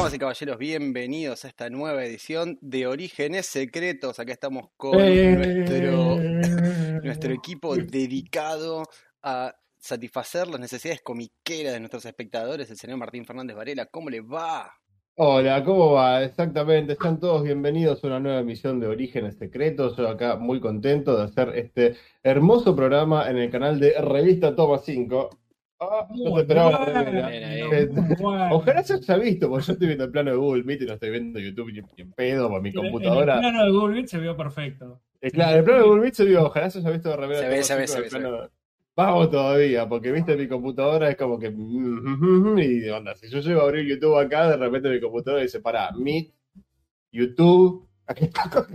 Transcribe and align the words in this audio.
Damas 0.00 0.14
y 0.14 0.18
caballeros, 0.18 0.56
bienvenidos 0.56 1.44
a 1.44 1.48
esta 1.48 1.68
nueva 1.68 2.02
edición 2.06 2.56
de 2.62 2.86
Orígenes 2.86 3.44
Secretos. 3.44 4.18
Acá 4.18 4.32
estamos 4.32 4.70
con 4.78 4.98
Eh. 4.98 5.36
nuestro, 5.36 6.16
nuestro 7.02 7.34
equipo 7.34 7.76
dedicado 7.76 8.84
a 9.22 9.54
satisfacer 9.78 10.48
las 10.48 10.58
necesidades 10.58 11.02
comiqueras 11.02 11.74
de 11.74 11.80
nuestros 11.80 12.06
espectadores, 12.06 12.70
el 12.70 12.78
señor 12.78 12.96
Martín 12.96 13.26
Fernández 13.26 13.54
Varela. 13.54 13.84
¿Cómo 13.84 14.08
le 14.08 14.22
va? 14.22 14.72
Hola, 15.16 15.62
¿cómo 15.64 15.92
va? 15.92 16.24
Exactamente, 16.24 16.94
están 16.94 17.20
todos 17.20 17.42
bienvenidos 17.42 18.02
a 18.02 18.06
una 18.06 18.20
nueva 18.20 18.40
emisión 18.40 18.80
de 18.80 18.86
Orígenes 18.86 19.36
Secretos. 19.36 19.98
Yo 19.98 20.08
acá 20.08 20.36
muy 20.36 20.60
contento 20.60 21.14
de 21.18 21.24
hacer 21.24 21.50
este 21.58 21.96
hermoso 22.22 22.74
programa 22.74 23.28
en 23.28 23.36
el 23.36 23.50
canal 23.50 23.78
de 23.78 23.92
Revista 24.00 24.56
Toma 24.56 24.78
5. 24.78 25.28
Ah, 25.82 26.06
no 26.10 26.34
te 26.34 26.40
esperaba 26.42 26.84
bueno. 26.84 27.28
Eh. 27.30 27.88
Ojalá 28.52 28.82
se 28.84 28.94
haya 28.94 29.16
visto, 29.16 29.48
porque 29.48 29.64
yo 29.66 29.72
estoy 29.72 29.86
viendo 29.88 30.04
el 30.04 30.10
plano 30.10 30.30
de 30.30 30.36
Google 30.36 30.62
Meet 30.64 30.82
y 30.82 30.86
no 30.86 30.92
estoy 30.94 31.10
viendo 31.10 31.38
YouTube 31.40 31.72
ni, 31.72 31.80
ni 31.80 31.88
en 32.02 32.12
pedo 32.12 32.48
por 32.50 32.60
mi 32.60 32.68
el- 32.68 32.74
computadora. 32.74 33.34
El 33.36 33.40
plano 33.40 33.64
de 33.64 33.70
Google 33.72 33.94
Meet 33.94 34.06
se 34.08 34.18
vio 34.18 34.36
perfecto. 34.36 35.00
Eh, 35.22 35.30
claro, 35.30 35.58
el 35.58 35.64
plano 35.64 35.80
de 35.80 35.86
Google 35.86 36.02
Meet 36.02 36.14
se 36.14 36.24
vio, 36.26 36.44
ojalá 36.44 36.70
se 36.70 36.78
haya 36.80 36.90
visto 36.90 37.08
de 37.08 37.16
remera 37.16 37.40
Se 37.40 37.48
ve, 37.48 37.62
se 37.62 37.76
ve, 37.76 37.86
5 37.88 37.92
se 37.96 38.00
ve, 38.02 38.08
plano- 38.10 38.50
Vamos 38.96 39.30
todavía, 39.30 39.88
porque 39.88 40.12
viste 40.12 40.36
mi 40.36 40.46
computadora 40.48 41.08
es 41.08 41.16
como 41.16 41.38
que 41.38 41.50
mm, 41.50 42.58
y 42.58 42.88
onda, 42.90 43.14
si 43.14 43.30
yo 43.30 43.38
llego 43.40 43.60
a 43.62 43.64
abrir 43.64 43.86
YouTube 43.86 44.18
acá, 44.18 44.50
de 44.50 44.56
repente 44.58 44.90
mi 44.90 45.00
computadora 45.00 45.42
dice, 45.42 45.60
pará, 45.60 45.90
Meet, 45.92 46.34
YouTube, 47.10 47.88
aquí 48.06 48.24
está, 48.24 48.66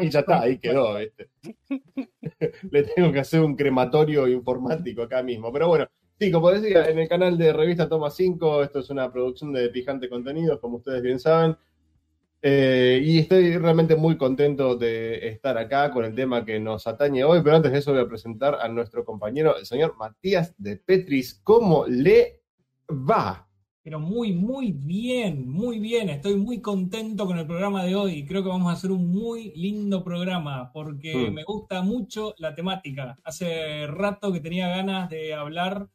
y 0.00 0.08
ya 0.10 0.20
está, 0.20 0.40
ahí 0.40 0.58
quedó, 0.58 0.98
¿viste? 0.98 1.28
Le 2.70 2.82
tengo 2.82 3.12
que 3.12 3.20
hacer 3.20 3.40
un 3.40 3.54
crematorio 3.54 4.26
informático 4.26 5.02
acá 5.02 5.22
mismo. 5.22 5.52
Pero 5.52 5.68
bueno, 5.68 5.86
sí, 6.20 6.30
como 6.30 6.50
decía, 6.50 6.84
en 6.90 6.98
el 6.98 7.08
canal 7.08 7.38
de 7.38 7.52
Revista 7.52 7.88
Toma 7.88 8.10
5, 8.10 8.62
esto 8.62 8.80
es 8.80 8.90
una 8.90 9.10
producción 9.10 9.52
de 9.54 9.70
Pijante 9.70 10.08
Contenidos, 10.10 10.60
como 10.60 10.76
ustedes 10.76 11.02
bien 11.02 11.18
saben. 11.18 11.56
Eh, 12.42 13.00
y 13.04 13.18
estoy 13.18 13.56
realmente 13.58 13.96
muy 13.96 14.16
contento 14.16 14.74
de 14.76 15.28
estar 15.28 15.56
acá 15.58 15.90
con 15.90 16.04
el 16.04 16.14
tema 16.14 16.44
que 16.44 16.58
nos 16.60 16.86
atañe 16.86 17.24
hoy, 17.24 17.40
pero 17.42 17.56
antes 17.56 17.72
de 17.72 17.78
eso 17.78 17.92
voy 17.92 18.00
a 18.02 18.08
presentar 18.08 18.56
a 18.60 18.68
nuestro 18.68 19.04
compañero, 19.04 19.56
el 19.58 19.66
señor 19.66 19.96
Matías 19.98 20.54
de 20.58 20.76
Petris. 20.76 21.40
¿Cómo 21.42 21.86
le 21.86 22.42
va? 22.90 23.46
Pero 23.82 23.98
muy, 23.98 24.32
muy 24.32 24.72
bien, 24.72 25.48
muy 25.50 25.78
bien. 25.78 26.10
Estoy 26.10 26.36
muy 26.36 26.60
contento 26.60 27.26
con 27.26 27.38
el 27.38 27.46
programa 27.46 27.82
de 27.84 27.94
hoy. 27.94 28.26
Creo 28.26 28.42
que 28.42 28.48
vamos 28.50 28.68
a 28.68 28.74
hacer 28.74 28.90
un 28.90 29.08
muy 29.10 29.52
lindo 29.56 30.04
programa 30.04 30.70
porque 30.72 31.14
Mm. 31.30 31.32
me 31.34 31.44
gusta 31.44 31.80
mucho 31.82 32.34
la 32.38 32.54
temática. 32.54 33.16
Hace 33.24 33.86
rato 33.86 34.32
que 34.32 34.40
tenía 34.40 34.68
ganas 34.68 35.08
de 35.08 35.32
hablar 35.32 35.88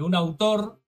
de 0.00 0.06
un 0.06 0.14
autor, 0.14 0.80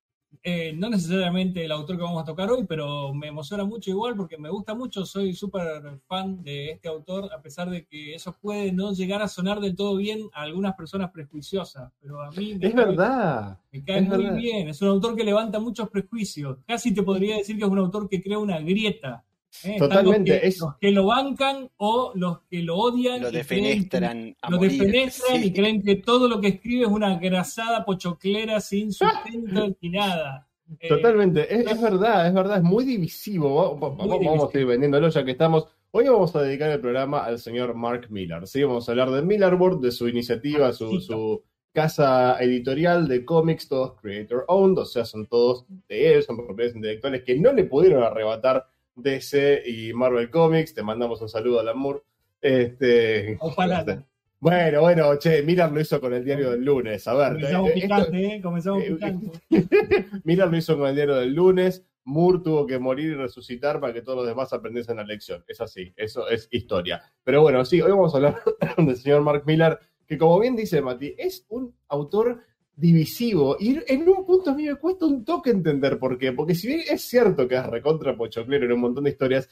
eh, 0.43 0.73
no 0.75 0.89
necesariamente 0.89 1.63
el 1.63 1.71
autor 1.73 1.97
que 1.97 2.03
vamos 2.03 2.23
a 2.23 2.25
tocar 2.25 2.51
hoy, 2.51 2.65
pero 2.67 3.13
me 3.13 3.27
emociona 3.29 3.63
mucho 3.65 3.91
igual 3.91 4.17
porque 4.17 4.39
me 4.39 4.49
gusta 4.49 4.75
mucho. 4.75 5.05
Soy 5.05 5.35
súper 5.35 6.01
fan 6.09 6.43
de 6.43 6.71
este 6.71 6.89
autor, 6.89 7.31
a 7.31 7.43
pesar 7.43 7.69
de 7.69 7.85
que 7.85 8.15
eso 8.15 8.35
puede 8.41 8.73
no 8.73 8.93
llegar 8.95 9.21
a 9.21 9.29
sonar 9.29 9.61
del 9.61 9.77
todo 9.77 9.97
bien 9.97 10.21
a 10.33 10.43
algunas 10.43 10.75
personas 10.75 11.11
prejuiciosas. 11.11 11.93
Pero 12.01 12.23
a 12.23 12.31
mí 12.31 12.55
me 12.55 12.67
Es 12.69 12.75
cae- 12.75 12.87
verdad. 12.87 13.59
me 13.71 13.85
cae 13.85 13.99
Es 13.99 14.09
muy 14.09 14.17
verdad. 14.25 14.37
bien, 14.37 14.69
es 14.69 14.81
un 14.81 14.89
autor 14.89 15.15
que 15.15 15.25
levanta 15.25 15.61
muchos 15.61 15.91
prejuicios. 15.91 16.57
Casi 16.67 16.95
te 16.95 17.03
podría 17.03 17.37
decir 17.37 17.59
que 17.59 17.65
es 17.65 17.71
un 17.71 17.79
autor 17.79 18.09
que 18.09 18.23
crea 18.23 18.39
una 18.39 18.59
grieta. 18.61 19.25
¿Eh? 19.64 19.77
Totalmente, 19.78 20.31
Los 20.33 20.41
que, 20.41 20.47
es- 20.48 20.61
los 20.61 20.77
que 20.77 20.91
lo 20.91 21.06
bancan 21.06 21.70
o 21.77 22.12
los 22.14 22.41
que 22.51 22.63
lo 22.63 22.77
odian. 22.77 23.20
Lo 23.23 23.29
y 23.29 23.30
creen 23.30 23.42
defenestran 23.42 24.36
Lo 24.51 24.57
morir. 24.58 24.73
defenestran 24.80 25.40
Sí. 25.40 25.46
y 25.48 25.52
creen 25.52 25.83
que 25.83 25.96
todo 25.96 26.29
lo 26.29 26.40
que 26.40 26.48
escribe 26.48 26.83
es 26.83 26.89
una 26.90 27.18
grasada 27.18 27.85
pochoclera 27.85 28.61
sin 28.61 28.92
sustento 28.92 29.77
ni 29.80 29.91
nada. 29.91 30.48
Eh, 30.80 30.89
Totalmente, 30.89 31.55
es, 31.55 31.67
es 31.70 31.80
verdad, 31.83 32.27
es 32.27 32.33
verdad, 32.35 32.57
es 32.58 32.62
muy 32.62 32.85
divisivo. 32.85 33.74
Muy 33.77 33.80
Vamos, 33.80 34.20
divisivo. 34.20 34.51
a 34.55 34.58
ir 34.58 34.67
vendiéndolo 34.67 35.08
ya 35.11 35.24
que 35.24 35.33
estamos. 35.33 35.67
Hoy 35.91 36.08
vamos 36.08 36.35
a 36.35 36.41
dedicar 36.42 36.70
el 36.70 36.80
programa 36.80 37.23
al 37.24 37.39
señor 37.39 37.74
Mark 37.74 38.07
Miller. 38.08 38.46
¿sí? 38.46 38.62
Vamos 38.62 38.89
a 38.89 38.92
hablar 38.92 39.11
de 39.11 39.20
Millarboard, 39.20 39.80
de 39.80 39.91
su 39.91 40.08
iniciativa, 40.08 40.73
su, 40.73 40.98
su 41.01 41.42
casa 41.74 42.39
editorial 42.42 43.07
de 43.08 43.24
cómics, 43.27 43.68
todos 43.68 44.01
creator 44.01 44.45
owned, 44.48 44.79
o 44.79 44.85
sea, 44.86 45.05
son 45.05 45.27
todos 45.27 45.67
de 45.89 46.14
él, 46.14 46.23
son 46.23 46.36
propiedades 46.39 46.77
intelectuales 46.77 47.23
que 47.24 47.39
no 47.39 47.52
le 47.52 47.64
pudieron 47.64 48.02
arrebatar 48.02 48.67
DC 48.97 49.63
y 49.67 49.92
Marvel 49.92 50.30
Comics. 50.30 50.75
Te 50.75 50.83
mandamos 50.83 51.20
un 51.23 51.29
saludo 51.29 51.61
a 51.61 51.64
Lamour. 51.64 52.05
Este, 52.41 53.36
Ojalá. 53.41 54.05
bueno, 54.41 54.80
bueno, 54.80 55.17
che, 55.19 55.42
Miller 55.42 55.70
lo 55.70 55.80
hizo 55.80 56.01
con 56.01 56.13
el 56.13 56.25
diario 56.25 56.51
del 56.51 56.64
lunes. 56.64 57.07
A 57.07 57.14
ver, 57.14 57.33
Comenzamos 57.35 57.70
eh, 57.70 57.73
esto- 57.77 57.83
picante, 57.86 58.25
¿eh? 58.36 58.41
Comenzamos 58.42 58.83
eh, 58.85 58.91
picante. 58.91 59.30
Miller 60.25 60.48
lo 60.48 60.57
hizo 60.57 60.77
con 60.77 60.89
el 60.89 60.95
diario 60.95 61.14
del 61.17 61.33
lunes. 61.35 61.85
Moore 62.05 62.41
tuvo 62.42 62.67
que 62.67 62.80
morir 62.80 63.13
y 63.13 63.14
resucitar 63.14 63.79
para 63.79 63.92
que 63.92 64.03
todos 64.03 64.19
los 64.19 64.27
demás 64.27 64.53
aprendiesen 64.53 64.97
la 64.97 65.05
lección. 65.05 65.45
Es 65.47 65.61
así, 65.61 65.92
eso 65.97 66.29
es 66.29 66.48
historia. 66.51 67.01
Pero 67.23 67.42
bueno, 67.42 67.64
sí, 67.64 67.80
hoy 67.80 67.92
vamos 67.92 68.13
a 68.13 68.17
hablar 68.17 68.42
del 68.77 68.97
señor 68.97 69.23
Mark 69.23 69.45
Miller, 69.47 69.79
que 70.09 70.19
como 70.19 70.41
bien 70.41 70.57
dice 70.57 70.83
Mati, 70.83 71.14
es 71.17 71.47
un 71.48 71.77
autor 71.86 72.41
divisivo. 72.77 73.57
Y 73.59 73.79
en 73.87 74.09
un 74.09 74.25
punto 74.25 74.51
a 74.51 74.55
mí 74.55 74.67
me 74.67 74.77
cuesta 74.77 75.07
un 75.07 75.25
toque 75.25 75.51
entender 75.51 75.99
por 75.99 76.19
qué. 76.19 76.33
Porque 76.33 76.55
si 76.55 76.69
bien 76.69 76.83
es 76.91 77.03
cierto 77.03 77.47
que 77.49 77.57
es 77.57 77.67
recontra 77.67 78.17
pochoclero 78.17 78.67
en 78.67 78.73
un 78.73 78.81
montón 78.81 79.05
de 79.05 79.11
historias, 79.11 79.49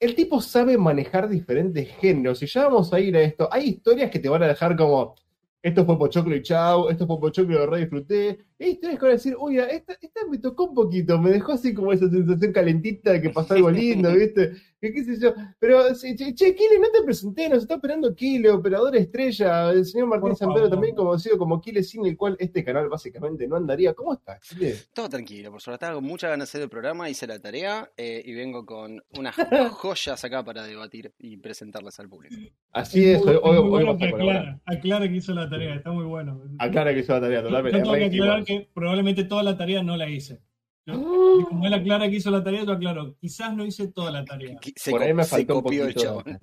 el 0.00 0.14
tipo 0.14 0.40
sabe 0.40 0.78
manejar 0.78 1.28
diferentes 1.28 1.88
géneros. 1.96 2.42
Y 2.42 2.46
ya 2.46 2.64
vamos 2.64 2.92
a 2.92 3.00
ir 3.00 3.16
a 3.16 3.20
esto. 3.22 3.48
Hay 3.52 3.68
historias 3.68 4.10
que 4.10 4.18
te 4.18 4.28
van 4.28 4.42
a 4.42 4.48
dejar 4.48 4.76
como. 4.76 5.14
Esto 5.60 5.84
fue 5.84 5.98
Pochoclo 5.98 6.36
y 6.36 6.42
chau, 6.42 6.88
esto 6.88 7.06
fue 7.06 7.18
Pochoclo 7.18 7.64
y 7.64 7.66
re 7.66 7.80
disfruté. 7.80 8.38
Y 8.58 8.64
hay 8.64 8.70
historias 8.72 8.98
que 8.98 9.04
van 9.04 9.12
a 9.12 9.14
decir, 9.14 9.36
oye, 9.38 9.74
esta, 9.74 9.92
esta 10.00 10.20
me 10.28 10.38
tocó 10.38 10.64
un 10.64 10.74
poquito, 10.74 11.16
me 11.18 11.30
dejó 11.30 11.52
así 11.52 11.72
como 11.72 11.92
esa 11.92 12.10
sensación 12.10 12.52
calentita 12.52 13.12
de 13.12 13.22
que 13.22 13.30
pasó 13.30 13.54
algo 13.54 13.70
lindo, 13.70 14.12
¿viste? 14.16 14.52
Que 14.80 14.92
qué 14.92 15.04
sé 15.04 15.20
yo. 15.20 15.32
Pero, 15.58 15.94
sí, 15.94 16.16
che, 16.16 16.34
che, 16.34 16.54
Kile, 16.54 16.78
no 16.80 16.90
te 16.90 17.02
presenté, 17.04 17.48
nos 17.48 17.62
está 17.62 17.74
esperando 17.74 18.14
Kile, 18.14 18.50
operador 18.50 18.96
estrella, 18.96 19.70
el 19.70 19.84
señor 19.84 20.08
Martín 20.08 20.34
Pedro, 20.52 20.68
también 20.70 20.94
conocido 20.94 21.38
como 21.38 21.60
Kile, 21.60 21.82
sin 21.82 22.04
el 22.06 22.16
cual 22.16 22.36
este 22.40 22.64
canal 22.64 22.88
básicamente 22.88 23.46
no 23.46 23.56
andaría. 23.56 23.94
¿Cómo 23.94 24.14
estás, 24.14 24.40
Kile? 24.40 24.74
Todo 24.92 25.08
tranquilo, 25.08 25.52
por 25.52 25.60
suerte. 25.60 25.84
Estaba 25.84 25.94
con 25.94 26.04
muchas 26.04 26.30
ganas 26.30 26.48
de 26.48 26.50
hacer 26.50 26.62
el 26.62 26.68
programa, 26.68 27.08
hice 27.08 27.26
la 27.28 27.40
tarea 27.40 27.90
eh, 27.96 28.22
y 28.24 28.34
vengo 28.34 28.66
con 28.66 29.02
unas 29.16 29.36
joyas 29.72 30.24
acá 30.24 30.44
para 30.44 30.64
debatir 30.64 31.12
y 31.18 31.36
presentarlas 31.36 31.98
al 32.00 32.08
público. 32.08 32.34
Así 32.72 33.08
es, 33.08 33.22
hoy, 33.24 33.36
hoy, 33.40 33.56
hoy 33.56 33.68
bueno 33.68 33.86
vamos 33.86 34.02
a 34.02 34.06
que 34.06 34.10
colaborar. 34.10 34.42
aclara, 34.42 34.60
aclara 34.66 35.08
que 35.08 35.16
hizo 35.16 35.32
la 35.32 35.48
tarea, 35.48 35.74
está 35.76 35.90
muy 35.92 36.04
bueno. 36.04 36.42
Aclara 36.58 36.92
que 36.92 37.00
hizo 37.00 37.12
la 37.14 37.20
tarea 37.20 37.42
totalmente. 37.42 38.47
Que 38.48 38.68
probablemente 38.72 39.24
toda 39.24 39.42
la 39.42 39.56
tarea 39.56 39.82
no 39.82 39.96
la 39.96 40.08
hice. 40.08 40.40
Yo- 40.86 41.40
y 41.40 41.44
como 41.44 41.66
él 41.66 41.74
aclara 41.74 42.08
que 42.08 42.16
hizo 42.16 42.30
la 42.30 42.42
tarea, 42.42 42.64
yo 42.64 42.72
aclaro, 42.72 43.14
quizás 43.20 43.54
no 43.54 43.66
hice 43.66 43.88
toda 43.88 44.10
la 44.10 44.24
tarea. 44.24 44.58
Se, 44.74 44.90
Por 44.90 45.02
ahí 45.02 45.12
me 45.12 45.24
faltó 45.24 45.56
un 45.58 45.62
poquito. 45.62 45.90
chabón. 45.92 46.24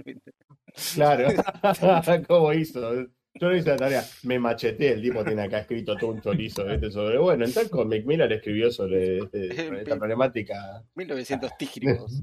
Claro, 0.94 1.30
¿cómo 2.28 2.52
hizo? 2.54 2.94
Yo 3.38 3.50
no 3.50 3.56
hice 3.56 3.70
la 3.70 3.78
tarea, 3.78 4.04
me 4.24 4.38
macheté, 4.40 4.92
el 4.92 5.02
tipo 5.02 5.24
tiene 5.24 5.42
acá 5.44 5.60
escrito 5.60 5.96
todo 5.96 6.12
un 6.12 6.22
chorizo 6.22 6.66
¿viste? 6.66 6.92
sobre, 6.92 7.18
bueno, 7.18 7.46
en 7.46 7.54
tal 7.54 7.70
cómic 7.70 8.06
Miller 8.06 8.32
escribió 8.34 8.70
sobre, 8.72 9.20
este- 9.20 9.56
sobre 9.66 9.82
esta 9.84 9.98
problemática. 9.98 10.84
1900 10.96 11.52
tígricos. 11.58 12.22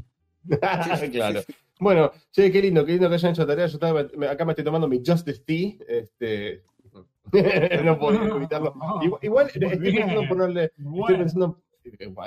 claro. 1.10 1.40
Bueno, 1.80 2.12
che, 2.30 2.52
qué 2.52 2.62
lindo, 2.62 2.84
qué 2.84 2.92
lindo 2.92 3.08
que 3.08 3.14
hayan 3.16 3.32
hecho 3.32 3.46
tarea. 3.46 3.66
Yo 3.66 3.74
estaba, 3.74 4.00
acá 4.30 4.44
me 4.44 4.52
estoy 4.52 4.64
tomando 4.64 4.86
mi 4.86 5.02
Justice 5.04 5.42
Tea, 5.44 5.72
este... 5.88 6.62
no 7.84 7.98
puedo 7.98 8.36
evitarlo. 8.36 8.74
Igual, 9.22 9.46
estoy 9.46 9.68
pensando 9.68 10.22
en 10.22 10.28
ponerle, 10.28 10.64
Estoy 10.64 11.16
pensando. 11.16 11.62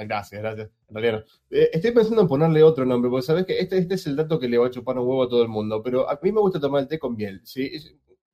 Gracias, 0.06 0.42
gracias. 0.42 0.70
En 0.90 0.96
realidad. 0.96 1.26
Eh, 1.50 1.70
estoy 1.72 1.92
pensando 1.92 2.22
en 2.22 2.28
ponerle 2.28 2.64
otro 2.64 2.86
nombre, 2.86 3.10
porque 3.10 3.26
sabes 3.26 3.46
que 3.46 3.60
este, 3.60 3.78
este 3.78 3.96
es 3.96 4.08
el 4.08 4.16
dato 4.16 4.40
que 4.40 4.50
le 4.50 4.58
va 4.58 4.68
a 4.68 4.72
chupar 4.72 4.98
un 4.98 5.08
huevo 5.08 5.24
a 5.24 5.30
todo 5.30 5.44
el 5.44 5.48
mundo, 5.48 5.82
pero 5.82 6.10
a 6.10 6.20
mí 6.22 6.32
me 6.32 6.42
gusta 6.42 6.60
tomar 6.60 6.82
el 6.82 6.88
té 6.88 7.00
con 7.00 7.16
miel, 7.16 7.40
¿sí? 7.44 7.72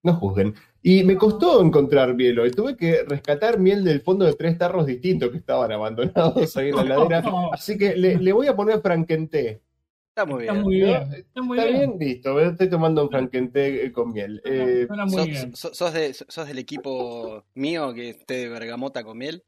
No 0.03 0.15
juzguen. 0.15 0.55
Y 0.81 1.03
me 1.03 1.15
costó 1.15 1.61
encontrar 1.61 2.15
miel 2.15 2.39
hoy. 2.39 2.49
Tuve 2.49 2.75
que 2.75 3.03
rescatar 3.03 3.59
miel 3.59 3.83
del 3.83 4.01
fondo 4.01 4.25
de 4.25 4.33
tres 4.33 4.57
tarros 4.57 4.87
distintos 4.87 5.29
que 5.29 5.37
estaban 5.37 5.71
abandonados 5.71 6.57
ahí 6.57 6.69
en 6.69 6.75
la 6.75 6.81
heladera. 6.85 7.23
Así 7.51 7.77
que 7.77 7.95
le, 7.95 8.17
le 8.17 8.33
voy 8.33 8.47
a 8.47 8.55
poner 8.55 8.81
frankenté. 8.81 9.61
Está 10.11 10.25
muy 10.25 10.41
está 10.41 10.53
bien. 10.53 10.65
bien. 10.69 11.13
Está 11.13 11.41
muy 11.41 11.57
Está 11.57 11.69
bien. 11.71 11.97
bien, 11.97 12.09
listo. 12.09 12.39
Estoy 12.41 12.69
tomando 12.69 13.03
un 13.03 13.09
frankenté 13.09 13.85
eh, 13.85 13.91
con 13.93 14.11
miel. 14.11 14.41
Eh, 14.43 14.83
Suena 14.85 15.05
muy 15.05 15.15
¿Sos, 15.15 15.27
bien. 15.27 15.55
sos- 15.55 15.77
sos 15.77 15.93
de- 15.93 16.13
sos 16.13 16.47
del 16.47 16.59
equipo 16.59 17.45
mío 17.53 17.93
que 17.93 18.09
esté 18.09 18.33
de 18.35 18.49
bergamota 18.49 19.05
con 19.05 19.17
miel? 19.17 19.45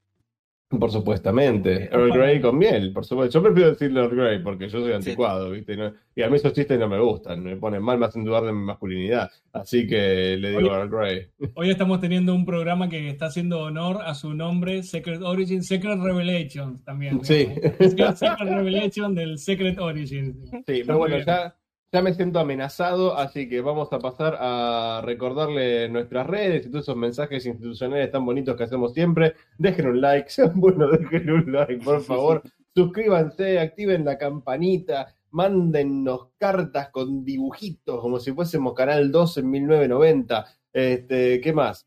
Por 0.79 0.91
supuestamente. 0.91 1.89
Earl 1.91 2.11
Grey 2.11 2.41
con 2.41 2.57
miel, 2.57 2.91
por 2.93 3.05
supuesto. 3.05 3.39
Yo 3.39 3.43
prefiero 3.43 3.71
decirle 3.71 4.01
Earl 4.01 4.15
Grey 4.15 4.39
porque 4.39 4.69
yo 4.69 4.81
soy 4.81 4.93
anticuado, 4.93 5.51
¿viste? 5.51 5.75
No- 5.77 5.93
y 6.15 6.21
a 6.21 6.29
mí 6.29 6.35
esos 6.35 6.53
chistes 6.53 6.79
no 6.79 6.87
me 6.87 6.99
gustan, 6.99 7.43
me 7.43 7.55
ponen 7.55 7.81
mal, 7.81 7.97
me 7.97 8.05
hacen 8.05 8.23
dudar 8.23 8.43
de 8.43 8.53
mi 8.53 8.63
masculinidad. 8.63 9.31
Así 9.51 9.87
que 9.87 10.37
le 10.37 10.49
digo 10.49 10.59
Oye. 10.59 10.69
Earl 10.69 10.89
Grey. 10.89 11.27
Hoy 11.55 11.69
estamos 11.69 11.99
teniendo 11.99 12.33
un 12.35 12.45
programa 12.45 12.89
que 12.89 13.09
está 13.09 13.27
haciendo 13.27 13.61
honor 13.61 13.99
a 14.03 14.13
su 14.13 14.33
nombre, 14.33 14.83
Secret 14.83 15.21
Origin, 15.21 15.63
Secret 15.63 15.99
Revelations 15.99 16.83
también. 16.83 17.23
Sí. 17.23 17.47
Secret, 17.79 18.19
Revelation 18.41 19.15
del 19.15 19.37
Secret 19.37 19.79
Origin. 19.79 20.35
Sí, 20.67 20.83
pero 20.85 20.97
bueno, 20.97 21.15
bien. 21.15 21.25
ya, 21.25 21.55
ya 21.93 22.01
me 22.01 22.15
siento 22.15 22.39
amenazado, 22.39 23.15
así 23.15 23.47
que 23.47 23.61
vamos 23.61 23.93
a 23.93 23.99
pasar 23.99 24.35
a 24.39 25.01
recordarle 25.05 25.87
nuestras 25.89 26.25
redes 26.25 26.65
y 26.65 26.69
todos 26.71 26.85
esos 26.85 26.95
mensajes 26.95 27.45
institucionales 27.45 28.09
tan 28.09 28.25
bonitos 28.25 28.55
que 28.57 28.63
hacemos 28.63 28.93
siempre. 28.93 29.35
Dejen 29.59 29.87
un 29.87 30.01
like, 30.01 30.27
sean 30.29 30.59
buenos, 30.59 30.91
dejen 30.91 31.29
un 31.29 31.51
like, 31.51 31.77
por 31.85 32.01
favor. 32.03 32.41
suscríbanse, 32.75 33.59
activen 33.59 34.05
la 34.05 34.17
campanita, 34.17 35.13
mándennos 35.29 36.29
cartas 36.39 36.89
con 36.89 37.23
dibujitos, 37.23 38.01
como 38.01 38.19
si 38.19 38.31
fuésemos 38.31 38.73
Canal 38.73 39.11
2 39.11 39.37
en 39.37 39.51
1990. 39.51 40.45
Este, 40.73 41.41
¿Qué 41.41 41.53
más? 41.53 41.85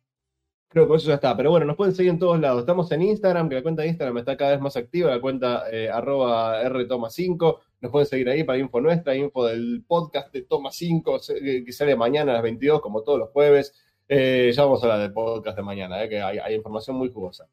Creo 0.68 0.88
que 0.88 0.94
eso 0.94 1.08
ya 1.08 1.14
está. 1.14 1.36
Pero 1.36 1.50
bueno, 1.50 1.66
nos 1.66 1.76
pueden 1.76 1.96
seguir 1.96 2.12
en 2.12 2.20
todos 2.20 2.38
lados. 2.38 2.60
Estamos 2.60 2.92
en 2.92 3.02
Instagram, 3.02 3.48
que 3.48 3.56
la 3.56 3.62
cuenta 3.62 3.82
de 3.82 3.88
Instagram 3.88 4.18
está 4.18 4.36
cada 4.36 4.52
vez 4.52 4.60
más 4.60 4.76
activa, 4.76 5.10
la 5.10 5.20
cuenta 5.20 5.64
eh, 5.72 5.90
arroba 5.90 6.62
rtoma5. 6.62 7.58
Nos 7.80 7.92
pueden 7.92 8.06
seguir 8.06 8.28
ahí 8.28 8.42
para 8.44 8.58
info 8.58 8.80
nuestra, 8.80 9.14
info 9.14 9.46
del 9.46 9.84
podcast 9.86 10.32
de 10.32 10.42
Toma 10.42 10.72
5, 10.72 11.20
que 11.64 11.72
sale 11.72 11.94
mañana 11.94 12.32
a 12.32 12.34
las 12.34 12.42
22, 12.42 12.80
como 12.80 13.02
todos 13.02 13.18
los 13.18 13.30
jueves. 13.30 13.74
Eh, 14.08 14.52
ya 14.54 14.64
vamos 14.64 14.82
a 14.82 14.86
hablar 14.86 15.00
del 15.00 15.12
podcast 15.12 15.56
de 15.56 15.62
mañana, 15.62 16.02
eh, 16.02 16.08
que 16.08 16.20
hay 16.20 16.54
información 16.54 16.96
muy 16.96 17.10
jugosa. 17.10 17.48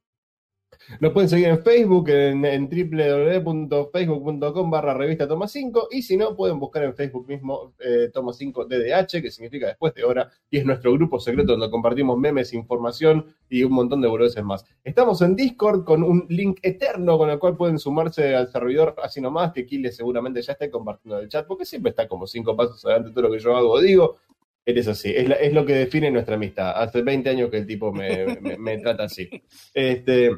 Nos 0.99 1.11
pueden 1.13 1.29
seguir 1.29 1.47
en 1.47 1.63
Facebook, 1.63 2.09
en, 2.09 2.43
en 2.45 2.69
www.facebook.com 2.69 4.71
barra 4.71 4.93
revista 4.93 5.27
Toma 5.27 5.47
5, 5.47 5.89
y 5.91 6.01
si 6.01 6.17
no, 6.17 6.35
pueden 6.35 6.59
buscar 6.59 6.83
en 6.83 6.95
Facebook 6.95 7.27
mismo 7.27 7.73
eh, 7.79 8.09
Toma 8.13 8.33
5 8.33 8.65
DDH, 8.65 9.21
que 9.21 9.31
significa 9.31 9.67
después 9.67 9.93
de 9.93 10.03
hora, 10.03 10.29
y 10.49 10.57
es 10.57 10.65
nuestro 10.65 10.93
grupo 10.93 11.19
secreto 11.19 11.53
donde 11.53 11.69
compartimos 11.69 12.17
memes, 12.17 12.53
información 12.53 13.25
y 13.49 13.63
un 13.63 13.73
montón 13.73 14.01
de 14.01 14.07
boludeces 14.07 14.43
más. 14.43 14.65
Estamos 14.83 15.21
en 15.21 15.35
Discord 15.35 15.83
con 15.83 16.03
un 16.03 16.25
link 16.29 16.59
eterno 16.61 17.17
con 17.17 17.29
el 17.29 17.39
cual 17.39 17.55
pueden 17.57 17.79
sumarse 17.79 18.35
al 18.35 18.49
servidor 18.51 18.95
así 19.01 19.21
nomás, 19.21 19.51
que 19.53 19.65
Kile 19.65 19.91
seguramente 19.91 20.41
ya 20.41 20.53
esté 20.53 20.69
compartiendo 20.69 21.19
el 21.19 21.29
chat, 21.29 21.45
porque 21.47 21.65
siempre 21.65 21.91
está 21.91 22.07
como 22.07 22.27
cinco 22.27 22.55
pasos 22.55 22.83
adelante 22.85 23.09
de 23.09 23.15
todo 23.15 23.25
lo 23.27 23.31
que 23.31 23.39
yo 23.39 23.55
hago 23.55 23.71
o 23.71 23.81
digo. 23.81 24.17
Eres 24.65 24.87
así, 24.87 25.11
es, 25.13 25.29
es 25.41 25.53
lo 25.53 25.65
que 25.65 25.73
define 25.73 26.09
nuestra 26.09 26.35
amistad. 26.35 26.71
Hace 26.81 27.01
20 27.01 27.29
años 27.29 27.49
que 27.51 27.57
el 27.57 27.67
tipo 27.67 27.91
me, 27.91 28.39
me- 28.39 28.57
me 28.57 28.77
trata 28.77 29.03
así. 29.03 29.29
Este, 29.73 30.31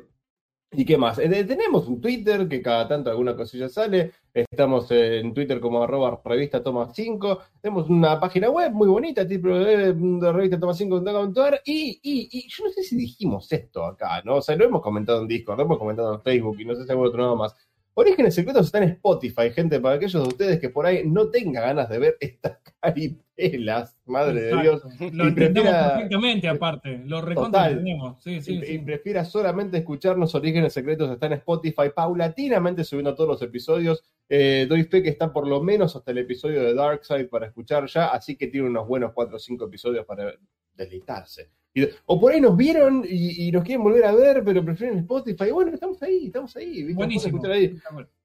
¿Y 0.71 0.83
qué 0.83 0.97
más? 0.97 1.19
Eh, 1.19 1.43
tenemos 1.45 1.87
un 1.87 2.01
Twitter 2.01 2.47
que 2.49 2.61
cada 2.61 2.87
tanto 2.87 3.09
alguna 3.09 3.35
cosilla 3.35 3.69
sale. 3.69 4.11
Estamos 4.33 4.91
en 4.91 5.33
Twitter 5.33 5.59
como 5.61 5.81
arroba 5.81 6.21
revista 6.25 6.61
toma 6.61 6.93
5. 6.93 7.39
Tenemos 7.61 7.89
una 7.89 8.19
página 8.19 8.49
web 8.49 8.73
muy 8.73 8.89
bonita, 8.89 9.23
www.revistatoma5.com.ar 9.23 11.61
y, 11.65 11.99
y, 12.03 12.27
y 12.31 12.49
yo 12.49 12.65
no 12.65 12.71
sé 12.71 12.83
si 12.83 12.97
dijimos 12.97 13.49
esto 13.51 13.85
acá, 13.85 14.21
¿no? 14.25 14.35
O 14.35 14.41
sea, 14.41 14.55
lo 14.57 14.65
hemos 14.65 14.81
comentado 14.81 15.21
en 15.21 15.27
Discord, 15.27 15.57
lo 15.57 15.63
hemos 15.63 15.77
comentado 15.77 16.15
en 16.15 16.21
Facebook 16.21 16.59
y 16.59 16.65
no 16.65 16.75
sé 16.75 16.83
si 16.83 16.91
algún 16.91 17.07
otro 17.07 17.21
lado 17.21 17.35
más. 17.37 17.55
Orígenes 17.97 18.35
Secretos 18.35 18.65
está 18.67 18.77
en 18.79 18.89
Spotify, 18.91 19.49
gente, 19.53 19.79
para 19.79 19.95
aquellos 19.95 20.21
de 20.21 20.27
ustedes 20.27 20.59
que 20.59 20.69
por 20.69 20.85
ahí 20.85 21.03
no 21.05 21.29
tengan 21.29 21.63
ganas 21.63 21.89
de 21.89 21.97
ver 21.99 22.17
estas 22.19 22.57
caripelas, 22.81 23.97
madre 24.05 24.41
de 24.41 24.61
Dios. 24.61 24.83
Lo 25.13 25.27
entendemos 25.27 25.69
prefiera- 25.71 25.93
perfectamente, 25.93 26.47
aparte. 26.47 27.01
Lo 27.05 27.21
recontra 27.21 27.61
Total. 27.61 27.71
entendemos. 27.71 28.21
Sí, 28.23 28.41
sí, 28.41 28.53
y, 28.57 28.65
sí. 28.65 28.73
y 28.73 28.79
prefiera 28.79 29.23
solamente 29.25 29.77
escucharnos, 29.77 30.35
Orígenes 30.35 30.73
Secretos 30.73 31.09
está 31.09 31.27
en 31.27 31.33
Spotify, 31.33 31.89
paulatinamente 31.95 32.83
subiendo 32.83 33.15
todos 33.15 33.29
los 33.29 33.41
episodios. 33.41 34.03
Eh, 34.27 34.65
doy 34.67 34.83
fe 34.83 35.01
que 35.03 35.09
está 35.09 35.31
por 35.31 35.47
lo 35.47 35.61
menos 35.61 35.95
hasta 35.95 36.11
el 36.11 36.17
episodio 36.17 36.63
de 36.63 36.73
Darkseid 36.73 37.27
para 37.29 37.45
escuchar 37.47 37.85
ya, 37.87 38.07
así 38.07 38.35
que 38.35 38.47
tiene 38.47 38.67
unos 38.67 38.87
buenos 38.87 39.13
4 39.13 39.35
o 39.35 39.39
5 39.39 39.65
episodios 39.65 40.05
para 40.05 40.33
deleitarse. 40.73 41.49
Y- 41.75 41.87
o 42.05 42.19
por 42.19 42.31
ahí 42.31 42.39
nos 42.41 42.55
vieron 42.57 43.03
y, 43.07 43.47
y 43.47 43.51
nos 43.51 43.63
quieren 43.63 43.83
volver 43.83 44.05
a 44.05 44.13
ver, 44.15 44.43
pero 44.43 44.63
prefieren 44.65 44.97
Spotify. 44.99 45.51
Bueno, 45.51 45.71
estamos 45.73 46.01
ahí, 46.01 46.27
estamos 46.27 46.55
ahí. 46.55 46.93
Buenísimo. 46.93 47.39
ahí. 47.45 47.75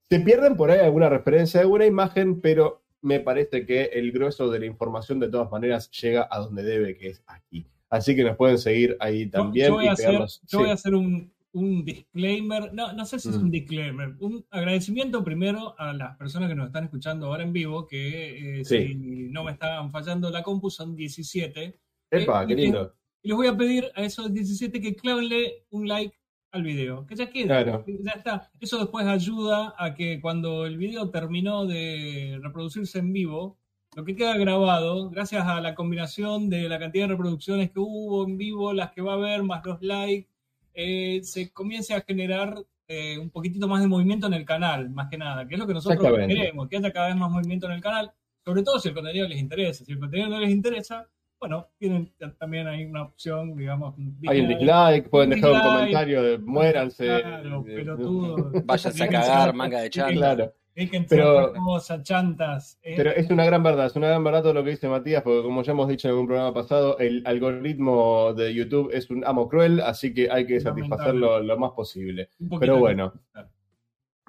Se 0.09 0.21
pierden 0.21 0.57
por 0.57 0.71
ahí 0.71 0.79
alguna 0.81 1.09
referencia, 1.09 1.61
alguna 1.61 1.85
imagen, 1.85 2.41
pero 2.41 2.83
me 3.03 3.19
parece 3.21 3.67
que 3.67 3.85
el 3.85 4.13
grueso 4.13 4.51
de 4.51 4.61
la 4.61 4.67
información 4.67 5.19
de 5.21 5.29
todas 5.29 5.51
maneras 5.51 5.91
llega 5.91 6.29
a 6.31 6.39
donde 6.39 6.63
debe, 6.63 6.97
que 6.97 7.09
es 7.11 7.23
aquí. 7.27 7.67
Así 7.89 8.15
que 8.15 8.23
nos 8.23 8.37
pueden 8.37 8.57
seguir 8.59 8.97
ahí 9.01 9.27
también 9.27 9.69
yo 9.69 9.75
voy 9.75 9.85
y 9.87 9.89
a 9.89 9.93
hacer, 9.93 10.13
yo 10.15 10.27
sí. 10.29 10.57
voy 10.57 10.69
a 10.71 10.75
hacer 10.75 10.95
un, 10.95 11.33
un 11.53 11.85
disclaimer, 11.85 12.73
no, 12.73 12.93
no 12.93 13.05
sé 13.05 13.19
si 13.19 13.31
es 13.31 13.37
Mm. 13.39 13.43
un 13.43 13.51
disclaimer, 13.51 14.15
un 14.21 14.45
agradecimiento 14.51 15.25
primero 15.25 15.75
a 15.77 15.93
las 15.93 16.17
personas 16.17 16.49
que 16.49 16.55
nos 16.55 16.67
están 16.69 16.85
escuchando 16.85 17.27
ahora 17.27 17.43
en 17.43 17.53
vivo, 17.53 17.89
que 17.89 18.61
eh, 18.61 18.65
Sí. 18.65 18.87
si 18.89 18.95
no 18.95 19.43
me 19.43 19.51
estaban 19.53 19.91
fallando 19.91 20.31
la 20.31 20.43
compu 20.45 20.71
son 20.71 20.95
17, 20.95 21.81
Epa, 22.13 22.45
eh, 22.45 22.47
qué 22.47 22.55
lindo. 22.55 22.95
Y 23.23 23.29
les 23.29 23.37
voy 23.37 23.47
a 23.47 23.57
pedir 23.57 23.91
a 23.95 24.03
esos 24.03 24.33
17 24.33 24.81
que 24.81 24.95
clavenle 24.95 25.65
un 25.71 25.87
like 25.89 26.17
al 26.53 26.63
video, 26.63 27.07
que 27.07 27.15
ya 27.15 27.31
quede, 27.31 27.45
Claro. 27.47 27.85
ya 27.87 28.13
está. 28.13 28.51
Eso 28.61 28.79
después 28.79 29.07
ayuda 29.07 29.75
a 29.79 29.95
que 29.95 30.21
cuando 30.21 30.67
el 30.67 30.79
video 30.79 31.11
terminó 31.11 31.65
de 31.67 32.39
reproducirse 32.43 32.99
en 32.99 33.13
vivo, 33.13 33.57
lo 33.97 34.05
que 34.05 34.17
queda 34.17 34.37
grabado, 34.37 35.11
gracias 35.11 35.47
a 35.47 35.61
la 35.61 35.75
combinación 35.75 36.49
de 36.49 36.69
la 36.69 36.79
cantidad 36.79 37.05
de 37.05 37.15
reproducciones 37.15 37.71
que 37.71 37.79
hubo 37.81 38.25
en 38.27 38.37
vivo, 38.37 38.73
las 38.73 38.91
que 38.93 39.01
va 39.03 39.13
a 39.13 39.17
haber, 39.17 39.43
más 39.43 39.65
los 39.65 39.81
likes, 39.83 40.29
eh, 40.75 41.21
se 41.23 41.53
comience 41.53 41.95
a 41.95 42.01
generar 42.01 42.57
eh, 42.89 43.19
un 43.19 43.31
poquitito 43.31 43.69
más 43.69 43.81
de 43.83 43.89
movimiento 43.89 44.27
en 44.27 44.35
el 44.35 44.45
canal, 44.45 44.91
más 44.91 45.09
que 45.09 45.19
nada, 45.19 45.47
que 45.47 45.55
es 45.55 45.61
lo 45.61 45.67
que 45.67 45.75
nosotros 45.75 46.01
queremos, 46.27 46.69
que 46.69 46.77
haya 46.77 46.93
cada 46.93 47.09
vez 47.09 47.17
más 47.17 47.31
movimiento 47.31 47.67
en 47.67 47.73
el 47.73 47.81
canal, 47.81 48.13
sobre 48.45 48.63
todo 48.63 48.81
si 48.81 48.89
el 48.89 48.95
contenido 48.95 49.29
les 49.29 49.39
interesa. 49.39 49.85
Si 49.85 49.93
el 49.93 49.99
contenido 50.01 50.29
no 50.29 50.41
les 50.41 50.51
interesa, 50.51 51.09
bueno, 51.41 51.69
tienen 51.79 52.13
también 52.39 52.67
hay 52.69 52.85
una 52.85 53.03
opción, 53.05 53.57
digamos, 53.57 53.95
Hay 54.29 54.41
un 54.43 54.49
dislike. 54.49 55.09
pueden 55.09 55.31
dejar 55.31 55.53
un 55.53 55.61
comentario 55.61 56.23
de 56.23 56.39
muéranse. 56.39 57.07
Claro, 57.07 57.65
Eh, 57.67 57.75
pelotudo. 57.77 58.51
Váyanse 58.67 59.03
a 59.05 59.09
cagar, 59.09 59.55
manga 59.55 59.79
de 59.81 59.87
dejen- 59.87 59.91
chanta. 59.91 60.15
Claro, 60.15 60.53
déjense 60.75 61.17
Pero- 61.17 61.53
cosa, 61.55 62.03
chantas. 62.03 62.79
eh. 62.83 62.95
pero 62.97 63.11
es 63.11 63.31
una 63.31 63.45
gran 63.47 63.63
verdad, 63.63 63.87
es 63.87 63.97
una 63.97 64.09
gran 64.09 64.23
verdad 64.23 64.43
todo 64.43 64.53
lo 64.55 64.63
que 64.65 64.71
dice 64.71 64.87
Matías, 64.89 65.23
porque 65.23 65.43
como 65.43 65.63
ya 65.63 65.73
hemos 65.73 65.89
dicho 65.89 66.09
en 66.09 66.13
algún 66.13 66.27
programa 66.27 66.53
pasado, 66.55 66.99
el 66.99 67.23
algoritmo 67.27 68.35
de 68.35 68.55
YouTube 68.55 68.91
es 68.93 69.11
un 69.11 69.25
amo 69.27 69.49
cruel, 69.49 69.81
así 69.81 70.13
que 70.15 70.31
hay 70.31 70.47
que 70.47 70.61
satisfacerlo 70.61 71.41
lo 71.41 71.59
más 71.59 71.73
posible. 71.73 72.29
Pero 72.61 72.79
bueno. 72.79 73.13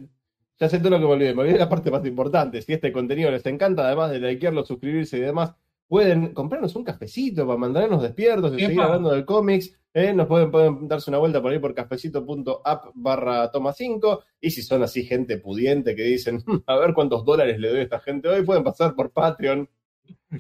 ya 0.60 0.70
sé 0.70 0.80
todo 0.80 0.90
lo 0.92 1.00
que 1.00 1.06
me 1.06 1.12
olvidé. 1.14 1.34
Me 1.34 1.42
olvidé 1.44 1.58
la 1.60 1.70
parte 1.70 1.90
más 1.92 2.06
importante. 2.06 2.62
Si 2.62 2.74
este 2.74 2.92
contenido 2.92 3.32
les 3.32 3.46
encanta, 3.46 3.86
además 3.88 4.12
de 4.12 4.20
likearlo, 4.20 4.66
suscribirse 4.66 5.18
y 5.18 5.22
demás, 5.22 5.54
pueden 5.88 6.34
comprarnos 6.34 6.76
un 6.76 6.84
cafecito 6.84 7.46
para 7.46 7.58
mantenernos 7.58 8.02
despiertos 8.02 8.54
y 8.58 8.60
seguir 8.60 8.82
hablando 8.82 9.12
de 9.12 9.26
cómics. 9.26 9.74
¿eh? 9.94 10.14
Nos 10.14 10.28
pueden, 10.28 10.52
pueden 10.52 10.88
darse 10.88 11.10
una 11.10 11.18
vuelta 11.18 11.42
por 11.42 11.52
ahí 11.52 11.60
por 11.60 11.74
cafecito.app 11.74 12.86
barra 12.96 13.52
toma 13.52 13.74
5. 13.74 14.24
Y 14.42 14.52
si 14.52 14.62
son 14.62 14.84
así 14.84 15.04
gente 15.04 15.38
pudiente 15.38 15.96
que 15.96 16.04
dicen, 16.04 16.44
"Hmm, 16.46 16.58
a 16.66 16.78
ver 16.78 16.94
cuántos 16.94 17.24
dólares 17.26 17.60
le 17.60 17.70
doy 17.70 17.80
a 17.80 17.84
esta 17.84 18.00
gente 18.00 18.28
hoy, 18.28 18.44
pueden 18.44 18.64
pasar 18.64 18.96
por 18.96 19.12
Patreon. 19.12 19.70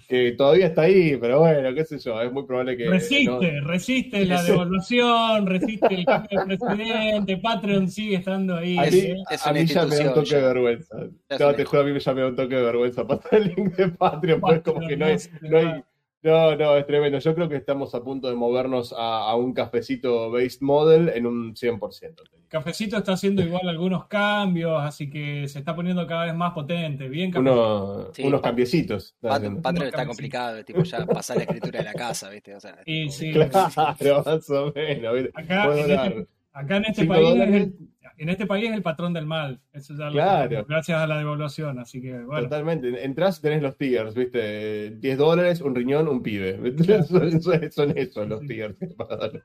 Que 0.10 0.34
todavía 0.34 0.68
está 0.68 0.82
ahí, 0.82 1.16
pero 1.16 1.40
bueno, 1.40 1.74
qué 1.74 1.86
sé 1.86 1.98
yo, 1.98 2.22
es 2.22 2.30
muy 2.32 2.46
probable 2.46 2.76
que. 2.76 2.90
Resiste, 2.90 3.26
no- 3.32 3.40
resiste 3.68 4.26
la 4.26 4.44
devaluación, 4.44 5.48
resiste 5.48 5.88
el 5.96 6.06
cambio 6.06 6.40
de 6.46 6.58
presidente, 6.58 7.38
Patreon 7.38 7.88
sigue 7.90 8.18
estando 8.18 8.56
ahí. 8.58 8.78
A 8.78 8.84
Es- 8.86 8.94
mí, 8.94 9.00
¿eh? 9.00 9.16
es 9.32 9.48
a 9.48 9.54
mí 9.54 9.66
ya 9.66 9.86
me 9.86 9.96
da 9.96 10.08
un 10.10 10.14
toque 10.14 10.30
ya. 10.30 10.38
de 10.40 10.44
vergüenza. 10.44 10.98
Es 11.30 11.40
No, 11.40 11.54
te 11.56 11.64
juro, 11.64 11.82
a 11.84 11.86
mí 11.86 12.00
ya 12.00 12.14
me 12.14 12.22
da 12.22 12.28
un 12.28 12.36
toque 12.36 12.56
de 12.56 12.62
vergüenza 12.64 13.08
pasar 13.08 13.36
el 13.36 13.54
link 13.56 13.76
de 13.78 13.88
Patreon, 13.88 14.42
pues 14.42 14.62
como 14.62 14.80
Patreon, 14.82 14.90
que 14.90 14.98
no 14.98 15.06
hay, 15.06 15.18
no 15.42 15.58
hay-. 15.58 15.84
No, 16.28 16.56
no, 16.56 16.76
es 16.78 16.86
tremendo. 16.86 17.20
Yo 17.20 17.34
creo 17.36 17.50
que 17.50 17.56
estamos 17.56 17.94
a 17.96 18.04
punto 18.04 18.28
de 18.30 18.36
movernos 18.36 18.94
a, 18.98 19.30
a 19.30 19.36
un 19.36 19.54
cafecito 19.54 20.30
based 20.32 20.62
model 20.62 21.10
en 21.10 21.26
un 21.26 21.54
100%. 21.56 22.00
te 22.00 22.08
digo. 22.08 22.48
Cafecito 22.50 22.96
está 22.98 23.14
haciendo 23.14 23.42
igual 23.42 23.68
algunos 23.68 24.06
cambios, 24.08 24.82
así 24.82 25.10
que 25.10 25.48
se 25.48 25.60
está 25.60 25.76
poniendo 25.76 26.08
cada 26.08 26.26
vez 26.26 26.36
más 26.36 26.54
potente. 26.54 27.10
Bien, 27.10 27.30
Cafecito. 27.32 27.52
Uno- 27.96 28.14
Sí, 28.14 28.24
unos 28.24 28.42
cambiecitos. 28.42 29.16
Patreon 29.22 29.58
está 29.88 30.06
complicado, 30.06 30.64
tipo 30.64 30.84
ya 30.84 31.06
pasar 31.06 31.38
la 31.38 31.44
escritura 31.44 31.80
de 31.80 31.86
la 31.86 31.94
casa, 31.94 32.30
¿viste? 32.30 32.56
O 32.56 32.60
sea, 32.60 32.78
Y 32.86 33.10
sí, 33.10 33.32
Claro, 33.98 34.24
más 34.26 34.50
o 34.50 34.72
menos. 34.76 35.14
¿viste? 35.16 35.32
acá, 35.34 35.66
en 35.74 35.80
este, 35.92 36.28
acá 36.54 36.78
en 36.78 36.86
este 36.86 37.06
país 37.06 37.24
es 37.28 37.30
dólares. 37.34 37.56
el, 37.56 37.76
en 38.18 38.30
este 38.30 38.46
país 38.46 38.70
es 38.70 38.76
el 38.76 38.82
patrón 38.82 39.14
del 39.14 39.26
mal. 39.26 39.60
Eso 39.74 39.94
ya 39.96 40.06
lo 40.06 40.12
Claro. 40.14 40.44
sabemos, 40.44 40.68
gracias 40.68 41.00
a 41.00 41.08
la 41.08 41.18
devaluación. 41.18 41.80
Así 41.80 42.02
que 42.02 42.20
bueno, 42.24 42.44
Totalmente. 42.44 43.04
Entrás 43.06 43.40
y 43.40 43.42
tenés 43.42 43.62
los 43.62 43.78
tiers, 43.78 44.14
¿viste? 44.16 44.92
10 44.92 45.18
dólares, 45.18 45.62
un 45.62 45.76
riñón, 45.76 46.08
un 46.08 46.22
pibe. 46.24 46.60
Son, 47.08 47.42
son- 47.42 47.72
son 47.72 47.98
esos 47.98 48.28
los 48.28 48.42
que 48.42 48.70
pagan. 48.98 49.44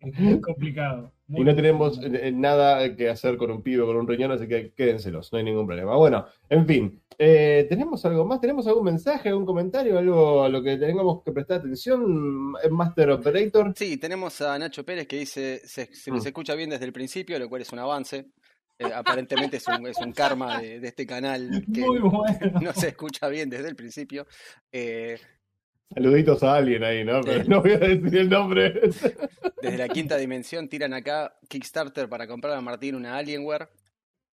es 0.00 0.18
muy 0.18 0.40
complicado. 0.40 1.12
Muy 1.30 1.42
Y 1.42 1.44
no 1.44 1.54
tenemos 1.54 2.00
eh, 2.02 2.32
nada 2.34 2.94
que 2.96 3.08
hacer 3.08 3.36
con 3.36 3.50
un 3.50 3.62
pibe 3.62 3.82
o 3.82 3.86
con 3.86 3.96
un 3.96 4.06
riñón, 4.08 4.32
así 4.32 4.46
que 4.48 4.72
quédenselos, 4.74 5.32
no 5.32 5.38
hay 5.38 5.44
ningún 5.44 5.66
problema. 5.66 5.96
Bueno, 5.96 6.26
en 6.48 6.66
fin, 6.66 7.00
eh, 7.18 7.66
¿tenemos 7.68 8.04
algo 8.04 8.24
más? 8.24 8.40
¿Tenemos 8.40 8.66
algún 8.66 8.84
mensaje, 8.84 9.28
algún 9.28 9.46
comentario, 9.46 9.98
algo 9.98 10.42
a 10.42 10.48
lo 10.48 10.62
que 10.62 10.76
tengamos 10.76 11.22
que 11.24 11.32
prestar 11.32 11.58
atención? 11.60 12.54
Eh, 12.62 12.68
Master 12.68 13.10
Operator. 13.10 13.72
Sí, 13.76 13.96
tenemos 13.96 14.40
a 14.40 14.58
Nacho 14.58 14.84
Pérez 14.84 15.06
que 15.06 15.18
dice 15.18 15.60
se, 15.64 15.86
se 15.94 16.10
les 16.10 16.24
Mm. 16.24 16.26
escucha 16.26 16.54
bien 16.54 16.70
desde 16.70 16.84
el 16.84 16.92
principio, 16.92 17.38
lo 17.38 17.48
cual 17.48 17.62
es 17.62 17.72
un 17.72 17.78
avance. 17.78 18.26
Eh, 18.78 18.90
aparentemente 18.94 19.58
es 19.58 19.68
un, 19.68 19.86
es 19.86 19.98
un 19.98 20.12
karma 20.12 20.58
de, 20.58 20.80
de 20.80 20.88
este 20.88 21.06
canal 21.06 21.64
que 21.72 21.80
Muy 21.82 21.98
bueno. 21.98 22.60
no 22.62 22.72
se 22.72 22.88
escucha 22.88 23.28
bien 23.28 23.50
desde 23.50 23.68
el 23.68 23.76
principio. 23.76 24.26
Eh, 24.72 25.18
Saluditos 25.94 26.42
a 26.42 26.54
alguien 26.56 26.84
ahí, 26.84 27.04
¿no? 27.04 27.20
Pero 27.22 27.44
no 27.44 27.60
voy 27.62 27.72
a 27.72 27.78
decir 27.78 28.16
el 28.16 28.28
nombre. 28.30 28.80
Desde 29.60 29.76
la 29.78 29.88
quinta 29.88 30.16
dimensión 30.16 30.68
tiran 30.68 30.94
acá 30.94 31.36
Kickstarter 31.48 32.08
para 32.08 32.26
comprar 32.28 32.54
a 32.54 32.60
Martín 32.60 32.94
una 32.94 33.16
Alienware. 33.16 33.68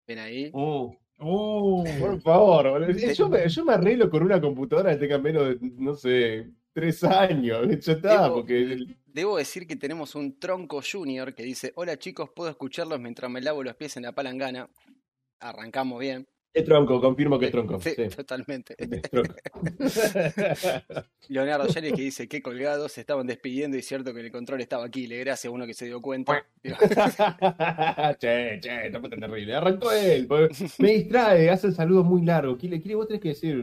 Ven 0.07 0.19
ahí. 0.19 0.51
Oh, 0.53 0.95
Por 1.17 2.19
favor, 2.21 2.93
yo 2.95 3.29
me, 3.29 3.47
yo 3.47 3.63
me 3.65 3.73
arreglo 3.73 4.09
con 4.09 4.21
una 4.23 4.39
computadora 4.41 4.91
que 4.91 4.97
tenga 4.97 5.17
menos 5.17 5.47
de, 5.47 5.57
no 5.77 5.95
sé, 5.95 6.49
tres 6.73 7.03
años. 7.03 7.65
Ya 7.81 7.93
está, 7.93 8.27
Debo- 8.27 8.33
porque 8.35 8.85
Debo 9.05 9.37
decir 9.37 9.65
que 9.65 9.77
tenemos 9.77 10.13
un 10.15 10.37
tronco 10.37 10.81
junior 10.81 11.33
que 11.33 11.43
dice, 11.43 11.71
hola 11.75 11.97
chicos, 11.97 12.29
puedo 12.35 12.49
escucharlos 12.49 12.99
mientras 12.99 13.31
me 13.31 13.39
lavo 13.39 13.63
los 13.63 13.75
pies 13.75 13.95
en 13.95 14.03
la 14.03 14.11
palangana. 14.11 14.69
Arrancamos 15.39 15.99
bien. 16.01 16.27
Es 16.55 16.65
tronco, 16.65 17.01
confirmo 17.01 17.37
que 17.37 17.45
es 17.47 17.51
tronco. 17.51 17.79
Sí, 17.81 17.91
Sí, 17.95 18.07
totalmente. 18.15 18.75
es 18.77 19.01
tronco. 19.03 19.35
Leonardo 21.29 21.67
Yanis 21.67 21.93
que 21.93 22.01
dice, 22.03 22.27
qué 22.27 22.41
colgados, 22.41 22.91
se 22.91 23.01
estaban 23.01 23.25
despidiendo 23.27 23.77
y 23.77 23.81
cierto 23.81 24.13
que 24.13 24.21
el 24.21 24.31
control 24.31 24.61
estaba 24.61 24.85
aquí, 24.85 25.07
le 25.07 25.19
gracias 25.19 25.49
a 25.51 25.53
uno 25.53 25.65
que 25.65 25.73
se 25.73 25.85
dio 25.85 26.01
cuenta. 26.01 26.45
che, 28.19 28.59
che, 28.61 28.89
no 28.91 29.01
tan 29.01 29.19
terrible. 29.19 29.55
Arrancó 29.55 29.91
él. 29.91 30.27
porque 30.27 30.53
Me 30.79 30.93
distrae, 30.93 31.49
hace 31.49 31.67
el 31.67 31.73
saludo 31.75 32.03
muy 32.03 32.23
largo. 32.23 32.57
Kile, 32.57 32.79
Kile, 32.81 32.95
vos 32.95 33.07
tenés 33.07 33.21
que 33.21 33.29
decir 33.29 33.55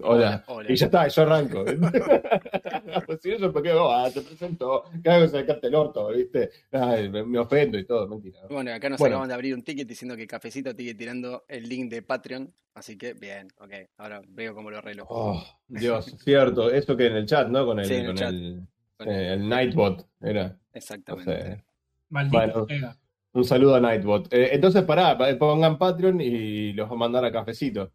hola. 0.00 0.44
Hola, 0.46 0.58
hola. 0.58 0.72
Y 0.72 0.76
ya 0.76 0.86
está, 0.86 1.08
yo 1.08 1.22
arranco. 1.22 1.64
pues 3.06 3.20
si 3.22 3.36
yo 3.38 3.52
me 3.52 3.62
quedo, 3.62 3.90
ah, 3.92 4.10
te 4.10 4.20
presento, 4.20 4.84
cada 5.02 5.18
vez 5.20 5.30
sacarte 5.30 5.66
el 5.68 5.74
orto, 5.74 6.08
¿viste? 6.08 6.50
Ay, 6.72 7.08
me, 7.08 7.24
me 7.24 7.38
ofendo 7.38 7.78
y 7.78 7.84
todo, 7.84 8.06
mentira. 8.08 8.38
Bueno, 8.50 8.72
acá 8.72 8.88
nos 8.88 8.98
Bueno. 8.98 9.16
acaban 9.16 9.28
de 9.28 9.34
abrir 9.34 9.54
un 9.54 9.62
ticket 9.62 9.88
diciendo 9.88 10.16
que 10.16 10.26
Cafecito 10.26 10.72
sigue 10.72 10.94
tirando 10.94 11.44
el 11.48 11.68
link 11.68 11.90
de 11.90 12.02
Patreon, 12.02 12.27
así 12.74 12.96
que 12.96 13.14
bien, 13.14 13.48
ok, 13.58 13.72
ahora 13.98 14.20
veo 14.28 14.54
cómo 14.54 14.70
lo 14.70 14.78
arreglo. 14.78 15.06
Oh, 15.08 15.42
Dios, 15.66 16.04
cierto. 16.24 16.70
Eso 16.70 16.96
que 16.96 17.06
en 17.06 17.16
el 17.16 17.26
chat, 17.26 17.48
¿no? 17.48 17.66
Con 17.66 17.78
el, 17.80 17.86
Sí, 17.86 17.94
en 17.94 18.00
el 18.00 18.06
con 18.06 18.16
chat. 18.16 18.28
el, 18.30 18.66
Con 18.96 19.08
eh, 19.08 19.32
el 19.34 19.48
Nightbot, 19.48 20.06
era. 20.20 20.56
Exactamente. 20.72 21.64
Maldito 22.10 22.66
Bueno. 22.66 22.94
Un 23.34 23.44
saludo 23.44 23.74
a 23.76 23.80
Nightbot. 23.80 24.32
Eh, 24.32 24.48
entonces, 24.54 24.82
pará, 24.84 25.16
pa- 25.16 25.36
pongan 25.38 25.76
Patreon 25.78 26.20
y 26.20 26.72
los 26.72 26.88
va 26.90 26.94
a 26.94 26.96
mandar 26.96 27.24
a 27.24 27.30
cafecito. 27.30 27.92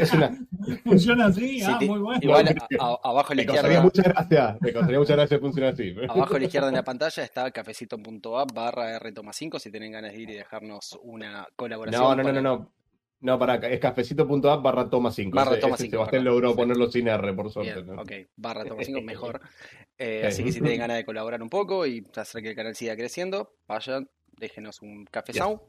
Es 0.00 0.12
una, 0.12 0.30
Funciona 0.84 1.26
así, 1.26 1.58
Sí, 1.60 1.66
ah, 1.66 1.78
muy 1.80 1.98
bueno. 1.98 2.20
Igual 2.22 2.44
Bueno, 2.44 2.60
a- 2.78 2.84
a- 2.84 3.10
abajo 3.10 3.32
a 3.32 3.34
la 3.34 3.42
me 3.42 3.42
izquierda, 3.54 3.80
muchas 3.82 4.04
gracias. 4.04 4.60
Me 4.60 4.72
causaría 4.72 4.98
muchas 4.98 5.16
gracias 5.16 5.40
que 5.40 5.44
funcione 5.44 5.68
así. 5.68 5.94
abajo 6.08 6.36
a 6.36 6.38
la 6.38 6.44
izquierda 6.44 6.68
en 6.68 6.74
la 6.74 6.84
pantalla 6.84 7.22
está 7.24 7.50
cafecito.app 7.50 8.52
barra 8.54 9.00
R5 9.00 9.58
si 9.58 9.70
tienen 9.70 9.92
ganas 9.92 10.12
de 10.12 10.20
ir 10.20 10.30
y 10.30 10.34
dejarnos 10.34 10.98
una 11.02 11.48
colaboración. 11.56 12.00
No, 12.02 12.10
no, 12.10 12.16
no, 12.16 12.22
para- 12.22 12.32
no, 12.34 12.42
no. 12.42 12.56
No, 12.58 12.72
pará, 13.38 13.54
es 13.68 13.80
cafecito.app 13.80 14.62
barra 14.62 14.88
toma 14.88 15.10
5. 15.10 15.34
Barra 15.34 15.58
toma 15.58 15.76
cinco, 15.76 15.90
Sebastián 15.90 16.24
logró 16.24 16.50
Sí. 16.50 16.56
ponerlo 16.56 16.90
sin 16.90 17.08
R, 17.08 17.32
por 17.34 17.50
suerte. 17.50 17.82
Bien, 17.82 17.96
¿no? 17.96 18.02
ok, 18.02 18.12
barra 18.36 18.64
toma 18.64 18.84
5 18.84 19.00
mejor. 19.02 19.40
Eh. 19.98 20.26
Así 20.26 20.44
que 20.44 20.52
si 20.52 20.60
tienen 20.60 20.80
ganas 20.80 20.98
de 20.98 21.06
colaborar 21.06 21.42
un 21.42 21.48
poco 21.48 21.86
y 21.86 22.06
hacer 22.16 22.42
que 22.42 22.50
el 22.50 22.54
canal 22.54 22.76
siga 22.76 22.94
creciendo, 22.96 23.54
vayan, 23.66 24.10
déjenos 24.36 24.82
un 24.82 25.06
cafezón. 25.06 25.62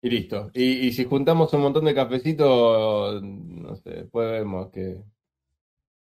Y 0.00 0.10
listo. 0.10 0.50
Y, 0.54 0.86
y 0.86 0.92
si 0.92 1.04
juntamos 1.04 1.52
un 1.54 1.62
montón 1.62 1.86
de 1.86 1.94
cafecitos, 1.94 3.20
no 3.20 3.74
sé, 3.74 3.90
después 3.90 4.30
vemos 4.30 4.70
qué, 4.70 5.02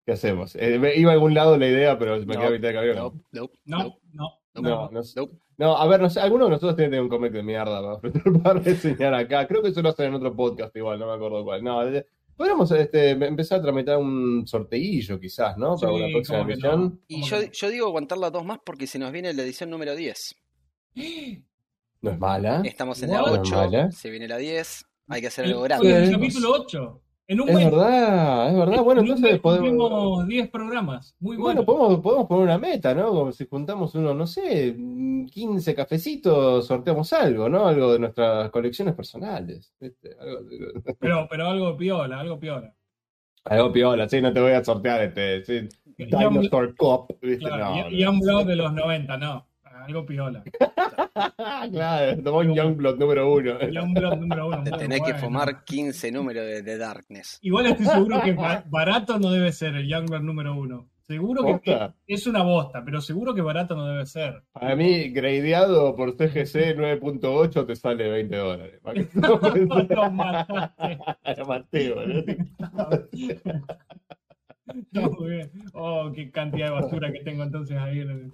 qué 0.04 0.12
hacemos. 0.12 0.56
Eh, 0.56 0.80
iba 0.96 1.10
a 1.12 1.14
algún 1.14 1.32
lado 1.32 1.56
la 1.56 1.68
idea, 1.68 1.96
pero 1.96 2.18
me 2.26 2.34
quedé 2.34 2.46
a 2.46 2.50
mitad 2.50 2.68
de 2.68 2.74
camino. 2.74 2.94
No, 3.30 3.50
nope, 3.66 3.98
no. 4.12 4.39
No, 4.54 4.62
no. 4.62 4.90
no, 4.90 5.00
nope. 5.16 5.36
No, 5.58 5.76
a 5.76 5.86
ver, 5.86 6.00
no 6.00 6.08
sé, 6.10 6.20
alguno 6.20 6.44
de 6.46 6.50
nosotros 6.52 6.74
tiene 6.76 6.88
que 6.88 6.92
tener 6.92 7.02
un 7.02 7.08
cómic 7.08 7.32
de 7.32 7.42
mierda 7.42 7.82
para, 8.00 8.12
para 8.42 8.60
reseñar 8.60 9.14
acá. 9.14 9.46
Creo 9.46 9.62
que 9.62 9.68
eso 9.68 9.82
lo 9.82 9.90
hacen 9.90 10.06
en 10.06 10.14
otro 10.14 10.34
podcast 10.34 10.74
igual, 10.76 10.98
no 10.98 11.06
me 11.06 11.12
acuerdo 11.12 11.44
cuál. 11.44 11.62
No, 11.62 11.84
de- 11.84 12.06
podríamos 12.36 12.70
este, 12.72 13.10
empezar 13.10 13.58
a 13.60 13.62
tramitar 13.62 13.98
un 13.98 14.46
sorteillo 14.46 15.20
quizás, 15.20 15.58
¿no? 15.58 15.76
Para 15.76 15.92
Sí, 15.92 15.98
una 15.98 16.08
próxima 16.12 16.38
no. 16.78 16.98
Y 17.06 17.14
¿Cómo 17.20 17.26
yo, 17.26 17.42
no? 17.42 17.52
yo 17.52 17.68
digo 17.68 17.86
aguantar 17.88 18.16
las 18.18 18.32
dos 18.32 18.44
más 18.44 18.58
porque 18.64 18.86
se 18.86 18.98
nos 18.98 19.12
viene 19.12 19.34
la 19.34 19.42
edición 19.42 19.68
número 19.70 19.94
10. 19.94 20.34
No 22.02 22.10
es 22.12 22.18
mala. 22.18 22.62
Estamos 22.64 23.02
en 23.02 23.10
la 23.10 23.22
What? 23.22 23.40
8, 23.40 23.56
Vale. 23.56 23.92
se 23.92 24.08
viene 24.08 24.26
la 24.26 24.38
10, 24.38 24.84
hay 25.08 25.20
que 25.20 25.26
hacer 25.26 25.44
El, 25.44 25.50
algo 25.50 25.66
el 25.66 25.68
grande. 25.68 26.10
capítulo 26.12 26.52
8. 26.52 27.02
En 27.30 27.40
un 27.40 27.48
Es 27.48 27.54
verdad, 27.54 28.48
es 28.50 28.56
verdad. 28.56 28.82
Bueno, 28.82 29.02
en 29.02 29.06
un 29.06 29.12
entonces 29.12 29.32
mes 29.32 29.40
podemos. 29.40 29.68
cumplimos 29.68 30.26
10 30.26 30.50
programas. 30.50 31.14
Muy 31.20 31.36
Bueno, 31.36 31.62
bueno. 31.62 31.64
podemos, 31.64 32.00
podemos 32.00 32.26
poner 32.26 32.42
una 32.44 32.58
meta, 32.58 32.92
¿no? 32.92 33.10
Como 33.10 33.30
si 33.30 33.46
juntamos 33.46 33.94
unos, 33.94 34.16
no 34.16 34.26
sé, 34.26 34.74
15 35.30 35.74
cafecitos, 35.76 36.66
sorteamos 36.66 37.12
algo, 37.12 37.48
¿no? 37.48 37.68
Algo 37.68 37.92
de 37.92 38.00
nuestras 38.00 38.50
colecciones 38.50 38.94
personales. 38.94 39.72
Pero, 40.98 41.28
pero 41.30 41.46
algo 41.46 41.76
piola, 41.76 42.18
algo 42.18 42.40
piola. 42.40 42.74
algo 43.44 43.72
piola, 43.72 44.08
sí, 44.08 44.20
no 44.20 44.32
te 44.32 44.40
voy 44.40 44.52
a 44.52 44.64
sortear 44.64 45.02
este 45.02 45.44
sí, 45.44 45.68
Dinosaur 45.98 46.74
¿viste? 47.22 47.38
Claro, 47.46 47.74
no, 47.76 47.90
y- 47.90 47.98
Youngblood 48.02 48.46
de 48.46 48.56
los 48.56 48.72
90, 48.72 49.16
no. 49.18 49.46
Algo 49.90 50.06
piola. 50.06 50.44
no. 50.44 51.70
claro, 51.72 52.22
tomó 52.22 52.38
un 52.38 52.54
Youngblood 52.54 52.98
número 52.98 53.32
uno. 53.32 53.60
Youngblood 53.60 54.16
número 54.18 54.46
uno. 54.48 54.62
Te 54.64 54.70
tenés 54.70 55.00
que 55.02 55.14
fumar 55.14 55.64
15 55.64 56.12
números 56.12 56.44
de, 56.46 56.62
de 56.62 56.78
Darkness. 56.78 57.38
Igual 57.42 57.66
estoy 57.66 57.86
seguro 57.86 58.20
que 58.22 58.32
ba- 58.34 58.62
barato 58.68 59.18
no 59.18 59.30
debe 59.30 59.50
ser 59.52 59.74
el 59.74 59.88
Youngblood 59.88 60.22
número 60.22 60.54
uno. 60.56 60.88
Seguro 61.02 61.60
que 61.60 61.76
es 62.06 62.24
una 62.28 62.44
bosta, 62.44 62.84
pero 62.84 63.00
seguro 63.00 63.34
que 63.34 63.40
barato 63.42 63.74
no 63.74 63.84
debe 63.84 64.06
ser. 64.06 64.44
A 64.54 64.76
mí, 64.76 65.08
gradeado 65.08 65.96
por 65.96 66.12
CGC 66.16 66.76
9.8 66.76 67.66
te 67.66 67.74
sale 67.74 68.08
20 68.08 68.36
dólares. 68.36 68.80
¿Para 68.84 68.94
qué? 68.94 69.08
Lo 69.92 70.10
mataste. 70.12 70.98
Lo 71.36 71.46
maté, 71.46 71.92
boludo. 71.92 72.24
Está 74.74 75.08
muy 75.08 75.30
bien. 75.30 75.50
Oh, 75.72 76.12
qué 76.14 76.30
cantidad 76.30 76.66
de 76.66 76.72
basura 76.72 77.12
que 77.12 77.20
tengo 77.20 77.42
entonces 77.42 77.76
ahí. 77.78 78.00
en 78.00 78.10
el- 78.10 78.32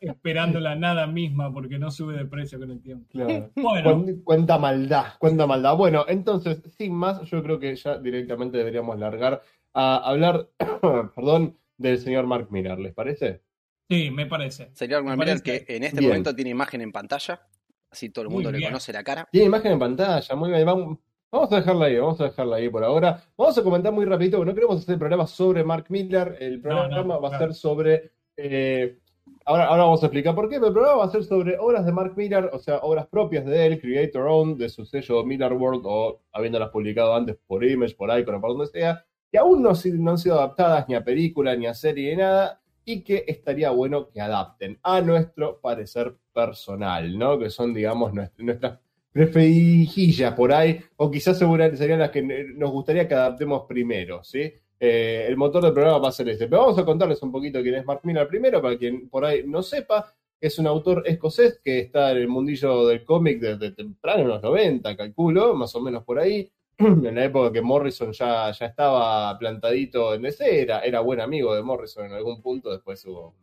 Esperando 0.00 0.60
la 0.60 0.74
nada 0.74 1.06
misma 1.06 1.52
porque 1.52 1.78
no 1.78 1.90
sube 1.90 2.16
de 2.16 2.24
precio 2.26 2.58
con 2.58 2.70
el 2.70 2.80
tiempo. 2.80 3.06
Claro. 3.10 3.50
Bueno, 3.56 4.04
Cuánta 4.24 4.58
maldad, 4.58 5.04
cuánta 5.18 5.46
maldad. 5.46 5.76
Bueno, 5.76 6.04
entonces, 6.08 6.62
sin 6.76 6.94
más, 6.94 7.20
yo 7.30 7.42
creo 7.42 7.58
que 7.58 7.74
ya 7.76 7.98
directamente 7.98 8.56
deberíamos 8.58 8.98
largar 8.98 9.42
a 9.74 9.96
hablar, 9.96 10.48
perdón, 11.14 11.58
del 11.76 11.98
señor 11.98 12.26
Mark 12.26 12.48
Miller, 12.50 12.78
¿les 12.78 12.92
parece? 12.94 13.42
sí, 13.90 14.10
me 14.10 14.24
parece. 14.26 14.70
Me 14.80 14.86
mirar 15.02 15.16
parece- 15.18 15.42
que 15.66 15.76
en 15.76 15.82
este 15.84 15.98
Bien. 15.98 16.10
momento 16.10 16.34
tiene 16.34 16.50
imagen 16.50 16.80
en 16.80 16.92
pantalla, 16.92 17.46
así 17.90 18.08
todo 18.08 18.24
el 18.24 18.30
mundo 18.30 18.50
le 18.50 18.62
conoce 18.62 18.92
la 18.92 19.04
cara. 19.04 19.28
Tiene 19.30 19.46
imagen 19.48 19.72
en 19.72 19.78
pantalla, 19.78 20.34
muy 20.34 20.50
bien. 20.50 20.64
Vamos, 20.64 20.98
vamos 21.32 21.50
a 21.52 21.56
dejarla 21.56 21.86
ahí, 21.86 21.98
vamos 21.98 22.20
a 22.20 22.24
dejarla 22.24 22.56
ahí 22.56 22.68
por 22.68 22.84
ahora. 22.84 23.20
Vamos 23.36 23.58
a 23.58 23.62
comentar 23.62 23.92
muy 23.92 24.04
rapidito, 24.04 24.36
porque 24.36 24.50
no 24.50 24.54
queremos 24.54 24.76
hacer 24.78 24.92
el 24.92 24.98
programa 24.98 25.26
sobre 25.26 25.64
Mark 25.64 25.86
Miller. 25.88 26.36
El 26.38 26.60
programa 26.60 27.02
no, 27.02 27.20
va 27.20 27.34
a 27.34 27.38
ser 27.38 27.54
sobre. 27.54 28.12
eh, 28.36 28.98
ahora, 29.44 29.66
ahora 29.66 29.82
vamos 29.84 30.02
a 30.02 30.06
explicar 30.06 30.34
por 30.34 30.48
qué, 30.48 30.56
pero 30.56 30.68
el 30.68 30.72
programa 30.72 30.98
va 30.98 31.04
a 31.06 31.10
ser 31.10 31.24
sobre 31.24 31.58
obras 31.58 31.84
de 31.86 31.92
Mark 31.92 32.12
Miller, 32.16 32.50
o 32.52 32.58
sea, 32.58 32.78
obras 32.78 33.06
propias 33.06 33.44
de 33.44 33.66
él, 33.66 33.80
Creator 33.80 34.26
Own, 34.26 34.58
de 34.58 34.68
su 34.68 34.84
sello 34.84 35.24
Miller 35.24 35.52
World, 35.52 35.82
o 35.84 36.20
habiéndolas 36.32 36.70
publicado 36.70 37.14
antes 37.14 37.36
por 37.46 37.64
Image, 37.64 37.94
por 37.96 38.16
Icon 38.16 38.34
o 38.36 38.40
por 38.40 38.50
donde 38.50 38.66
sea, 38.66 39.04
que 39.30 39.38
aún 39.38 39.62
no, 39.62 39.70
no 39.98 40.10
han 40.10 40.18
sido 40.18 40.34
adaptadas 40.36 40.88
ni 40.88 40.94
a 40.94 41.02
película, 41.04 41.56
ni 41.56 41.66
a 41.66 41.74
serie, 41.74 42.10
ni 42.10 42.16
nada, 42.22 42.60
y 42.84 43.02
que 43.02 43.24
estaría 43.26 43.70
bueno 43.70 44.08
que 44.10 44.20
adapten 44.20 44.78
a 44.82 45.00
nuestro 45.00 45.60
parecer 45.60 46.16
personal, 46.32 47.16
¿no? 47.18 47.38
Que 47.38 47.48
son, 47.48 47.72
digamos, 47.72 48.12
nuest- 48.12 48.32
nuestras 48.38 48.78
preferijillas 49.12 50.34
por 50.34 50.52
ahí, 50.52 50.80
o 50.96 51.10
quizás 51.10 51.38
segura- 51.38 51.74
serían 51.76 51.98
las 52.00 52.10
que 52.10 52.22
nos 52.22 52.70
gustaría 52.70 53.06
que 53.08 53.14
adaptemos 53.14 53.64
primero, 53.68 54.22
¿sí? 54.24 54.52
Eh, 54.80 55.26
el 55.28 55.36
motor 55.36 55.62
del 55.62 55.72
programa 55.72 55.98
va 55.98 56.08
a 56.08 56.12
ser 56.12 56.28
ese. 56.28 56.48
Pero 56.48 56.62
vamos 56.62 56.78
a 56.78 56.84
contarles 56.84 57.22
un 57.22 57.30
poquito 57.30 57.62
quién 57.62 57.76
es 57.76 57.84
Mark 57.84 58.00
Miller 58.04 58.26
primero, 58.26 58.60
para 58.60 58.76
quien 58.76 59.08
por 59.08 59.24
ahí 59.24 59.44
no 59.46 59.62
sepa. 59.62 60.12
Es 60.40 60.58
un 60.58 60.66
autor 60.66 61.04
escocés 61.06 61.60
que 61.62 61.78
está 61.78 62.10
en 62.10 62.18
el 62.18 62.28
mundillo 62.28 62.86
del 62.88 63.04
cómic 63.04 63.38
desde 63.40 63.70
temprano, 63.72 64.22
en 64.22 64.28
los 64.28 64.42
90, 64.42 64.96
calculo, 64.96 65.54
más 65.54 65.72
o 65.76 65.80
menos 65.80 66.02
por 66.04 66.18
ahí. 66.18 66.50
En 66.78 67.14
la 67.14 67.24
época 67.26 67.52
que 67.52 67.62
Morrison 67.62 68.10
ya, 68.12 68.50
ya 68.50 68.66
estaba 68.66 69.38
plantadito 69.38 70.14
en 70.14 70.22
DC, 70.22 70.62
era, 70.62 70.80
era 70.80 70.98
buen 71.00 71.20
amigo 71.20 71.54
de 71.54 71.62
Morrison 71.62 72.06
en 72.06 72.12
algún 72.14 72.42
punto, 72.42 72.72
después 72.72 73.04
hubo 73.06 73.36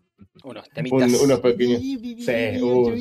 Unos 0.43 0.65
un- 0.91 1.15
unos 1.25 1.39
pequeños... 1.39 1.79
Sí, 1.81 2.59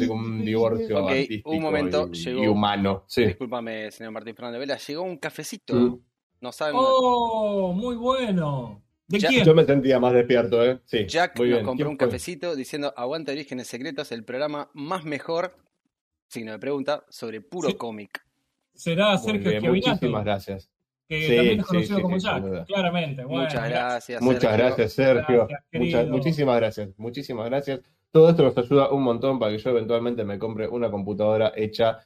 como 0.09 0.15
un 0.25 0.45
divorcio 0.45 1.07
artístico 1.07 1.51
un 1.51 1.63
momento, 1.63 2.09
y, 2.13 2.17
llegó- 2.17 2.45
y 2.45 2.47
humano. 2.49 3.05
Sí. 3.07 3.27
Discúlpame, 3.27 3.91
señor 3.91 4.13
Martín 4.13 4.35
Fernández 4.35 4.61
Vela, 4.61 4.77
llegó 4.79 5.03
un 5.03 5.17
cafecito. 5.19 5.75
Mm. 5.75 6.01
No 6.41 6.53
saben. 6.53 6.77
Oh, 6.79 7.73
muy 7.73 7.97
bueno. 7.97 8.83
¿De 9.09 9.19
quién? 9.19 9.45
Yo 9.45 9.55
me 9.55 9.65
sentía 9.65 9.99
más 9.99 10.13
despierto, 10.13 10.63
¿eh? 10.65 10.81
Sí. 10.85 11.07
Jack 11.07 11.39
muy 11.39 11.49
nos 11.49 11.57
bien. 11.59 11.67
compró 11.67 11.87
¿Quién 11.87 11.93
un 11.93 11.99
fue? 11.99 12.07
cafecito 12.07 12.55
diciendo 12.55 12.93
Aguanta 12.97 13.33
Orígenes 13.33 13.67
Secretos, 13.67 14.13
el 14.13 14.23
programa 14.25 14.71
más 14.75 15.05
mejor, 15.05 15.57
signo 16.29 16.53
de 16.53 16.59
pregunta, 16.59 17.05
sobre 17.09 17.41
puro 17.41 17.71
Sí. 17.71 17.75
cómic. 17.77 18.23
Será 18.75 19.17
Sergio 19.19 19.73
muchísimas 19.73 20.25
gracias. 20.25 20.71
Que 21.09 21.27
Sí, 21.27 21.37
también 21.37 21.61
es 21.61 21.67
conocido 21.67 21.97
sí, 21.97 22.03
como 22.03 22.21
sí, 22.21 22.27
Jack, 22.27 22.67
claramente. 22.67 23.25
Bueno, 23.25 23.45
Muchas 23.45 23.69
gracias. 23.69 24.23
Muchas 24.23 24.57
gracias, 24.59 24.93
Sergio. 24.93 25.47
Gracias, 25.47 25.61
Muchas- 25.73 25.93
querido. 26.01 26.07
muchísimas 26.17 26.57
gracias. 26.57 26.89
Muchísimas 26.99 27.47
gracias. 27.49 27.81
Todo 28.11 28.31
esto 28.31 28.43
nos 28.43 28.57
ayuda 28.59 28.91
un 28.91 29.03
montón 29.03 29.39
para 29.39 29.53
que 29.53 29.59
yo 29.59 29.71
eventualmente 29.71 30.25
me 30.25 30.39
compre 30.39 30.69
una 30.69 30.91
computadora 30.91 31.53
hecha 31.57 31.99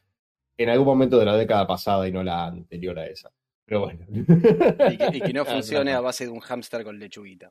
en 0.56 0.68
algún 0.68 0.86
momento 0.86 1.18
de 1.18 1.24
la 1.26 1.36
década 1.36 1.66
pasada 1.66 2.06
y 2.06 2.12
no 2.12 2.22
la 2.22 2.46
anterior 2.46 2.98
a 2.98 3.06
esa. 3.06 3.30
Pero 3.64 3.80
bueno. 3.80 4.04
Y 4.10 4.96
que, 4.96 5.08
y 5.16 5.20
que 5.20 5.32
no 5.32 5.44
funcione 5.84 5.92
a 5.92 6.00
base 6.00 6.24
de 6.24 6.30
un 6.30 6.40
hámster 6.40 6.84
con 6.84 6.98
lechuguita. 6.98 7.50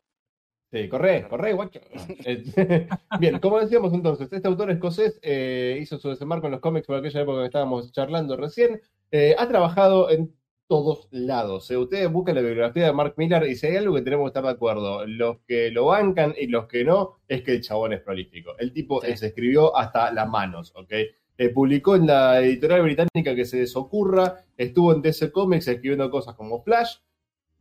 Sí, 0.71 0.87
corre, 0.87 1.27
corre, 1.27 1.51
guacho. 1.51 1.81
Bien, 3.19 3.39
como 3.39 3.59
decíamos 3.59 3.93
entonces, 3.93 4.31
este 4.31 4.47
autor 4.47 4.71
escocés 4.71 5.19
eh, 5.21 5.77
hizo 5.81 5.97
su 5.97 6.09
desembarco 6.09 6.45
en 6.47 6.51
los 6.53 6.61
cómics 6.61 6.87
por 6.87 6.97
aquella 6.97 7.21
época 7.21 7.39
que 7.41 7.45
estábamos 7.47 7.91
charlando 7.91 8.37
recién. 8.37 8.79
Eh, 9.11 9.35
ha 9.37 9.47
trabajado 9.47 10.09
en 10.09 10.33
todos 10.71 11.09
lados. 11.11 11.69
Eh, 11.69 11.75
ustedes 11.75 12.09
buscan 12.09 12.33
la 12.35 12.39
bibliografía 12.39 12.85
de 12.85 12.93
Mark 12.93 13.15
Millar 13.17 13.45
y 13.45 13.55
si 13.55 13.67
hay 13.67 13.75
algo 13.75 13.93
que 13.93 14.03
tenemos 14.03 14.23
que 14.23 14.27
estar 14.29 14.43
de 14.45 14.51
acuerdo, 14.51 15.05
los 15.05 15.39
que 15.45 15.69
lo 15.69 15.87
bancan 15.87 16.33
y 16.39 16.47
los 16.47 16.65
que 16.67 16.85
no, 16.85 17.17
es 17.27 17.41
que 17.41 17.51
el 17.55 17.61
chabón 17.61 17.91
es 17.91 17.99
prolífico. 17.99 18.53
El 18.57 18.71
tipo 18.71 19.01
Sí. 19.01 19.17
se 19.17 19.27
escribió 19.27 19.75
hasta 19.75 20.13
las 20.13 20.29
manos, 20.29 20.71
¿ok? 20.77 20.93
Eh, 21.37 21.49
publicó 21.49 21.97
en 21.97 22.07
la 22.07 22.39
editorial 22.39 22.83
británica 22.83 23.35
que 23.35 23.43
se 23.43 23.57
desocurra, 23.57 24.45
estuvo 24.55 24.93
en 24.93 25.01
DC 25.01 25.29
Comics 25.33 25.67
escribiendo 25.67 26.09
cosas 26.09 26.35
como 26.35 26.63
Flash, 26.63 26.99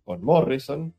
con 0.05 0.23
Morrison, 0.23 0.95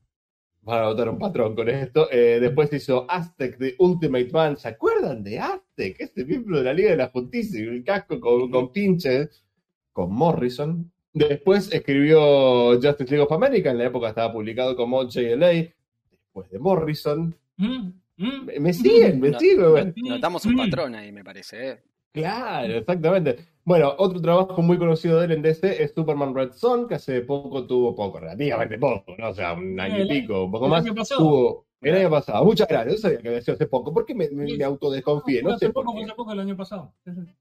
van 0.63 0.79
a 0.79 0.83
notar 0.87 1.07
un 1.07 1.17
patrón 1.17 1.55
con 1.55 1.69
esto. 1.69 2.11
Eh, 2.11 2.39
después 2.41 2.73
hizo 2.73 3.05
Aztec 3.09 3.57
de 3.57 3.75
Ultimate 3.79 4.29
Man. 4.33 4.57
¿Se 4.57 4.67
acuerdan 4.67 5.23
de 5.23 5.39
Aztec? 5.39 5.95
Este 5.97 6.25
miembro 6.25 6.57
de 6.57 6.63
la 6.65 6.73
Liga 6.73 6.89
de 6.91 6.97
la 6.97 7.07
Justicia, 7.07 7.61
el 7.61 7.85
casco 7.85 8.19
con, 8.19 8.51
con 8.51 8.73
pinches, 8.73 9.45
con 9.93 10.13
Morrison. 10.13 10.91
Después 11.13 11.71
escribió 11.73 12.73
Justice 12.75 13.09
League 13.09 13.21
of 13.21 13.31
America, 13.31 13.71
en 13.71 13.77
la 13.77 13.85
época 13.85 14.09
estaba 14.09 14.31
publicado 14.31 14.75
como 14.75 15.03
JLA. 15.03 15.69
Después 16.11 16.49
de 16.49 16.59
Morrison. 16.59 17.35
Mm, 17.57 17.91
mm. 18.17 18.59
Me, 18.59 18.73
siguen, 18.73 19.19
me 19.19 19.31
No, 19.31 19.39
siguen. 19.39 19.69
güey. 19.71 19.93
Notamos 19.97 20.45
un 20.45 20.55
patrón 20.55 20.95
ahí, 20.95 21.11
me 21.11 21.23
parece. 21.23 21.69
¿eh? 21.69 21.79
Claro, 22.13 22.75
exactamente. 22.75 23.37
Bueno, 23.63 23.93
otro 23.97 24.21
trabajo 24.21 24.61
muy 24.61 24.77
conocido 24.77 25.19
de 25.19 25.25
él 25.25 25.31
en 25.33 25.41
DC 25.41 25.83
es 25.83 25.93
Superman 25.93 26.33
Red 26.33 26.53
Son, 26.53 26.87
que 26.87 26.95
hace 26.95 27.21
poco 27.21 27.67
tuvo 27.67 27.95
poco, 27.95 28.19
relativamente 28.19 28.77
poco, 28.77 29.15
¿no? 29.17 29.29
O 29.29 29.33
sea, 29.33 29.53
un 29.53 29.79
año 29.79 30.03
y 30.03 30.07
pico, 30.07 30.45
un 30.45 30.51
poco 30.51 30.67
más. 30.67 30.83
Tuvo 30.83 31.67
el 31.89 31.95
año 31.95 32.09
pasado. 32.09 32.45
Muchas 32.45 32.67
gracias. 32.67 32.95
Yo 32.95 33.01
sabía 33.01 33.17
que 33.19 33.29
decía 33.29 33.53
hace 33.53 33.65
poco. 33.65 33.93
¿Por 33.93 34.05
qué 34.05 34.13
me, 34.13 34.29
me, 34.29 34.57
me 34.57 34.63
autodesconfié? 34.63 35.41
No 35.41 35.51
hace 35.51 35.67
sé 35.67 35.73
por 35.73 35.85
poco, 35.85 35.97
qué. 35.97 36.03
hace 36.05 36.13
poco 36.13 36.31
el 36.31 36.39
año 36.39 36.55
pasado. 36.55 36.93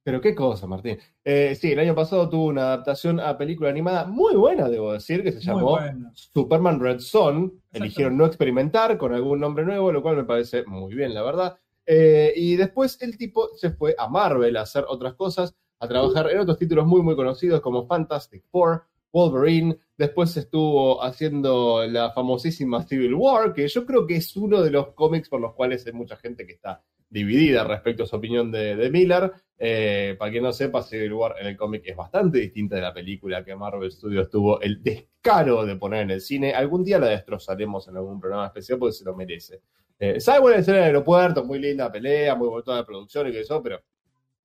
Pero 0.02 0.20
qué 0.20 0.34
cosa, 0.34 0.66
Martín. 0.66 0.98
Eh, 1.24 1.54
sí, 1.60 1.72
el 1.72 1.78
año 1.78 1.94
pasado 1.94 2.28
tuvo 2.28 2.46
una 2.46 2.62
adaptación 2.62 3.20
a 3.20 3.36
película 3.36 3.70
animada 3.70 4.06
muy 4.06 4.34
buena, 4.34 4.68
debo 4.68 4.92
decir, 4.92 5.22
que 5.22 5.32
se 5.32 5.40
llamó. 5.40 5.78
Superman 6.14 6.80
Red 6.80 7.00
Son. 7.00 7.52
Eligieron 7.72 8.16
no 8.16 8.26
experimentar 8.26 8.98
con 8.98 9.14
algún 9.14 9.40
nombre 9.40 9.64
nuevo, 9.64 9.92
lo 9.92 10.02
cual 10.02 10.16
me 10.16 10.24
parece 10.24 10.64
muy 10.64 10.94
bien, 10.94 11.14
la 11.14 11.22
verdad. 11.22 11.58
Eh, 11.86 12.32
y 12.36 12.56
después 12.56 13.00
el 13.02 13.16
tipo 13.16 13.48
se 13.56 13.70
fue 13.70 13.94
a 13.98 14.08
Marvel 14.08 14.56
a 14.56 14.62
hacer 14.62 14.84
otras 14.88 15.14
cosas, 15.14 15.54
a 15.80 15.88
trabajar 15.88 16.30
en 16.30 16.38
otros 16.38 16.58
títulos 16.58 16.86
muy, 16.86 17.02
muy 17.02 17.16
conocidos 17.16 17.60
como 17.60 17.86
Fantastic 17.86 18.44
Four, 18.50 18.84
Wolverine. 19.12 19.76
Después 19.96 20.36
estuvo 20.36 21.02
haciendo 21.02 21.86
la 21.86 22.10
famosísima 22.12 22.82
Civil 22.86 23.14
War, 23.14 23.52
que 23.52 23.68
yo 23.68 23.84
creo 23.84 24.06
que 24.06 24.16
es 24.16 24.36
uno 24.36 24.62
de 24.62 24.70
los 24.70 24.92
cómics 24.94 25.28
por 25.28 25.40
los 25.40 25.54
cuales 25.54 25.86
hay 25.86 25.92
mucha 25.92 26.16
gente 26.16 26.46
que 26.46 26.52
está 26.52 26.82
dividida 27.10 27.64
respecto 27.64 28.04
a 28.04 28.06
su 28.06 28.16
opinión 28.16 28.50
de, 28.50 28.88
Miller. 28.90 29.32
Eh, 29.58 30.16
para 30.18 30.30
quien 30.30 30.44
no 30.44 30.52
sepa, 30.52 30.82
Civil 30.82 31.12
War 31.12 31.34
en 31.38 31.48
el 31.48 31.56
cómic 31.56 31.82
es 31.84 31.96
bastante 31.96 32.38
distinta 32.38 32.76
de 32.76 32.82
la 32.82 32.94
película 32.94 33.44
que 33.44 33.54
Marvel 33.54 33.90
Studios 33.90 34.30
tuvo 34.30 34.60
el 34.60 34.82
descaro 34.82 35.66
de 35.66 35.76
poner 35.76 36.02
en 36.02 36.12
el 36.12 36.20
cine. 36.20 36.54
Algún 36.54 36.82
día 36.82 36.98
la 36.98 37.08
destrozaremos 37.08 37.86
en 37.88 37.96
algún 37.96 38.20
programa 38.20 38.46
especial 38.46 38.78
porque 38.78 38.94
se 38.94 39.04
lo 39.04 39.14
merece. 39.14 39.60
Eh, 39.98 40.18
¿Sabe 40.18 40.40
buena 40.40 40.58
escena 40.60 40.78
en 40.78 40.84
el 40.84 40.88
aeropuerto? 40.88 41.44
Muy 41.44 41.58
linda 41.58 41.92
pelea, 41.92 42.34
muy 42.34 42.48
buena 42.48 42.76
de 42.76 42.84
producción 42.84 43.28
y 43.28 43.32
que 43.32 43.40
eso, 43.40 43.62
pero 43.62 43.82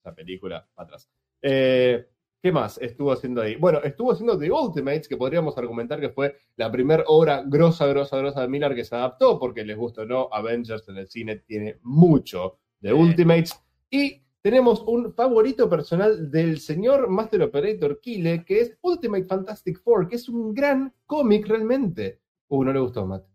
la 0.04 0.14
película 0.14 0.68
atrás. 0.76 1.10
Eh, 1.42 2.06
¿Qué 2.46 2.52
más 2.52 2.78
estuvo 2.78 3.12
haciendo 3.12 3.42
ahí? 3.42 3.56
Bueno, 3.56 3.80
estuvo 3.84 4.12
haciendo 4.12 4.38
The 4.38 4.52
Ultimates, 4.52 5.08
que 5.08 5.18
podríamos 5.18 5.58
argumentar 5.58 6.00
que 6.00 6.10
fue 6.10 6.36
la 6.58 6.72
primera 6.72 7.04
obra 7.08 7.42
grosa, 7.44 7.88
grosa, 7.88 8.18
grosa 8.18 8.42
de 8.42 8.48
Miller 8.48 8.76
que 8.76 8.86
se 8.86 8.94
adaptó, 8.94 9.40
porque 9.40 9.66
les 9.66 9.76
gusta 9.76 10.04
o 10.04 10.06
no, 10.06 10.30
Avengers 10.32 10.88
en 10.88 10.98
el 10.98 11.08
cine 11.08 11.38
tiene 11.38 11.80
mucho 11.82 12.60
de 12.82 12.90
Sí. 12.90 12.94
Ultimates. 12.94 13.60
Y 13.90 14.22
tenemos 14.44 14.84
un 14.86 15.12
favorito 15.16 15.68
personal 15.68 16.30
del 16.30 16.60
señor 16.60 17.10
Master 17.10 17.42
Operator 17.42 18.00
Kille, 18.00 18.46
que 18.46 18.60
es 18.60 18.78
Ultimate 18.80 19.26
Fantastic 19.26 19.82
Four, 19.82 20.08
que 20.08 20.18
es 20.18 20.30
un 20.30 20.54
gran 20.54 20.94
cómic 21.08 21.48
realmente. 21.48 22.22
Uh, 22.50 22.64
no 22.64 22.72
le 22.72 22.80
gustó, 22.80 23.08
Matt. 23.08 23.26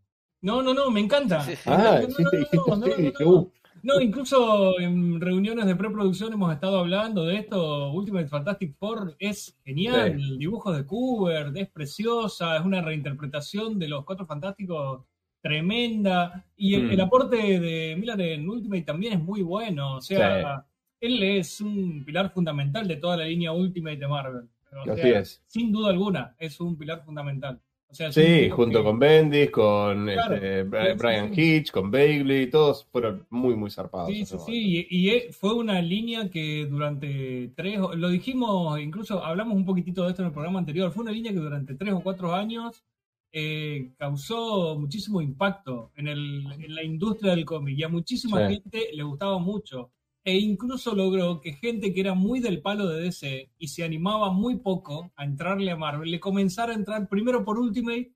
No, 0.41 0.63
no, 0.63 0.73
no, 0.73 0.89
me 0.89 1.01
encanta. 1.01 1.45
Ah, 1.67 2.01
dije, 2.01 3.25
uh, 3.25 3.51
No, 3.83 4.01
incluso 4.01 4.79
en 4.79 5.21
reuniones 5.21 5.67
de 5.67 5.77
preproducción 5.77 6.33
hemos 6.33 6.53
estado 6.53 6.79
hablando 6.79 7.25
de 7.25 7.37
esto. 7.37 7.91
Ultimate 7.93 8.29
Fantastic 8.29 8.75
Four 8.77 9.17
es 9.19 9.59
genial. 9.65 10.13
El 10.13 10.39
dibujo 10.39 10.73
de 10.73 10.85
Kubert 10.85 11.57
es 11.57 11.69
preciosa, 11.69 12.57
es 12.57 12.65
una 12.65 12.83
reinterpretación 12.83 13.79
de 13.79 13.89
los 13.89 14.05
Cuatro 14.05 14.27
Fantásticos 14.27 15.03
tremenda. 15.43 16.45
Y 16.57 16.75
el, 16.75 16.87
Mm. 16.89 16.91
el 16.91 17.01
aporte 17.01 17.37
de 17.61 17.97
Miller 17.99 18.21
en 18.21 18.49
Ultimate 18.49 18.83
también 18.83 19.15
es 19.15 19.21
muy 19.23 19.43
bueno. 19.43 19.97
O 19.97 20.01
sea, 20.01 20.67
él 21.01 21.23
es 21.23 21.61
un 21.61 22.05
pilar 22.05 22.31
fundamental 22.33 22.87
de 22.87 22.97
toda 22.97 23.17
la 23.17 23.25
línea 23.25 23.53
Ultimate 23.53 23.97
de 23.97 24.09
Marvel. 24.09 24.49
O 24.73 24.85
sea. 24.97 25.05
Sin 25.47 25.73
duda 25.73 25.91
alguna, 25.91 26.37
es 26.39 26.61
un 26.61 26.77
pilar 26.77 27.03
fundamental. 27.05 27.59
O 27.91 27.95
sea, 27.95 28.09
es 28.09 28.15
Sí, 28.15 28.49
junto 28.51 28.79
que- 28.79 28.85
con 28.85 28.99
Bendis, 29.01 29.51
con 29.51 30.07
Claro. 30.07 30.35
este, 30.37 30.63
Brian. 30.63 31.33
Hitch, 31.37 31.73
con 31.73 31.91
Bagley, 31.91 32.49
todos 32.49 32.87
fueron 32.93 33.27
muy, 33.31 33.57
muy 33.57 33.71
zarpados. 33.71 34.09
Sí, 34.11 34.25
sí, 34.25 34.37
sí, 34.47 34.87
y, 34.91 34.97
y, 34.97 35.11
eh, 35.11 35.29
fue 35.33 35.55
una 35.55 35.83
línea 35.83 36.31
que 36.31 36.67
durante 36.67 37.51
tres, 37.57 37.81
lo 37.97 38.09
dijimos, 38.09 38.79
incluso 38.81 39.25
hablamos 39.25 39.57
un 39.57 39.65
poquitito 39.65 40.05
de 40.05 40.11
esto 40.11 40.23
en 40.23 40.29
el 40.29 40.33
programa 40.33 40.61
anterior, 40.61 40.93
fue 40.93 41.03
una 41.03 41.11
línea 41.13 41.33
que 41.33 41.39
durante 41.39 41.75
tres 41.75 41.93
o 41.93 42.01
cuatro 42.01 42.33
años 42.33 42.85
eh, 43.33 43.91
causó 43.97 44.77
muchísimo 44.79 45.21
impacto 45.21 45.93
en, 45.97 46.09
el, 46.09 46.47
en 46.53 46.75
la 46.75 46.83
industria 46.83 47.35
del 47.35 47.45
cómic 47.45 47.79
y 47.79 47.83
a 47.85 47.89
muchísima 47.89 48.49
Sí. 48.49 48.55
gente 48.55 48.89
le 48.93 49.03
gustaba 49.05 49.39
mucho. 49.39 49.91
E 50.25 50.39
incluso 50.39 50.95
logró 50.95 51.41
que 51.41 51.55
gente 51.55 51.95
que 51.95 52.01
era 52.01 52.15
muy 52.15 52.41
del 52.41 52.61
palo 52.61 52.87
de 52.87 53.03
DC 53.03 53.51
y 53.59 53.69
se 53.69 53.85
animaba 53.85 54.31
muy 54.31 54.57
poco 54.59 55.13
a 55.17 55.25
entrarle 55.25 55.71
a 55.71 55.77
Marvel, 55.77 56.11
le 56.11 56.21
comenzara 56.21 56.73
a 56.73 56.77
entrar 56.77 57.09
primero 57.09 57.45
por 57.45 57.59
Ultimate 57.59 58.13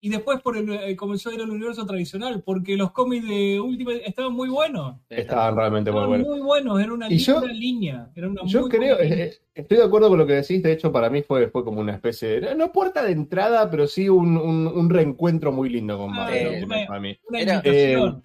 y 0.00 0.10
después 0.10 0.40
por 0.42 0.56
el, 0.56 0.70
eh, 0.72 0.94
comenzó 0.96 1.30
a 1.30 1.34
ir 1.34 1.40
al 1.40 1.50
universo 1.50 1.84
tradicional, 1.84 2.42
porque 2.44 2.76
los 2.76 2.92
cómics 2.92 3.26
de 3.26 3.58
Ultimate 3.60 4.08
estaban 4.08 4.32
muy 4.32 4.48
buenos. 4.48 4.96
Estaban 5.10 5.56
realmente 5.56 5.90
muy 5.90 5.98
Estaban 6.00 6.08
buenos. 6.22 6.28
muy 6.28 6.40
buenos, 6.46 6.80
era 6.80 6.92
una 6.92 7.10
Y 7.12 7.18
yo- 7.18 7.40
línea. 7.46 8.08
Era 8.14 8.28
una 8.28 8.42
Yo 8.44 8.68
creo, 8.68 8.98
línea. 9.00 9.24
eh, 9.24 9.24
eh, 9.24 9.38
estoy 9.54 9.78
de 9.78 9.82
acuerdo 9.84 10.08
con 10.08 10.18
lo 10.18 10.26
que 10.26 10.34
decís, 10.34 10.62
de 10.62 10.70
hecho 10.72 10.92
para 10.92 11.10
mí 11.10 11.22
fue, 11.22 11.48
fue 11.48 11.64
como 11.64 11.80
una 11.80 11.92
especie 11.94 12.40
de, 12.40 12.54
no 12.54 12.70
puerta 12.70 13.02
de 13.02 13.10
entrada, 13.10 13.68
pero 13.70 13.88
sí 13.88 14.08
un, 14.08 14.36
un- 14.36 14.68
un 14.68 14.88
reencuentro 14.90 15.50
muy 15.50 15.68
lindo 15.68 15.98
con 15.98 16.12
Claro, 16.12 16.32
Marvel, 16.32 16.64
una- 16.64 16.86
para 16.86 17.00
mí. 17.00 17.18
Era-. 17.32 17.62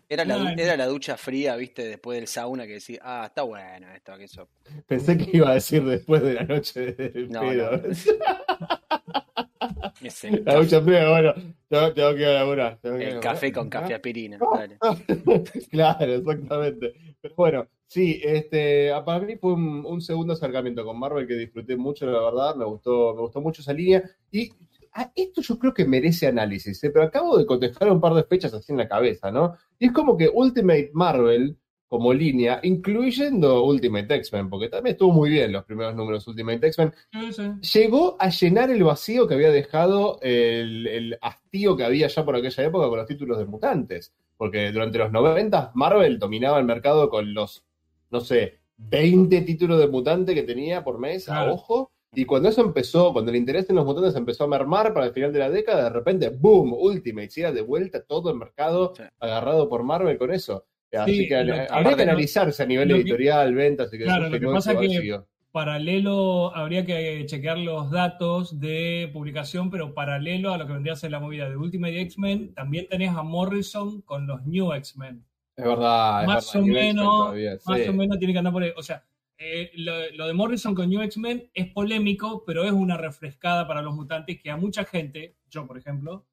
Era 0.10 0.26
la, 0.26 0.38
Una- 0.38 0.54
era 0.54 0.78
la 0.78 0.86
ducha 0.86 1.18
fría, 1.18 1.56
viste, 1.56 1.84
después 1.88 2.20
del 2.20 2.28
sauna 2.28 2.68
que 2.68 2.74
decía, 2.74 3.00
ah, 3.02 3.24
está 3.26 3.42
bueno 3.42 3.88
esto, 3.96 4.16
que 4.18 4.26
eso. 4.26 4.48
Pensé 4.86 5.18
que 5.18 5.38
iba 5.38 5.50
a 5.50 5.54
decir 5.56 5.84
después 5.84 6.22
de 6.22 6.36
la 6.36 6.44
noche 6.44 6.92
del 6.94 7.30
No, 7.32 7.42
pedo. 7.42 7.72
no. 7.78 7.84
La 10.46 10.56
ducha 10.56 10.82
fría, 10.82 11.10
bueno, 11.10 11.34
tengo, 11.68 11.94
tengo 11.94 12.16
que 12.16 12.26
laburar. 12.26 12.80
tengo 12.82 12.98
que 12.98 13.10
el 13.10 13.20
café 13.20 13.52
con 13.52 13.70
café 13.70 13.96
aspirina. 13.96 14.38
Dale. 14.38 14.78
claro, 15.72 16.14
exactamente. 16.14 16.94
Pero 17.22 17.36
bueno, 17.36 17.68
sí, 17.88 18.22
este, 18.24 18.92
ah, 18.92 19.04
para 19.04 19.26
mí 19.26 19.38
fue 19.38 19.54
un, 19.54 19.86
un 19.86 20.02
segundo 20.02 20.34
acercamiento 20.34 20.86
con 20.86 21.00
Marvel 21.00 21.28
que 21.28 21.36
disfruté 21.36 21.76
mucho, 21.76 22.06
la 22.06 22.20
verdad, 22.20 22.56
me 22.56 22.66
gustó, 22.66 23.14
me 23.16 23.22
gustó 23.22 23.42
mucho 23.42 23.62
esa 23.62 23.74
línea. 23.74 24.04
Y 24.32 24.52
ah, 24.94 25.12
esto 25.16 25.42
yo 25.42 25.58
creo 25.58 25.74
que 25.74 25.86
merece 25.86 26.28
análisis, 26.28 26.84
¿eh? 26.84 26.92
pero 26.92 27.06
acabo 27.06 27.38
de 27.38 27.46
contestar 27.46 27.92
un 27.92 28.02
par 28.02 28.14
de 28.14 28.24
fechas 28.24 28.54
así 28.54 28.72
en 28.72 28.78
la 28.78 28.88
cabeza, 28.88 29.32
¿no? 29.32 29.56
Y 29.80 29.88
es 29.88 29.92
como 29.92 30.18
que 30.18 30.30
Ultimate 30.34 30.92
Marvel, 30.94 31.58
como 31.94 32.12
línea, 32.12 32.60
incluyendo 32.64 33.64
Ultimate 33.66 34.16
X-Men, 34.16 34.50
porque 34.50 34.68
también 34.68 34.94
estuvo 34.94 35.12
muy 35.14 35.30
bien 35.30 35.52
los 35.52 35.64
primeros 35.64 35.94
números 35.94 36.28
Ultimate 36.28 36.66
X-Men, 36.66 36.92
Sí, 37.12 37.34
sí. 37.62 37.80
llegó 37.80 38.16
a 38.20 38.30
llenar 38.30 38.72
el 38.72 38.84
vacío 38.84 39.28
que 39.28 39.36
había 39.36 39.52
dejado 39.52 40.18
el, 40.24 40.88
el 40.88 41.18
hastío 41.22 41.78
que 41.78 41.84
había 41.84 42.08
ya 42.08 42.26
por 42.26 42.36
aquella 42.36 42.64
época 42.64 42.88
con 42.90 42.98
los 42.98 43.08
títulos 43.08 43.38
de 43.38 43.46
mutantes. 43.46 44.12
Porque 44.38 44.72
durante 44.72 44.98
los 44.98 45.12
90 45.12 45.72
Marvel 45.76 46.18
dominaba 46.18 46.58
el 46.58 46.66
mercado 46.66 47.12
con 47.12 47.32
los, 47.36 47.64
no 48.10 48.22
sé, 48.22 48.58
20 48.78 49.42
títulos 49.42 49.78
de 49.78 49.88
mutante 49.88 50.34
que 50.34 50.42
tenía 50.42 50.84
por 50.84 50.98
mes 50.98 51.30
a 51.30 51.52
ojo. 51.52 51.92
Y 52.16 52.26
cuando 52.26 52.50
eso 52.50 52.62
empezó, 52.62 53.14
cuando 53.14 53.30
el 53.32 53.38
interés 53.38 53.70
en 53.70 53.76
los 53.76 53.86
mutantes 53.86 54.16
empezó 54.16 54.46
a 54.46 54.48
mermar 54.48 54.94
para 54.96 55.06
el 55.06 55.14
final 55.14 55.32
de 55.32 55.40
la 55.40 55.50
década, 55.52 55.84
de 55.84 55.90
repente, 55.92 56.30
boom, 56.30 56.74
Ultimate, 56.74 57.30
y 57.36 57.40
era 57.42 57.52
de 57.52 57.62
vuelta 57.62 58.04
todo 58.04 58.32
el 58.32 58.38
mercado 58.38 58.94
Sí. 58.98 59.04
agarrado 59.20 59.70
por 59.70 59.84
Marvel 59.84 60.18
con 60.18 60.32
eso. 60.34 60.66
Así 60.94 61.18
Sí, 61.20 61.28
que 61.28 61.44
lo- 61.44 61.56
habría 61.70 61.96
que 61.96 62.04
analizarse 62.04 62.62
a 62.64 62.66
nivel 62.66 62.88
lo 62.90 62.96
que- 62.96 63.02
editorial, 63.02 63.54
ventas 63.56 63.94
y 63.94 63.98
que 63.98 64.04
Claro, 64.04 64.30
lo 64.30 64.40
que 64.40 64.48
pasa 64.48 64.74
ese 64.74 64.82
que- 64.82 64.88
vacío. 64.98 65.28
Paralelo, 65.52 66.56
habría 66.56 66.84
que 66.86 67.24
chequear 67.28 67.58
los 67.60 67.90
datos 67.92 68.60
de 68.60 69.10
publicación, 69.14 69.70
pero 69.70 69.94
paralelo 69.94 70.54
a 70.54 70.58
lo 70.58 70.66
que 70.68 70.74
vendría 70.74 70.94
a 70.94 70.96
ser 70.96 71.12
la 71.12 71.20
movida 71.20 71.50
de 71.50 71.56
Ultimate 71.58 72.02
X-Men, 72.02 72.54
también 72.54 72.88
tenés 72.90 73.10
a 73.16 73.24
Morrison 73.24 74.02
con 74.02 74.26
los 74.28 74.46
New 74.46 74.74
X-Men. 74.74 75.24
Es 75.56 75.64
verdad, 75.66 76.22
es 76.22 76.28
Más 76.28 76.54
verdad, 76.54 76.70
o 76.70 76.74
menos, 76.74 77.06
todavía, 77.06 77.52
Más 77.66 77.88
o 77.88 77.94
menos 77.94 78.18
tiene 78.20 78.34
que 78.34 78.38
andar 78.40 78.54
por 78.54 78.64
ahí. 78.64 78.72
O 78.76 78.82
sea, 78.84 79.04
eh, 79.38 79.72
lo, 79.76 79.94
lo 80.16 80.28
de 80.28 80.34
Morrison 80.34 80.74
con 80.76 80.90
New 80.90 81.02
X-Men 81.02 81.50
es 81.54 81.68
polémico, 81.68 82.44
pero 82.46 82.64
es 82.66 82.72
una 82.72 82.98
refrescada 82.98 83.68
para 83.68 83.82
los 83.82 83.94
mutantes 83.96 84.42
que 84.42 84.50
a 84.52 84.58
mucha 84.58 84.86
gente, 84.86 85.36
yo 85.50 85.66
por 85.68 85.78
ejemplo, 85.78 86.26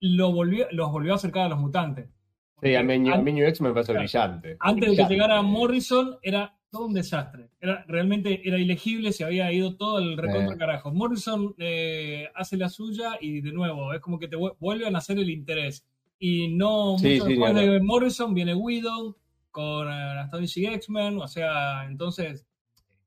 lo 0.00 0.32
volvió, 0.32 0.66
los 0.70 0.90
volvió 0.90 1.12
a 1.12 1.16
acercar 1.16 1.46
a 1.46 1.48
los 1.48 1.58
mutantes. 1.58 2.08
Sí, 2.62 2.74
a 2.74 2.82
mí, 2.82 2.98
New- 2.98 3.12
a 3.12 3.16
An- 3.16 3.24
mí 3.24 3.32
New 3.32 3.46
X 3.46 3.60
me 3.60 3.72
parece 3.72 3.92
brillante. 3.92 4.56
Antes 4.60 4.90
de 4.90 4.96
que 4.96 5.08
llegara 5.08 5.40
Morrison, 5.42 6.16
era 6.22 6.54
todo 6.70 6.86
un 6.86 6.94
desastre. 6.94 7.50
Era, 7.60 7.84
realmente 7.88 8.46
era 8.46 8.58
ilegible, 8.58 9.12
se 9.12 9.24
había 9.24 9.50
ido 9.52 9.76
todo 9.76 9.98
el 9.98 10.16
recontra 10.16 10.54
Eh. 10.54 10.58
carajo. 10.58 10.92
Morrison 10.92 11.54
eh, 11.58 12.28
hace 12.34 12.56
la 12.56 12.68
suya 12.68 13.18
y 13.20 13.40
de 13.40 13.52
nuevo, 13.52 13.92
es 13.92 14.00
como 14.00 14.18
que 14.18 14.28
te 14.28 14.36
vu- 14.36 14.54
vuelven 14.60 14.94
a 14.94 14.98
hacer 14.98 15.18
el 15.18 15.30
interés. 15.30 15.84
Y 16.18 16.48
no 16.48 16.96
Sí, 16.98 17.14
mucho 17.14 17.24
sí, 17.24 17.30
después 17.30 17.54
de 17.54 17.80
Morrison 17.80 18.34
viene 18.34 18.54
Widow 18.54 19.16
con 19.50 19.88
eh, 19.88 20.20
Astonishing 20.20 20.72
X-Men, 20.74 21.18
o 21.18 21.26
sea, 21.26 21.86
entonces 21.88 22.46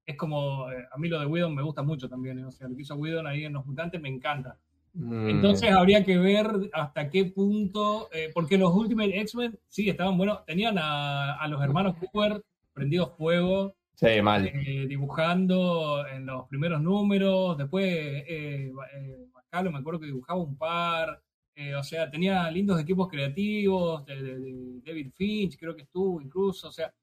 es 0.06 0.18
como, 0.18 0.70
eh, 0.70 0.84
a 0.92 0.98
mí 0.98 1.08
lo 1.08 1.18
de 1.20 1.26
Widow 1.26 1.50
me 1.50 1.62
gusta 1.62 1.84
mucho 1.84 2.10
también, 2.10 2.40
eh, 2.40 2.46
o 2.46 2.52
sea, 2.52 2.68
lo 2.68 2.76
que 2.76 2.82
hizo 2.82 2.96
Widow 2.96 3.26
ahí 3.26 3.46
en 3.46 3.54
Los 3.54 3.66
Mutantes 3.66 4.02
me 4.02 4.10
encanta. 4.10 4.58
Mm. 4.94 5.30
Entonces 5.30 5.72
habría 5.72 6.04
que 6.04 6.18
ver 6.18 6.48
hasta 6.72 7.10
qué 7.10 7.26
punto, 7.26 8.10
eh, 8.14 8.30
porque 8.34 8.58
los 8.58 8.74
Ultimate 8.74 9.20
X-Men 9.22 9.58
sí 9.68 9.90
estaban 9.90 10.18
buenos, 10.18 10.46
tenían 10.46 10.78
a, 10.78 11.34
a 11.36 11.48
los 11.48 11.62
hermanos 11.64 11.96
Cooper 11.98 12.44
prendidos 12.74 13.12
fuego, 13.18 13.76
Sí, 13.96 14.22
mal. 14.22 14.46
eh, 14.48 14.86
dibujando 14.88 16.06
en 16.08 16.26
los 16.28 16.48
primeros 16.48 16.82
números, 16.82 17.58
después 17.58 17.86
eh, 17.88 18.72
eh, 18.96 19.26
Bacalo 19.34 19.72
me 19.72 19.80
acuerdo 19.80 20.00
que 20.00 20.08
dibujaba 20.08 20.40
un 20.40 20.58
par, 20.58 21.22
eh, 21.56 21.76
o 21.76 21.84
sea, 21.84 22.10
tenía 22.10 22.50
lindos 22.52 22.80
equipos 22.80 23.08
creativos, 23.08 24.06
de, 24.06 24.22
de- 24.22 24.40
de 24.40 24.82
David 24.86 25.12
Finch 25.16 25.58
creo 25.58 25.76
que 25.76 25.84
estuvo 25.84 26.22
incluso, 26.22 26.68
o 26.70 26.72
sea, 26.72 26.94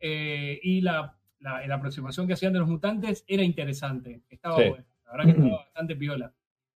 eh, 0.00 0.58
y 0.62 0.80
la, 0.80 1.16
la, 1.40 1.66
la 1.66 1.74
aproximación 1.76 2.26
que 2.26 2.32
hacían 2.34 2.52
de 2.52 2.58
los 2.58 2.68
mutantes 2.68 3.24
era 3.26 3.42
interesante, 3.42 4.22
estaba 4.28 4.56
Sí. 4.56 4.68
bueno, 4.68 4.84
la 5.06 5.12
verdad 5.12 5.24
que 5.26 5.40
estaba 5.40 5.56
bastante 5.64 5.96
piola. 5.96 6.32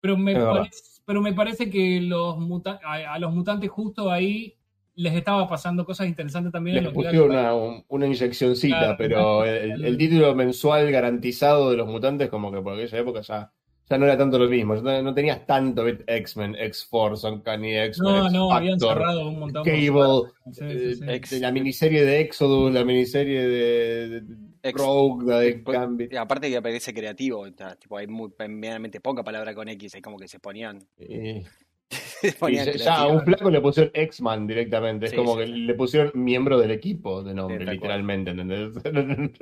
Pero 0.04 0.18
me, 0.18 0.36
parece, 0.36 0.84
pero 1.06 1.22
me 1.22 1.32
parece 1.34 1.70
que 1.70 2.02
los 2.02 2.38
muta- 2.38 2.78
a, 2.84 3.14
a 3.14 3.20
los 3.20 3.34
mutantes 3.34 3.70
justo 3.70 4.12
ahí 4.12 4.54
les 4.96 5.14
estaba 5.16 5.48
pasando 5.48 5.86
cosas 5.86 6.08
interesantes 6.08 6.52
también. 6.52 6.76
en 6.78 6.84
Les 6.84 6.92
era 6.92 7.02
pusieron 7.02 7.30
una, 7.32 7.56
un- 7.56 7.86
una 7.88 8.06
inyeccioncita, 8.08 8.78
Claro. 8.80 8.96
pero 8.98 9.46
el, 9.46 9.86
el 9.86 9.98
título 9.98 10.36
mensual 10.36 10.92
garantizado 10.92 11.72
de 11.72 11.78
los 11.78 11.88
mutantes, 11.88 12.30
como 12.30 12.52
que 12.52 12.62
por 12.62 12.74
aquella 12.74 12.98
época 13.00 13.22
ya, 13.22 13.50
ya 13.90 13.98
no 13.98 14.04
era 14.06 14.18
tanto 14.18 14.38
lo 14.38 14.50
mismo. 14.50 14.76
No, 14.76 15.02
no 15.02 15.14
tenías 15.14 15.46
tanto. 15.46 15.86
X-Men, 15.88 16.56
X-Force, 16.60 17.26
Uncanny 17.26 17.74
X-Men, 17.78 18.14
No, 18.14 18.30
no, 18.30 18.52
habían 18.52 18.78
cerrado 18.80 19.30
un 19.30 19.40
montón. 19.40 19.64
Cable, 19.64 20.30
Sí, 20.52 20.64
eh, 20.66 20.80
sí, 20.80 20.96
sí. 20.96 21.04
Ex- 21.08 21.30
de 21.32 21.40
la 21.40 21.52
miniserie 21.54 22.04
de 22.04 22.20
Exodus, 22.20 22.74
la 22.74 22.84
miniserie 22.84 23.42
de, 23.48 24.10
de 24.10 24.24
Ex- 24.64 24.80
Rogue, 24.80 25.62
Gambit. 25.66 26.14
y 26.14 26.16
aparte 26.16 26.50
que 26.50 26.58
aparece 26.58 26.94
creativo, 26.94 27.46
sea, 27.56 27.76
tipo, 27.76 27.98
hay 27.98 28.08
muy, 28.08 28.32
medianamente 28.48 29.02
poca 29.02 29.24
palabra 29.24 29.54
con 29.54 29.68
X, 29.70 29.96
es 29.96 30.02
como 30.02 30.18
que 30.18 30.28
se 30.28 30.40
ponían. 30.40 30.80
Se 31.94 32.32
ponían 32.32 32.66
ya, 32.66 32.72
ya 32.74 32.96
a 32.96 33.08
un 33.08 33.22
flaco 33.24 33.52
le 33.52 33.62
pusieron 33.62 33.92
X-Man 33.94 34.48
directamente. 34.48 35.06
Es 35.08 35.14
como 35.14 35.34
sí, 35.34 35.40
que 35.42 35.46
le 35.48 35.74
pusieron 35.76 36.12
miembro 36.16 36.58
del 36.58 36.72
equipo 36.72 37.22
de 37.22 37.36
nombre, 37.36 37.64
literalmente, 37.66 38.32
¿entendés? 38.32 38.72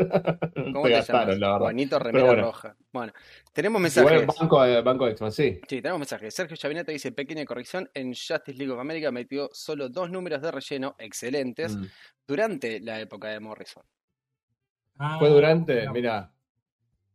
¿Cómo 0.74 0.84
te 0.84 0.90
gastaron, 0.90 1.40
la 1.40 1.48
verdad. 1.48 1.60
Juanito 1.60 2.00
Remera 2.00 2.26
bueno. 2.26 2.42
Roja. 2.44 2.76
Bueno, 2.92 3.14
tenemos 3.54 3.82
mensajes. 3.82 4.12
Igual 4.24 4.36
banco, 4.38 4.66
eh, 4.66 4.82
banco 4.82 5.08
X-Man, 5.08 5.32
sí. 5.32 5.60
Sí, 5.68 5.82
tenemos 5.82 6.00
mensajes. 6.00 6.34
Sergio 6.34 6.58
Chavineta 6.58 6.92
dice, 6.92 7.12
pequeña 7.12 7.46
corrección, 7.46 7.90
en 7.94 8.08
Justice 8.10 8.54
League 8.56 8.72
of 8.74 8.80
America 8.80 9.12
metió 9.12 9.50
solo 9.54 9.88
dos 9.88 10.10
números 10.12 10.42
de 10.42 10.52
relleno 10.52 10.96
excelentes 11.00 11.78
Mm. 11.78 11.86
durante 12.28 12.80
la 12.82 13.00
época 13.00 13.30
de 13.30 13.40
Morrison. 13.40 13.84
Ah, 15.04 15.18
Fue 15.20 15.30
durante, 15.30 15.86
no. 15.86 15.94
mira, 15.94 16.32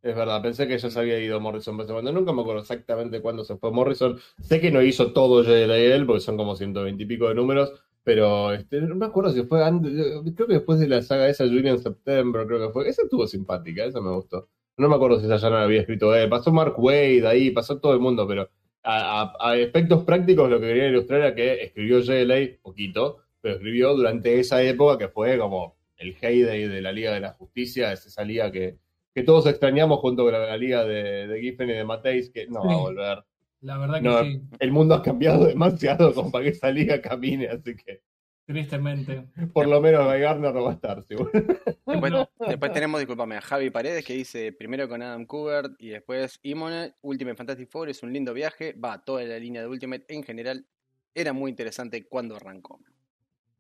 es 0.03 0.15
verdad, 0.17 0.43
pensé 0.43 0.69
que 0.69 0.79
ya 0.79 0.91
se 0.91 0.99
había 0.99 1.19
ido 1.21 1.41
Morrison 1.41 1.81
ese 1.81 1.93
momento. 1.93 2.13
Nunca 2.13 2.33
me 2.33 2.43
acuerdo 2.43 2.63
exactamente 2.63 3.21
cuándo 3.21 3.45
se 3.45 3.57
fue 3.57 3.71
Morrison. 3.73 4.19
Sé 4.41 4.61
que 4.61 4.71
no 4.71 4.83
hizo 4.83 5.13
todo 5.13 5.43
JLL, 5.45 6.07
porque 6.07 6.21
son 6.21 6.37
como 6.37 6.57
120 6.57 7.03
y 7.03 7.07
pico 7.07 7.29
de 7.29 7.35
números, 7.35 7.73
pero 8.05 8.53
este, 8.53 8.81
no 8.81 8.95
me 8.97 9.07
acuerdo 9.07 9.31
si 9.33 9.43
fue 9.45 9.65
antes, 9.65 9.93
creo 10.35 10.47
que 10.49 10.55
después 10.55 10.79
de 10.81 10.89
la 10.89 11.03
saga 11.03 11.29
esa, 11.29 11.45
Julian 11.45 11.79
September, 11.79 12.47
creo 12.47 12.67
que 12.69 12.73
fue. 12.73 12.89
Esa 12.89 13.03
estuvo 13.03 13.27
simpática, 13.27 13.85
esa 13.85 14.01
me 14.01 14.11
gustó. 14.11 14.49
No 14.79 14.89
me 14.89 14.97
acuerdo 14.97 15.19
si 15.21 15.27
esa 15.27 15.37
ya 15.37 15.51
no 15.51 15.57
la 15.57 15.65
había 15.65 15.81
escrito 15.81 16.15
él. 16.15 16.29
Pasó 16.29 16.53
Mark 16.53 16.75
Wade 16.79 17.27
ahí, 17.27 17.51
pasó 17.51 17.79
todo 17.81 17.95
el 17.95 18.01
mundo, 18.01 18.27
pero 18.29 18.51
a, 18.83 19.23
a- 19.23 19.51
a 19.51 19.57
efectos 19.57 20.05
prácticos 20.05 20.51
lo 20.51 20.61
que 20.61 20.67
quería 20.69 20.89
ilustrar 20.89 21.21
era 21.21 21.35
que 21.35 21.63
escribió 21.65 22.01
JLA 22.01 22.59
poquito, 22.63 23.19
pero 23.41 23.55
escribió 23.57 23.95
durante 23.95 24.39
esa 24.39 24.63
época 24.63 24.99
que 24.99 25.09
fue 25.09 25.39
como 25.39 25.77
el 25.97 26.17
heyday 26.21 26.69
de 26.69 26.81
la 26.81 26.93
Liga 26.93 27.13
de 27.13 27.21
la 27.21 27.33
Justicia, 27.33 27.93
es 27.93 28.07
esa 28.07 28.25
liga 28.25 28.51
que, 28.53 28.79
que 29.15 29.23
todos 29.23 29.47
extrañamos 29.47 29.99
junto 30.01 30.25
con 30.25 30.33
la, 30.33 30.41
la 30.47 30.57
liga 30.57 30.85
de, 30.85 31.27
de 31.27 31.41
Giffen 31.41 31.71
y 31.71 31.75
de 31.75 31.85
Mateis, 31.85 32.31
que 32.31 32.47
no 32.47 32.65
va 32.65 32.75
a 32.75 32.77
volver. 32.77 33.25
La 33.61 33.79
verdad 33.79 33.97
que 33.97 34.03
No, 34.03 34.23
sí, 34.23 34.43
El 34.59 34.73
mundo 34.73 34.95
ha 34.95 35.03
cambiado 35.03 35.45
demasiado 35.47 36.13
como 36.15 36.31
para 36.31 36.45
que 36.45 36.51
esa 36.51 36.71
liga 36.71 37.01
camine, 37.01 37.49
así 37.49 37.75
que 37.77 38.03
tristemente. 38.47 39.27
por 39.53 39.67
lo 39.67 39.81
menos 39.81 40.07
Guy 40.07 40.21
Gardner 40.21 40.55
no 40.55 40.63
va 40.65 40.71
a 40.71 40.75
estar, 40.75 41.03
seguro. 41.03 41.31
Después, 41.87 42.13
después 42.47 42.73
tenemos, 42.73 43.01
discúlpame, 43.01 43.37
a 43.37 43.41
Javi 43.41 43.71
Paredes 43.71 44.05
que 44.05 44.15
dice 44.15 44.53
primero 44.53 44.89
con 44.89 45.03
Adam 45.03 45.25
Kubert 45.25 45.73
y 45.79 45.89
después 45.89 46.39
Imone, 46.43 46.95
Ultimate 47.01 47.37
Fantastic 47.37 47.69
Four 47.71 47.89
es 47.89 48.03
un 48.03 48.13
lindo 48.13 48.35
viaje, 48.35 48.73
va, 48.73 49.03
toda 49.03 49.25
la 49.25 49.39
línea 49.39 49.63
de 49.63 49.69
Ultimate 49.69 50.05
en 50.09 50.23
general 50.23 50.67
era 51.15 51.33
muy 51.33 51.51
interesante 51.51 52.07
cuando 52.07 52.37
arrancó. 52.37 52.81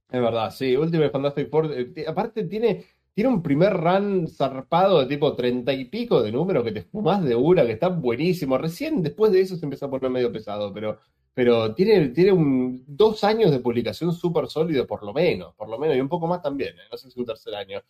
Es 0.09 0.21
verdad, 0.21 0.51
sí, 0.51 0.77
Ultimate 0.77 1.11
Fantastic 1.11 1.51
Four, 1.51 1.73
eh, 1.73 2.05
aparte 2.07 2.45
tiene, 2.45 2.85
tiene 3.13 3.29
un 3.31 3.43
primer 3.43 3.73
run 3.77 4.29
zarpado 4.29 5.01
de 5.01 5.07
tipo 5.07 5.35
treinta 5.35 5.73
y 5.73 5.87
pico 5.87 6.23
de 6.23 6.31
números 6.31 6.63
que 6.63 6.73
te 6.73 6.83
fumás 6.83 7.25
de 7.25 7.35
una, 7.35 7.67
que 7.67 7.73
está 7.73 7.89
buenísimo. 7.89 8.57
Recién 8.57 9.03
después 9.03 9.33
de 9.33 9.41
eso 9.41 9.57
se 9.57 9.67
empezó 9.67 9.87
a 9.87 9.91
poner 9.91 10.11
medio 10.11 10.31
pesado, 10.31 10.73
pero, 10.73 10.99
pero 11.35 11.75
tiene, 11.75 12.11
tiene 12.11 12.31
un, 12.33 12.85
dos 12.87 13.25
años 13.25 13.51
de 13.51 13.59
publicación 13.59 14.13
súper 14.13 14.47
sólido, 14.47 14.87
por 14.87 15.03
lo 15.03 15.13
menos, 15.13 15.55
por 15.55 15.69
lo 15.69 15.77
menos, 15.79 15.97
y 15.97 16.01
un 16.01 16.09
poco 16.09 16.29
más 16.29 16.41
también, 16.41 16.77
eh, 16.79 16.83
no 16.91 16.97
sé 16.97 17.11
si 17.11 17.19
un 17.19 17.27
tercer 17.27 17.55
año. 17.55 17.83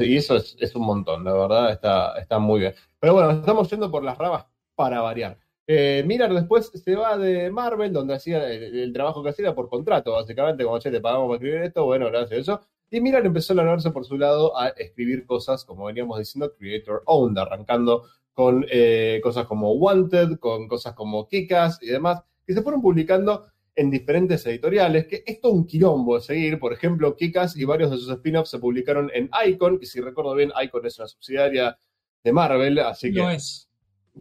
Y 0.00 0.16
eso 0.16 0.36
es, 0.36 0.56
es 0.58 0.74
un 0.74 0.84
montón, 0.86 1.24
la 1.24 1.32
verdad, 1.34 1.72
está, 1.72 2.18
está 2.18 2.38
muy 2.38 2.60
bien. 2.60 2.74
Pero 2.98 3.14
bueno, 3.14 3.30
estamos 3.32 3.70
yendo 3.70 3.90
por 3.90 4.02
las 4.04 4.16
ramas 4.18 4.46
para 4.74 5.00
variar. 5.00 5.38
Eh, 5.70 6.02
Miller 6.06 6.32
después 6.32 6.72
se 6.74 6.96
va 6.96 7.18
de 7.18 7.50
Marvel, 7.50 7.92
donde 7.92 8.14
hacía 8.14 8.50
el, 8.50 8.74
el 8.74 8.92
trabajo 8.92 9.22
que 9.22 9.28
hacía 9.28 9.54
por 9.54 9.68
contrato, 9.68 10.12
básicamente, 10.12 10.64
como 10.64 10.78
che, 10.78 10.90
te 10.90 11.00
pagamos 11.02 11.26
para 11.26 11.36
escribir 11.36 11.62
esto, 11.62 11.84
bueno, 11.84 12.06
gracias 12.06 12.32
a 12.32 12.40
eso. 12.40 12.60
Y 12.90 13.02
Miller 13.02 13.26
empezó 13.26 13.52
a 13.52 13.56
lanzarse 13.56 13.90
por 13.90 14.06
su 14.06 14.16
lado 14.16 14.58
a 14.58 14.68
escribir 14.68 15.26
cosas, 15.26 15.66
como 15.66 15.84
veníamos 15.84 16.18
diciendo, 16.18 16.54
Creator 16.58 17.02
Owned, 17.04 17.36
arrancando 17.36 18.04
con 18.32 18.64
eh, 18.70 19.20
cosas 19.22 19.44
como 19.46 19.72
Wanted, 19.72 20.38
con 20.38 20.68
cosas 20.68 20.94
como 20.94 21.28
Kikas 21.28 21.82
y 21.82 21.88
demás, 21.88 22.22
que 22.46 22.54
se 22.54 22.62
fueron 22.62 22.80
publicando 22.80 23.44
en 23.74 23.90
diferentes 23.90 24.46
editoriales, 24.46 25.06
que 25.06 25.22
es 25.26 25.38
todo 25.40 25.52
un 25.52 25.66
quilombo 25.66 26.14
de 26.16 26.22
seguir. 26.22 26.58
Por 26.58 26.72
ejemplo, 26.72 27.14
Kikas 27.14 27.56
y 27.58 27.64
varios 27.64 27.90
de 27.90 27.98
sus 27.98 28.08
spin-offs 28.08 28.50
se 28.50 28.58
publicaron 28.58 29.10
en 29.12 29.28
Icon, 29.46 29.78
que 29.78 29.84
si 29.84 30.00
recuerdo 30.00 30.34
bien, 30.34 30.50
Icon 30.62 30.86
es 30.86 30.98
una 30.98 31.08
subsidiaria 31.08 31.78
de 32.24 32.32
Marvel, 32.32 32.78
así 32.78 33.12
que 33.12 33.18
Lo 33.18 33.30
es. 33.30 33.67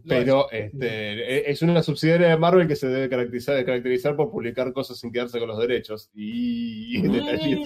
Pero 0.07 0.49
es. 0.51 0.65
este, 0.73 0.88
e- 1.49 1.51
es 1.51 1.62
una 1.62 1.81
subsidiaria 1.81 2.27
de 2.27 2.38
Marvel 2.38 2.67
que 2.67 2.75
se 2.75 2.88
debe 2.88 3.10
caracterizar, 3.10 3.63
caracterizar 3.65 4.15
por 4.15 4.29
publicar 4.31 4.73
cosas 4.73 4.97
sin 4.99 5.12
quedarse 5.12 5.39
con 5.39 5.47
los 5.47 5.60
derechos. 5.60 6.10
Y 6.13 7.01
Mm. 7.03 7.12
detalles, 7.12 7.60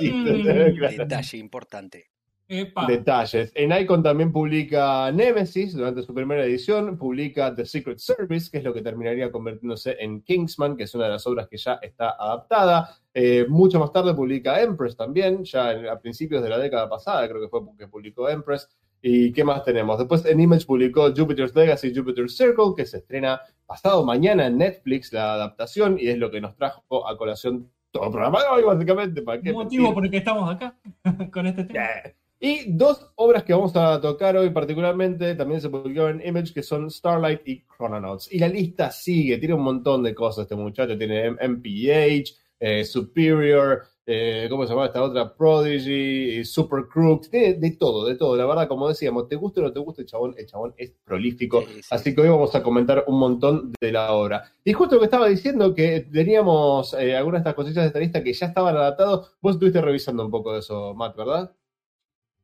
claro. 0.77 0.97
Detalle 1.07 1.37
importante. 1.37 2.05
Epa. 2.53 2.85
Detalles. 2.85 3.49
En 3.55 3.71
Icon 3.71 4.03
también 4.03 4.33
publica 4.33 5.09
Nemesis 5.13 5.73
durante 5.73 6.01
su 6.01 6.13
primera 6.13 6.43
edición, 6.43 6.97
publica 6.97 7.55
The 7.55 7.65
Secret 7.65 7.99
Service, 7.99 8.51
que 8.51 8.57
es 8.57 8.63
lo 8.65 8.73
que 8.73 8.81
terminaría 8.81 9.31
convirtiéndose 9.31 9.95
en 10.01 10.21
Kingsman, 10.21 10.75
que 10.75 10.83
es 10.83 10.93
una 10.93 11.05
de 11.05 11.11
las 11.11 11.25
obras 11.27 11.47
que 11.47 11.55
ya 11.55 11.79
está 11.81 12.09
adaptada. 12.19 12.93
Eh, 13.13 13.45
mucho 13.47 13.79
más 13.79 13.93
tarde 13.93 14.13
publica 14.13 14.61
Empress 14.61 14.97
también, 14.97 15.45
ya 15.45 15.71
en- 15.71 15.87
a 15.87 15.97
principios 15.97 16.43
de 16.43 16.49
la 16.49 16.57
década 16.57 16.89
pasada 16.89 17.25
creo 17.29 17.39
que 17.41 17.47
fue 17.47 17.61
que 17.79 17.87
publicó 17.87 18.27
Empress. 18.27 18.67
¿Y 19.01 19.31
qué 19.31 19.43
más 19.43 19.63
tenemos? 19.63 19.97
Después 19.97 20.25
en 20.25 20.39
Image 20.39 20.65
publicó 20.65 21.11
Jupiter's 21.15 21.55
Legacy, 21.55 21.93
Jupiter's 21.95 22.37
Circle, 22.37 22.73
que 22.75 22.85
se 22.85 22.97
estrena 22.97 23.41
pasado 23.65 24.05
mañana 24.05 24.47
en 24.47 24.57
Netflix, 24.57 25.11
la 25.11 25.33
adaptación, 25.33 25.97
y 25.99 26.07
es 26.07 26.17
lo 26.17 26.29
que 26.29 26.41
nos 26.41 26.55
trajo 26.55 27.07
a 27.07 27.17
colación 27.17 27.69
todo 27.91 28.05
el 28.05 28.11
programa 28.11 28.41
de 28.41 28.47
hoy, 28.47 28.63
básicamente. 28.63 29.21
¿para 29.21 29.41
qué 29.41 29.51
motivo 29.51 29.83
mentir? 29.83 29.93
por 29.93 30.05
el 30.05 30.11
que 30.11 30.17
estamos 30.17 30.49
acá 30.49 30.77
con 31.31 31.47
este 31.47 31.65
tema. 31.65 31.85
Yeah. 31.85 32.15
Y 32.43 32.71
dos 32.71 33.11
obras 33.15 33.43
que 33.43 33.53
vamos 33.53 33.75
a 33.75 34.01
tocar 34.01 34.35
hoy 34.35 34.49
particularmente 34.49 35.35
también 35.35 35.61
se 35.61 35.69
publicaron 35.69 36.19
en 36.19 36.27
Image, 36.27 36.51
que 36.51 36.63
son 36.63 36.89
Starlight 36.89 37.41
y 37.47 37.63
Chrononauts. 37.77 38.33
Y 38.33 38.39
la 38.39 38.47
lista 38.47 38.89
sigue, 38.89 39.37
tiene 39.37 39.53
un 39.53 39.61
montón 39.61 40.01
de 40.01 40.15
cosas 40.15 40.43
este 40.43 40.55
muchacho, 40.55 40.97
tiene 40.97 41.29
MPH, 41.29 42.33
eh, 42.59 42.83
Superior, 42.83 43.83
eh, 44.05 44.47
¿cómo 44.49 44.65
se 44.65 44.73
llama 44.73 44.87
esta 44.87 45.03
otra? 45.03 45.35
Prodigy, 45.35 46.39
eh, 46.39 46.45
Super 46.45 46.85
Crook, 46.91 47.29
tiene 47.29 47.53
de 47.53 47.71
todo, 47.71 48.05
de 48.05 48.15
todo. 48.15 48.35
La 48.35 48.45
verdad, 48.45 48.67
como 48.67 48.87
decíamos, 48.87 49.27
te 49.27 49.35
guste 49.35 49.59
o 49.59 49.63
no 49.63 49.71
te 49.71 49.79
guste, 49.79 50.01
el 50.01 50.07
chabón, 50.07 50.33
el 50.37 50.45
chabón 50.45 50.73
es 50.77 50.93
prolífico. 51.03 51.61
Sí, 51.61 51.73
sí. 51.75 51.89
Así 51.91 52.15
que 52.15 52.21
hoy 52.21 52.29
vamos 52.29 52.55
a 52.55 52.63
comentar 52.63 53.03
un 53.07 53.19
montón 53.19 53.73
de 53.79 53.91
la 53.91 54.11
obra. 54.13 54.51
Y 54.63 54.73
justo 54.73 54.95
lo 54.95 55.01
que 55.01 55.05
estaba 55.05 55.27
diciendo, 55.27 55.73
que 55.75 56.01
teníamos 56.11 56.93
eh, 56.95 57.15
algunas 57.15 57.43
de 57.43 57.49
estas 57.49 57.55
cosillas 57.55 57.83
de 57.83 57.87
esta 57.87 57.99
lista 57.99 58.23
que 58.23 58.33
ya 58.33 58.47
estaban 58.47 58.75
adaptados, 58.75 59.31
vos 59.41 59.55
estuviste 59.55 59.81
revisando 59.81 60.25
un 60.25 60.31
poco 60.31 60.53
de 60.53 60.59
eso, 60.59 60.93
Matt, 60.95 61.15
¿verdad? 61.15 61.51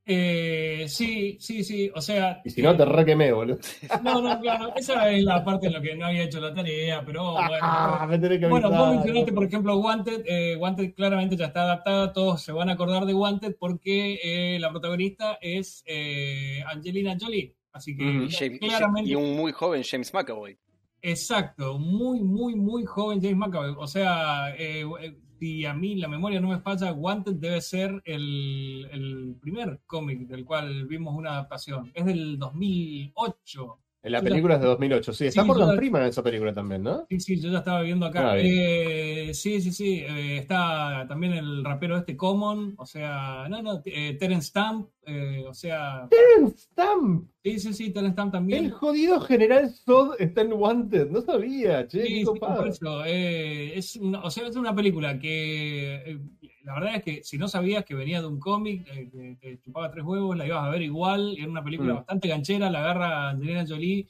Eh, 0.10 0.86
sí, 0.88 1.36
sí, 1.38 1.66
sí. 1.66 1.92
O 1.94 2.02
sea. 2.02 2.42
Y 2.46 2.50
si 2.50 2.62
no, 2.62 2.76
te 2.78 2.86
re 2.86 3.04
quemé, 3.04 3.34
boludo. 3.34 3.58
No, 4.02 4.22
no, 4.22 4.40
claro. 4.40 4.72
Esa 4.76 5.12
es 5.12 5.22
la 5.24 5.44
parte 5.44 5.68
en 5.68 5.74
la 5.74 5.82
que 5.82 5.96
no 5.96 6.06
había 6.06 6.24
hecho 6.24 6.40
la 6.40 6.54
tarea, 6.54 7.04
pero 7.06 7.34
bueno. 7.34 7.58
Ah, 7.62 8.08
me 8.10 8.18
tenés 8.18 8.40
que 8.40 8.48
Bueno, 8.48 8.72
vos 8.72 8.96
mencionaste, 8.96 9.34
por 9.34 9.44
ejemplo, 9.44 9.78
Wanted. 9.78 10.24
Eh, 10.26 10.56
Wanted 10.56 10.94
claramente 10.94 11.36
ya 11.36 11.48
está 11.48 11.64
adaptada. 11.64 12.14
Todos 12.14 12.42
se 12.42 12.54
van 12.54 12.70
a 12.70 12.74
acordar 12.74 13.06
de 13.06 13.14
Wanted 13.14 13.58
porque 13.60 14.18
eh, 14.24 14.58
la 14.60 14.70
protagonista 14.72 15.38
es 15.42 15.84
eh, 15.86 16.64
Angelina 16.72 17.18
Jolie. 17.20 17.56
Así 17.74 17.96
que 17.98 18.04
James- 18.32 18.60
claramente. 18.60 19.12
y 19.12 19.16
un 19.16 19.36
muy 19.36 19.52
joven 19.52 19.84
James 19.84 20.14
McAvoy. 20.14 20.58
Exacto, 21.02 21.78
muy, 21.78 22.22
muy, 22.22 22.56
muy 22.56 22.86
joven 22.86 23.22
James 23.22 23.38
McAvoy. 23.38 23.76
O 23.78 23.88
sea, 23.88 24.56
eh, 24.58 24.84
si 25.40 25.66
a 25.66 25.74
mí 25.74 25.96
la 25.96 26.08
memoria 26.08 26.40
no 26.40 26.50
me 26.50 26.60
falla, 26.60 26.94
Wanted 26.94 27.36
debe 27.36 27.62
ser 27.62 28.02
el, 28.06 28.88
el 28.92 29.36
primer 29.40 29.82
cómic 29.86 30.28
del 30.28 30.46
cual 30.46 30.86
vimos 30.88 31.16
una 31.16 31.32
adaptación. 31.32 31.92
Es 31.94 32.06
del 32.06 32.38
2008. 32.38 33.80
En 34.08 34.12
la 34.14 34.22
película 34.22 34.56
es 34.56 34.62
de 34.62 34.68
2008, 34.68 35.14
sí. 35.14 35.26
Está 35.28 35.42
Sí, 35.42 35.48
Morgan 35.48 35.70
yo- 35.70 35.76
Freeman 35.76 36.02
en 36.04 36.08
esa 36.08 36.24
película 36.24 36.54
también, 36.54 36.82
¿no? 36.84 37.06
Sí, 37.10 37.20
sí, 37.20 37.40
yo 37.42 37.52
ya 37.52 37.58
estaba 37.60 37.82
viendo 37.82 38.06
acá. 38.06 38.32
Ah. 38.32 38.38
Eh, 38.40 39.32
sí, 39.34 39.60
sí, 39.62 39.72
sí. 39.74 40.00
eh, 40.08 40.38
está 40.38 41.06
también 41.08 41.34
el 41.34 41.64
rapero 41.64 41.98
este 41.98 42.16
Common. 42.16 42.76
O 42.78 42.86
sea, 42.86 43.48
no, 43.50 43.62
no, 43.62 43.82
eh, 43.86 44.16
Terence 44.20 44.48
Stamp. 44.48 44.88
eh, 45.06 45.44
o 45.48 45.54
sea, 45.54 46.08
Stamp, 46.58 47.30
sí, 47.44 47.60
sí, 47.60 47.74
sí, 47.74 47.90
Terence 47.92 48.14
Stamp 48.14 48.28
el 48.28 48.32
también. 48.40 48.70
jodido 48.72 49.20
general 49.22 49.70
Zod 49.70 50.16
está 50.20 50.42
en 50.42 50.54
Wanted. 50.54 51.10
No 51.12 51.22
sabía, 51.22 51.88
che, 51.88 52.02
Sí, 52.06 52.14
qué 52.14 52.20
sí, 52.20 52.40
por 52.40 52.68
eso, 52.68 53.06
eh, 53.06 53.78
es 53.78 53.96
una, 53.98 54.24
o 54.24 54.30
sea, 54.32 54.48
es 54.48 54.56
una 54.56 54.74
película 54.76 55.20
que 55.20 56.20
la 56.68 56.74
verdad 56.74 56.96
es 56.98 57.04
que 57.04 57.24
si 57.24 57.38
no 57.38 57.48
sabías 57.48 57.86
que 57.86 57.96
venía 57.96 58.20
de 58.20 58.28
un 58.28 58.40
cómic, 58.40 58.86
eh, 58.92 59.38
te 59.40 59.60
chupaba 59.62 59.90
tres 59.90 60.04
huevos, 60.04 60.36
la 60.38 60.46
ibas 60.46 60.64
a 60.66 60.70
ver 60.70 60.82
igual. 60.82 61.36
Era 61.38 61.48
una 61.50 61.64
película 61.64 61.94
Mm. 61.94 61.96
bastante 61.98 62.28
ganchera, 62.28 62.70
la 62.70 62.80
agarra 62.80 63.30
Angelina 63.30 63.66
Jolie 63.68 64.08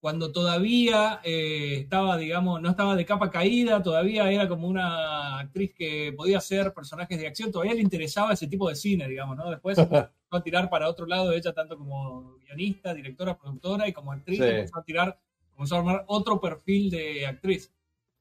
cuando 0.00 0.30
todavía 0.30 1.20
eh, 1.24 1.78
estaba, 1.80 2.16
digamos, 2.16 2.60
no 2.60 2.70
estaba 2.70 2.94
de 2.94 3.04
capa 3.04 3.30
caída, 3.30 3.82
todavía 3.82 4.30
era 4.30 4.46
como 4.48 4.68
una 4.68 5.38
actriz 5.40 5.72
que 5.74 6.12
podía 6.16 6.38
hacer 6.38 6.72
personajes 6.74 7.18
de 7.18 7.26
acción, 7.26 7.50
todavía 7.50 7.74
le 7.74 7.80
interesaba 7.80 8.32
ese 8.32 8.46
tipo 8.46 8.68
de 8.68 8.76
cine, 8.76 9.08
digamos, 9.08 9.36
¿no? 9.36 9.50
Después 9.50 9.76
empezó 10.10 10.10
a 10.30 10.42
tirar 10.42 10.68
para 10.70 10.88
otro 10.88 11.06
lado 11.06 11.32
ella 11.32 11.52
tanto 11.52 11.76
como 11.78 12.36
guionista, 12.38 12.94
directora, 12.94 13.36
productora 13.36 13.88
y 13.88 13.92
como 13.92 14.12
actriz, 14.12 14.38
Sí. 14.38 14.44
empezó 14.44 14.78
a 14.78 14.84
tirar, 14.84 15.18
comenzó 15.54 15.76
a 15.76 15.78
armar 15.78 16.04
otro 16.08 16.40
perfil 16.40 16.90
de 16.90 17.26
actriz. 17.26 17.72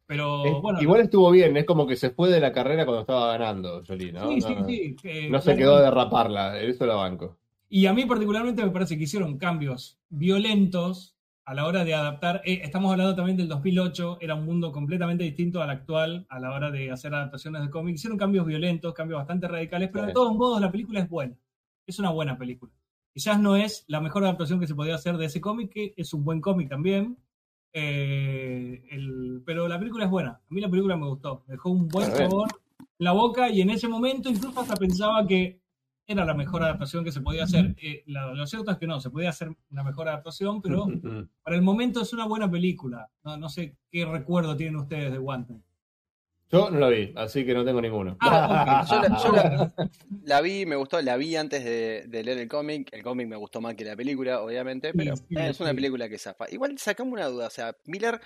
Pero 0.07 0.45
Es- 0.45 0.61
bueno, 0.61 0.81
igual 0.81 1.01
estuvo 1.01 1.31
bien, 1.31 1.57
es 1.57 1.65
como 1.65 1.87
que 1.87 1.95
se 1.95 2.11
fue 2.11 2.29
de 2.29 2.39
la 2.39 2.51
carrera 2.51 2.85
cuando 2.85 3.01
estaba 3.01 3.31
ganando, 3.37 3.81
Jolie, 3.87 4.11
¿no? 4.11 4.27
sí, 4.29 4.39
no, 4.39 4.47
sí, 4.47 4.55
no. 4.55 4.65
sí. 4.67 4.95
eh, 5.03 5.29
No 5.31 5.41
se 5.41 5.55
quedó 5.55 5.79
de 5.79 5.89
raparla, 5.89 6.59
eso 6.59 6.85
la 6.85 6.95
banco. 6.95 7.37
Y 7.69 7.87
a 7.87 7.93
mí 7.93 8.05
particularmente 8.05 8.63
me 8.63 8.69
parece 8.69 8.97
que 8.97 9.03
hicieron 9.05 9.37
cambios 9.37 9.97
violentos 10.09 11.15
a 11.45 11.53
la 11.53 11.65
hora 11.65 11.83
de 11.83 11.93
adaptar. 11.93 12.41
eh, 12.45 12.61
estamos 12.63 12.91
hablando 12.91 13.15
también 13.15 13.37
del 13.37 13.47
2008, 13.47 14.17
era 14.21 14.35
un 14.35 14.45
mundo 14.45 14.71
completamente 14.71 15.23
distinto 15.23 15.61
al 15.61 15.69
actual 15.69 16.25
a 16.29 16.39
la 16.39 16.51
hora 16.53 16.71
de 16.71 16.91
hacer 16.91 17.13
adaptaciones 17.13 17.61
de 17.63 17.69
cómics. 17.69 17.99
Hicieron 17.99 18.17
cambios 18.17 18.45
violentos, 18.45 18.93
cambios 18.93 19.17
bastante 19.19 19.47
radicales, 19.47 19.89
pero 19.91 20.03
Sí. 20.05 20.07
de 20.09 20.13
todos 20.13 20.35
modos 20.35 20.59
la 20.61 20.71
película 20.71 20.99
es 21.01 21.09
buena. 21.09 21.35
Es 21.87 21.99
una 21.99 22.09
buena 22.11 22.37
película. 22.37 22.71
Quizás 23.13 23.39
no 23.39 23.55
es 23.55 23.85
la 23.87 24.01
mejor 24.01 24.23
adaptación 24.23 24.59
que 24.59 24.67
se 24.67 24.75
podía 24.75 24.95
hacer 24.95 25.17
de 25.17 25.25
ese 25.25 25.39
cómic, 25.41 25.71
que 25.71 25.93
es 25.97 26.13
un 26.13 26.23
buen 26.25 26.41
cómic 26.41 26.67
también. 26.69 27.17
Eh, 27.77 28.83
el- 28.91 29.43
pero 29.45 29.67
la 29.67 29.77
película 29.77 30.05
es 30.05 30.09
buena. 30.11 30.31
A 30.31 30.41
mí 30.53 30.61
la 30.61 30.69
película 30.69 30.95
me 30.97 31.07
gustó. 31.07 31.43
Me 31.47 31.53
dejó 31.53 31.69
un 31.69 31.87
buen 31.87 32.09
sabor 32.15 32.47
en 32.79 32.87
la 33.05 33.11
boca 33.11 33.49
y 33.49 33.61
en 33.61 33.69
ese 33.69 33.87
momento 33.87 34.29
incluso 34.29 34.59
hasta 34.61 34.75
pensaba 34.75 35.25
que 35.27 35.59
era 36.07 36.23
la 36.23 36.33
mejor 36.33 36.63
adaptación 36.63 37.03
que 37.03 37.11
se 37.11 37.21
podía 37.21 37.43
hacer. 37.43 37.75
Eh, 37.81 38.03
la- 38.07 38.33
lo 38.33 38.47
cierto 38.47 38.71
es 38.71 38.77
que 38.77 38.87
no, 38.87 38.99
se 39.01 39.09
podía 39.09 39.29
hacer 39.29 39.49
una 39.71 39.83
mejor 39.83 40.07
adaptación, 40.07 40.61
pero 40.61 40.85
para 41.43 41.55
el 41.55 41.61
momento 41.61 42.01
es 42.01 42.13
una 42.13 42.25
buena 42.25 42.49
película. 42.49 43.09
No, 43.23 43.37
no 43.37 43.49
sé 43.49 43.75
qué 43.91 44.05
recuerdo 44.05 44.55
tienen 44.55 44.75
ustedes 44.77 45.11
de 45.11 45.19
Wanted. 45.19 45.57
Yo 46.51 46.69
no 46.69 46.79
la 46.79 46.89
vi, 46.89 47.11
así 47.15 47.43
que 47.45 47.53
no 47.53 47.65
tengo 47.65 47.81
ninguno. 47.81 48.17
Ah. 48.21 48.85
Yo 48.89 49.01
la, 49.01 49.23
yo 49.23 49.31
la- 49.31 49.89
la 50.23 50.41
vi, 50.41 50.65
me 50.65 50.75
gustó, 50.75 51.01
la 51.01 51.17
vi 51.17 51.35
antes 51.35 51.63
de, 51.65 52.05
de 52.07 52.23
leer 52.23 52.37
el 52.37 52.47
cómic. 52.47 52.89
El 52.93 53.03
cómic 53.03 53.27
me 53.27 53.35
gustó 53.35 53.61
más 53.61 53.75
que 53.75 53.83
la 53.83 53.95
película, 53.95 54.41
obviamente, 54.41 54.93
pero 54.93 55.15
sí, 55.17 55.23
es 55.31 55.59
una 55.59 55.71
sí. 55.71 55.75
película 55.75 56.07
que 56.07 56.17
zafa. 56.17 56.45
Igual 56.51 56.77
sacamos 56.77 57.13
una 57.13 57.25
duda, 57.27 57.47
o 57.47 57.49
sea, 57.49 57.75
Miller 57.85 58.21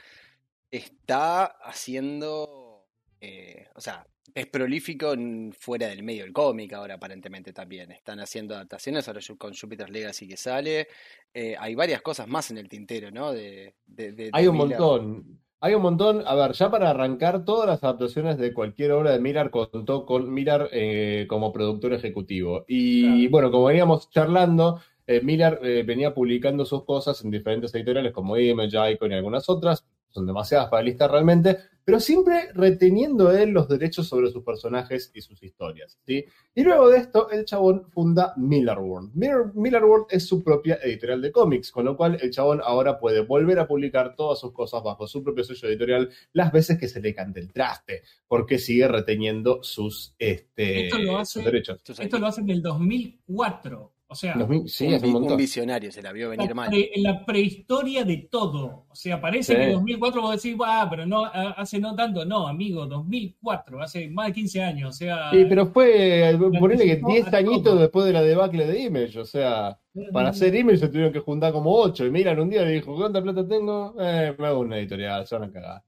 está 0.70 1.46
haciendo, 1.46 2.86
eh, 3.22 3.68
o 3.76 3.82
sea, 3.82 4.06
es 4.36 4.46
prolífico 4.48 5.14
en- 5.14 5.54
fuera 5.58 5.88
del 5.88 6.04
medio 6.04 6.24
del 6.24 6.34
cómic 6.34 6.74
ahora 6.74 6.96
aparentemente 6.96 7.52
también. 7.54 7.92
Están 7.92 8.20
haciendo 8.20 8.54
adaptaciones 8.54 9.08
ahora 9.08 9.22
con 9.38 9.56
Jupiter's 9.56 9.90
Legacy 9.92 10.28
que 10.28 10.38
sale. 10.38 10.88
Eh, 11.34 11.56
hay 11.60 11.74
varias 11.74 12.02
cosas 12.02 12.28
más 12.28 12.52
en 12.52 12.58
el 12.60 12.70
tintero, 12.70 13.10
¿no? 13.12 13.32
De, 13.32 13.76
de- 13.88 14.12
de- 14.12 14.26
de 14.26 14.30
Hay 14.34 14.46
un 14.48 14.56
Miller. 14.58 14.78
montón. 14.80 15.40
Hay 15.62 15.74
un 15.74 15.82
montón. 15.82 16.24
A 16.26 16.36
ver, 16.36 16.54
ya 16.54 16.72
para 16.72 16.90
arrancar, 16.90 17.44
todas 17.44 17.68
las 17.68 17.84
adaptaciones 17.84 18.38
de 18.38 18.54
cualquier 18.54 18.94
obra 18.94 19.12
de 19.12 19.20
Miller 19.20 19.50
contó 19.50 20.06
con 20.06 20.34
Miller 20.34 20.70
eh, 20.72 21.26
como 21.30 21.52
productor 21.52 21.94
ejecutivo. 21.94 22.64
Y 22.68 23.02
Claro. 23.04 23.32
bueno, 23.32 23.52
como 23.52 23.66
veníamos 23.66 24.10
charlando, 24.10 24.80
eh, 25.06 25.20
Miller 25.22 25.60
eh, 25.64 25.84
venía 25.86 26.14
publicando 26.14 26.66
sus 26.66 26.86
cosas 26.86 27.24
en 27.26 27.32
diferentes 27.32 27.74
editoriales 27.76 28.14
como 28.14 28.38
Image, 28.38 28.78
Icon 28.94 29.12
y 29.12 29.16
algunas 29.16 29.50
otras. 29.50 29.86
Son 30.10 30.26
demasiadas 30.26 30.70
para 30.70 30.84
realmente, 31.08 31.58
pero 31.84 32.00
siempre 32.00 32.50
reteniendo 32.54 33.32
él 33.32 33.50
los 33.50 33.68
derechos 33.68 34.08
sobre 34.08 34.30
sus 34.30 34.44
personajes 34.44 35.12
y 35.16 35.22
sus 35.22 35.42
historias. 35.42 35.98
¿sí? 36.06 36.24
Y 36.54 36.64
luego 36.64 36.90
de 36.90 36.98
esto, 36.98 37.30
el 37.32 37.46
chabón 37.46 37.90
funda 37.90 38.34
Miller 38.38 38.78
World. 38.78 39.12
Miller, 39.16 39.52
Miller 39.56 39.84
World 39.84 40.06
es 40.12 40.28
su 40.28 40.44
propia 40.44 40.80
editorial 40.84 41.22
de 41.22 41.32
cómics, 41.32 41.72
con 41.72 41.86
lo 41.86 41.98
cual 41.98 42.18
el 42.22 42.30
chabón 42.32 42.62
ahora 42.64 43.00
puede 43.00 43.22
volver 43.22 43.60
a 43.60 43.68
publicar 43.68 44.16
todas 44.16 44.40
sus 44.40 44.52
cosas 44.52 44.84
bajo 44.84 45.08
su 45.08 45.24
propio 45.24 45.44
sello 45.44 45.68
editorial 45.68 46.10
las 46.34 46.52
veces 46.52 46.78
que 46.80 46.88
se 46.88 47.02
le 47.02 47.14
cante 47.14 47.40
el 47.40 47.52
traste, 47.52 48.04
porque 48.28 48.60
sigue 48.60 48.88
reteniendo 48.88 49.64
sus, 49.64 50.14
este, 50.20 50.86
Esto 50.86 51.00
lo 51.00 51.18
hace- 51.18 51.34
sus 51.34 51.44
derechos. 51.46 51.82
Esto 52.00 52.20
lo 52.20 52.28
hacen 52.28 52.46
del 52.46 52.62
2004. 52.62 53.94
O 54.12 54.16
sea, 54.16 54.34
2000 54.34 54.68
sí, 54.68 54.88
un, 54.88 54.94
es 54.94 55.02
un 55.02 55.02
vi- 55.04 55.08
un 55.16 55.22
montón. 55.22 55.38
visionario, 55.38 55.92
se 55.92 56.02
la 56.02 56.12
vio 56.12 56.30
venir 56.32 56.50
la, 56.50 56.56
mal. 56.56 56.70
pre- 56.70 56.90
la 56.96 57.24
prehistoria 57.26 58.04
de 58.04 58.18
todo. 58.32 58.86
O 58.90 58.96
sea, 58.96 59.22
parece 59.22 59.54
Sí. 59.54 59.60
que 59.60 59.72
2004 59.72 60.22
vos 60.22 60.42
decís, 60.42 60.58
ah, 60.66 60.88
pero 60.90 61.06
no, 61.06 61.26
hace 61.26 61.80
no 61.80 61.96
tanto. 61.96 62.26
No, 62.26 62.48
amigo, 62.48 62.88
2004, 62.88 63.82
hace 63.84 64.10
más 64.10 64.28
de 64.28 64.34
15 64.34 64.64
años. 64.64 64.90
O 64.90 64.94
sea, 64.94 65.30
Sí, 65.32 65.46
pero 65.48 65.68
fue, 65.68 66.36
ponele 66.60 66.86
que 66.86 66.92
anticipó 66.94 67.12
10 67.12 67.34
a 67.34 67.38
añitos 67.38 67.64
todo. 67.64 67.76
después 67.80 68.06
de 68.08 68.14
la 68.14 68.24
debacle 68.24 68.66
de 68.66 68.80
Image, 68.82 69.20
o 69.20 69.26
sea, 69.26 69.80
para 70.12 70.30
hacer 70.30 70.56
Image 70.56 70.78
se 70.80 70.88
tuvieron 70.88 71.14
que 71.14 71.20
juntar 71.20 71.52
como 71.54 71.72
8, 71.76 72.06
y 72.08 72.10
Milan 72.12 72.40
un 72.40 72.50
día 72.50 72.64
le 72.64 72.72
dijo, 72.72 72.96
¿cuánta 72.96 73.22
plata 73.22 73.48
tengo? 73.48 73.94
Eh, 74.00 74.34
me 74.40 74.48
hago 74.48 74.62
una 74.62 74.78
editorial, 74.80 75.28
se 75.28 75.38
van 75.38 75.50
a 75.50 75.52
cagar. 75.52 75.84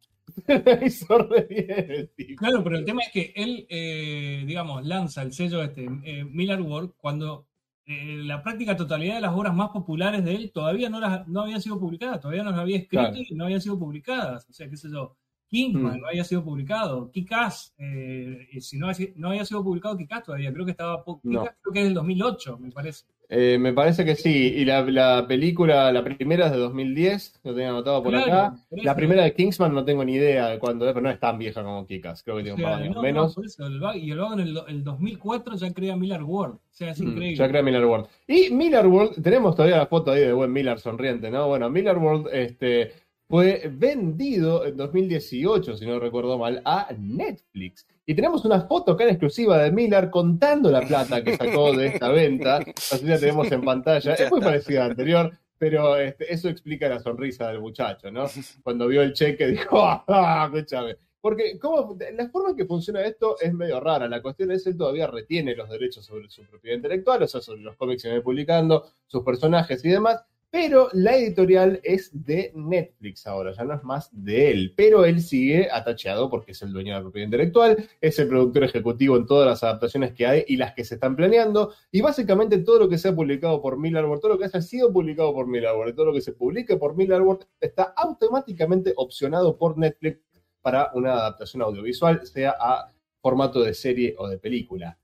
Hizo 0.86 1.18
re 1.18 1.42
bien 1.50 1.86
el 1.92 2.10
tipo. 2.16 2.40
Claro, 2.40 2.64
pero 2.64 2.78
el 2.78 2.86
tema 2.86 3.02
es 3.02 3.12
que 3.12 3.34
él, 3.36 3.66
eh, 3.70 4.44
digamos, 4.46 4.86
lanza 4.86 5.24
el 5.24 5.34
sello 5.34 5.62
este, 5.64 5.88
eh, 6.04 6.24
Miller 6.24 6.62
World, 6.62 6.92
cuando 6.98 7.48
eh, 7.91 8.23
la 8.23 8.41
práctica 8.43 8.75
totalidad 8.75 9.15
de 9.15 9.21
las 9.21 9.34
obras 9.34 9.54
más 9.54 9.69
populares 9.69 10.23
de 10.23 10.36
él 10.36 10.51
todavía 10.54 10.89
no, 10.89 10.99
las, 10.99 11.27
no 11.27 11.41
habían 11.41 11.62
sido 11.62 11.80
publicadas, 11.80 12.19
todavía 12.21 12.43
no 12.43 12.51
las 12.51 12.60
había 12.60 12.77
escrito 12.77 13.04
Claro. 13.10 13.17
y 13.30 13.36
no 13.36 13.45
habían 13.45 13.62
sido 13.62 13.77
publicadas. 13.80 14.47
O 14.49 14.54
sea, 14.54 14.69
qué 14.69 14.77
sé 14.77 14.89
yo, 14.91 15.15
Kingsman 15.47 15.97
Mm. 15.97 16.01
no 16.01 16.08
había 16.08 16.23
sido 16.23 16.43
publicado, 16.43 17.12
Kick-Ass, 17.12 17.73
eh, 17.77 18.47
y 18.54 18.62
si 18.62 18.77
no, 18.77 18.88
había- 18.88 19.10
no 19.15 19.30
había 19.30 19.43
sido 19.45 19.62
publicado 19.63 19.97
Kick-Ass 19.97 20.23
todavía, 20.23 20.54
creo 20.54 20.63
que 20.65 20.71
estaba, 20.71 21.04
No. 21.06 21.19
Kick-Ass 21.21 21.56
creo 21.62 21.73
que 21.73 21.80
es 21.80 21.86
del 21.86 21.93
2008, 21.93 22.58
me 22.58 22.71
parece. 22.71 23.06
Eh, 23.34 23.58
me 23.58 23.72
parece 23.72 24.04
que 24.04 24.15
sí, 24.17 24.30
y 24.58 24.65
la, 24.65 24.82
la 24.84 25.26
película, 25.26 25.89
la 25.94 26.04
primera 26.04 26.48
es 26.48 26.52
de 26.52 26.58
2010, 26.58 27.39
lo 27.44 27.54
tenía 27.54 27.70
anotado 27.70 28.04
por 28.04 28.12
Claro, 28.12 28.26
acá. 28.34 28.56
La 28.82 28.94
primera 28.94 29.24
de 29.24 29.34
Kingsman 29.34 29.74
no 29.74 29.86
tengo 29.86 30.04
ni 30.04 30.15
idea 30.15 30.50
de 30.50 30.60
cuándo 30.60 30.86
es, 30.86 30.91
pero 30.94 31.02
no 31.04 31.10
es 31.10 31.20
tan 31.20 31.38
vieja 31.38 31.63
como 31.63 31.88
Kikas, 31.88 32.24
creo 32.24 32.36
que 32.38 32.44
tiene 32.44 32.56
O 32.56 32.56
un 32.58 32.62
par 32.62 32.76
de 32.78 32.84
años 32.84 32.96
no, 32.96 33.02
no, 33.02 33.02
menos. 33.02 33.38
eso, 33.38 33.65
el 33.65 33.82
y 33.96 34.12
el 34.12 34.17
vago 34.20 34.34
en 34.34 34.39
el, 34.41 34.60
el 34.67 34.84
2004 34.84 35.56
ya 35.56 35.74
crea 35.74 35.96
Miller 35.96 36.24
World. 36.24 36.56
O 36.56 36.60
sea, 36.72 36.91
es 36.91 37.00
Mm, 37.00 37.04
increíble. 37.04 37.36
Ya 37.38 37.48
crea 37.48 37.62
Miller 37.63 37.86
World. 37.86 38.08
Y 38.28 38.50
Miller 38.54 38.86
World, 38.88 39.22
tenemos 39.24 39.56
todavía 39.56 39.78
la 39.78 39.88
foto 39.88 40.12
ahí 40.12 40.22
de 40.22 40.34
buen 40.34 40.52
Miller 40.52 40.80
sonriente, 40.80 41.32
¿no? 41.32 41.48
Bueno, 41.48 41.70
Miller 41.70 41.98
World 41.98 42.28
este, 42.34 42.91
fue 43.30 43.70
vendido 43.74 44.65
en 44.65 44.76
2018, 44.78 45.78
si 45.78 45.86
no 45.86 46.00
recuerdo 46.00 46.38
mal, 46.38 46.62
a 46.65 46.89
Netflix. 46.98 47.88
Y 48.06 48.16
tenemos 48.16 48.44
una 48.46 48.62
foto 48.62 48.94
acá 48.94 49.04
en 49.04 49.12
exclusiva 49.12 49.58
de 49.60 49.72
Miller 49.72 50.10
contando 50.10 50.72
la 50.72 50.82
plata 50.82 51.24
que 51.24 51.38
sacó 51.38 51.72
de 51.74 51.88
esta 51.88 52.10
venta. 52.10 52.58
Así 52.92 53.06
la 53.06 53.20
tenemos 53.20 53.52
en 53.52 53.62
pantalla. 53.62 54.14
Es 54.16 54.32
muy 54.32 54.42
parecida 54.42 54.82
a 54.82 54.86
la 54.86 54.92
anterior, 54.92 55.38
pero 55.58 55.96
este, 55.98 56.34
eso 56.34 56.50
explica 56.50 56.90
la 56.90 57.00
sonrisa 57.00 57.48
del 57.50 57.62
muchacho, 57.62 58.12
¿no? 58.12 58.26
Cuando 58.64 58.88
vio 58.88 59.02
el 59.04 59.14
cheque 59.14 59.48
dijo, 59.48 59.80
¡ah! 59.82 60.50
Escúchame. 60.52 60.98
Porque 61.22 61.60
¿cómo? 61.60 61.96
la 62.14 62.30
forma 62.30 62.50
en 62.50 62.56
que 62.56 62.66
funciona 62.66 63.02
esto 63.02 63.36
es 63.40 63.54
medio 63.54 63.80
rara. 63.80 64.10
La 64.10 64.24
cuestión 64.24 64.52
es 64.52 64.66
él 64.66 64.76
todavía 64.76 65.06
retiene 65.06 65.56
los 65.56 65.70
derechos 65.70 66.04
sobre 66.04 66.28
su 66.30 66.44
propiedad 66.48 66.78
intelectual, 66.78 67.22
o 67.22 67.28
sea, 67.28 67.42
sobre 67.42 67.62
los 67.62 67.76
cómics 67.76 68.02
que 68.02 68.10
viene 68.10 68.24
publicando, 68.24 68.88
sus 69.06 69.24
personajes 69.24 69.86
y 69.86 69.90
demás, 69.90 70.26
pero 70.52 70.90
la 70.92 71.16
editorial 71.16 71.80
es 71.82 72.12
de 72.14 72.52
Netflix 72.54 73.26
ahora, 73.26 73.54
ya 73.54 73.64
no 73.64 73.74
es 73.74 73.84
más 73.84 74.10
de 74.12 74.52
él, 74.52 74.74
pero 74.76 75.06
él 75.06 75.22
sigue 75.22 75.72
atacheado 75.72 76.30
porque 76.30 76.52
es 76.52 76.62
el 76.62 76.74
dueño 76.74 76.92
de 76.92 77.00
la 77.00 77.04
propiedad 77.04 77.26
intelectual, 77.26 77.90
es 78.02 78.20
el 78.20 78.28
productor 78.28 78.66
ejecutivo 78.66 79.16
en 79.16 79.26
todas 79.26 79.48
las 79.48 79.64
adaptaciones 79.64 80.12
que 80.12 80.28
hay 80.28 80.44
y 80.48 80.58
las 80.58 80.74
que 80.74 80.84
se 80.84 80.96
están 80.96 81.16
planeando, 81.16 81.74
y 81.90 82.02
básicamente 82.02 82.58
todo 82.60 82.80
lo 82.80 82.90
que 82.90 82.98
sea 82.98 83.16
publicado 83.16 83.62
por 83.62 83.78
Millarworld, 83.78 84.22
todo 84.22 84.34
lo 84.34 84.38
que 84.38 84.46
haya 84.46 84.62
sido 84.62 84.92
publicado 84.92 85.34
por 85.34 85.48
Millarworld, 85.48 85.96
todo 85.96 86.08
lo 86.08 86.14
que 86.14 86.22
se 86.22 86.34
publique 86.34 86.76
por 86.76 86.98
Millarworld 86.98 87.46
está 87.62 87.94
automáticamente 87.96 88.94
opcionado 88.98 89.58
por 89.58 89.78
Netflix 89.78 90.20
para 90.62 90.92
una 90.94 91.14
adaptación 91.14 91.62
audiovisual, 91.62 92.28
sea 92.28 92.56
a 92.60 92.92
formato 93.22 93.62
de 93.62 93.74
serie 93.74 94.16
o 94.18 94.28
de 94.28 94.38
película 94.38 94.98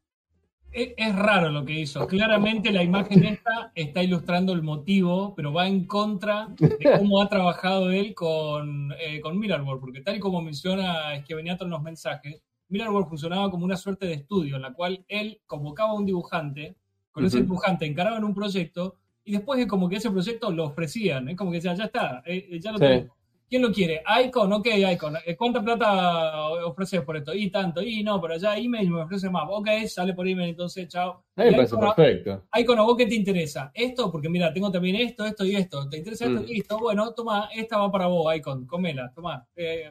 es, 0.78 1.16
raro 1.16 1.50
lo 1.50 1.66
que 1.66 1.80
hizo. 1.80 2.06
Claramente 2.06 2.72
la 2.72 2.84
imagen 2.84 3.24
esta 3.26 3.72
está 3.74 4.04
ilustrando 4.04 4.54
el 4.54 4.62
motivo, 4.62 5.34
pero 5.36 5.52
va 5.52 5.68
en 5.68 5.86
contra 5.86 6.48
de 6.58 6.98
cómo 6.98 7.22
ha 7.22 7.30
trabajado 7.30 7.90
él 7.92 8.14
con, 8.14 8.94
eh, 9.00 9.20
con 9.20 9.40
Mirrorworld, 9.40 9.82
porque 9.82 10.02
tal 10.02 10.18
y 10.18 10.20
como 10.20 10.42
menciona 10.42 11.16
Esquiveniato 11.16 11.66
en 11.66 11.72
los 11.72 11.82
mensajes, 11.82 12.42
Mirrorworld 12.70 13.10
funcionaba 13.10 13.50
como 13.50 13.66
una 13.66 13.78
suerte 13.78 14.06
de 14.06 14.14
estudio 14.14 14.58
en 14.58 14.62
la 14.62 14.74
cual 14.74 15.04
él 15.08 15.42
convocaba 15.48 15.92
a 15.92 15.96
un 15.96 16.06
dibujante, 16.06 16.76
con 17.12 17.26
ese 17.26 17.42
dibujante 17.42 17.86
encaraban 17.86 18.24
un 18.24 18.36
proyecto 18.36 18.96
y 19.24 19.32
después 19.32 19.60
es 19.60 19.66
como 19.66 19.90
que 19.90 19.96
ese 19.96 20.12
proyecto 20.12 20.52
lo 20.52 20.66
ofrecían, 20.66 21.28
es 21.30 21.36
como 21.36 21.50
que 21.52 21.58
decía, 21.58 21.74
ya 21.74 21.86
está, 21.86 22.22
eh, 22.26 22.48
eh, 22.52 22.60
ya 22.60 22.72
lo 22.72 22.80
tengo 22.80 23.17
¿Quién 23.50 23.62
lo 23.62 23.72
quiere? 23.72 24.04
Icon, 24.26 24.52
ok, 24.52 24.68
Icon. 24.94 25.16
Eh, 25.26 25.36
¿Cuánta 25.38 25.64
plata 25.64 26.50
ofreces 26.66 27.02
por 27.02 27.16
esto? 27.16 27.34
Y 27.34 27.50
tanto. 27.50 27.82
Y 27.82 28.04
no, 28.04 28.20
pero 28.20 28.36
ya 28.36 28.58
email 28.58 28.90
me 28.90 29.04
ofrece 29.04 29.30
más. 29.30 29.44
Ok, 29.50 29.70
sale 29.88 30.14
por 30.14 30.28
email, 30.28 30.50
entonces, 30.50 30.88
chao. 30.90 31.24
me 31.36 31.52
parece 31.54 31.78
perfecto. 31.78 32.44
Icon, 32.54 32.80
¿a 32.80 32.82
vos 32.82 32.98
qué 32.98 33.06
te 33.06 33.16
interesa? 33.16 33.72
Esto, 33.74 34.12
porque 34.12 34.28
mira, 34.28 34.52
tengo 34.52 34.70
también 34.70 34.98
esto, 34.98 35.26
esto 35.26 35.46
y 35.46 35.56
esto. 35.56 35.88
¿Te 35.88 35.98
interesa 35.98 36.26
esto? 36.26 36.42
Mm. 36.42 36.46
Listo, 36.46 36.78
bueno, 36.80 37.14
toma, 37.14 37.50
esta 37.56 37.78
va 37.78 37.90
para 37.90 38.08
vos, 38.08 38.36
Icon, 38.36 38.68
comela, 38.68 39.12
toma. 39.14 39.48
Eh, 39.56 39.90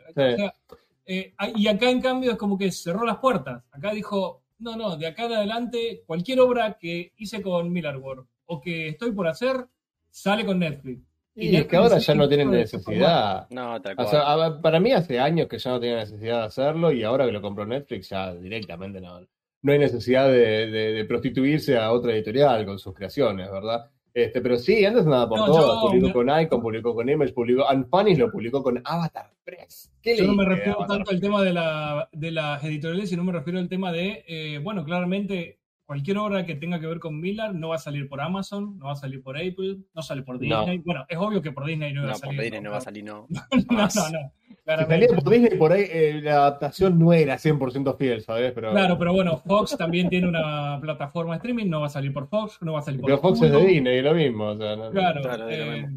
eh, 1.07 1.33
y 1.55 1.67
acá, 1.67 1.89
en 1.89 2.03
cambio, 2.03 2.33
es 2.33 2.37
como 2.37 2.59
que 2.59 2.71
cerró 2.71 3.07
las 3.07 3.17
puertas. 3.19 3.63
Acá 3.71 3.93
dijo, 3.93 4.43
no, 4.59 4.77
no, 4.77 4.99
de 4.99 5.07
acá 5.07 5.25
en 5.25 5.33
adelante, 5.33 6.03
cualquier 6.07 6.41
obra 6.41 6.77
que 6.79 7.13
hice 7.17 7.41
con 7.41 7.73
Millarworld 7.73 8.27
o 8.47 8.61
que 8.61 8.89
estoy 8.89 9.13
por 9.13 9.29
hacer, 9.29 9.67
sale 10.11 10.45
con 10.45 10.59
Netflix. 10.59 11.03
Y, 11.39 11.55
es 11.55 11.67
que 11.67 11.77
ahora 11.77 11.99
ya 11.99 12.15
no 12.15 12.27
tienen 12.29 12.51
necesidad. 12.51 13.47
No, 13.51 13.81
tal 13.83 13.95
cual. 13.95 14.61
para 14.63 14.81
mí 14.81 14.93
hace 14.93 15.21
años 15.21 15.49
que 15.49 15.59
ya 15.59 15.71
no 15.71 15.81
tienen 15.81 15.99
necesidad 15.99 16.41
de 16.41 16.47
hacerlo 16.47 16.91
y 16.91 17.03
ahora 17.03 17.27
que 17.27 17.33
lo 17.33 17.43
compró 17.43 17.67
Netflix 17.67 18.09
ya 18.09 18.35
directamente 18.35 19.03
no, 19.03 19.21
no 19.67 19.73
hay 19.73 19.79
necesidad 19.79 20.31
de, 20.31 21.05
prostituirse 21.07 21.77
a 21.77 21.93
otra 21.93 22.13
editorial 22.13 22.65
con 22.65 22.79
sus 22.79 22.95
creaciones, 22.95 23.51
¿verdad? 23.51 23.91
Este, 24.15 24.41
pero 24.41 24.57
sí, 24.57 24.83
antes 24.83 25.05
nada 25.05 25.29
por 25.29 25.45
todo. 25.45 25.91
Publicó 25.91 26.13
con 26.15 26.41
Icon, 26.41 26.63
publicó 26.63 26.95
con 26.95 27.09
Image, 27.09 27.35
publicó. 27.35 27.67
Unpunished 27.71 28.19
lo 28.19 28.31
publicó 28.31 28.63
con 28.63 28.81
Avatar 28.83 29.31
Press. 29.45 29.93
yo 30.03 30.25
no 30.25 30.35
me 30.35 30.47
refiero 30.47 30.87
tanto 30.89 31.11
al 31.11 31.21
tema 31.21 31.43
de, 31.43 31.53
la, 31.53 32.09
de 32.13 32.31
las 32.31 32.65
editoriales, 32.65 33.11
sino 33.11 33.25
me 33.25 33.33
refiero 33.33 33.59
al 33.59 33.69
tema 33.69 33.93
de, 33.93 34.25
eh, 34.27 34.59
bueno, 34.63 34.87
claramente 34.87 35.59
cualquier 35.87 36.19
obra 36.19 36.45
que 36.45 36.57
tenga 36.57 36.81
que 36.81 36.87
ver 36.87 36.99
con 36.99 37.19
Miller 37.19 37.55
no 37.55 37.69
va 37.69 37.77
a 37.77 37.79
salir 37.79 38.09
por 38.09 38.21
Amazon, 38.21 38.77
no 38.79 38.87
va 38.87 38.93
a 38.93 38.97
salir 38.97 39.23
por 39.23 39.37
Apple, 39.37 39.79
no 39.95 40.03
sale 40.03 40.23
por 40.23 40.39
Disney. 40.39 40.79
Bueno, 40.79 41.07
es 41.09 41.17
obvio 41.17 41.41
que 41.41 41.53
por 41.53 41.65
Disney 41.65 41.93
no 41.93 42.05
va 42.05 42.13
a 42.13 42.15
salir. 42.17 42.35
No, 42.35 42.37
por 42.37 42.43
Disney 42.43 42.61
no, 42.61 42.71
va 42.73 42.77
a 42.77 42.81
salir, 42.81 43.05
no. 43.05 43.27
no, 43.71 43.77
no, 43.77 43.87
no. 43.87 44.33
Si 44.49 44.85
salía 44.85 45.09
por 45.09 45.31
Disney, 45.31 45.59
por 45.59 45.73
ahí 45.73 45.85
eh, 45.89 46.21
la 46.23 46.33
adaptación 46.33 46.99
no 46.99 47.13
era 47.13 47.37
100% 47.37 47.97
fiel, 47.97 48.21
¿sabes? 48.21 48.53
Pero, 48.53 48.73
claro, 48.73 48.99
pero 48.99 49.13
bueno, 49.13 49.39
Fox 49.39 49.77
también 49.77 50.09
tiene 50.09 50.29
una 50.29 50.79
plataforma 50.81 51.35
de 51.35 51.37
streaming, 51.37 51.67
no 51.67 51.81
va 51.81 51.87
a 51.87 51.91
salir 51.91 52.13
por 52.13 52.29
Fox, 52.29 52.59
no 52.63 52.73
va 52.73 52.81
a 52.81 52.83
salir 52.83 53.01
por 53.01 53.09
Pero 53.09 53.21
Fox 53.21 53.43
es 53.43 53.53
de 53.53 53.65
Disney, 53.65 54.03
lo 54.03 54.13
mismo. 54.13 54.47
O 54.47 54.57
sea, 54.57 54.91
claro, 54.91 55.23
claro 55.23 55.49
eh, 55.49 55.89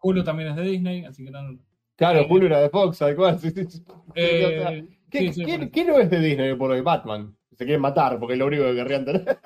Hulu 0.00 0.24
también 0.24 0.48
es 0.50 0.56
de 0.56 0.62
Disney, 0.62 1.04
así 1.04 1.22
que 1.22 1.30
no. 1.30 1.58
Claro, 1.96 2.26
Hulu 2.28 2.46
era 2.46 2.60
de 2.60 2.70
Fox, 2.70 2.98
tal 2.98 3.14
cual. 3.14 3.38
Eh, 4.14 4.88
¿Qué, 5.10 5.84
no 5.86 5.98
es 5.98 6.10
de 6.10 6.20
Disney 6.20 6.54
por 6.54 6.70
hoy? 6.70 6.80
Batman 6.80 7.37
se 7.58 7.64
quieren 7.64 7.80
matar 7.80 8.20
porque 8.20 8.34
es 8.34 8.38
lo 8.38 8.46
único 8.46 8.62
que 8.64 8.76
querrían 8.76 9.04
tener. 9.04 9.40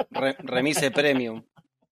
remise 0.45 0.91
premium. 0.91 1.43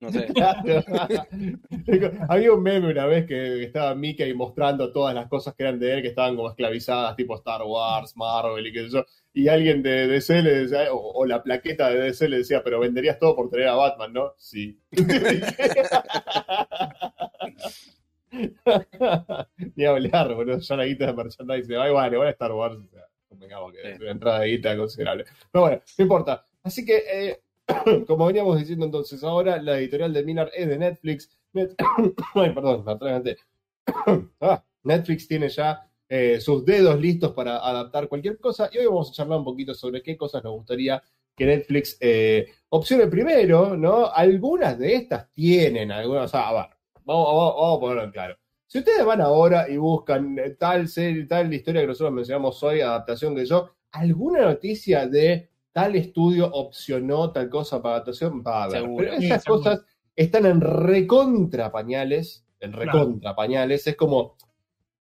No 0.01 0.13
sé. 0.13 0.29
Había 2.29 2.53
un 2.53 2.63
meme 2.63 2.91
una 2.91 3.07
vez 3.07 3.27
que 3.27 3.63
estaba 3.65 3.95
Mickey 3.95 4.35
mostrando 4.35 4.93
todas 4.93 5.15
las 5.15 5.29
cosas 5.29 5.55
que 5.55 5.63
eran 5.63 5.79
de 5.79 5.95
él, 5.95 6.03
que 6.03 6.09
estaban 6.09 6.37
como 6.37 6.51
esclavizadas, 6.51 7.17
tipo 7.17 7.37
Star 7.37 7.63
Wars, 7.63 8.15
Marvel 8.17 8.67
y 8.67 8.73
qué 8.73 8.83
sé 8.85 8.91
yo. 8.91 9.07
Y 9.33 9.49
alguien 9.49 9.83
de 9.83 10.09
DC 10.09 10.43
le 10.43 10.51
decía, 10.63 10.89
o, 10.93 11.25
la 11.27 11.43
plaqueta 11.43 11.89
de 11.91 12.01
DC 12.01 12.29
le 12.29 12.39
decía, 12.39 12.63
pero 12.65 12.81
venderías 12.81 13.19
todo 13.19 13.37
por 13.37 13.51
tener 13.51 13.69
a 13.69 13.75
Batman, 13.75 14.13
¿no? 14.13 14.33
Sí. 14.39 14.81
Ni 19.77 19.85
hablar, 19.85 20.35
boludo. 20.35 20.59
Ya 20.61 20.77
la 20.77 20.87
guita 20.87 21.07
de 21.07 21.15
merchandising. 21.15 21.77
Ay, 21.77 21.93
vale, 21.93 22.17
a 22.17 22.31
Star 22.31 22.53
Wars. 22.53 22.77
O 22.77 22.87
sea 22.89 23.10
que 23.39 23.97
una 24.01 24.11
entrada 24.11 24.41
de 24.41 24.49
guita 24.49 24.77
considerable. 24.77 25.25
Pero 25.51 25.63
bueno, 25.63 25.83
no 25.99 26.03
importa. 26.03 26.45
Así 26.63 26.85
que, 26.85 27.03
eh, 27.11 27.41
como 28.07 28.27
veníamos 28.27 28.59
diciendo 28.59 28.87
entonces, 28.87 29.23
ahora 29.23 29.61
la 29.63 29.79
editorial 29.79 30.13
de 30.13 30.25
Minar 30.25 30.51
es 30.55 30.69
de 30.69 30.79
Netflix. 30.79 31.31
Ay, 32.35 32.51
perdón, 32.55 32.85
ah, 34.41 34.65
Netflix 34.83 35.27
tiene 35.27 35.49
ya 35.49 35.91
eh, 36.09 36.41
sus 36.41 36.65
dedos 36.65 37.01
listos 37.01 37.33
para 37.33 37.59
adaptar 37.59 38.09
cualquier 38.09 38.39
cosa 38.39 38.69
y 38.73 38.79
hoy 38.79 38.87
vamos 38.87 39.11
a 39.11 39.15
charlar 39.15 39.39
un 39.39 39.45
poquito 39.45 39.75
sobre 39.75 40.03
qué 40.03 40.17
cosas 40.17 40.43
nos 40.45 40.53
gustaría 40.53 41.03
que 41.37 41.47
Netflix 41.47 41.97
eh, 42.01 42.47
opcione 42.69 43.07
primero, 43.07 43.77
¿no? 43.77 44.07
Algunas 44.13 44.79
de 44.79 44.95
estas 44.95 45.31
tienen, 45.33 45.91
algunas, 45.91 46.27
o 46.27 46.29
sea, 46.29 46.49
a 46.49 46.53
ver, 46.53 46.77
vamos, 47.05 47.27
vamos, 47.27 47.55
vamos 47.55 47.77
a 47.77 47.81
ponerlo 47.81 48.05
en 48.05 48.11
claro. 48.11 48.40
Si 48.71 48.79
ustedes 48.79 49.05
van 49.05 49.21
ahora 49.21 49.69
y 49.69 49.79
buscan 49.79 50.39
eh, 50.39 50.51
tal 50.51 50.87
serie, 50.87 51.27
tal 51.27 51.53
historia 51.53 51.81
que 51.81 51.89
nosotros 51.89 52.15
mencionamos 52.15 52.63
hoy, 52.63 52.81
adaptación 52.81 53.35
que 53.35 53.45
yo, 53.45 53.69
alguna 53.91 54.43
noticia 54.43 55.09
de 55.09 55.51
tal 55.73 55.97
estudio 55.97 56.49
opcionó 56.53 57.33
tal 57.33 57.51
cosa 57.51 57.83
para 57.83 57.97
adaptación, 57.97 58.45
va 58.47 58.63
a 58.63 58.65
haber. 58.67 58.89
Pero 58.97 59.13
esas 59.15 59.45
cosas 59.45 59.85
están 60.15 60.47
en 60.47 60.61
recontra 60.61 61.73
pañales, 61.73 62.47
en 62.61 62.73
recontra 62.73 63.35
pañales. 63.35 63.89
Es 63.89 63.97
como, 63.97 64.37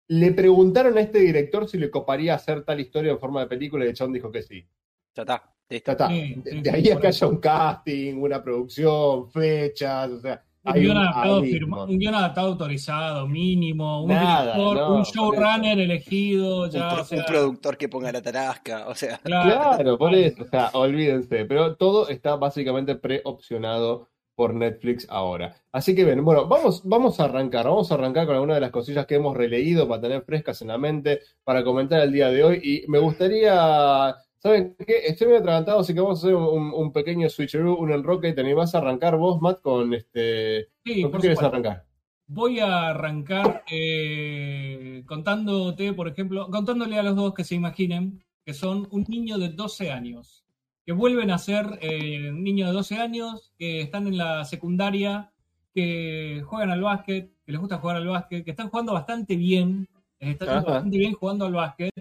le 0.08 0.32
preguntaron 0.32 0.98
a 0.98 1.02
este 1.02 1.20
director 1.20 1.70
si 1.70 1.78
le 1.78 1.92
coparía 1.92 2.34
hacer 2.34 2.64
tal 2.66 2.80
historia 2.80 3.12
en 3.12 3.20
forma 3.20 3.42
de 3.42 3.48
película 3.50 3.86
y 3.86 3.90
el 3.90 3.94
chabón 3.94 4.14
dijo 4.14 4.32
que 4.32 4.42
sí. 4.42 4.68
Ya 5.14 5.22
está. 5.22 5.54
Ya 5.70 5.78
está. 5.78 6.08
de, 6.08 6.72
ahí 6.74 6.90
a 6.90 7.00
que 7.00 7.06
haya 7.06 7.28
un 7.28 7.38
casting, 7.38 8.16
una 8.16 8.44
producción, 8.44 9.30
fechas, 9.30 10.10
o 10.10 10.20
sea, 10.22 10.44
un 10.64 10.74
guion, 10.74 12.16
adaptado 12.16 12.48
autorizado, 12.48 13.28
mínimo, 13.28 14.04
un, 14.04 14.12
un 14.12 15.04
showrunner 15.04 15.80
elegido, 15.80 16.64
un, 16.64 17.24
productor 17.26 17.78
que 17.78 17.88
ponga 17.88 18.12
la 18.12 18.22
tarasca, 18.22 18.88
o 18.88 18.96
sea. 18.96 19.18
Claro, 19.20 19.98
por 19.98 20.14
eso, 20.14 20.44
o 20.44 20.48
sea, 20.48 20.70
olvídense, 20.74 21.46
pero 21.46 21.76
todo 21.76 22.10
está 22.10 22.36
básicamente 22.36 22.96
preopcionado 22.96 24.10
por 24.36 24.54
Netflix 24.54 25.06
ahora. 25.10 25.56
Así 25.72 25.96
que 25.96 26.06
bien, 26.06 26.24
bueno, 26.24 26.48
vamos, 26.48 26.82
vamos 26.86 27.20
a 27.20 27.26
arrancar, 27.26 27.66
vamos 27.66 27.92
a 27.92 27.96
arrancar 27.96 28.26
con 28.26 28.36
algunas 28.36 28.56
de 28.56 28.62
las 28.62 28.72
cosillas 28.72 29.06
que 29.06 29.16
hemos 29.16 29.36
releído 29.36 29.88
para 29.88 30.02
tener 30.02 30.22
frescas 30.24 30.62
en 30.62 30.70
la 30.70 30.78
mente, 30.78 31.20
para 31.44 31.64
comentar 31.64 32.02
el 32.02 32.12
día 32.12 32.30
de 32.30 32.44
hoy, 32.44 32.62
y 32.64 32.90
me 32.90 33.00
gustaría 33.00 34.16
¿Saben 34.40 34.76
qué? 34.88 35.06
Estoy 35.06 35.28
muy 35.28 35.38
atragantado, 35.38 35.80
así 35.80 35.94
que 35.94 36.00
vamos 36.00 36.24
a 36.24 36.28
hacer 36.28 36.36
un, 36.36 36.94
pequeño 36.94 37.30
switcheroo, 37.30 37.76
un 37.76 37.92
enroque. 37.92 38.32
¿Te 38.32 38.42
animás 38.42 38.74
a 38.74 38.78
arrancar 38.78 39.18
vos, 39.18 39.42
Matt, 39.42 39.62
con 39.62 39.94
este. 39.94 40.70
Sí, 40.86 41.02
¿Con 41.02 41.12
qué 41.12 41.18
quieres 41.20 41.42
arrancar? 41.42 41.86
Voy 42.26 42.60
a 42.60 42.90
arrancar 42.90 43.64
eh, 43.70 45.04
contándote, 45.06 45.94
por 45.94 46.08
ejemplo, 46.08 46.50
contándole 46.50 46.98
a 46.98 47.04
los 47.04 47.16
dos 47.16 47.34
que 47.34 47.44
se 47.44 47.56
imaginen 47.56 48.24
que 48.46 48.54
son 48.54 48.88
un 48.92 49.06
niño 49.08 49.38
de 49.38 49.50
12 49.50 49.92
años, 49.92 50.44
que 50.86 50.92
vuelven 50.92 51.32
a 51.32 51.38
ser 51.38 51.78
eh, 51.82 52.32
un 52.32 52.44
niño 52.44 52.68
de 52.68 52.74
12 52.74 52.98
años, 52.98 53.52
que 53.60 53.82
están 53.82 54.08
en 54.08 54.18
la 54.18 54.46
secundaria, 54.46 55.32
que 55.74 56.42
juegan 56.46 56.72
al 56.72 56.82
básquet, 56.82 57.32
que 57.46 57.52
les 57.52 57.62
gusta 57.62 57.78
jugar 57.78 57.98
al 57.98 58.08
básquet, 58.08 58.44
que 58.44 58.52
están 58.52 58.70
jugando 58.70 58.94
bastante 58.94 59.36
bien, 59.36 59.88
están 60.20 60.64
bastante 60.64 60.98
bien 60.98 61.14
jugando 61.14 61.46
al 61.46 61.54
básquet, 61.54 61.92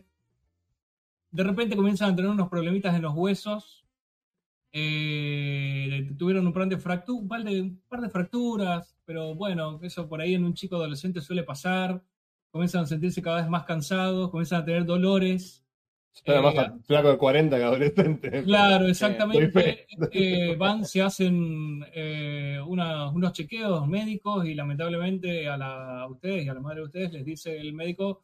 de 1.30 1.44
repente 1.44 1.76
comienzan 1.76 2.12
a 2.12 2.16
tener 2.16 2.30
unos 2.30 2.48
problemitas 2.48 2.94
en 2.94 3.02
los 3.02 3.14
huesos. 3.14 3.84
Eh, 4.72 6.10
tuvieron 6.18 6.46
un 6.46 6.52
par, 6.52 6.68
de 6.68 6.78
fractu 6.78 7.16
un, 7.16 7.28
par 7.28 7.42
de, 7.42 7.72
par 7.88 8.00
de 8.00 8.10
fracturas, 8.10 8.96
pero 9.04 9.34
bueno, 9.34 9.80
eso 9.82 10.08
por 10.08 10.20
ahí 10.20 10.34
en 10.34 10.44
un 10.44 10.54
chico 10.54 10.76
adolescente 10.76 11.20
suele 11.20 11.42
pasar. 11.42 12.02
Comienzan 12.50 12.84
a 12.84 12.86
sentirse 12.86 13.22
cada 13.22 13.42
vez 13.42 13.48
más 13.48 13.64
cansados, 13.64 14.30
comienzan 14.30 14.62
a 14.62 14.64
tener 14.64 14.84
dolores. 14.84 15.64
Más 16.26 16.54
eh, 16.54 16.72
flaco 16.84 17.10
de 17.10 17.18
40 17.18 17.56
que 17.56 17.62
adolescente. 17.62 18.42
Claro, 18.44 18.88
exactamente. 18.88 19.86
Eh, 20.12 20.56
van, 20.56 20.84
se 20.84 21.02
hacen 21.02 21.84
unos 22.66 23.32
chequeos 23.32 23.86
médicos 23.86 24.46
y 24.46 24.54
lamentablemente 24.54 25.48
a, 25.48 25.56
la, 25.56 26.02
a 26.02 26.08
ustedes 26.08 26.44
y 26.44 26.48
a 26.48 26.54
la 26.54 26.60
madre 26.60 26.80
de 26.80 26.86
ustedes 26.86 27.12
les 27.12 27.24
dice 27.24 27.56
el 27.56 27.72
médico, 27.72 28.22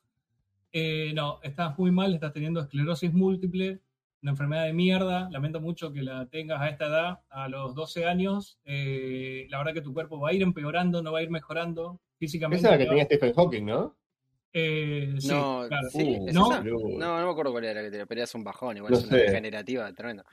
eh, 0.75 1.13
no, 1.15 1.39
estás 1.43 1.79
muy 1.79 1.91
mal, 1.93 2.13
estás 2.15 2.33
teniendo 2.33 2.61
esclerosis 2.61 3.13
múltiple, 3.13 3.81
una 4.23 4.33
enfermedad 4.33 4.65
de 4.65 4.73
mierda, 4.73 5.31
lamento 5.31 5.61
mucho 5.61 5.93
que 5.93 6.03
la 6.03 6.27
tengas 6.27 6.61
a 6.61 6.69
esta 6.69 6.87
edad, 6.87 7.21
a 7.31 7.49
los 7.49 7.75
12 7.75 8.07
años, 8.07 8.59
eh, 8.65 9.47
la 9.51 9.59
verdad 9.59 9.73
que 9.75 9.83
tu 9.83 9.93
cuerpo 9.95 10.19
va 10.19 10.31
a 10.31 10.33
ir 10.33 10.43
empeorando, 10.43 11.01
no 11.03 11.13
va 11.13 11.21
a 11.21 11.23
ir 11.23 11.31
mejorando 11.31 12.01
físicamente. 12.19 12.59
Esa 12.59 12.75
es 12.75 12.79
la 12.81 12.85
que 12.85 12.89
tenía 12.91 13.05
Stephen 13.05 13.33
Hawking, 13.35 13.65
¿no? 13.67 13.97
Eh, 14.53 15.15
sí, 15.19 15.29
No, 15.29 15.65
claro. 15.69 15.89
sí, 15.91 16.17
Uh, 16.21 16.29
¿es 16.29 16.35
¿no? 16.35 16.51
esa? 16.51 16.61
boludo. 16.61 16.99
No, 16.99 17.19
no 17.21 17.27
me 17.27 17.31
acuerdo 17.33 17.53
cuál 17.53 17.65
era 17.65 17.81
la 17.83 17.91
que 17.91 17.97
te 17.99 18.07
pero 18.07 18.23
es 18.23 18.35
un 18.35 18.45
bajón, 18.45 18.77
igual 18.77 18.93
No 18.93 18.99
es 18.99 19.05
una 19.05 19.17
sé. 19.17 19.23
degenerativa 19.25 19.93
tremenda. 19.93 20.25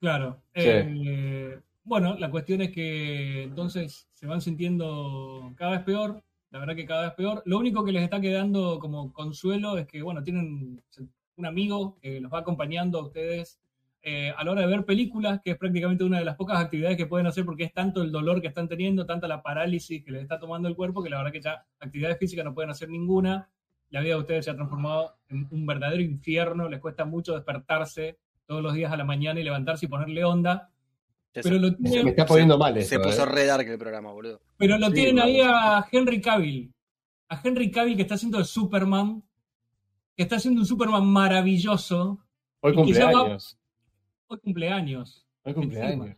Claro. 0.00 0.42
Sí. 0.54 0.62
Eh, 0.66 1.58
bueno, 1.84 2.16
la 2.18 2.30
cuestión 2.30 2.60
es 2.60 2.70
que 2.70 3.44
entonces 3.44 4.08
se 4.12 4.26
van 4.26 4.40
sintiendo 4.40 5.52
cada 5.56 5.72
vez 5.72 5.80
peor, 5.82 6.22
la 6.50 6.58
verdad 6.58 6.76
que 6.76 6.86
cada 6.86 7.02
vez 7.02 7.12
peor. 7.12 7.42
Lo 7.44 7.58
único 7.58 7.84
que 7.84 7.92
les 7.92 8.02
está 8.02 8.20
quedando 8.20 8.78
como 8.78 9.12
consuelo 9.12 9.76
es 9.78 9.86
que, 9.86 10.02
bueno, 10.02 10.22
tienen 10.22 10.82
un 11.36 11.46
amigo 11.46 11.98
que 12.00 12.20
los 12.20 12.32
va 12.32 12.40
acompañando 12.40 12.98
a 12.98 13.04
ustedes 13.04 13.60
eh, 14.02 14.32
a 14.36 14.44
la 14.44 14.52
hora 14.52 14.60
de 14.62 14.68
ver 14.68 14.84
películas, 14.84 15.40
que 15.42 15.50
es 15.50 15.58
prácticamente 15.58 16.04
una 16.04 16.18
de 16.18 16.24
las 16.24 16.36
pocas 16.36 16.58
actividades 16.58 16.96
que 16.96 17.06
pueden 17.06 17.26
hacer 17.26 17.44
porque 17.44 17.64
es 17.64 17.72
tanto 17.72 18.02
el 18.02 18.12
dolor 18.12 18.40
que 18.40 18.46
están 18.46 18.68
teniendo, 18.68 19.04
tanta 19.04 19.26
la 19.26 19.42
parálisis 19.42 20.04
que 20.04 20.12
les 20.12 20.22
está 20.22 20.38
tomando 20.38 20.68
el 20.68 20.76
cuerpo, 20.76 21.02
que 21.02 21.10
la 21.10 21.18
verdad 21.18 21.32
que 21.32 21.40
ya 21.40 21.66
actividades 21.80 22.18
físicas 22.18 22.44
no 22.44 22.54
pueden 22.54 22.70
hacer 22.70 22.88
ninguna. 22.88 23.50
La 23.90 24.00
vida 24.00 24.14
de 24.14 24.20
ustedes 24.20 24.44
se 24.44 24.50
ha 24.50 24.54
transformado 24.54 25.16
en 25.28 25.48
un 25.50 25.66
verdadero 25.66 26.02
infierno, 26.02 26.68
les 26.68 26.80
cuesta 26.80 27.04
mucho 27.04 27.34
despertarse 27.34 28.18
todos 28.46 28.62
los 28.62 28.72
días 28.74 28.92
a 28.92 28.96
la 28.96 29.04
mañana 29.04 29.40
y 29.40 29.44
levantarse 29.44 29.86
y 29.86 29.88
ponerle 29.88 30.24
onda. 30.24 30.70
Se, 31.34 31.42
Pero 31.42 31.58
lo 31.58 31.68
Se 31.68 31.76
me 31.78 31.90
tienen, 31.90 32.08
está 32.08 32.26
poniendo 32.26 32.58
mal 32.58 32.82
se 32.82 32.98
puso 32.98 33.22
eh. 33.22 33.26
re 33.26 33.44
dark 33.46 33.68
el 33.68 33.78
programa, 33.78 34.12
boludo. 34.12 34.40
pero 34.56 34.78
lo 34.78 34.86
Sí, 34.88 34.94
tienen 34.94 35.20
ahí 35.20 35.40
a 35.40 35.86
Henry 35.90 36.20
Cavill. 36.20 36.72
A 37.28 37.40
Henry 37.42 37.70
Cavill 37.70 37.96
que 37.96 38.02
está 38.02 38.14
haciendo 38.14 38.38
de 38.38 38.44
Superman, 38.44 39.22
que 40.16 40.22
está 40.22 40.36
haciendo 40.36 40.60
un 40.60 40.66
Superman 40.66 41.06
maravilloso. 41.06 42.18
Hoy 42.60 42.74
cumpleaños. 42.74 43.58
Hoy 44.26 44.38
cumpleaños. 44.38 45.26
Hoy 45.44 45.54
cumpleaños. 45.54 46.16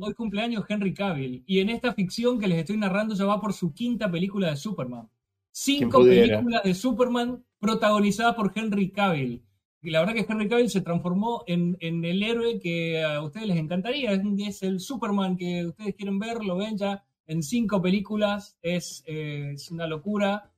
Hoy 0.00 0.14
cumpleaños 0.14 0.64
Henry 0.68 0.92
Cavill. 0.92 1.42
Y 1.46 1.60
en 1.60 1.70
esta 1.70 1.94
ficción 1.94 2.38
que 2.38 2.48
les 2.48 2.58
estoy 2.58 2.76
narrando 2.76 3.14
ya 3.14 3.24
va 3.24 3.40
por 3.40 3.52
su 3.52 3.72
quinta 3.72 4.10
película 4.10 4.50
de 4.50 4.56
Superman. 4.56 5.08
Cinco 5.50 6.02
películas 6.02 6.62
de 6.64 6.74
Superman 6.74 7.44
protagonizadas 7.60 8.34
por 8.34 8.52
Henry 8.54 8.90
Cavill. 8.90 9.44
Y 9.84 9.90
la 9.90 10.00
verdad 10.00 10.14
que 10.14 10.26
Henry 10.26 10.48
Cavill 10.48 10.70
se 10.70 10.80
transformó 10.80 11.44
en, 11.46 11.76
en 11.80 12.02
el 12.06 12.22
héroe 12.22 12.58
que 12.58 13.04
a 13.04 13.20
ustedes 13.20 13.48
les 13.48 13.58
encantaría. 13.58 14.12
Es, 14.12 14.62
el 14.62 14.80
Superman 14.80 15.36
que 15.36 15.66
ustedes 15.66 15.94
quieren 15.94 16.18
ver, 16.18 16.42
lo 16.42 16.56
ven 16.56 16.78
ya 16.78 17.04
en 17.26 17.42
cinco 17.42 17.82
películas. 17.82 18.56
Es, 18.62 19.04
eh, 19.06 19.52
es 19.54 19.70
una 19.70 19.86
locura. 19.86 20.50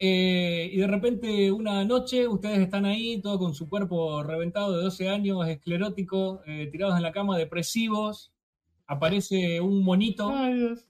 Eh, 0.00 0.68
y 0.72 0.78
de 0.78 0.86
repente 0.88 1.52
una 1.52 1.84
noche 1.84 2.26
ustedes 2.26 2.58
están 2.58 2.84
ahí, 2.86 3.20
todo 3.22 3.38
con 3.38 3.54
su 3.54 3.68
cuerpo 3.68 4.24
reventado 4.24 4.76
de 4.76 4.82
12 4.82 5.08
años, 5.08 5.46
esclerótico, 5.46 6.42
eh, 6.44 6.68
tirados 6.72 6.96
en 6.96 7.04
la 7.04 7.12
cama, 7.12 7.38
depresivos. 7.38 8.32
Aparece 8.88 9.60
un 9.60 9.84
monito, 9.84 10.28
Ay, 10.28 10.54
Dios. 10.54 10.86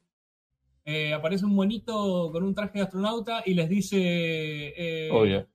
eh, 0.86 1.12
aparece 1.12 1.44
un 1.44 1.54
monito 1.54 2.30
con 2.32 2.42
un 2.42 2.54
traje 2.54 2.78
de 2.78 2.84
astronauta 2.84 3.42
y 3.44 3.52
les 3.52 3.68
dice, 3.68 3.98
eh, 4.00 5.10
Obvio. 5.12 5.46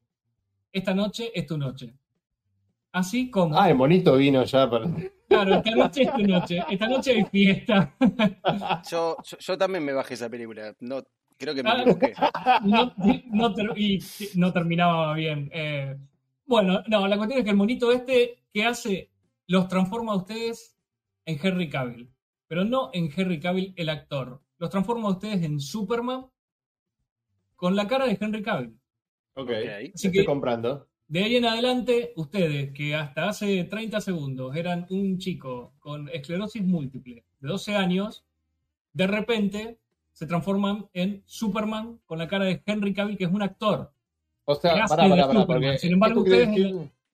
Esta 0.71 0.93
noche 0.93 1.31
es 1.33 1.45
tu 1.45 1.57
noche. 1.57 1.93
Así 2.91 3.29
como, 3.29 3.57
Ah, 3.59 3.69
el 3.69 3.75
monito 3.75 4.15
vino 4.17 4.43
ya 4.43 4.69
para. 4.69 4.87
claro, 5.27 5.55
esta 5.55 5.71
noche 5.75 6.01
es 6.03 6.13
tu 6.13 6.23
noche, 6.23 6.63
esta 6.69 6.87
noche 6.87 7.11
hay 7.11 7.23
fiesta. 7.25 7.95
Yo, 8.89 9.17
yo, 9.23 9.37
yo 9.37 9.57
también 9.57 9.85
me 9.85 9.93
bajé 9.93 10.15
esa 10.15 10.29
película. 10.29 10.75
No, 10.79 11.03
creo 11.37 11.53
que 11.53 11.61
me 11.63 11.69
Ah. 11.69 11.81
equivoqué. 11.81 12.13
no, 12.63 12.93
no 13.31 13.53
ter- 13.53 13.77
y 13.77 13.99
no 14.35 14.51
terminaba 14.51 15.13
bien. 15.13 15.49
Eh, 15.53 15.95
bueno, 16.45 16.81
no, 16.87 17.07
la 17.07 17.15
cuestión 17.17 17.39
es 17.39 17.43
que 17.45 17.51
el 17.51 17.57
monito 17.57 17.91
este 17.91 18.39
que 18.51 18.65
hace 18.65 19.11
los 19.47 19.67
transforma 19.67 20.13
a 20.13 20.17
ustedes 20.17 20.75
en 21.25 21.39
Henry 21.41 21.69
Cavill, 21.69 22.09
pero 22.47 22.63
no 22.65 22.89
en 22.93 23.09
Henry 23.15 23.39
Cavill 23.39 23.73
el 23.77 23.89
actor. 23.89 24.41
Los 24.57 24.71
transforma 24.71 25.09
a 25.09 25.11
ustedes 25.11 25.43
en 25.43 25.59
Superman 25.59 26.25
con 27.55 27.75
la 27.75 27.87
cara 27.87 28.07
de 28.07 28.17
Henry 28.19 28.41
Cavill. 28.41 28.78
Ok. 29.41 29.49
Así 29.93 30.07
Estoy 30.07 30.25
comprando. 30.25 30.87
de 31.07 31.23
ahí 31.23 31.35
en 31.35 31.45
adelante, 31.45 32.13
ustedes 32.15 32.71
que 32.73 32.95
hasta 32.95 33.29
hace 33.29 33.63
30 33.63 34.01
segundos 34.01 34.55
eran 34.55 34.85
un 34.89 35.17
chico 35.17 35.73
con 35.79 36.09
esclerosis 36.09 36.63
múltiple 36.63 37.23
de 37.39 37.47
12 37.47 37.75
años, 37.75 38.25
de 38.93 39.07
repente 39.07 39.79
se 40.11 40.25
transforman 40.27 40.87
en 40.93 41.23
Superman 41.25 41.99
con 42.05 42.17
la 42.19 42.27
cara 42.27 42.45
de 42.45 42.61
Henry 42.65 42.93
Cavill, 42.93 43.17
que 43.17 43.23
es 43.23 43.31
un 43.31 43.41
actor. 43.41 43.91
O 44.45 44.55
sea, 44.55 44.85
pará, 44.87 44.87
pará, 44.87 45.03
de 45.03 45.09
pará. 45.09 45.23
Superman. 45.23 45.45
Porque 45.47 45.77
Sin 45.77 45.93
embargo, 45.93 46.21
ustedes- 46.21 46.47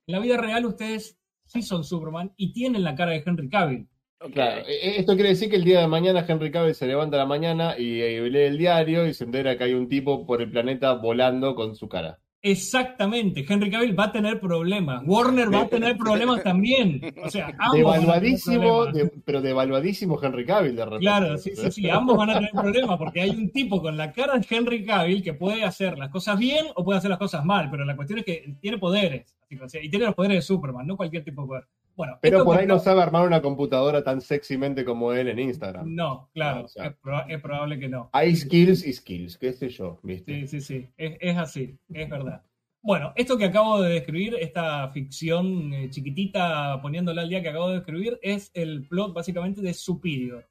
En 0.08 0.12
la 0.12 0.20
vida 0.20 0.36
real 0.36 0.64
ustedes 0.66 1.18
sí 1.46 1.62
son 1.62 1.82
Superman 1.84 2.32
y 2.36 2.52
tienen 2.52 2.82
la 2.84 2.94
cara 2.94 3.10
de 3.12 3.22
Henry 3.26 3.48
Cavill. 3.48 3.88
Ok. 4.20 4.32
Claro, 4.32 4.62
eh, 4.66 4.94
esto 4.96 5.14
quiere 5.14 5.30
decir 5.30 5.50
que 5.50 5.56
el 5.56 5.64
día 5.64 5.80
de 5.80 5.88
mañana 5.88 6.24
Henry 6.26 6.50
Cavill 6.50 6.74
se 6.74 6.86
levanta 6.86 7.16
a 7.16 7.20
la 7.20 7.26
mañana 7.26 7.76
y, 7.78 8.00
lee 8.30 8.38
el 8.40 8.56
diario 8.58 9.06
y 9.06 9.14
se 9.14 9.24
entera 9.24 9.58
que 9.58 9.64
hay 9.64 9.74
un 9.74 9.88
tipo 9.88 10.24
por 10.26 10.40
el 10.40 10.50
planeta 10.50 10.94
volando 10.94 11.54
con 11.54 11.76
su 11.76 11.88
cara. 11.88 12.18
Exactamente, 12.40 13.44
Henry 13.48 13.70
Cavill 13.70 13.98
va 13.98 14.04
a 14.04 14.12
tener 14.12 14.38
problemas. 14.38 15.02
Warner 15.04 15.52
va 15.52 15.62
a 15.62 15.66
tener 15.68 15.96
problemas 15.96 16.44
también. 16.44 17.00
O 17.24 17.28
sea, 17.28 17.48
ambos 17.58 17.82
van 17.82 18.08
a 18.08 18.20
tener 18.20 18.30
Devaluadísimo, 18.30 18.86
de- 18.86 19.10
pero 19.24 19.42
devaluadísimo 19.42 20.22
Henry 20.22 20.46
Cavill 20.46 20.76
de 20.76 20.84
repente. 20.84 21.04
Claro, 21.04 21.36
sí, 21.38 21.56
sí, 21.56 21.70
sí, 21.72 21.90
ambos 21.90 22.16
van 22.16 22.30
a 22.30 22.34
tener 22.34 22.50
problemas 22.52 22.98
porque 22.98 23.20
hay 23.20 23.30
un 23.30 23.50
tipo 23.50 23.82
con 23.82 23.96
la 23.96 24.12
cara 24.12 24.38
de 24.38 24.46
Henry 24.48 24.84
Cavill 24.84 25.22
que 25.24 25.34
puede 25.34 25.64
hacer 25.64 25.98
las 25.98 26.08
cosas 26.10 26.38
bien 26.38 26.66
o 26.76 26.84
puede 26.84 26.98
hacer 26.98 27.10
las 27.10 27.18
cosas 27.18 27.44
mal, 27.44 27.68
pero 27.68 27.84
la 27.84 27.96
cuestión 27.96 28.20
es 28.20 28.24
que 28.24 28.54
tiene 28.60 28.78
poderes. 28.78 29.36
así 29.42 29.56
que, 29.56 29.64
o 29.64 29.68
sea, 29.68 29.82
y 29.82 29.90
tiene 29.90 30.06
los 30.06 30.14
poderes 30.14 30.38
de 30.38 30.42
Superman, 30.42 30.86
no 30.86 30.96
cualquier 30.96 31.24
tipo 31.24 31.42
de 31.42 31.48
poder. 31.48 31.64
Bueno, 31.96 32.18
Pero 32.20 32.44
por 32.44 32.58
ahí 32.58 32.66
no 32.66 32.78
sabe 32.78 33.00
armar 33.02 33.26
una 33.26 33.40
computadora 33.40 34.04
tan 34.04 34.20
sexymente 34.20 34.84
como 34.84 35.12
él 35.14 35.28
en 35.28 35.38
Instagram. 35.38 35.94
No, 35.94 36.28
claro, 36.34 36.66
o 36.66 36.68
sea. 36.68 36.86
es, 36.88 36.92
proba- 37.00 37.24
es 37.28 37.40
probable 37.40 37.78
que 37.80 37.88
no. 37.88 38.10
Hay 38.12 38.36
skills 38.36 38.86
y 38.86 38.92
skills, 38.92 39.38
qué 39.38 39.52
sé 39.54 39.70
yo, 39.70 39.98
¿viste? 40.02 40.40
Sí, 40.42 40.46
sí, 40.46 40.60
sí, 40.60 40.88
es, 40.96 41.16
es 41.20 41.36
así, 41.38 41.78
es 41.92 42.08
verdad. 42.10 42.42
Bueno, 42.82 43.12
esto 43.16 43.36
que 43.38 43.46
acabo 43.46 43.80
de 43.80 43.94
describir, 43.94 44.36
esta 44.38 44.88
ficción 44.90 45.72
eh, 45.72 45.88
chiquitita 45.90 46.80
poniéndola 46.82 47.22
al 47.22 47.28
día 47.30 47.42
que 47.42 47.48
acabo 47.48 47.70
de 47.70 47.76
describir, 47.76 48.18
es 48.22 48.50
el 48.54 48.86
plot 48.86 49.12
básicamente 49.14 49.60
de 49.62 49.72
Superior. 49.74 50.46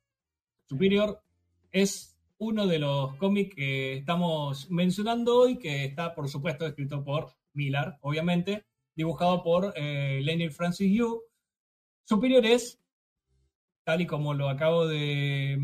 Superior 0.67 1.21
es 1.71 2.17
uno 2.39 2.67
de 2.67 2.79
los 2.79 3.15
cómics 3.15 3.55
que 3.55 3.93
estamos 3.93 4.69
mencionando 4.71 5.37
hoy, 5.37 5.57
que 5.57 5.85
está, 5.85 6.13
por 6.15 6.27
supuesto, 6.27 6.65
escrito 6.65 7.03
por 7.03 7.29
Millar, 7.53 7.97
obviamente, 8.01 8.65
dibujado 8.95 9.41
por 9.43 9.73
eh, 9.75 10.19
Lenny 10.23 10.49
Francis 10.49 10.91
Yu. 10.91 11.21
Superior 12.05 12.45
es, 12.45 12.79
tal 13.83 14.01
y 14.01 14.07
como 14.07 14.33
lo 14.33 14.49
acabo 14.49 14.87
de, 14.87 15.57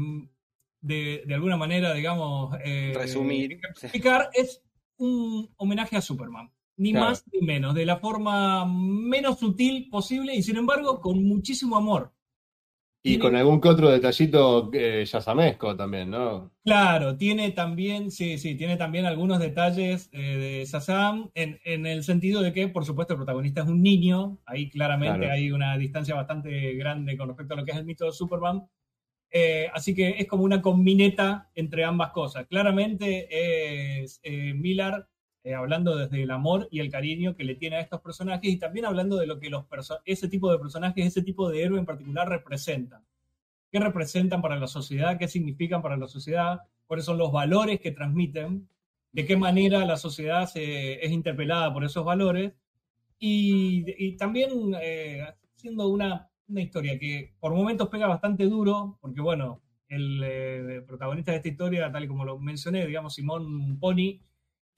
de, 0.81 1.23
de 1.25 1.33
alguna 1.33 1.57
manera, 1.57 1.93
digamos, 1.93 2.55
eh, 2.63 2.93
Resumir. 2.95 3.59
explicar, 3.81 4.29
es 4.33 4.61
un 4.97 5.49
homenaje 5.57 5.95
a 5.97 6.01
Superman. 6.01 6.51
Ni 6.77 6.91
Claro. 6.91 7.07
más 7.07 7.25
ni 7.31 7.45
menos, 7.45 7.75
de 7.75 7.85
la 7.85 7.97
forma 7.97 8.65
menos 8.65 9.37
sutil 9.39 9.87
posible 9.89 10.33
y 10.35 10.41
sin 10.41 10.57
embargo 10.57 10.99
con 10.99 11.23
muchísimo 11.23 11.77
amor. 11.77 12.11
Y 13.03 13.17
con 13.19 13.35
algún 13.35 13.61
que 13.61 13.69
otro 13.69 13.89
detallito 13.89 14.69
eh, 14.73 15.05
yasamesco 15.05 15.75
también, 15.75 16.09
¿no? 16.11 16.51
Claro, 16.63 17.17
tiene 17.17 17.49
también, 17.51 18.11
sí, 18.11 18.37
sí, 18.37 18.53
tiene 18.55 18.77
también 18.77 19.05
algunos 19.07 19.39
detalles 19.39 20.09
eh, 20.11 20.19
de 20.37 20.65
Shazam, 20.65 21.31
en, 21.33 21.59
en 21.63 21.87
el 21.87 22.03
sentido 22.03 22.41
de 22.43 22.53
que, 22.53 22.67
por 22.67 22.85
supuesto, 22.85 23.13
el 23.13 23.17
protagonista 23.17 23.61
es 23.61 23.67
un 23.67 23.81
niño, 23.81 24.37
ahí 24.45 24.69
claramente 24.69 25.25
Claro. 25.25 25.33
hay 25.33 25.51
una 25.51 25.75
distancia 25.79 26.13
bastante 26.13 26.73
grande 26.75 27.17
con 27.17 27.29
respecto 27.29 27.55
a 27.55 27.57
lo 27.57 27.65
que 27.65 27.71
es 27.71 27.77
el 27.77 27.85
mito 27.85 28.05
de 28.05 28.11
Superman, 28.11 28.67
Eh, 29.31 29.69
así 29.73 29.95
que 29.95 30.11
es 30.19 30.27
como 30.27 30.43
una 30.43 30.61
combineta 30.61 31.49
entre 31.55 31.83
ambas 31.85 32.11
cosas. 32.11 32.47
Claramente 32.47 33.27
es 34.03 34.19
eh, 34.23 34.53
Miller 34.55 35.07
eh, 35.43 35.55
hablando 35.55 35.95
desde 35.95 36.21
el 36.21 36.31
amor 36.31 36.67
y 36.71 36.79
el 36.79 36.91
cariño 36.91 37.35
que 37.35 37.43
le 37.43 37.55
tiene 37.55 37.77
a 37.77 37.81
estos 37.81 38.01
personajes 38.01 38.51
y 38.51 38.57
también 38.57 38.85
hablando 38.85 39.17
de 39.17 39.25
lo 39.25 39.39
que 39.39 39.49
los 39.49 39.65
ese 40.05 40.27
tipo 40.27 40.51
de 40.51 40.59
personajes, 40.59 41.05
ese 41.05 41.23
tipo 41.23 41.49
de 41.49 41.63
héroe 41.63 41.79
en 41.79 41.85
particular 41.85 42.29
representan. 42.29 43.03
¿Qué 43.71 43.79
representan 43.79 44.41
para 44.41 44.57
la 44.57 44.67
sociedad? 44.67 45.17
¿Qué 45.17 45.27
significan 45.27 45.81
para 45.81 45.97
la 45.97 46.07
sociedad? 46.07 46.61
¿Cuáles 46.85 47.05
son 47.05 47.17
los 47.17 47.31
valores 47.31 47.79
que 47.79 47.91
transmiten? 47.91 48.69
¿De 49.11 49.25
qué 49.25 49.35
manera 49.35 49.85
la 49.85 49.97
sociedad 49.97 50.45
se, 50.45 51.03
es 51.03 51.11
interpelada 51.11 51.73
por 51.73 51.83
esos 51.83 52.05
valores? 52.05 52.53
Y, 53.17 54.15
también 54.17 54.75
eh, 54.81 55.23
haciendo 55.55 55.87
una, 55.87 56.29
una 56.47 56.61
historia 56.61 56.99
que 56.99 57.33
por 57.39 57.53
momentos 57.53 57.87
pega 57.89 58.07
bastante 58.07 58.45
duro, 58.45 58.97
porque 58.99 59.21
bueno, 59.21 59.61
el 59.87 60.21
eh, 60.23 60.81
protagonista 60.87 61.31
de 61.31 61.37
esta 61.37 61.49
historia, 61.49 61.91
tal 61.91 62.03
y 62.03 62.07
como 62.07 62.25
lo 62.25 62.39
mencioné, 62.39 62.85
digamos, 62.85 63.13
Simón 63.13 63.79
Pony, 63.79 64.19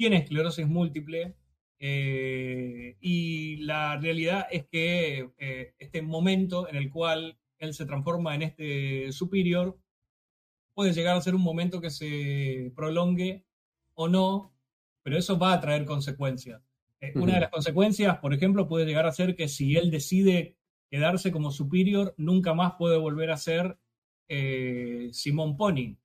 tiene 0.03 0.17
esclerosis 0.17 0.67
múltiple 0.67 1.33
eh, 1.79 2.97
y 2.99 3.55
la 3.63 3.97
realidad 3.97 4.47
es 4.51 4.65
que 4.65 5.29
eh, 5.37 5.75
este 5.79 6.01
momento 6.01 6.67
en 6.67 6.75
el 6.75 6.91
cual 6.91 7.39
él 7.57 7.73
se 7.73 7.85
transforma 7.85 8.35
en 8.35 8.41
este 8.41 9.13
superior 9.13 9.79
puede 10.73 10.91
llegar 10.91 11.15
a 11.15 11.21
ser 11.21 11.35
un 11.35 11.41
momento 11.41 11.79
que 11.79 11.89
se 11.89 12.73
prolongue 12.75 13.45
o 13.93 14.09
no, 14.09 14.53
pero 15.03 15.17
eso 15.17 15.39
va 15.39 15.53
a 15.53 15.61
traer 15.61 15.85
consecuencias. 15.85 16.61
Eh, 16.99 17.13
Una 17.15 17.35
de 17.35 17.39
las 17.39 17.49
consecuencias, 17.49 18.17
por 18.17 18.33
ejemplo, 18.33 18.67
puede 18.67 18.85
llegar 18.85 19.05
a 19.05 19.13
ser 19.13 19.37
que 19.37 19.47
si 19.47 19.77
él 19.77 19.89
decide 19.89 20.57
quedarse 20.91 21.31
como 21.31 21.49
superior, 21.49 22.13
nunca 22.17 22.53
más 22.53 22.73
puede 22.77 22.97
volver 22.97 23.31
a 23.31 23.37
ser 23.37 23.77
Simón 25.13 25.55
Pony. 25.55 25.95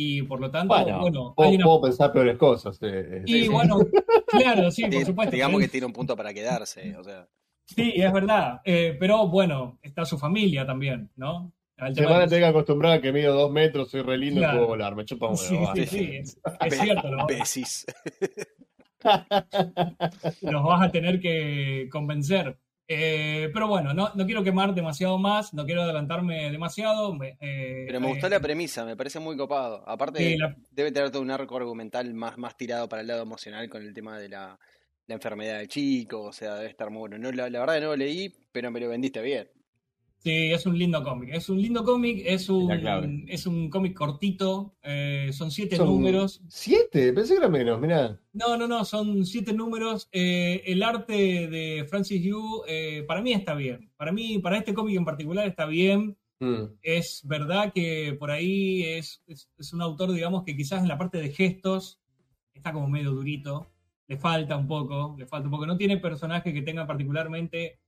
Y 0.00 0.22
por 0.22 0.38
lo 0.40 0.48
tanto, 0.48 0.72
Bueno, 0.72 1.00
bueno, 1.00 1.34
puedo, 1.34 1.48
hay 1.48 1.56
una- 1.56 1.64
puedo 1.64 1.80
pensar 1.80 2.12
peores 2.12 2.36
cosas. 2.38 2.78
eh, 2.82 3.24
y 3.26 3.46
eh, 3.46 3.48
bueno, 3.48 3.78
claro, 4.28 4.70
sí, 4.70 4.84
por 4.86 5.04
supuesto. 5.04 5.34
Digamos 5.34 5.60
que 5.60 5.66
tiene 5.66 5.86
un 5.86 5.92
punto 5.92 6.14
para 6.16 6.32
quedarse. 6.32 6.96
O 6.96 7.02
sea, 7.02 7.26
Sí, 7.66 7.94
es 7.96 8.12
verdad. 8.12 8.60
Eh, 8.64 8.96
pero 9.00 9.26
bueno, 9.26 9.80
está 9.82 10.04
su 10.04 10.16
familia 10.16 10.64
también, 10.64 11.10
¿no? 11.16 11.52
Al 11.78 11.96
Se 11.96 12.04
van 12.04 12.22
a 12.22 12.26
tener 12.28 12.44
que 12.44 12.46
acostumbrar 12.48 12.92
a 12.92 13.00
que 13.00 13.12
mido 13.12 13.34
dos 13.34 13.50
metros, 13.50 13.90
soy 13.90 14.02
re 14.02 14.16
lindo 14.18 14.40
y 14.40 14.44
puedo 14.46 14.68
volar. 14.68 14.94
Me 14.94 15.04
chupa 15.04 15.26
un 15.26 15.36
Sí, 15.36 15.56
huevo. 15.56 15.72
sí, 15.74 15.86
sí, 15.86 16.10
es, 16.16 16.40
es 16.64 16.78
cierto, 16.78 17.10
lo, 17.10 17.26
besis. 17.26 17.84
los 20.42 20.62
vas 20.64 20.82
a 20.86 20.92
tener 20.92 21.18
que 21.20 21.88
convencer. 21.90 22.56
Eh, 22.90 23.50
pero 23.52 23.68
bueno, 23.68 23.92
no, 23.92 24.10
no 24.14 24.24
quiero 24.26 24.42
quemar 24.42 24.74
demasiado 24.74 25.18
más, 25.18 25.52
no 25.52 25.64
quiero 25.66 25.82
adelantarme 25.82 26.50
demasiado. 26.50 27.14
me- 27.14 27.36
eh, 27.40 27.84
Pero 27.86 28.00
me 28.00 28.08
gustó 28.08 28.26
eh, 28.26 28.30
la 28.30 28.40
premisa, 28.40 28.84
me 28.84 28.96
parece 28.96 29.20
muy 29.20 29.36
copado. 29.36 29.86
Aparte, 29.86 30.36
la- 30.38 30.56
debe 30.70 30.90
tener 30.90 31.10
todo 31.10 31.22
un 31.22 31.30
arco 31.30 31.56
argumental 31.56 32.12
más, 32.14 32.38
más 32.38 32.56
tirado 32.56 32.88
para 32.88 33.02
el 33.02 33.08
lado 33.08 33.22
emocional 33.22 33.68
con 33.68 33.82
el 33.82 33.92
tema 33.92 34.18
de 34.18 34.28
la, 34.30 34.58
la 35.06 35.14
enfermedad 35.14 35.58
del 35.58 35.68
chico. 35.68 36.22
O 36.22 36.32
sea, 36.32 36.54
debe 36.56 36.70
estar 36.70 36.88
muy 36.90 37.00
bueno. 37.00 37.18
No, 37.18 37.30
la, 37.32 37.50
la 37.50 37.60
verdad 37.60 37.80
no 37.80 37.86
lo 37.88 37.96
leí, 37.96 38.32
pero 38.52 38.70
me 38.70 38.80
lo 38.80 38.88
vendiste 38.88 39.20
bien. 39.22 39.50
Sí, 40.18 40.52
es 40.52 40.66
un 40.66 40.76
lindo 40.76 41.02
cómic. 41.04 41.30
Es 41.32 41.48
un 41.48 41.62
lindo 41.62 41.84
cómic, 41.84 42.22
es 42.26 42.48
un, 42.48 43.24
es 43.28 43.46
un 43.46 43.70
cómic 43.70 43.94
cortito, 43.94 44.74
eh, 44.82 45.30
son 45.32 45.50
siete 45.52 45.76
Son 45.76 45.86
números. 45.86 46.42
¿Siete? 46.48 47.12
Pensé 47.12 47.34
que 47.34 47.38
era 47.38 47.48
menos, 47.48 47.80
mirá. 47.80 48.20
No, 48.32 48.56
no, 48.56 48.66
no, 48.66 48.84
son 48.84 49.24
siete 49.24 49.52
números. 49.52 50.08
Eh, 50.10 50.62
el 50.66 50.82
arte 50.82 51.12
de 51.48 51.86
Francis 51.88 52.20
Yu, 52.22 52.62
eh, 52.66 53.04
para 53.06 53.22
mí 53.22 53.32
está 53.32 53.54
bien. 53.54 53.92
Para 53.96 54.10
mí, 54.10 54.40
para 54.40 54.58
este 54.58 54.74
cómic 54.74 54.96
en 54.96 55.04
particular 55.04 55.46
está 55.46 55.66
bien. 55.66 56.16
Mm. 56.40 56.64
Es 56.82 57.22
verdad 57.24 57.72
que 57.72 58.16
por 58.18 58.32
ahí 58.32 58.82
es, 58.82 59.22
es, 59.28 59.48
es 59.56 59.72
un 59.72 59.82
autor, 59.82 60.12
digamos, 60.12 60.42
que 60.42 60.56
quizás 60.56 60.82
en 60.82 60.88
la 60.88 60.98
parte 60.98 61.18
de 61.18 61.30
gestos 61.30 62.00
está 62.52 62.72
como 62.72 62.88
medio 62.88 63.12
durito. 63.12 63.70
Le 64.08 64.16
falta 64.16 64.56
un 64.56 64.66
poco, 64.66 65.14
le 65.16 65.26
falta 65.26 65.46
un 65.46 65.52
poco. 65.52 65.66
No 65.66 65.76
tiene 65.76 65.98
personajes 65.98 66.52
que 66.52 66.62
tengan 66.62 66.86
particularmente 66.88 67.78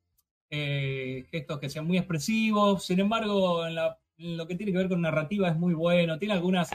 eh, 0.50 1.24
gestos 1.30 1.58
que 1.58 1.70
sean 1.70 1.86
muy 1.86 1.98
expresivos. 1.98 2.84
Sin 2.84 3.00
embargo, 3.00 3.66
en, 3.66 3.74
la- 3.76 3.98
en 4.18 4.36
lo 4.36 4.46
que 4.46 4.54
tiene 4.56 4.72
que 4.72 4.78
ver 4.78 4.88
con 4.88 5.00
narrativa 5.00 5.48
es 5.48 5.56
muy 5.56 5.74
bueno. 5.74 6.18
Tiene 6.18 6.34
algunas 6.34 6.70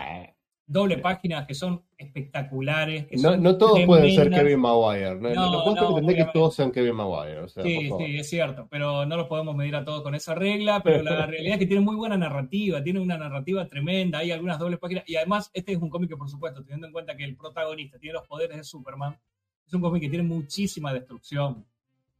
doble 0.67 0.97
páginas 0.97 1.45
que 1.45 1.53
son 1.53 1.83
espectaculares. 1.97 3.05
que 3.05 3.17
No, 3.17 3.31
son 3.33 3.43
no 3.43 3.57
todos 3.57 3.81
pueden 3.85 4.11
ser. 4.15 4.31
Kevin 4.31 4.59
Maguire. 4.59 5.15
No, 5.15 5.29
No, 5.29 5.51
no, 5.51 5.51
no, 5.51 5.73
pretender 5.75 5.93
que 5.93 6.21
obviamente. 6.23 6.31
todos 6.33 6.55
sean 6.55 6.71
Kevin 6.71 6.95
Maguire. 6.95 7.39
O 7.41 7.47
sea, 7.47 7.63
Sí, 7.63 7.89
sí, 7.97 8.17
es 8.17 8.29
cierto, 8.29 8.67
pero 8.69 9.05
no 9.05 9.15
los 9.17 9.27
podemos 9.27 9.55
medir 9.55 9.75
a 9.75 9.85
todos 9.85 10.01
con 10.01 10.15
esa 10.15 10.33
regla, 10.35 10.81
pero 10.83 11.03
la 11.03 11.25
realidad 11.27 11.53
es 11.53 11.59
que 11.59 11.67
tiene 11.67 11.81
muy 11.83 11.95
buena 11.95 12.17
narrativa, 12.17 12.83
tiene 12.83 12.99
una 12.99 13.17
narrativa 13.17 13.67
tremenda, 13.67 14.19
hay 14.19 14.31
algunas 14.31 14.57
dobles 14.57 14.79
páginas, 14.79 15.03
y 15.07 15.15
además 15.15 15.51
este 15.53 15.73
es 15.73 15.77
un 15.77 15.89
cómic 15.89 16.09
que, 16.09 16.17
por 16.17 16.29
supuesto, 16.29 16.63
teniendo 16.63 16.87
en 16.87 16.93
cuenta 16.93 17.15
que 17.15 17.23
el 17.25 17.35
protagonista 17.35 17.99
tiene 17.99 18.13
los 18.13 18.27
poderes 18.27 18.57
de 18.57 18.63
Superman, 18.63 19.15
es 19.67 19.73
un 19.73 19.81
cómic 19.81 20.01
que 20.01 20.09
tiene 20.09 20.23
muchísima 20.23 20.93
destrucción, 20.93 21.65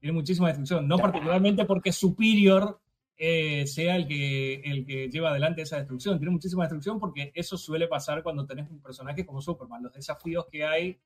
tiene 0.06 0.20
muchísima 0.20 0.50
destrucción, 0.50 0.88
no 0.88 1.00
particularmente 1.00 1.66
porque 1.66 1.92
Superior 1.92 2.80
eh, 3.18 3.66
sea 3.66 3.96
el 3.96 4.08
que, 4.08 4.62
el 4.64 4.86
que 4.86 5.10
lleva 5.10 5.32
adelante 5.32 5.64
esa 5.64 5.78
destrucción, 5.78 6.20
tiene 6.20 6.32
muchísima 6.32 6.66
destrucción 6.66 7.00
porque 7.00 7.32
eso 7.34 7.58
suele 7.58 7.88
pasar 7.88 8.22
cuando 8.22 8.46
tenés 8.46 8.70
un 8.70 8.84
personaje 8.84 9.26
como 9.26 9.42
Superman, 9.42 9.82
los 9.82 9.94
desafíos 9.94 10.46
que 10.52 10.64
hay 10.64 11.00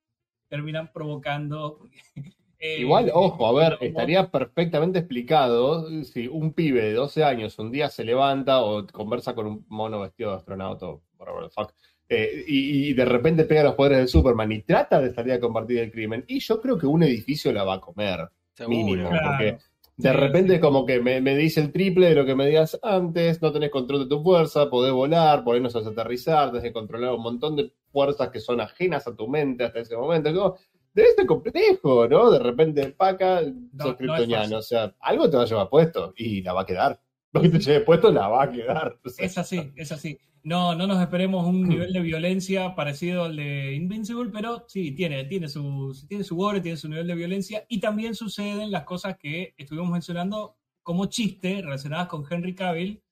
terminan 0.49 0.91
provocando... 0.91 1.87
eh, 2.59 2.81
Igual, 2.81 3.09
ojo, 3.13 3.47
a 3.47 3.53
ver, 3.53 3.77
estaría 3.79 4.29
perfectamente 4.29 4.99
explicado 4.99 6.03
si 6.03 6.27
un 6.27 6.51
pibe 6.51 6.81
de 6.81 6.93
12 6.95 7.23
años 7.23 7.57
un 7.57 7.71
día 7.71 7.87
se 7.87 8.03
levanta 8.03 8.59
o 8.59 8.85
conversa 8.85 9.33
con 9.33 9.47
un 9.47 9.65
mono 9.69 10.01
vestido 10.01 10.31
de 10.31 10.37
astronauta 10.39 10.87
o 10.87 11.03
whatever 11.17 11.45
the 11.45 11.49
fuck, 11.51 11.73
eh, 12.09 12.43
y, 12.45 12.89
y 12.89 12.93
de 12.93 13.05
repente 13.05 13.45
pega 13.45 13.63
los 13.63 13.75
poderes 13.75 13.99
de 13.99 14.07
Superman 14.09 14.51
y 14.51 14.63
trata 14.63 14.99
de 14.99 15.13
salir 15.13 15.31
a 15.31 15.39
combatir 15.39 15.77
el 15.77 15.89
crimen. 15.89 16.25
Y 16.27 16.41
yo 16.41 16.59
creo 16.59 16.77
que 16.77 16.85
un 16.85 17.03
edificio 17.03 17.53
la 17.53 17.63
va 17.63 17.75
a 17.75 17.79
comer, 17.79 18.27
Seguro. 18.60 18.78
mínimo, 18.78 19.10
Claro. 19.10 19.28
porque 19.28 19.57
de 19.97 20.14
repente 20.14 20.53
sí. 20.55 20.60
como 20.62 20.86
que 20.86 21.01
me, 21.01 21.20
me 21.20 21.36
dice 21.36 21.60
el 21.60 21.72
triple 21.72 22.07
de 22.10 22.16
lo 22.16 22.26
que 22.26 22.36
me 22.36 22.45
digas 22.47 22.80
antes, 22.84 23.41
no 23.41 23.51
tenés 23.51 23.70
control 23.70 23.99
de 24.03 24.05
tu 24.16 24.22
fuerza, 24.24 24.70
podés 24.70 24.93
volar, 24.93 25.43
podés 25.43 25.62
no 25.62 25.70
sabes 25.70 25.88
aterrizar, 25.88 26.49
tenés 26.49 26.64
que 26.64 26.74
controlar 26.74 27.14
un 27.14 27.22
montón 27.24 27.55
de 27.57 27.72
fuerzas 27.91 28.30
que 28.30 28.39
son 28.39 28.62
ajenas 28.62 29.05
a 29.07 29.16
tu 29.16 29.28
mente 29.28 29.64
hasta 29.66 29.80
ese 29.80 29.97
momento. 29.97 30.34
Como, 30.34 30.55
debe 30.93 31.12
ser 31.14 31.26
complejo, 31.26 32.07
¿no? 32.07 32.32
De 32.32 32.39
repente, 32.39 32.91
paca, 32.91 33.41
sos 33.41 33.51
no 33.74 33.89
es 33.89 33.95
kryptoniano. 33.97 34.41
fácil. 34.43 34.55
o 34.57 34.62
sea, 34.62 34.95
algo 35.01 35.30
te 35.30 35.38
va 35.38 35.43
a 35.43 35.47
llevar 35.47 35.70
puesto 35.70 36.14
y 36.16 36.41
la 36.41 36.53
va 36.53 36.62
a 36.62 36.66
quedar. 36.66 36.99
Lo 37.34 37.41
que 37.41 37.49
te 37.49 37.59
lleve 37.59 37.82
puesto 37.82 38.11
la 38.11 38.27
va 38.27 38.43
a 38.43 38.51
quedar. 38.51 38.99
O 39.05 39.09
sea, 39.09 39.25
Es 39.25 39.38
así, 39.38 39.71
es 39.75 39.91
así. 39.91 40.17
No, 40.43 40.73
no 40.73 40.88
nos 40.88 41.01
esperemos 41.01 41.45
un 41.45 41.63
nivel 41.69 41.93
de 41.93 41.99
violencia 42.01 42.75
parecido 42.75 43.25
al 43.25 43.36
de 43.36 43.73
Invincible, 43.75 44.32
pero 44.32 44.65
sí, 44.67 44.91
tiene, 44.91 45.25
tiene 45.25 45.47
su, 45.49 45.95
tiene 46.07 46.23
su 46.23 46.36
gore, 46.36 46.61
tiene 46.61 46.77
su 46.77 46.89
nivel 46.89 47.07
de 47.07 47.15
violencia 47.15 47.65
y 47.67 47.80
también 47.80 48.15
suceden 48.15 48.71
las 48.71 48.84
cosas 48.84 49.17
que 49.17 49.53
estuvimos 49.57 49.89
mencionando 49.89 50.57
como 50.82 51.05
chiste 51.05 51.61
relacionadas 51.61 52.07
con 52.07 52.25
Henry 52.30 52.55
Cavill. 52.55 53.03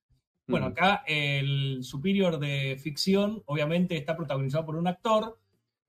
Bueno, 0.47 0.67
Mm. 0.67 0.71
acá 0.71 1.03
el 1.05 1.83
superior 1.83 2.39
de 2.39 2.77
ficción 2.81 3.43
obviamente 3.45 3.97
está 3.97 4.15
protagonizado 4.15 4.65
por 4.65 4.77
un 4.77 4.87
actor 4.87 5.37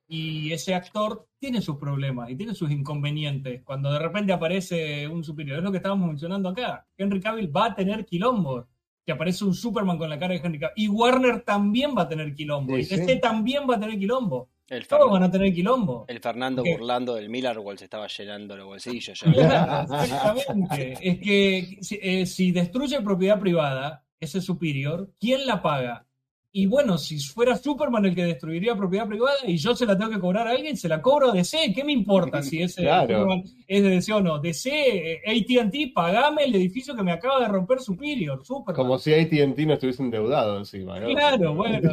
y 0.09 0.53
ese 0.53 0.75
actor 0.75 1.29
tiene 1.39 1.61
sus 1.61 1.77
problemas 1.77 2.31
y 2.31 2.37
tiene 2.37 2.55
sus 2.55 2.71
inconvenientes. 2.71 3.63
Cuando 3.63 3.93
de 3.93 3.99
repente 3.99 4.33
aparece 4.33 5.07
un 5.07 5.23
superior, 5.23 5.59
es 5.59 5.65
lo 5.65 5.71
que 5.71 5.77
estábamos 5.77 6.09
mencionando 6.09 6.49
acá. 6.49 6.87
Henry 6.97 7.21
Cavill 7.21 7.55
va 7.55 7.67
a 7.67 7.75
tener 7.75 8.07
quilombo. 8.07 8.67
Que 9.05 9.13
aparece 9.13 9.45
un 9.45 9.55
Superman 9.55 9.97
con 9.97 10.11
la 10.11 10.19
cara 10.19 10.35
de 10.35 10.41
Henry 10.43 10.59
Cavill. 10.59 10.85
Y 10.85 10.89
Warner 10.89 11.43
también 11.43 11.95
va 11.97 12.03
a 12.03 12.09
tener 12.09 12.35
quilombo. 12.35 12.75
Sí, 12.77 12.81
y 12.81 12.85
sí. 12.85 12.97
DC 12.97 13.17
también 13.17 13.69
va 13.69 13.77
a 13.77 13.81
tener 13.81 13.99
quilombo. 13.99 14.51
El, 14.67 14.87
Todos 14.87 15.11
van 15.11 15.23
a 15.23 15.31
tener 15.31 15.53
quilombo. 15.53 16.05
el 16.09 16.21
Fernando 16.21 16.63
burlando 16.63 17.15
del 17.15 17.31
Miller 17.31 17.59
Wall 17.59 17.79
se 17.79 17.85
estaba 17.85 18.07
llenando 18.07 18.55
los 18.55 18.67
bolsillos 18.67 19.19
ya. 19.21 19.87
Exactamente. 20.03 20.93
Es 21.01 21.19
que 21.21 21.79
si, 21.81 21.99
eh, 22.03 22.27
si 22.27 22.53
destruye 22.53 23.01
propiedad 23.01 23.41
privada, 23.41 24.05
ese 24.21 24.43
superior, 24.43 25.11
¿quién 25.19 25.47
la 25.47 25.63
paga? 25.63 26.08
Y 26.51 26.67
bueno, 26.67 26.97
si 26.97 27.19
fuera 27.21 27.57
Superman 27.57 28.07
el 28.07 28.15
que 28.15 28.25
destruiría 28.25 28.75
propiedad 28.75 29.07
privada 29.07 29.37
y 29.47 29.59
yo 29.59 29.77
se 29.77 29.85
la 29.85 29.97
tengo 29.99 30.11
que 30.11 30.19
cobrar 30.19 30.49
a 30.49 30.53
alguien, 30.53 30.77
se 30.79 30.89
la 30.89 31.03
cobro 31.03 31.31
a 31.31 31.35
DC. 31.35 31.73
¿Qué 31.75 31.85
me 31.85 31.93
importa 31.93 32.43
si 32.43 32.63
ese 32.63 32.83
Claro. 32.83 33.07
Superman 33.21 33.43
es 33.67 33.83
de 33.83 33.91
DC 33.91 34.13
o 34.15 34.21
no? 34.23 34.39
DC, 34.39 34.71
eh, 34.73 35.21
ATT, 35.27 35.93
pagame 35.95 36.45
el 36.45 36.55
edificio 36.55 36.97
que 36.97 37.03
me 37.03 37.13
acaba 37.13 37.41
de 37.41 37.49
romper 37.49 37.81
Superior. 37.81 38.45
Superman. 38.45 38.75
Como 38.77 38.99
si 38.99 39.13
AT&T 39.13 39.67
no 39.67 39.75
estuviese 39.75 40.03
endeudado 40.03 40.57
encima, 40.59 40.99
¿no? 40.99 41.09
Claro, 41.09 41.55
bueno. 41.55 41.91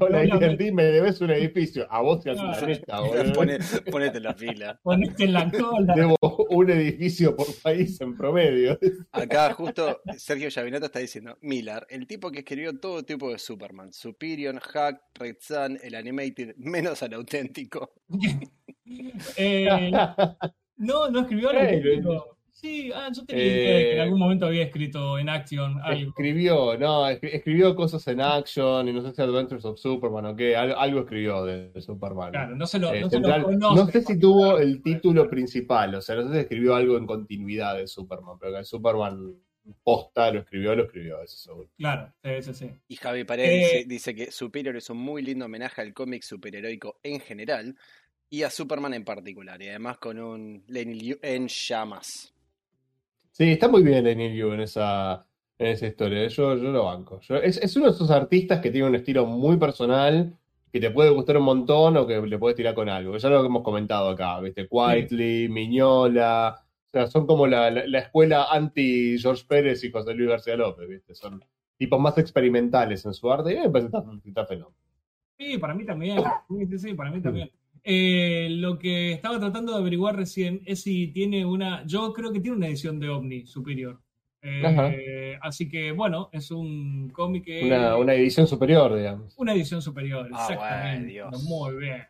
Hola. 0.00 0.20
AT&T, 0.34 0.72
me 0.72 0.84
debes 0.84 1.20
un 1.20 1.30
edificio. 1.30 1.86
A 1.90 2.00
vos 2.00 2.20
te 2.22 2.32
Claro. 2.32 3.32
Pone- 3.34 3.58
ponete 3.90 4.18
en 4.18 4.22
la 4.24 4.34
fila. 4.34 4.78
Ponete 4.82 5.24
en 5.24 5.32
la 5.32 5.50
cola. 5.50 5.94
Debo 5.94 6.16
un 6.50 6.70
edificio 6.70 7.34
por 7.34 7.46
país 7.62 8.00
en 8.00 8.16
promedio. 8.16 8.78
Acá 9.12 9.52
justo 9.54 10.00
Sergio 10.16 10.48
Llavinato 10.48 10.86
está 10.86 10.98
diciendo, 11.00 11.36
Miller, 11.40 11.86
el 11.90 12.06
tipo 12.06 12.30
que 12.30 12.40
escribió 12.40 12.67
todo 12.74 13.02
tipo 13.04 13.30
de 13.30 13.38
Superman, 13.38 13.92
Superior, 13.92 14.58
Hack, 14.60 15.00
Red 15.14 15.36
Sun, 15.40 15.78
el 15.82 15.94
Animated, 15.94 16.54
menos 16.58 17.02
al 17.02 17.14
auténtico. 17.14 17.92
Eh, 19.36 19.90
no, 20.78 21.10
no 21.10 21.20
escribió 21.20 21.50
algo. 21.50 21.60
Eh, 21.62 21.76
auténtico. 21.76 22.38
Sí, 22.50 22.90
ah, 22.92 23.08
yo 23.14 23.24
tenía 23.24 23.44
idea 23.44 23.76
de 23.76 23.82
que 23.84 23.92
en 23.92 23.98
Eh, 23.98 24.00
algún 24.00 24.18
momento 24.18 24.46
había 24.46 24.64
escrito 24.64 25.16
en 25.18 25.28
Action 25.28 25.78
algo. 25.82 26.08
Escribió, 26.08 26.76
no, 26.76 27.06
escri- 27.08 27.30
escribió 27.34 27.76
cosas 27.76 28.04
en 28.08 28.20
Action 28.20 28.88
y 28.88 28.92
no 28.92 29.02
sé 29.02 29.12
si 29.14 29.22
Adventures 29.22 29.64
of 29.64 29.78
Superman 29.78 30.26
o 30.26 30.34
qué, 30.34 30.56
algo, 30.56 30.76
algo 30.76 31.00
escribió 31.00 31.44
de, 31.44 31.68
de 31.70 31.80
Superman. 31.80 32.30
Claro, 32.32 32.56
no 32.56 32.66
se 32.66 32.78
lo, 32.80 32.92
Eh, 32.92 33.02
no 33.02 33.10
se 33.10 33.20
lo 33.20 33.26
central- 33.28 33.42
conoce. 33.44 33.76
no 33.76 33.86
sé 33.86 34.02
si 34.02 34.18
tuvo 34.18 34.58
el 34.58 34.82
título 34.82 35.28
principal, 35.30 35.94
o 35.94 36.00
sea, 36.00 36.16
no 36.16 36.26
sé 36.28 36.32
si 36.34 36.38
escribió 36.40 36.74
algo 36.74 36.96
en 36.96 37.06
continuidad 37.06 37.76
de 37.76 37.86
Superman, 37.86 38.36
pero 38.40 38.52
que 38.54 38.58
el 38.60 38.64
Superman 38.64 39.34
posta 39.82 40.30
lo 40.32 40.40
escribió, 40.40 40.74
lo 40.74 40.84
escribió, 40.84 41.22
eso 41.22 41.36
seguro. 41.36 41.70
Claro, 41.76 42.12
sí, 42.22 42.42
sí, 42.42 42.54
sí. 42.54 42.70
Y 42.88 42.96
Javi 42.96 43.24
Paredes 43.24 43.72
Eh, 43.72 43.84
dice, 43.86 44.14
que 44.14 44.30
Superior 44.32 44.76
es 44.76 44.90
un 44.90 44.98
muy 44.98 45.22
lindo 45.22 45.44
homenaje 45.46 45.80
al 45.80 45.94
cómic 45.94 46.22
superheroico 46.22 46.98
en 47.02 47.20
general 47.20 47.76
y 48.30 48.42
a 48.44 48.50
Superman 48.50 48.94
en 48.94 49.04
particular, 49.04 49.60
y 49.62 49.68
además 49.68 49.98
con 49.98 50.18
un 50.20 50.64
Lenny 50.68 50.94
Liu 50.94 51.18
en 51.22 51.48
llamas. 51.48 52.34
Sí, 53.32 53.52
está 53.52 53.68
muy 53.68 53.82
bien 53.82 54.04
Daniel 54.04 54.34
Yu 54.34 54.52
en 54.52 54.60
esa, 54.60 55.26
en 55.58 55.66
esa 55.68 55.86
historia, 55.86 56.26
yo, 56.28 56.56
yo 56.56 56.70
lo 56.72 56.84
banco. 56.84 57.20
Yo- 57.20 57.36
es, 57.36 57.56
es 57.58 57.76
uno 57.76 57.86
de 57.86 57.92
esos 57.92 58.10
artistas 58.10 58.60
que 58.60 58.70
tiene 58.70 58.88
un 58.88 58.94
estilo 58.96 59.26
muy 59.26 59.56
personal, 59.56 60.36
que 60.72 60.80
te 60.80 60.90
puede 60.90 61.10
gustar 61.10 61.36
un 61.38 61.44
montón 61.44 61.96
o 61.96 62.06
que 62.06 62.20
le 62.20 62.38
puedes 62.38 62.56
tirar 62.56 62.74
con 62.74 62.88
algo. 62.88 63.16
Ya 63.16 63.28
lo 63.30 63.44
hemos 63.44 63.62
comentado 63.62 64.08
acá, 64.10 64.40
¿viste? 64.40 64.68
Quietly, 64.68 65.48
Miñola, 65.48 66.60
o 66.88 66.90
sea, 66.92 67.06
son 67.06 67.26
como 67.26 67.46
la, 67.46 67.70
la- 67.70 67.86
la 67.86 67.98
escuela 67.98 68.46
anti 68.50 69.18
George 69.18 69.44
Pérez 69.46 69.84
y 69.84 69.90
José 69.90 70.14
Luis 70.14 70.28
García 70.30 70.56
López, 70.56 70.88
¿viste? 70.88 71.14
Son 71.14 71.44
tipos 71.76 72.00
más 72.00 72.16
experimentales 72.18 73.04
en 73.04 73.12
su 73.14 73.30
arte 73.30 73.52
y 73.54 73.56
me 73.58 73.70
parece 73.70 73.90
que 73.90 73.96
está, 73.98 74.10
está 74.24 74.46
fenómeno. 74.46 74.76
Sí, 75.38 75.58
para 75.58 75.74
mí 75.74 75.84
también. 75.84 76.18
Sí, 76.48 76.66
sí, 76.66 76.78
sí, 76.78 76.94
para 76.94 77.10
mí 77.10 77.20
también. 77.20 77.50
Eh, 77.84 78.48
lo 78.50 78.78
que 78.78 79.12
estaba 79.12 79.38
tratando 79.38 79.72
de 79.72 79.78
averiguar 79.78 80.16
recién 80.16 80.62
es 80.66 80.82
si 80.82 81.08
tiene 81.08 81.46
una. 81.46 81.84
Yo 81.86 82.12
creo 82.12 82.32
que 82.32 82.40
tiene 82.40 82.56
una 82.56 82.66
edición 82.66 82.98
de 82.98 83.08
Omni 83.08 83.46
superior. 83.46 84.00
Eh, 84.42 85.38
así 85.40 85.68
que, 85.68 85.92
bueno, 85.92 86.28
es 86.32 86.50
un 86.50 87.10
cómic 87.10 87.44
que. 87.44 87.64
Una, 87.64 87.96
una 87.96 88.14
edición 88.14 88.46
superior, 88.48 88.96
digamos. 88.96 89.34
Una 89.38 89.52
edición 89.52 89.80
superior, 89.80 90.28
Ah, 90.32 90.46
exactamente. 90.50 91.20
bueno, 91.20 91.30
Dios. 91.30 91.44
Muy 91.44 91.76
bien. 91.76 92.02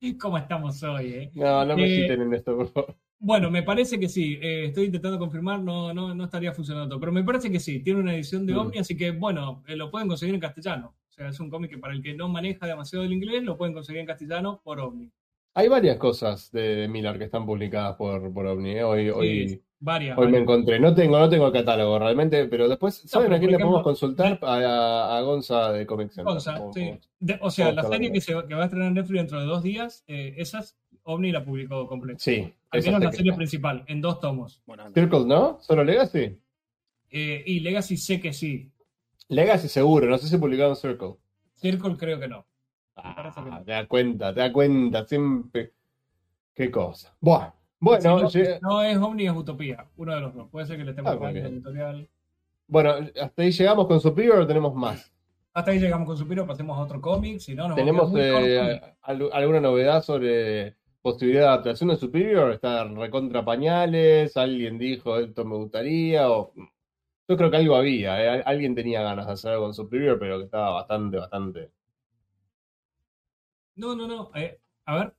¿Y 0.00 0.16
cómo 0.16 0.38
estamos 0.38 0.82
hoy, 0.82 1.12
eh? 1.12 1.30
No, 1.34 1.64
no 1.66 1.76
me 1.76 1.84
Eh, 1.84 1.96
citen 2.02 2.22
en 2.22 2.34
esto, 2.34 2.56
por 2.56 2.68
favor. 2.68 2.96
Bueno, 3.22 3.50
me 3.50 3.62
parece 3.62 4.00
que 4.00 4.08
sí. 4.08 4.38
Eh, 4.40 4.66
estoy 4.68 4.86
intentando 4.86 5.18
confirmar, 5.18 5.60
no, 5.60 5.92
no, 5.92 6.14
no 6.14 6.24
estaría 6.24 6.52
funcionando 6.54 6.88
todo. 6.88 7.00
Pero 7.00 7.12
me 7.12 7.22
parece 7.22 7.50
que 7.52 7.60
sí. 7.60 7.80
Tiene 7.80 8.00
una 8.00 8.14
edición 8.14 8.46
de 8.46 8.54
Mm. 8.54 8.58
Omni, 8.58 8.78
así 8.78 8.96
que 8.96 9.10
bueno, 9.10 9.62
eh, 9.68 9.76
lo 9.76 9.90
pueden 9.90 10.08
conseguir 10.08 10.34
en 10.34 10.40
castellano. 10.40 10.94
O 11.08 11.12
sea, 11.12 11.28
es 11.28 11.38
un 11.38 11.50
cómic 11.50 11.70
que 11.70 11.78
para 11.78 11.92
el 11.92 12.02
que 12.02 12.14
no 12.14 12.28
maneja 12.28 12.66
demasiado 12.66 13.04
el 13.04 13.12
inglés, 13.12 13.42
lo 13.42 13.58
pueden 13.58 13.74
conseguir 13.74 14.00
en 14.00 14.06
castellano 14.06 14.60
por 14.64 14.80
Omni. 14.80 15.10
Hay 15.52 15.68
varias 15.68 15.96
cosas 15.98 16.50
de, 16.52 16.88
Miller 16.88 17.18
que 17.18 17.24
están 17.24 17.44
publicadas 17.44 17.96
por, 17.96 18.32
por 18.32 18.46
OVNI. 18.46 18.70
¿eh? 18.70 18.84
Hoy, 18.84 19.60
varias. 19.80 20.16
hoy 20.16 20.28
me 20.28 20.38
encontré. 20.38 20.78
No 20.78 20.94
tengo, 20.94 21.18
no 21.18 21.28
tengo 21.28 21.48
el 21.48 21.52
catálogo 21.52 21.98
realmente, 21.98 22.44
pero 22.46 22.68
después, 22.68 23.02
¿saben 23.04 23.26
pero 23.26 23.36
a 23.36 23.38
quién 23.40 23.50
le 23.50 23.58
podemos 23.58 23.82
consultar? 23.82 24.38
A, 24.42 25.18
a 25.18 25.20
Gonza 25.22 25.72
de 25.72 25.84
Comic 25.86 26.10
Center. 26.10 26.24
Gonza, 26.32 26.56
sí. 26.72 26.92
De- 27.18 27.38
o 27.42 27.50
sea, 27.50 27.72
la 27.72 27.82
serie 27.82 28.12
que, 28.12 28.20
se, 28.20 28.32
que 28.46 28.54
va 28.54 28.62
a 28.62 28.64
estrenar 28.66 28.88
en 28.88 28.94
Netflix 28.94 29.18
dentro 29.18 29.40
de 29.40 29.46
dos 29.46 29.62
días, 29.64 30.04
eh, 30.06 30.34
esas 30.38 30.78
Omni 31.14 31.32
la 31.32 31.44
publicó 31.44 31.86
completa. 31.86 32.18
Sí, 32.18 32.52
Al 32.70 32.82
menos 32.82 33.00
la 33.02 33.12
serie 33.12 33.30
está. 33.30 33.36
principal, 33.36 33.84
en 33.86 34.00
dos 34.00 34.20
tomos. 34.20 34.62
Bueno, 34.66 34.90
Circle, 34.92 35.24
¿no? 35.26 35.58
¿Solo 35.60 35.84
Legacy? 35.84 36.38
Eh, 37.10 37.42
y 37.46 37.60
Legacy 37.60 37.96
sé 37.96 38.20
que 38.20 38.32
sí. 38.32 38.70
Legacy 39.28 39.68
seguro, 39.68 40.06
no 40.06 40.18
sé 40.18 40.28
si 40.28 40.38
publicaron 40.38 40.76
Circle. 40.76 41.14
Circle 41.54 41.96
creo 41.96 42.18
que 42.18 42.28
no. 42.28 42.46
Ah, 42.96 43.14
parece 43.16 43.42
que 43.42 43.50
no. 43.50 43.62
te 43.62 43.72
das 43.72 43.86
cuenta, 43.86 44.34
te 44.34 44.40
das 44.40 44.50
cuenta, 44.52 45.04
siempre. 45.06 45.72
Qué 46.54 46.70
cosa. 46.70 47.14
Buah, 47.20 47.52
bueno, 47.78 48.20
no, 48.60 48.82
es 48.82 48.98
Omni, 48.98 49.26
es 49.26 49.32
Utopía. 49.32 49.86
Uno 49.96 50.14
de 50.14 50.20
los 50.20 50.34
dos. 50.34 50.48
Puede 50.50 50.66
ser 50.66 50.76
que 50.76 50.84
le 50.84 50.90
estemos 50.90 51.16
Ah, 51.20 51.30
el 51.30 51.36
editorial. 51.38 52.08
bueno, 52.66 52.94
hasta 53.20 53.42
ahí 53.42 53.52
llegamos 53.52 53.86
con 53.86 54.00
Superior 54.00 54.38
o 54.40 54.46
tenemos 54.46 54.74
más. 54.74 55.10
Hasta 55.54 55.70
ahí 55.70 55.80
llegamos 55.80 56.06
con 56.06 56.16
Superior, 56.16 56.46
pasemos 56.46 56.76
a 56.78 56.82
otro 56.82 57.00
cómic. 57.00 57.38
Si 57.40 57.54
no, 57.54 57.68
nos 57.68 57.76
¿Tenemos 57.76 58.12
eh, 58.16 58.80
alguna 59.02 59.60
novedad 59.60 60.02
sobre 60.02 60.76
posibilidad 61.02 61.42
de 61.42 61.48
adaptación 61.48 61.88
de 61.90 61.96
Superior? 61.96 62.52
¿Está 62.52 62.84
recontra 62.84 63.44
pañales? 63.44 64.36
¿Alguien 64.36 64.78
dijo 64.78 65.18
esto 65.18 65.44
me 65.44 65.56
gustaría? 65.56 66.30
O... 66.30 66.52
Yo 67.28 67.36
creo 67.36 67.50
que 67.50 67.56
algo 67.58 67.76
había, 67.76 68.22
¿eh? 68.22 68.28
Al- 68.28 68.42
Alguien 68.46 68.74
tenía 68.74 69.02
ganas 69.02 69.26
de 69.26 69.32
hacer 69.32 69.52
algo 69.52 69.64
con 69.64 69.74
Superior, 69.74 70.18
pero 70.18 70.38
que 70.38 70.44
estaba 70.44 70.70
bastante, 70.70 71.16
bastante. 71.18 71.70
No, 73.76 73.94
no, 73.96 74.06
no. 74.06 74.30
eh, 74.34 74.58
a 74.86 74.96
ver. 74.98 75.14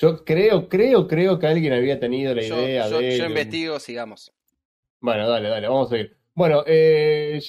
Yo 0.00 0.24
creo, 0.24 0.68
creo, 0.68 1.08
creo 1.08 1.38
que 1.38 1.46
alguien 1.46 1.72
había 1.72 1.98
tenido 1.98 2.34
la 2.34 2.44
idea 2.44 2.88
yo- 2.88 3.00
de. 3.00 3.18
yo 3.18 3.24
investigo, 3.26 3.80
sigamos. 3.80 4.32
Bueno, 5.00 5.28
dale, 5.28 5.48
dale, 5.48 5.68
vamos 5.68 5.88
a 5.88 5.90
seguir. 5.90 6.16
Bueno, 6.34 6.62
eh, 6.66 7.40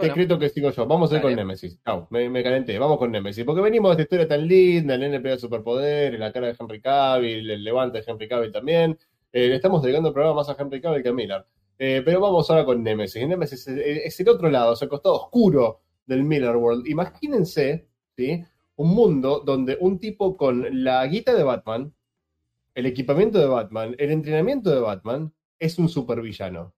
ye- 0.00 0.08
decreto 0.08 0.38
que 0.38 0.48
sigo 0.48 0.70
yo. 0.70 0.86
Vamos 0.86 1.12
a 1.12 1.16
ir 1.16 1.22
con. 1.22 1.34
Nemesis. 1.34 1.78
Chau, 1.84 2.06
me, 2.10 2.28
me 2.28 2.42
calenté. 2.42 2.78
Vamos 2.78 2.98
con 2.98 3.10
Nemesis. 3.10 3.44
Porque 3.44 3.60
venimos 3.62 3.96
de 3.96 4.02
esta 4.02 4.16
historia 4.16 4.28
tan 4.28 4.46
linda, 4.46 4.94
el 4.94 5.00
nene 5.00 5.20
pega 5.20 5.38
superpoder, 5.38 6.18
la 6.18 6.32
cara 6.32 6.48
de 6.48 6.56
Henry 6.58 6.80
Cavill, 6.80 7.50
el 7.50 7.64
levante 7.64 7.98
de 8.00 8.04
Henry 8.06 8.28
Cavill 8.28 8.52
también. 8.52 8.98
Eh, 9.32 9.48
le 9.48 9.54
estamos 9.56 9.82
dedicando 9.82 10.08
el 10.08 10.14
programa 10.14 10.36
más 10.36 10.48
a 10.48 10.56
Henry 10.58 10.80
Cavill 10.80 11.02
que 11.02 11.08
a 11.08 11.12
Miller. 11.12 11.44
Eh, 11.78 12.02
pero 12.04 12.20
vamos 12.20 12.50
ahora 12.50 12.64
con 12.64 12.82
Nemesis. 12.82 13.26
Nemesis 13.26 13.66
es, 13.68 13.78
es 14.06 14.20
el 14.20 14.28
otro 14.28 14.50
lado, 14.50 14.72
es 14.74 14.82
el 14.82 14.88
costado 14.88 15.14
oscuro 15.16 15.80
del 16.06 16.24
Miller 16.24 16.56
World. 16.56 16.86
Imagínense, 16.88 17.86
¿sí? 18.16 18.44
Un 18.76 18.94
mundo 18.94 19.40
donde 19.44 19.76
un 19.80 19.98
tipo 19.98 20.36
con 20.36 20.84
la 20.84 21.06
guita 21.06 21.34
de 21.34 21.42
Batman, 21.42 21.92
el 22.74 22.86
equipamiento 22.86 23.38
de 23.38 23.46
Batman, 23.46 23.94
el 23.98 24.10
entrenamiento 24.10 24.70
de 24.70 24.80
Batman, 24.80 25.32
es 25.58 25.78
un 25.78 25.88
supervillano. 25.88 26.72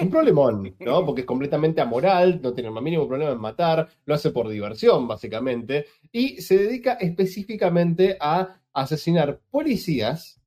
Un 0.00 0.10
problemón, 0.10 0.74
¿no? 0.80 1.04
Porque 1.04 1.20
es 1.20 1.26
completamente 1.26 1.80
amoral, 1.80 2.40
no 2.42 2.52
tiene 2.52 2.68
el 2.68 2.74
más 2.74 2.82
mínimo 2.82 3.06
problema 3.06 3.32
en 3.32 3.38
matar, 3.40 3.88
lo 4.06 4.14
hace 4.14 4.30
por 4.30 4.48
diversión, 4.48 5.06
básicamente, 5.06 5.86
y 6.10 6.40
se 6.40 6.56
dedica 6.58 6.94
específicamente 6.94 8.16
a 8.20 8.60
asesinar 8.72 9.40
policías 9.50 10.40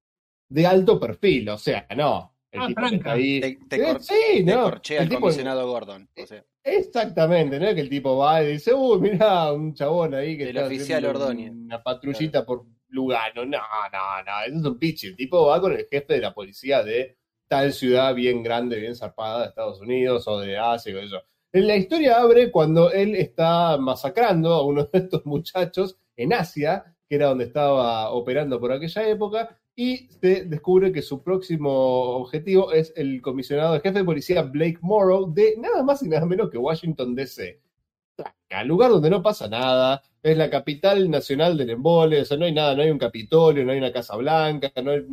de 0.50 0.66
alto 0.68 1.00
perfil, 1.00 1.50
o 1.50 1.58
sea, 1.58 1.88
no. 1.96 2.34
El 2.52 2.62
Ah, 2.62 2.68
tipo 2.68 2.82
que 2.82 2.88
tranca. 2.88 2.98
está 2.98 3.12
ahí. 3.14 3.40
Te, 3.42 3.60
te 3.70 3.76
Eh, 3.76 3.86
cor- 3.94 4.02
sí, 4.02 4.14
te 4.38 4.44
no. 4.44 4.64
corchea 4.64 4.98
el 4.98 5.04
el 5.04 5.10
tipo- 5.10 5.22
comisionado 5.22 5.68
Gordon. 5.68 6.10
o 6.22 6.26
sea, 6.26 6.44
Exactamente, 6.64 7.60
¿no? 7.60 7.74
Que 7.74 7.82
el 7.82 7.90
tipo 7.90 8.18
va 8.18 8.44
y 8.44 8.54
dice, 8.54 8.74
uy, 8.74 9.00
mira, 9.00 9.54
un 9.54 9.74
chabón 9.74 10.14
ahí 10.14 10.38
que 10.38 10.44
El 10.50 10.58
está 10.58 10.66
oficial 10.68 11.06
Ordóñez. 11.06 11.52
Una 11.52 11.82
patrullita 11.82 12.46
por 12.46 12.66
Lugano. 12.90 13.46
No, 13.46 13.58
no, 13.58 14.24
no, 14.26 14.44
eso 14.46 14.58
es 14.58 14.66
un 14.66 14.78
pichi. 14.80 15.08
El 15.08 15.16
tipo 15.16 15.46
va 15.46 15.62
con 15.62 15.72
el 15.74 15.86
jefe 15.90 16.14
de 16.16 16.20
la 16.22 16.34
policía 16.34 16.84
de 16.84 17.18
tal 17.48 17.74
ciudad 17.74 18.14
bien 18.14 18.44
grande, 18.44 18.80
bien 18.80 18.96
zarpada 18.96 19.42
de 19.42 19.48
Estados 19.48 19.82
Unidos 19.82 20.28
o 20.28 20.40
de 20.40 20.58
Asia, 20.58 20.96
o 20.96 21.00
eso. 21.00 21.22
La 21.54 21.76
historia 21.76 22.18
abre 22.18 22.52
cuando 22.52 22.92
él 22.92 23.16
está 23.16 23.78
masacrando 23.78 24.54
a 24.54 24.66
uno 24.66 24.84
de 24.84 25.00
estos 25.00 25.26
muchachos 25.26 25.98
en 26.16 26.34
Asia, 26.34 26.96
que 27.08 27.16
era 27.16 27.28
donde 27.28 27.46
estaba 27.46 28.12
operando 28.12 28.60
por 28.60 28.72
aquella 28.72 29.08
época, 29.08 29.58
y 29.76 30.08
se 30.20 30.46
descubre 30.46 30.92
que 30.92 31.02
su 31.02 31.22
próximo 31.24 31.72
objetivo 32.18 32.72
es 32.72 32.92
el 32.96 33.22
comisionado 33.22 33.74
de 33.74 33.80
jefe 33.80 34.00
de 34.00 34.06
policía 34.06 34.42
Blake 34.42 34.80
Morrow 34.82 35.32
de 35.32 35.56
nada 35.58 35.84
más 35.84 36.02
y 36.02 36.10
nada 36.10 36.26
menos 36.26 36.50
que 36.50 36.58
Washington 36.58 37.16
DC. 37.16 37.62
Al 38.50 38.68
lugar 38.68 38.90
donde 38.90 39.10
no 39.10 39.22
pasa 39.22 39.48
nada, 39.48 40.02
es 40.24 40.36
la 40.36 40.50
capital 40.50 41.10
nacional 41.10 41.58
del 41.58 41.70
embole, 41.70 42.22
o 42.22 42.26
sea, 42.26 42.38
no 42.38 42.46
hay 42.46 42.54
nada, 42.54 42.76
no 42.76 42.82
hay 42.82 42.90
un 42.90 42.98
Capitolio, 42.98 43.64
no 43.64 43.72
hay 43.72 43.78
una 43.78 43.92
Casa 43.92 44.16
Blanca, 44.16 44.72
no 44.84 44.92
hay 44.92 45.06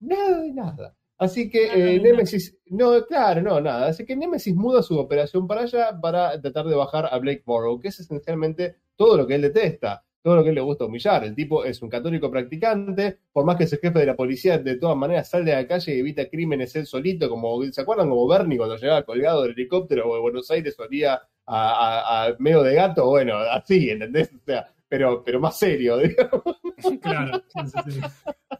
nada 0.00 0.40
de 0.40 0.52
nada. 0.52 0.96
Así 1.20 1.50
que 1.50 1.60
de 1.70 1.96
eh, 1.96 2.00
nada. 2.00 2.00
Nemesis, 2.00 2.56
no, 2.66 3.04
claro, 3.06 3.42
no, 3.42 3.60
nada. 3.60 3.88
Así 3.88 4.06
que 4.06 4.16
Nemesis 4.16 4.54
muda 4.56 4.82
su 4.82 4.98
operación 4.98 5.46
para 5.46 5.62
allá 5.62 6.00
para 6.00 6.40
tratar 6.40 6.66
de 6.66 6.74
bajar 6.74 7.08
a 7.12 7.18
Blake 7.18 7.42
Morrow, 7.46 7.78
que 7.78 7.88
es 7.88 8.00
esencialmente 8.00 8.76
todo 8.96 9.18
lo 9.18 9.26
que 9.26 9.34
él 9.34 9.42
detesta, 9.42 10.02
todo 10.22 10.36
lo 10.36 10.42
que 10.42 10.48
él 10.48 10.54
le 10.54 10.62
gusta 10.62 10.86
humillar. 10.86 11.22
El 11.24 11.34
tipo 11.34 11.64
es 11.64 11.82
un 11.82 11.90
católico 11.90 12.30
practicante, 12.30 13.18
por 13.32 13.44
más 13.44 13.56
que 13.56 13.66
sea 13.66 13.78
jefe 13.82 13.98
de 13.98 14.06
la 14.06 14.16
policía, 14.16 14.56
de 14.58 14.76
todas 14.76 14.96
maneras 14.96 15.28
sale 15.28 15.52
a 15.52 15.60
la 15.62 15.66
calle 15.68 15.94
y 15.94 16.00
evita 16.00 16.26
crímenes 16.28 16.74
él 16.76 16.86
solito, 16.86 17.28
como, 17.28 17.62
¿se 17.70 17.80
acuerdan 17.82 18.08
como 18.08 18.26
Bernie 18.26 18.56
cuando 18.58 18.76
llegaba 18.76 19.02
colgado 19.04 19.42
del 19.42 19.52
helicóptero 19.52 20.14
de 20.14 20.20
Buenos 20.20 20.50
Aires 20.50 20.74
solía 20.74 21.20
a, 21.46 22.24
a- 22.26 22.26
a 22.28 22.36
medio 22.38 22.62
de 22.62 22.74
gato? 22.74 23.06
Bueno, 23.06 23.36
así, 23.36 23.90
¿entendés? 23.90 24.30
O 24.34 24.40
sea, 24.46 24.66
pero, 24.88 25.22
pero 25.22 25.38
más 25.40 25.58
serio, 25.58 25.98
digamos. 25.98 26.59
Claro. 27.02 27.42
sí, 27.48 27.60
sí, 27.84 27.90
sí. 27.92 28.00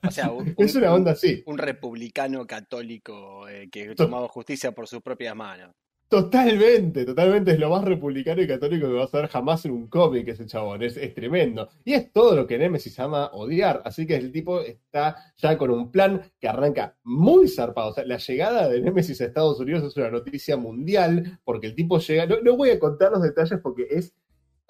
o 0.07 0.11
sea, 0.11 0.31
un, 0.31 0.55
Es 0.59 0.75
un- 0.75 0.83
una 0.83 0.95
onda 0.95 1.13
así. 1.13 1.43
un 1.47 1.59
republicano 1.59 2.47
católico 2.47 3.49
eh, 3.49 3.69
que 3.71 3.95
tomaba 3.95 4.29
justicia 4.29 4.73
por 4.73 4.87
sus 4.89 5.01
propias 5.03 5.35
manos. 5.37 5.73
Totalmente, 6.09 7.05
totalmente 7.05 7.53
es 7.53 7.59
lo 7.61 7.71
más 7.71 7.85
republicano 7.85 8.43
y 8.43 8.49
católico 8.49 8.89
que 8.89 8.95
vas 8.95 9.15
a 9.15 9.19
ver 9.21 9.29
jamás 9.29 9.65
en 9.65 9.71
un 9.71 9.87
cómic 9.87 10.27
ese 10.27 10.45
chabón, 10.45 10.83
es, 10.83 10.97
es 10.97 11.15
tremendo. 11.15 11.69
Y 11.85 11.93
es 11.93 12.13
todo 12.13 12.35
lo 12.35 12.49
que 12.49 12.59
Nemesis 12.59 12.99
ama 12.99 13.31
odiar, 13.33 13.81
así 13.85 14.09
que 14.09 14.17
el 14.17 14.33
tipo 14.33 14.61
está 14.61 15.15
ya 15.37 15.57
con 15.57 15.71
un 15.71 15.93
plan 15.93 16.21
que 16.41 16.49
arranca 16.49 16.97
muy 17.05 17.47
zarpado. 17.49 17.91
O 17.91 17.95
sea, 17.95 18.05
la 18.05 18.17
llegada 18.19 18.69
de 18.69 18.81
Nemesis 18.81 19.21
a 19.21 19.27
Estados 19.27 19.61
Unidos 19.61 19.85
es 19.85 19.97
una 19.97 20.11
noticia 20.11 20.57
mundial, 20.57 21.39
porque 21.45 21.69
el 21.69 21.77
tipo 21.77 22.01
llega, 22.01 22.27
no, 22.27 22.41
no 22.43 22.57
voy 22.57 22.71
a 22.71 22.81
contar 22.81 23.13
los 23.13 23.23
detalles 23.23 23.61
porque 23.63 23.87
es, 23.89 24.13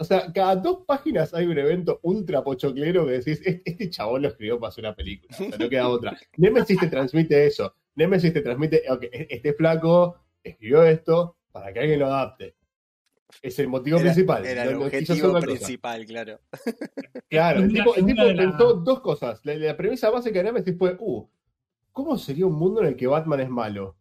o 0.00 0.04
sea, 0.04 0.32
cada 0.32 0.56
dos 0.56 0.84
páginas 0.86 1.32
hay 1.34 1.46
un 1.46 1.58
evento 1.58 2.00
ultra 2.02 2.42
pochoclero 2.42 3.04
que 3.06 3.12
decís, 3.12 3.40
"Este- 3.44 3.62
este 3.64 3.90
chabón 3.90 4.22
lo 4.22 4.28
escribió 4.28 4.58
para 4.58 4.70
hacer 4.70 4.84
una 4.84 4.94
película, 4.96 5.34
o 5.34 5.36
sea, 5.36 5.58
no 5.58 5.68
queda 5.68 5.88
otra. 5.88 6.16
Nemesis 6.38 6.78
te 6.80 6.88
transmite 6.88 7.46
eso, 7.46 7.74
Nemesis 7.94 8.32
te 8.32 8.40
transmite, 8.40 8.82
ok, 8.90 9.04
este 9.12 9.52
flaco 9.52 10.16
escribió 10.42 10.82
esto 10.84 11.36
para 11.52 11.72
que 11.72 11.80
alguien 11.80 12.00
lo 12.00 12.06
adapte. 12.06 12.56
Es 13.42 13.58
el 13.60 13.68
motivo 13.68 13.98
Era, 13.98 14.06
principal. 14.06 14.44
era 14.44 14.64
no- 14.64 14.70
el 14.70 14.78
no 14.80 14.84
objetivo 14.86 15.32
cosa. 15.32 15.46
principal, 15.46 16.04
claro. 16.06 16.40
Claro, 17.28 17.60
el 17.60 17.72
tipo, 17.72 17.94
el 17.94 18.04
tipo 18.06 18.24
dos 18.74 19.00
cosas. 19.00 19.40
La, 19.44 19.54
la 19.54 19.76
premisa 19.76 20.10
básica 20.10 20.38
de 20.40 20.44
Nemesis 20.46 20.76
fue, 20.76 20.96
uh, 20.98 21.28
¿cómo 21.92 22.18
sería 22.18 22.46
un 22.46 22.54
mundo 22.54 22.80
en 22.80 22.88
el 22.88 22.96
que 22.96 23.06
Batman 23.06 23.38
es 23.40 23.48
malo? 23.48 23.96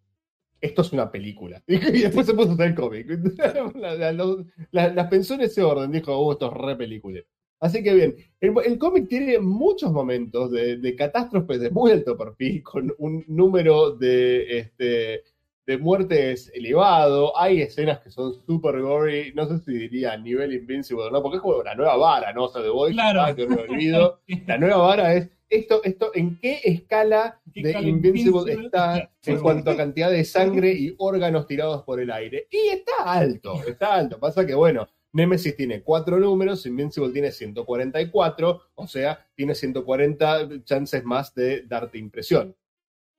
Esto 0.62 0.82
es 0.82 0.92
una 0.92 1.12
película. 1.12 1.62
Y 1.68 2.02
después 2.02 2.26
se 2.26 2.34
puso 2.34 2.52
a 2.52 2.54
hacer 2.54 2.68
el 2.68 2.76
cómic. 2.76 3.08
Las 4.72 5.08
pensó 5.08 5.36
en 5.36 5.42
ese 5.42 5.62
orden, 5.64 5.92
dijo, 5.92 6.18
uh, 6.18 6.32
esto 6.32 6.52
es 6.52 6.58
re 6.62 6.76
película. 6.76 7.22
Así 7.62 7.84
que 7.84 7.94
bien, 7.94 8.16
el, 8.40 8.54
el 8.66 8.78
cómic 8.78 9.10
tiene 9.10 9.38
muchos 9.40 9.92
momentos 9.92 10.52
de, 10.52 10.78
de 10.78 10.96
catástrofes 10.96 11.60
de 11.60 11.70
muy 11.70 11.92
alto 11.92 12.18
perfil, 12.18 12.64
con 12.64 12.94
un 13.00 13.26
número 13.28 13.92
de, 13.92 14.60
este, 14.60 15.24
de 15.70 15.78
muertes 15.78 16.52
elevado. 16.56 17.38
Hay 17.38 17.62
escenas 17.62 18.00
que 18.00 18.10
son 18.10 18.34
super 18.48 18.82
gory, 18.82 19.32
no 19.36 19.48
sé 19.48 19.60
si 19.60 19.72
diría 19.72 20.14
a 20.14 20.18
nivel 20.18 20.52
Invincible 20.52 21.04
o 21.04 21.12
no, 21.12 21.22
porque 21.22 21.38
es 21.38 21.42
como 21.44 21.62
la 21.62 21.76
nueva 21.76 21.96
vara, 21.96 22.34
¿no? 22.34 22.46
O 22.46 22.50
sea, 22.50 22.64
The 22.64 22.70
Voice, 22.70 22.94
Claro. 22.96 23.22
ah, 23.22 23.36
que 23.36 23.46
me 23.48 23.56
olvido. 23.56 24.20
La 24.48 24.58
nueva 24.58 24.78
vara 24.78 25.14
es 25.14 25.30
esto, 25.48 25.84
esto, 25.84 26.12
¿en 26.16 26.40
qué 26.40 26.60
escala 26.64 27.40
¿Qué 27.54 27.62
de 27.62 27.70
escala 27.70 27.88
Invincible 27.88 28.54
Invincible? 28.54 28.66
está 28.66 29.12
en 29.26 29.40
cuanto 29.40 29.70
a 29.70 29.78
cantidad 29.78 30.10
de 30.10 30.26
sangre 30.26 30.74
y 30.74 30.96
órganos 30.98 31.46
tirados 31.46 31.84
por 31.84 32.00
el 32.00 32.10
aire? 32.10 32.48
Y 32.50 32.70
está 32.70 33.04
alto, 33.04 33.62
está 33.68 33.94
alto. 33.94 34.20
Pasa 34.20 34.46
que, 34.48 34.56
bueno, 34.56 34.88
Nemesis 35.14 35.56
tiene 35.56 35.84
cuatro 35.84 36.18
números, 36.18 36.66
Invincible 36.66 37.12
tiene 37.12 37.32
144, 37.32 38.62
o 38.74 38.88
sea, 38.88 39.24
tiene 39.36 39.54
140 39.54 40.64
chances 40.64 41.04
más 41.04 41.34
de 41.36 41.62
darte 41.68 42.00
impresión. 42.00 42.56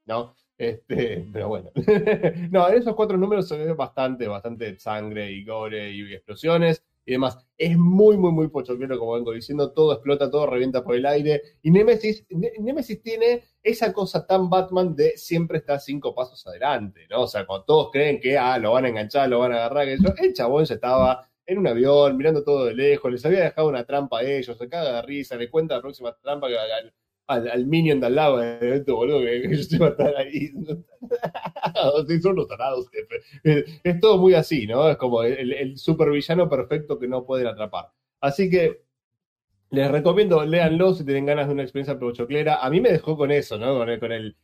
¿No? 0.06 0.34
Este, 0.60 1.26
pero 1.32 1.48
bueno. 1.48 1.70
no, 2.50 2.68
en 2.68 2.74
esos 2.74 2.94
cuatro 2.94 3.16
números 3.16 3.48
se 3.48 3.56
ve 3.56 3.72
bastante, 3.72 4.28
bastante 4.28 4.78
sangre 4.78 5.32
y 5.32 5.42
gore 5.42 5.90
y 5.90 6.12
explosiones 6.12 6.84
y 7.06 7.12
demás. 7.12 7.38
Es 7.56 7.78
muy, 7.78 8.18
muy, 8.18 8.30
muy 8.30 8.48
pochoclero, 8.48 8.98
como 8.98 9.14
vengo 9.14 9.32
diciendo, 9.32 9.72
todo 9.72 9.94
explota, 9.94 10.30
todo 10.30 10.46
revienta 10.46 10.84
por 10.84 10.96
el 10.96 11.06
aire. 11.06 11.40
Y 11.62 11.70
Nemesis, 11.70 12.26
Nemesis 12.28 13.00
tiene 13.00 13.42
esa 13.62 13.90
cosa 13.94 14.26
tan 14.26 14.50
Batman 14.50 14.94
de 14.94 15.16
siempre 15.16 15.56
estar 15.56 15.80
cinco 15.80 16.14
pasos 16.14 16.46
adelante, 16.46 17.06
¿no? 17.08 17.22
O 17.22 17.26
sea, 17.26 17.46
cuando 17.46 17.64
todos 17.64 17.90
creen 17.90 18.20
que, 18.20 18.36
ah, 18.36 18.58
lo 18.58 18.72
van 18.72 18.84
a 18.84 18.88
enganchar, 18.90 19.30
lo 19.30 19.38
van 19.38 19.52
a 19.52 19.64
agarrar, 19.64 19.86
que 19.86 19.96
yo, 19.96 20.12
el 20.18 20.34
chabón 20.34 20.66
ya 20.66 20.74
estaba 20.74 21.26
en 21.46 21.56
un 21.56 21.68
avión, 21.68 22.18
mirando 22.18 22.44
todo 22.44 22.66
de 22.66 22.74
lejos, 22.74 23.10
les 23.10 23.24
había 23.24 23.44
dejado 23.44 23.68
una 23.68 23.84
trampa 23.84 24.18
a 24.18 24.24
ellos, 24.24 24.58
se 24.58 24.68
caga 24.68 24.96
de 24.96 25.02
risa, 25.02 25.36
le 25.36 25.48
cuenta 25.48 25.76
la 25.76 25.80
próxima 25.80 26.14
trampa 26.20 26.48
que 26.48 26.58
al, 27.30 27.48
al, 27.48 27.66
minion 27.66 28.00
de 28.00 28.06
al 28.06 28.14
lado 28.14 28.38
de 28.38 28.76
esto, 28.76 28.96
boludo, 28.96 29.20
que, 29.20 29.36
ellos 29.36 29.66
se 29.66 29.78
van 29.78 29.88
a 29.88 29.92
estar 29.92 30.16
ahí. 30.16 30.50
son 32.22 32.36
los 32.36 32.48
tarados, 32.48 32.88
jefe. 32.90 33.80
Es, 33.84 34.00
todo 34.00 34.18
muy 34.18 34.34
así, 34.34 34.66
¿no? 34.66 34.88
Es 34.90 34.96
como 34.96 35.22
el, 35.22 35.52
el 35.52 35.78
supervillano 35.78 36.48
perfecto 36.48 36.98
que 36.98 37.08
no 37.08 37.24
pueden 37.24 37.46
atrapar. 37.46 37.90
Así 38.20 38.50
que 38.50 38.82
les 39.70 39.90
recomiendo, 39.90 40.44
léanlo 40.44 40.94
si 40.94 41.04
tienen 41.04 41.26
ganas 41.26 41.46
de 41.46 41.54
una 41.54 41.62
experiencia 41.62 41.98
pochoclera. 41.98 42.56
A 42.56 42.70
mí 42.70 42.80
me 42.80 42.90
dejó 42.90 43.16
con 43.16 43.30
eso, 43.30 43.56
¿no? 43.58 43.78
Con 43.78 43.88
el, 43.88 44.00
con 44.00 44.12
el 44.12 44.36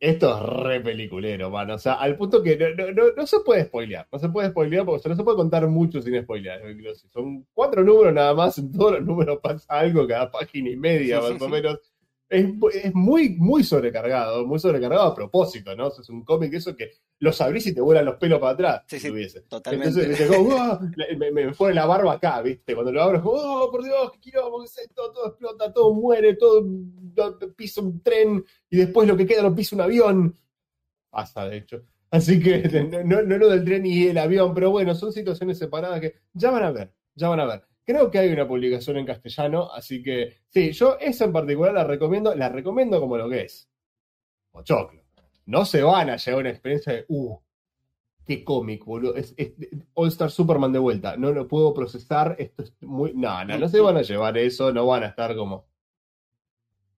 esto 0.00 0.36
es 0.36 0.64
re 0.64 0.80
peliculero, 0.80 1.50
mano. 1.50 1.74
O 1.74 1.78
sea, 1.78 1.94
al 1.94 2.16
punto 2.16 2.42
que 2.42 2.56
no, 2.56 2.92
no, 2.92 3.12
no, 3.16 3.26
se 3.26 3.40
puede 3.40 3.64
spoilear. 3.64 4.06
No 4.12 4.18
se 4.18 4.28
puede 4.28 4.50
spoilear 4.50 4.84
porque 4.84 5.08
no 5.08 5.16
se 5.16 5.24
puede 5.24 5.36
contar 5.36 5.66
mucho 5.66 6.00
sin 6.00 6.22
spoilear. 6.22 6.60
Son 7.12 7.44
cuatro 7.52 7.82
números 7.82 8.12
nada 8.14 8.34
más. 8.34 8.58
En 8.58 8.70
todos 8.72 8.92
los 8.92 9.04
números 9.04 9.40
pasa 9.42 9.66
algo 9.68 10.06
cada 10.06 10.30
página 10.30 10.70
y 10.70 10.76
media, 10.76 11.20
más 11.20 11.40
o 11.40 11.48
menos 11.48 11.80
es, 12.28 12.46
es, 12.74 12.94
muy, 12.94 13.30
muy 13.30 13.64
sobrecargado, 13.64 14.46
muy 14.46 14.58
sobrecargado 14.58 15.02
a 15.02 15.14
propósito, 15.14 15.74
¿no? 15.74 15.88
es 15.88 16.08
un 16.10 16.24
cómic 16.24 16.52
eso 16.52 16.76
que 16.76 16.90
lo 17.20 17.32
abrís 17.38 17.66
y 17.68 17.74
te 17.74 17.80
vuelan 17.80 18.04
los 18.04 18.16
pelos 18.16 18.38
para 18.38 18.52
atrás. 18.52 18.82
Sí, 18.86 19.00
sí, 19.00 19.10
totalmente. 19.48 20.02
Entonces, 20.02 20.30
oh", 20.36 20.78
me, 21.16 21.30
me, 21.30 21.52
pone 21.52 21.74
la 21.74 21.86
barba 21.86 22.14
acá, 22.14 22.42
¿viste? 22.42 22.74
Cuando 22.74 22.92
lo 22.92 23.02
abro, 23.02 23.22
oh, 23.24 23.70
por 23.70 23.82
Dios, 23.82 24.12
qué 24.12 24.20
quilombo, 24.20 24.62
es 24.62 24.88
Todo 24.94 25.28
explota, 25.28 25.72
todo 25.72 25.94
muere, 25.94 26.34
todo 26.34 26.66
pisa 27.56 27.80
un 27.80 28.02
tren 28.02 28.44
y 28.70 28.76
después 28.76 29.08
lo 29.08 29.16
que 29.16 29.26
queda 29.26 29.42
lo 29.42 29.54
pisa 29.54 29.74
un 29.74 29.82
avión. 29.82 30.34
Pasa, 31.10 31.48
de 31.48 31.56
hecho. 31.56 31.82
Así 32.10 32.40
que 32.40 32.62
no, 33.04 33.22
no 33.22 33.38
lo 33.38 33.48
del 33.48 33.64
tren 33.64 33.84
y 33.84 34.06
el 34.06 34.18
avión, 34.18 34.54
pero 34.54 34.70
bueno, 34.70 34.94
son 34.94 35.12
situaciones 35.12 35.58
separadas 35.58 36.00
que 36.00 36.14
ya 36.32 36.50
van 36.50 36.62
a 36.62 36.70
ver, 36.70 36.92
ya 37.14 37.28
van 37.28 37.40
a 37.40 37.46
ver. 37.46 37.64
Creo 37.88 38.10
que 38.10 38.18
hay 38.18 38.30
una 38.30 38.46
publicación 38.46 38.98
en 38.98 39.06
castellano, 39.06 39.72
así 39.72 40.02
que 40.02 40.42
sí, 40.48 40.72
yo 40.72 40.98
esa 41.00 41.24
en 41.24 41.32
particular 41.32 41.72
la 41.72 41.84
recomiendo, 41.84 42.34
la 42.34 42.50
recomiendo 42.50 43.00
como 43.00 43.16
lo 43.16 43.30
que 43.30 43.44
es. 43.44 43.66
choclo. 44.62 45.02
No 45.46 45.64
se 45.64 45.82
van 45.82 46.10
a 46.10 46.16
llevar 46.18 46.40
una 46.42 46.50
experiencia 46.50 46.92
de, 46.92 47.06
uh, 47.08 47.38
qué 48.26 48.44
cómic, 48.44 48.84
boludo. 48.84 49.16
Es, 49.16 49.34
All 49.94 50.08
Star 50.08 50.30
Superman 50.30 50.70
de 50.70 50.80
vuelta. 50.80 51.16
No 51.16 51.32
lo 51.32 51.48
puedo 51.48 51.72
procesar, 51.72 52.36
esto 52.38 52.62
es 52.62 52.74
muy. 52.82 53.14
No, 53.14 53.42
no, 53.46 53.56
no 53.56 53.68
se 53.70 53.80
van 53.80 53.96
a 53.96 54.02
llevar 54.02 54.36
eso, 54.36 54.70
no 54.70 54.86
van 54.86 55.04
a 55.04 55.06
estar 55.06 55.34
como. 55.34 55.66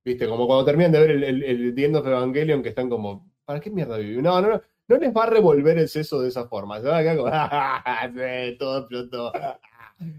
Viste, 0.04 0.26
como 0.28 0.48
cuando 0.48 0.64
terminan 0.64 0.90
de 0.90 0.98
ver 0.98 1.10
el, 1.12 1.22
el, 1.22 1.42
el 1.44 1.74
The 1.76 1.84
End 1.84 1.96
of 1.98 2.06
Evangelion, 2.08 2.64
que 2.64 2.70
están 2.70 2.90
como, 2.90 3.30
¿para 3.44 3.60
qué 3.60 3.70
mierda 3.70 3.96
viví? 3.96 4.20
No, 4.20 4.40
no, 4.40 4.48
no. 4.48 4.62
No 4.88 4.96
les 4.96 5.16
va 5.16 5.22
a 5.22 5.30
revolver 5.30 5.78
el 5.78 5.88
seso 5.88 6.20
de 6.20 6.30
esa 6.30 6.48
forma. 6.48 6.80
Se 6.80 6.88
van 6.88 6.96
a 6.96 7.02
quedar 7.02 7.16
como, 7.16 7.30
¡ah, 7.32 8.10
todo 8.58 8.78
explotó! 8.80 9.32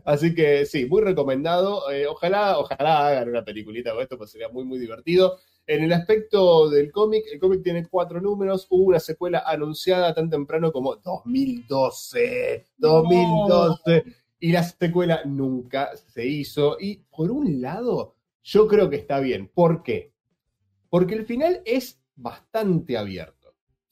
Así 0.05 0.33
que 0.35 0.65
sí, 0.65 0.85
muy 0.85 1.01
recomendado. 1.01 1.89
Eh, 1.91 2.07
ojalá, 2.07 2.59
ojalá 2.59 3.07
hagan 3.07 3.29
una 3.29 3.43
peliculita 3.43 3.93
con 3.93 4.01
esto, 4.01 4.17
pues 4.17 4.31
sería 4.31 4.49
muy, 4.49 4.63
muy 4.63 4.79
divertido. 4.79 5.37
En 5.65 5.83
el 5.83 5.93
aspecto 5.93 6.69
del 6.69 6.91
cómic, 6.91 7.25
el 7.31 7.39
cómic 7.39 7.63
tiene 7.63 7.87
cuatro 7.87 8.19
números. 8.19 8.67
Hubo 8.69 8.83
una 8.83 8.99
secuela 8.99 9.43
anunciada 9.45 10.13
tan 10.13 10.29
temprano 10.29 10.71
como 10.71 10.95
2012. 10.95 12.65
2012. 12.77 14.05
Y 14.39 14.51
la 14.51 14.63
secuela 14.63 15.21
nunca 15.25 15.95
se 15.95 16.25
hizo. 16.25 16.77
Y 16.79 16.97
por 17.09 17.31
un 17.31 17.61
lado, 17.61 18.15
yo 18.43 18.67
creo 18.67 18.89
que 18.89 18.97
está 18.97 19.19
bien. 19.19 19.49
¿Por 19.53 19.83
qué? 19.83 20.13
Porque 20.89 21.15
el 21.15 21.25
final 21.25 21.61
es 21.65 22.01
bastante 22.15 22.97
abierto. 22.97 23.41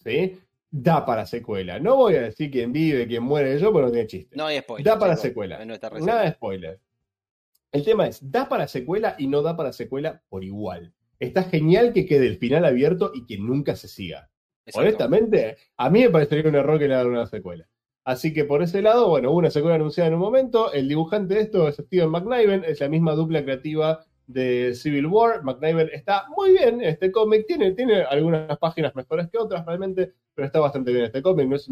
¿sí? 0.03 0.39
Da 0.71 1.05
para 1.05 1.25
secuela. 1.25 1.79
No 1.79 1.95
voy 1.95 2.15
a 2.15 2.21
decir 2.21 2.51
quién 2.51 2.71
vive, 2.71 3.07
quién 3.07 3.23
muere 3.23 3.57
yo, 3.59 3.71
porque 3.71 3.85
no 3.85 3.91
tiene 3.91 4.07
chiste. 4.07 4.35
No 4.35 4.45
hay 4.45 4.59
spoiler. 4.59 4.85
Da 4.85 4.99
para 4.99 5.15
secuela. 5.15 5.65
Nada 5.65 6.23
de 6.23 6.31
spoiler. 6.31 6.79
El 7.71 7.83
tema 7.83 8.07
es, 8.07 8.31
da 8.31 8.49
para 8.49 8.67
secuela 8.67 9.15
y 9.17 9.27
no 9.27 9.41
da 9.41 9.55
para 9.55 9.73
secuela 9.73 10.23
por 10.29 10.43
igual. 10.43 10.93
Está 11.19 11.43
genial 11.43 11.93
que 11.93 12.05
quede 12.05 12.27
el 12.27 12.37
final 12.37 12.65
abierto 12.65 13.11
y 13.13 13.25
que 13.25 13.37
nunca 13.37 13.75
se 13.75 13.87
siga. 13.87 14.29
Honestamente, 14.73 15.57
a 15.77 15.89
mí 15.89 16.01
me 16.01 16.09
parecería 16.09 16.49
un 16.49 16.55
error 16.55 16.79
que 16.79 16.87
le 16.87 16.95
hagan 16.95 17.07
una 17.07 17.27
secuela. 17.27 17.67
Así 18.05 18.33
que 18.33 18.45
por 18.45 18.63
ese 18.63 18.81
lado, 18.81 19.09
bueno, 19.09 19.29
hubo 19.31 19.37
una 19.37 19.51
secuela 19.51 19.75
anunciada 19.75 20.07
en 20.07 20.15
un 20.15 20.21
momento. 20.21 20.71
El 20.73 20.87
dibujante 20.87 21.35
de 21.35 21.41
esto 21.41 21.67
es 21.67 21.75
Steven 21.75 22.09
McNiven, 22.09 22.63
es 22.63 22.79
la 22.79 22.89
misma 22.89 23.13
dupla 23.13 23.43
creativa 23.43 24.05
de 24.29 24.75
Civil 24.75 25.07
War. 25.07 25.43
McNiven 25.43 25.89
está 25.91 26.25
muy 26.37 26.51
bien 26.51 26.81
en 26.81 26.89
este 26.89 27.11
cómic, 27.11 27.45
tiene, 27.47 27.71
tiene 27.71 28.03
algunas 28.03 28.57
páginas 28.59 28.95
mejores 28.95 29.27
que 29.29 29.39
otras 29.39 29.65
realmente, 29.65 30.13
pero 30.35 30.45
está 30.45 30.59
bastante 30.59 30.93
bien 30.93 31.05
este 31.05 31.21
cómic. 31.21 31.51
Es 31.51 31.67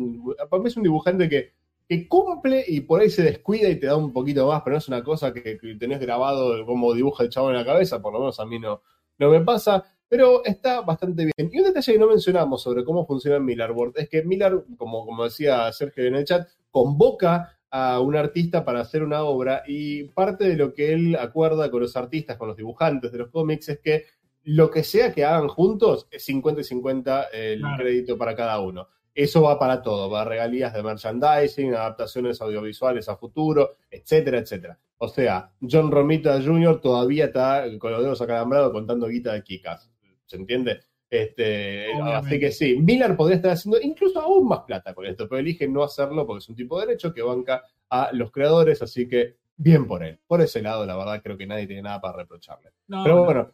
para 0.49 0.61
mí 0.61 0.67
es 0.67 0.75
un 0.75 0.83
dibujante 0.83 1.29
que, 1.29 1.53
que, 1.87 2.07
cumple 2.07 2.65
y 2.67 2.81
por 2.81 2.99
ahí 2.99 3.11
se 3.11 3.21
descuida 3.21 3.69
y 3.69 3.79
te 3.79 3.85
da 3.85 3.95
un 3.95 4.11
poquito 4.11 4.47
más, 4.47 4.63
pero 4.63 4.73
no 4.73 4.77
es 4.79 4.87
una 4.87 5.03
cosa 5.03 5.31
que, 5.31 5.59
tenés 5.79 5.99
grabado 5.99 6.65
como 6.65 6.93
dibuja 6.93 7.23
el 7.23 7.29
chavo 7.29 7.49
en 7.49 7.57
la 7.57 7.65
cabeza, 7.65 8.01
por 8.01 8.11
lo 8.11 8.19
menos 8.19 8.39
a 8.39 8.45
mí 8.45 8.57
no, 8.57 8.81
no 9.19 9.29
me 9.29 9.41
pasa. 9.41 9.83
Pero 10.09 10.43
está 10.45 10.81
bastante 10.81 11.25
bien. 11.25 11.51
Y 11.51 11.59
un 11.59 11.65
detalle 11.65 11.93
que 11.93 11.99
no 11.99 12.07
mencionamos 12.07 12.61
sobre 12.63 12.85
cómo 12.85 13.05
funciona 13.05 13.39
Millarboard 13.39 13.91
es 13.97 14.09
que 14.09 14.23
Millar, 14.23 14.63
como, 14.77 15.05
como 15.05 15.25
decía 15.25 15.69
Sergio 15.73 16.05
en 16.05 16.15
el 16.15 16.23
chat, 16.23 16.47
convoca 16.71 17.56
a 17.69 17.99
un 17.99 18.15
artista 18.15 18.63
para 18.63 18.81
hacer 18.81 19.03
una 19.03 19.23
obra 19.23 19.63
y 19.67 20.05
parte 20.05 20.47
de 20.47 20.55
lo 20.55 20.73
que 20.73 20.93
él 20.93 21.17
acuerda 21.19 21.69
con 21.69 21.81
los 21.81 21.95
artistas, 21.95 22.37
con 22.37 22.47
los 22.47 22.57
dibujantes 22.57 23.11
de 23.11 23.17
los 23.17 23.29
cómics, 23.29 23.69
es 23.69 23.79
que 23.79 24.05
lo 24.43 24.71
que 24.71 24.83
sea 24.83 25.13
que 25.13 25.25
hagan 25.25 25.49
juntos 25.49 26.07
es 26.09 26.23
50 26.23 26.61
y 26.61 26.63
50 26.63 27.23
el 27.33 27.61
crédito 27.77 28.17
para 28.17 28.35
cada 28.35 28.59
uno. 28.61 28.87
Eso 29.13 29.41
va 29.41 29.57
para 29.57 29.81
todo, 29.81 30.09
va 30.09 30.21
a 30.21 30.25
regalías 30.25 30.73
de 30.73 30.83
merchandising, 30.83 31.73
adaptaciones 31.73 32.39
audiovisuales 32.39 33.09
a 33.09 33.17
futuro, 33.17 33.77
etcétera, 33.89 34.37
etcétera. 34.37 34.79
O 34.99 35.07
sea, 35.07 35.51
John 35.59 35.91
Romita 35.91 36.41
Jr. 36.41 36.79
todavía 36.79 37.25
está 37.25 37.65
con 37.79 37.91
los 37.91 38.03
dedos 38.03 38.21
acalambrados 38.21 38.71
contando 38.71 39.07
guita 39.07 39.33
de 39.33 39.43
Kikas. 39.43 39.91
¿Se 40.25 40.37
entiende? 40.37 40.81
Este, 41.09 41.93
así 41.93 42.37
que 42.37 42.51
sí, 42.51 42.77
Miller 42.81 43.15
podría 43.15 43.37
estar 43.37 43.51
haciendo 43.51 43.79
incluso 43.81 44.19
aún 44.19 44.47
más 44.47 44.61
plata 44.61 44.93
con 44.93 45.05
esto, 45.05 45.27
pero 45.29 45.39
elige 45.39 45.67
no 45.67 45.83
hacerlo 45.83 46.27
porque 46.27 46.39
es 46.39 46.49
un 46.49 46.55
tipo 46.55 46.79
de 46.79 46.87
derecho 46.87 47.13
que 47.13 47.21
banca 47.21 47.63
a 47.89 48.09
los 48.11 48.31
creadores, 48.31 48.81
así 48.81 49.07
que 49.07 49.37
bien 49.55 49.87
por 49.87 50.03
él. 50.03 50.19
Por 50.27 50.41
ese 50.41 50.61
lado, 50.61 50.85
la 50.85 50.97
verdad, 50.97 51.21
creo 51.23 51.37
que 51.37 51.47
nadie 51.47 51.65
tiene 51.65 51.81
nada 51.81 52.01
para 52.01 52.17
reprocharle. 52.17 52.71
pero 52.87 53.23
bueno, 53.23 53.51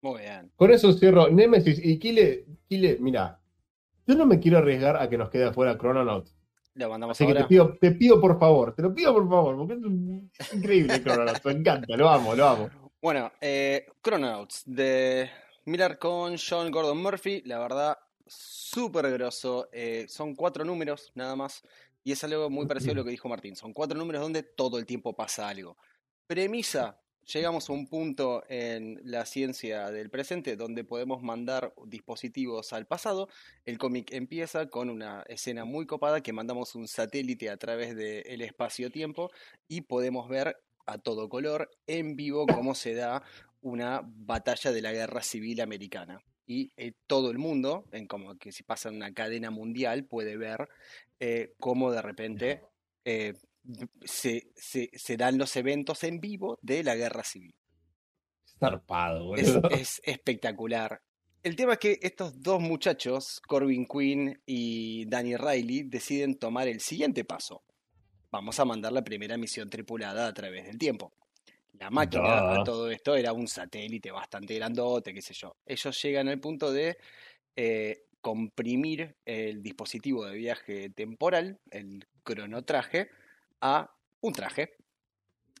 Muy 0.00 0.20
bien. 0.20 0.50
con 0.56 0.70
eso 0.70 0.92
cierro 0.94 1.28
Nemesis 1.28 1.80
y 1.84 1.98
Kile, 1.98 2.46
Kile, 2.66 2.96
mira, 3.00 3.38
yo 4.06 4.14
no 4.14 4.24
me 4.24 4.40
quiero 4.40 4.58
arriesgar 4.58 4.96
a 4.96 5.08
que 5.08 5.18
nos 5.18 5.28
quede 5.28 5.44
afuera 5.44 5.76
Chrononaut. 5.76 6.28
Lo 6.74 6.88
mandamos 6.88 7.16
Así 7.20 7.26
que 7.26 7.34
te 7.34 7.44
pido, 7.44 7.76
te 7.78 7.90
pido 7.92 8.20
por 8.20 8.38
favor, 8.38 8.74
te 8.74 8.80
lo 8.80 8.94
pido 8.94 9.12
por 9.12 9.28
favor, 9.28 9.56
porque 9.56 9.74
es 10.38 10.54
increíble 10.54 11.02
Chrononaut, 11.02 11.44
me 11.44 11.52
encanta, 11.52 11.94
lo 11.94 12.08
amo, 12.08 12.34
lo 12.34 12.46
amo. 12.46 12.70
Bueno, 13.02 13.32
eh, 13.40 13.86
Chrononauts 14.02 14.62
de 14.66 15.30
Mirar 15.70 16.00
con 16.00 16.36
John 16.36 16.68
Gordon 16.72 17.00
Murphy, 17.00 17.42
la 17.44 17.60
verdad, 17.60 17.96
súper 18.26 19.08
grosso. 19.12 19.68
Eh, 19.70 20.04
son 20.08 20.34
cuatro 20.34 20.64
números 20.64 21.12
nada 21.14 21.36
más. 21.36 21.62
Y 22.02 22.10
es 22.10 22.24
algo 22.24 22.50
muy 22.50 22.66
parecido 22.66 22.90
a 22.90 22.96
lo 22.96 23.04
que 23.04 23.12
dijo 23.12 23.28
Martín. 23.28 23.54
Son 23.54 23.72
cuatro 23.72 23.96
números 23.96 24.20
donde 24.20 24.42
todo 24.42 24.80
el 24.80 24.84
tiempo 24.84 25.14
pasa 25.14 25.48
algo. 25.48 25.76
Premisa. 26.26 27.00
Llegamos 27.32 27.70
a 27.70 27.72
un 27.72 27.86
punto 27.86 28.42
en 28.48 29.00
la 29.04 29.24
ciencia 29.26 29.92
del 29.92 30.10
presente 30.10 30.56
donde 30.56 30.82
podemos 30.82 31.22
mandar 31.22 31.72
dispositivos 31.86 32.72
al 32.72 32.88
pasado. 32.88 33.28
El 33.64 33.78
cómic 33.78 34.12
empieza 34.12 34.68
con 34.70 34.90
una 34.90 35.22
escena 35.28 35.64
muy 35.64 35.86
copada 35.86 36.20
que 36.20 36.32
mandamos 36.32 36.74
un 36.74 36.88
satélite 36.88 37.48
a 37.48 37.58
través 37.58 37.94
del 37.94 38.40
espacio-tiempo 38.42 39.30
y 39.68 39.82
podemos 39.82 40.28
ver 40.28 40.56
a 40.86 40.98
todo 40.98 41.28
color 41.28 41.70
en 41.86 42.16
vivo 42.16 42.46
cómo 42.46 42.74
se 42.74 42.94
da 42.94 43.22
una 43.62 44.02
batalla 44.04 44.72
de 44.72 44.82
la 44.82 44.92
guerra 44.92 45.22
civil 45.22 45.60
americana. 45.60 46.20
Y 46.46 46.72
eh, 46.76 46.92
todo 47.06 47.30
el 47.30 47.38
mundo, 47.38 47.84
en 47.92 48.06
como 48.06 48.36
que 48.36 48.52
si 48.52 48.62
pasa 48.64 48.88
en 48.88 48.96
una 48.96 49.12
cadena 49.14 49.50
mundial, 49.50 50.04
puede 50.04 50.36
ver 50.36 50.68
eh, 51.20 51.54
cómo 51.60 51.92
de 51.92 52.02
repente 52.02 52.62
eh, 53.04 53.34
se, 54.04 54.50
se, 54.56 55.16
dan 55.16 55.38
los 55.38 55.54
eventos 55.56 56.02
en 56.02 56.20
vivo 56.20 56.58
de 56.60 56.82
la 56.82 56.96
guerra 56.96 57.22
civil. 57.22 57.54
Zarpado, 58.58 59.36
es, 59.36 59.54
es, 59.70 60.02
espectacular. 60.04 61.00
El 61.42 61.56
tema 61.56 61.74
es 61.74 61.78
que 61.78 61.98
estos 62.02 62.42
dos 62.42 62.60
muchachos, 62.60 63.40
Corbin 63.46 63.86
Quinn 63.86 64.42
y 64.44 65.06
Danny 65.06 65.36
Riley, 65.36 65.84
deciden 65.84 66.38
tomar 66.38 66.68
el 66.68 66.80
siguiente 66.80 67.24
paso. 67.24 67.62
vamos 68.30 68.60
a 68.60 68.64
mandar 68.64 68.92
la 68.92 69.02
primera 69.04 69.36
misión 69.36 69.70
tripulada 69.70 70.26
a 70.26 70.34
través 70.34 70.66
del 70.66 70.78
tiempo. 70.78 71.12
La 71.78 71.90
máquina 71.90 72.22
Ah. 72.24 72.60
a 72.60 72.64
todo 72.64 72.90
esto 72.90 73.14
era 73.16 73.32
un 73.32 73.48
satélite 73.48 74.10
bastante 74.10 74.54
grandote, 74.54 75.14
qué 75.14 75.22
sé 75.22 75.32
yo. 75.34 75.56
Ellos 75.64 76.02
llegan 76.02 76.28
al 76.28 76.40
punto 76.40 76.72
de 76.72 76.98
eh, 77.56 78.04
comprimir 78.20 79.16
el 79.24 79.62
dispositivo 79.62 80.26
de 80.26 80.36
viaje 80.36 80.90
temporal, 80.90 81.58
el 81.70 82.06
cronotraje, 82.22 83.10
a 83.60 83.90
un 84.20 84.32
traje. 84.32 84.74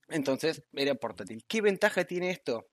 Entonces 0.08 0.62
era 0.72 0.94
portátil. 0.94 1.44
¿Qué 1.46 1.60
ventaja 1.62 2.04
tiene 2.04 2.30
esto? 2.30 2.68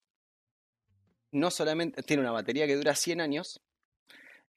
No 1.31 1.51
solamente 1.51 2.03
tiene 2.03 2.21
una 2.21 2.31
batería 2.31 2.67
que 2.67 2.75
dura 2.75 2.95
100 2.95 3.21
años. 3.21 3.61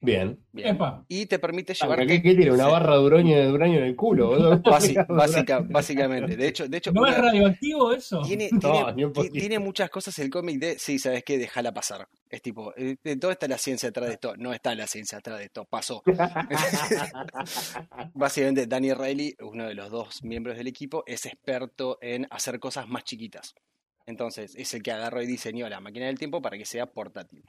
Bien. 0.03 0.43
bien, 0.53 0.77
Epa. 0.77 1.05
y 1.09 1.27
te 1.27 1.39
permite 1.39 1.75
llevarte. 1.75 2.07
¿Qué, 2.07 2.23
qué 2.23 2.35
tiene? 2.35 2.53
¿Una 2.53 2.65
Sí. 2.65 2.71
barra 2.71 2.95
de 2.95 3.01
uranio, 3.05 3.37
de 3.39 3.53
uranio 3.53 3.79
en 3.81 3.85
el 3.85 3.97
culo? 3.97 4.31
Basi- 4.65 5.07
básica- 5.09 5.61
básicamente. 5.69 6.37
De 6.37 6.49
hecho, 6.49 6.67
de 6.69 6.79
hecho 6.79 6.91
¿No 6.93 7.07
es 7.07 7.19
radioactivo 7.19 7.93
eso? 7.93 8.23
tiene, 8.23 8.49
No, 8.51 8.95
tiene, 8.95 9.31
tiene 9.31 9.59
muchas 9.59 9.91
cosas 9.91 10.19
el 10.19 10.31
cómic 10.31 10.59
de, 10.59 10.79
sí, 10.79 10.99
¿sabes 10.99 11.23
qué? 11.23 11.37
Déjala 11.37 11.75
pasar. 11.75 12.09
Es 12.31 12.41
tipo, 12.41 12.73
eh, 12.79 12.97
de 13.05 13.17
todo 13.17 13.31
está 13.31 13.47
la 13.49 13.59
ciencia 13.59 13.91
atrás 13.91 14.07
de 14.09 14.15
esto. 14.15 14.35
No 14.39 14.55
está 14.55 14.75
la 14.75 14.87
ciencia 14.87 15.19
atrás 15.19 15.39
de 15.39 15.45
esto. 15.45 15.67
Pasó. 15.67 16.03
Básicamente, 18.15 18.67
Danny 18.67 18.93
Riley, 18.95 19.37
uno 19.41 19.67
de 19.67 19.75
los 19.75 19.91
dos 19.91 20.23
miembros 20.23 20.57
del 20.57 20.67
equipo, 20.67 21.03
es 21.07 21.27
experto 21.27 21.99
en 22.01 22.27
hacer 22.31 22.59
cosas 22.59 22.89
más 22.89 23.05
chiquitas. 23.05 23.55
Entonces, 24.07 24.55
es 24.57 24.73
el 24.75 24.83
que 24.83 24.93
agarró 24.93 25.23
y 25.23 25.27
diseñó 25.27 25.69
la 25.69 25.81
máquina 25.81 26.07
del 26.07 26.19
tiempo 26.19 26.41
para 26.43 26.57
que 26.57 26.65
sea 26.65 26.87
portátil. 26.87 27.45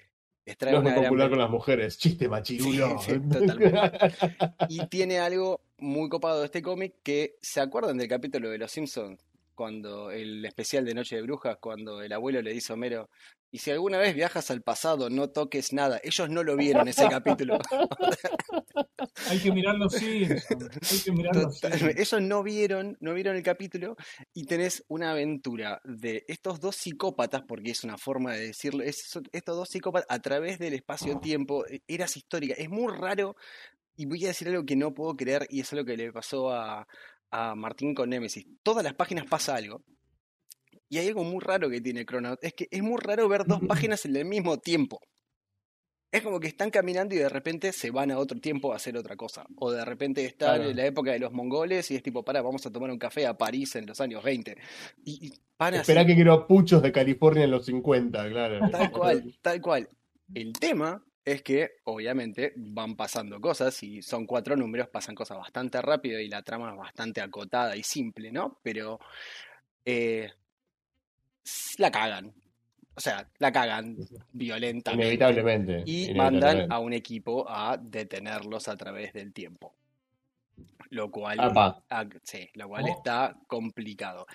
Les 0.45 0.57
trae 0.57 0.71
No 0.73 0.79
es 0.79 0.83
muy 0.83 0.91
gran 0.91 1.03
popular 1.03 1.29
con 1.29 1.39
las 1.39 1.49
mujeres. 1.49 1.97
Chiste 1.97 2.27
machirulo. 2.27 2.99
Sí. 2.99 3.13
Y 4.69 4.87
tiene 4.87 5.19
algo 5.19 5.61
muy 5.77 6.09
copado 6.09 6.39
de 6.39 6.45
este 6.45 6.61
cómic 6.61 6.95
que, 7.03 7.35
¿se 7.41 7.61
acuerdan 7.61 7.97
del 7.97 8.07
capítulo 8.07 8.49
de 8.49 8.57
Los 8.57 8.71
Simpsons? 8.71 9.19
Cuando 9.55 10.09
el 10.11 10.43
especial 10.45 10.85
de 10.85 10.93
Noche 10.93 11.15
de 11.15 11.21
Brujas, 11.21 11.57
cuando 11.59 12.01
el 12.01 12.11
abuelo 12.13 12.41
le 12.41 12.53
dice 12.53 12.73
a 12.73 12.75
Homero, 12.75 13.09
y 13.51 13.57
si 13.59 13.69
alguna 13.71 13.97
vez 13.97 14.15
viajas 14.15 14.49
al 14.49 14.61
pasado, 14.61 15.09
no 15.09 15.29
toques 15.29 15.73
nada. 15.73 15.99
Ellos 16.03 16.29
no 16.29 16.43
lo 16.43 16.55
vieron 16.55 16.87
ese 16.87 17.07
capítulo. 17.09 17.59
Hay 19.29 19.39
que 19.39 19.51
mirar 19.51 19.75
los 19.75 19.93
Simpsons. 19.93 20.69
Hay 20.91 20.99
que 21.03 21.11
mirar 21.11 21.35
los 21.35 21.59
Total- 21.59 21.77
Simpsons. 21.79 21.99
ellos 21.99 22.21
no 22.21 22.43
vieron, 22.43 22.97
no 22.99 23.13
vieron 23.13 23.35
el 23.35 23.43
capítulo 23.43 23.95
y 24.33 24.45
tenés 24.45 24.83
una 24.87 25.11
aventura 25.11 25.81
de 25.83 26.23
estos 26.27 26.59
dos 26.59 26.75
psicópatas, 26.75 27.41
porque 27.47 27.71
es 27.71 27.83
una 27.83 27.97
forma 27.97 28.33
de 28.33 28.47
decirlo, 28.47 28.83
es- 28.83 29.19
estos 29.31 29.55
dos 29.57 29.69
psicópatas 29.69 30.07
a 30.09 30.19
través 30.19 30.59
del 30.59 30.73
espacio-tiempo, 30.73 31.65
e- 31.67 31.81
eras 31.87 32.15
histórica, 32.17 32.53
es 32.57 32.69
muy 32.69 32.93
raro 32.95 33.35
y 33.95 34.05
voy 34.05 34.23
a 34.25 34.29
decir 34.29 34.47
algo 34.47 34.65
que 34.65 34.75
no 34.75 34.93
puedo 34.93 35.15
creer 35.15 35.45
y 35.49 35.61
es 35.61 35.71
algo 35.73 35.85
que 35.85 35.97
le 35.97 36.11
pasó 36.11 36.51
a, 36.51 36.87
a 37.31 37.55
Martín 37.55 37.93
con 37.93 38.09
Nemesis. 38.09 38.45
Todas 38.63 38.83
las 38.83 38.93
páginas 38.93 39.25
pasa 39.29 39.55
algo. 39.55 39.83
Y 40.91 40.97
hay 40.97 41.07
algo 41.07 41.23
muy 41.23 41.39
raro 41.39 41.69
que 41.69 41.79
tiene 41.79 42.05
Chronout, 42.05 42.43
es 42.43 42.53
que 42.53 42.67
es 42.69 42.83
muy 42.83 42.99
raro 42.99 43.29
ver 43.29 43.45
dos 43.45 43.61
páginas 43.65 44.03
en 44.05 44.13
el 44.17 44.25
mismo 44.25 44.57
tiempo. 44.59 44.99
Es 46.11 46.21
como 46.21 46.41
que 46.41 46.49
están 46.49 46.69
caminando 46.69 47.15
y 47.15 47.19
de 47.19 47.29
repente 47.29 47.71
se 47.71 47.91
van 47.91 48.11
a 48.11 48.17
otro 48.19 48.37
tiempo 48.41 48.73
a 48.73 48.75
hacer 48.75 48.97
otra 48.97 49.15
cosa. 49.15 49.45
O 49.55 49.71
de 49.71 49.85
repente 49.85 50.25
están 50.25 50.55
Claro. 50.57 50.69
en 50.69 50.75
la 50.75 50.85
época 50.85 51.13
de 51.13 51.19
los 51.19 51.31
mongoles 51.31 51.89
y 51.91 51.95
es 51.95 52.03
tipo, 52.03 52.25
para, 52.25 52.41
vamos 52.41 52.65
a 52.65 52.71
tomar 52.73 52.91
un 52.91 52.99
café 52.99 53.25
a 53.25 53.37
París 53.37 53.73
en 53.77 53.85
los 53.85 54.01
años 54.01 54.21
20. 54.21 54.57
Y, 55.05 55.27
y 55.27 55.33
van 55.57 55.75
así, 55.75 55.81
Esperá 55.83 56.05
que 56.05 56.13
quiero 56.15 56.45
puchos 56.45 56.81
de 56.83 56.91
California 56.91 57.45
en 57.45 57.51
los 57.51 57.65
50, 57.65 58.29
claro. 58.29 58.69
tal 58.69 58.91
cual, 58.91 59.37
tal 59.41 59.61
cual. 59.61 59.89
El 60.33 60.51
tema 60.51 61.01
es 61.23 61.41
que, 61.41 61.69
obviamente, 61.85 62.51
van 62.57 62.97
pasando 62.97 63.39
cosas 63.39 63.81
y 63.81 64.01
son 64.01 64.25
cuatro 64.25 64.57
números, 64.57 64.89
pasan 64.89 65.15
cosas 65.15 65.37
bastante 65.37 65.81
rápido 65.81 66.19
y 66.19 66.27
la 66.27 66.41
trama 66.43 66.71
es 66.71 66.77
bastante 66.77 67.21
acotada 67.21 67.77
y 67.77 67.83
simple, 67.83 68.33
¿no? 68.33 68.59
Pero 68.61 68.99
eh, 69.85 70.29
la 71.77 71.91
cagan. 71.91 72.33
O 72.93 72.99
sea, 72.99 73.27
la 73.39 73.51
cagan 73.51 73.95
violentamente. 74.33 75.05
Inevitablemente. 75.05 75.83
Y 75.85 76.03
inevitablemente. 76.09 76.13
mandan 76.15 76.71
a 76.71 76.79
un 76.79 76.93
equipo 76.93 77.45
a 77.49 77.77
detenerlos 77.77 78.67
a 78.67 78.75
través 78.75 79.13
del 79.13 79.31
tiempo. 79.33 79.73
Lo 80.89 81.09
cual, 81.09 81.37
ah, 81.39 82.05
sí, 82.23 82.49
lo 82.55 82.67
cual 82.67 82.83
Oh. 82.85 82.87
está 82.97 83.37
complicado. 83.47 84.27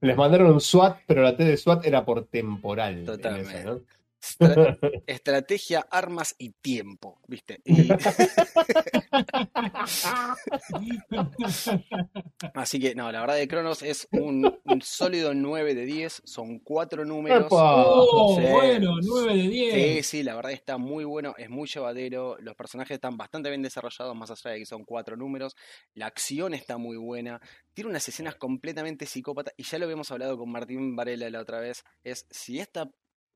Les 0.00 0.16
mandaron 0.16 0.52
un 0.52 0.60
SWAT, 0.60 0.98
pero 1.06 1.22
la 1.22 1.34
T 1.36 1.44
de 1.44 1.56
SWAT 1.56 1.86
era 1.86 2.04
por 2.04 2.26
temporal. 2.26 2.98
en 2.98 3.04
Totalmente. 3.06 3.58
esa, 3.60 3.64
¿no? 3.64 3.80
Estra- 4.20 4.20
estrategia, 5.06 5.86
armas 5.90 6.34
y 6.38 6.50
tiempo, 6.50 7.20
¿viste? 7.26 7.60
Y- 7.68 7.88
así 12.54 12.80
que, 12.80 12.94
no, 12.94 13.10
la 13.12 13.20
verdad 13.20 13.36
de 13.36 13.48
Cronos 13.48 13.82
es 13.82 14.08
un, 14.12 14.58
un 14.64 14.82
sólido 14.82 15.34
9 15.34 15.74
de 15.74 15.84
10, 15.84 16.22
son 16.24 16.58
cuatro 16.60 17.04
números. 17.04 17.48
Oh, 17.50 18.36
Sí. 18.38 18.44
bueno, 18.50 18.96
9 19.02 19.34
de 19.34 19.42
Sí, 19.42 19.48
10. 19.48 20.06
sí, 20.06 20.22
la 20.22 20.34
verdad 20.34 20.52
está 20.52 20.78
muy 20.78 21.04
bueno, 21.04 21.34
es 21.38 21.50
muy 21.50 21.68
llevadero, 21.68 22.36
los 22.40 22.54
personajes 22.54 22.94
están 22.96 23.16
bastante 23.16 23.48
bien 23.50 23.62
desarrollados, 23.62 24.14
más 24.16 24.30
allá 24.30 24.50
de 24.52 24.58
que 24.60 24.66
son 24.66 24.84
cuatro 24.84 25.16
números, 25.16 25.56
la 25.94 26.06
acción 26.06 26.54
está 26.54 26.78
muy 26.78 26.96
buena, 26.96 27.40
tiene 27.74 27.90
unas 27.90 28.08
escenas 28.08 28.36
completamente 28.36 29.06
psicópatas, 29.06 29.54
y 29.56 29.62
ya 29.64 29.78
lo 29.78 29.84
habíamos 29.84 30.10
hablado 30.10 30.36
con 30.38 30.50
Martín 30.50 30.96
Varela 30.96 31.28
la 31.30 31.40
otra 31.40 31.60
vez, 31.60 31.84
es 32.04 32.26
si 32.30 32.58
esta, 32.60 32.90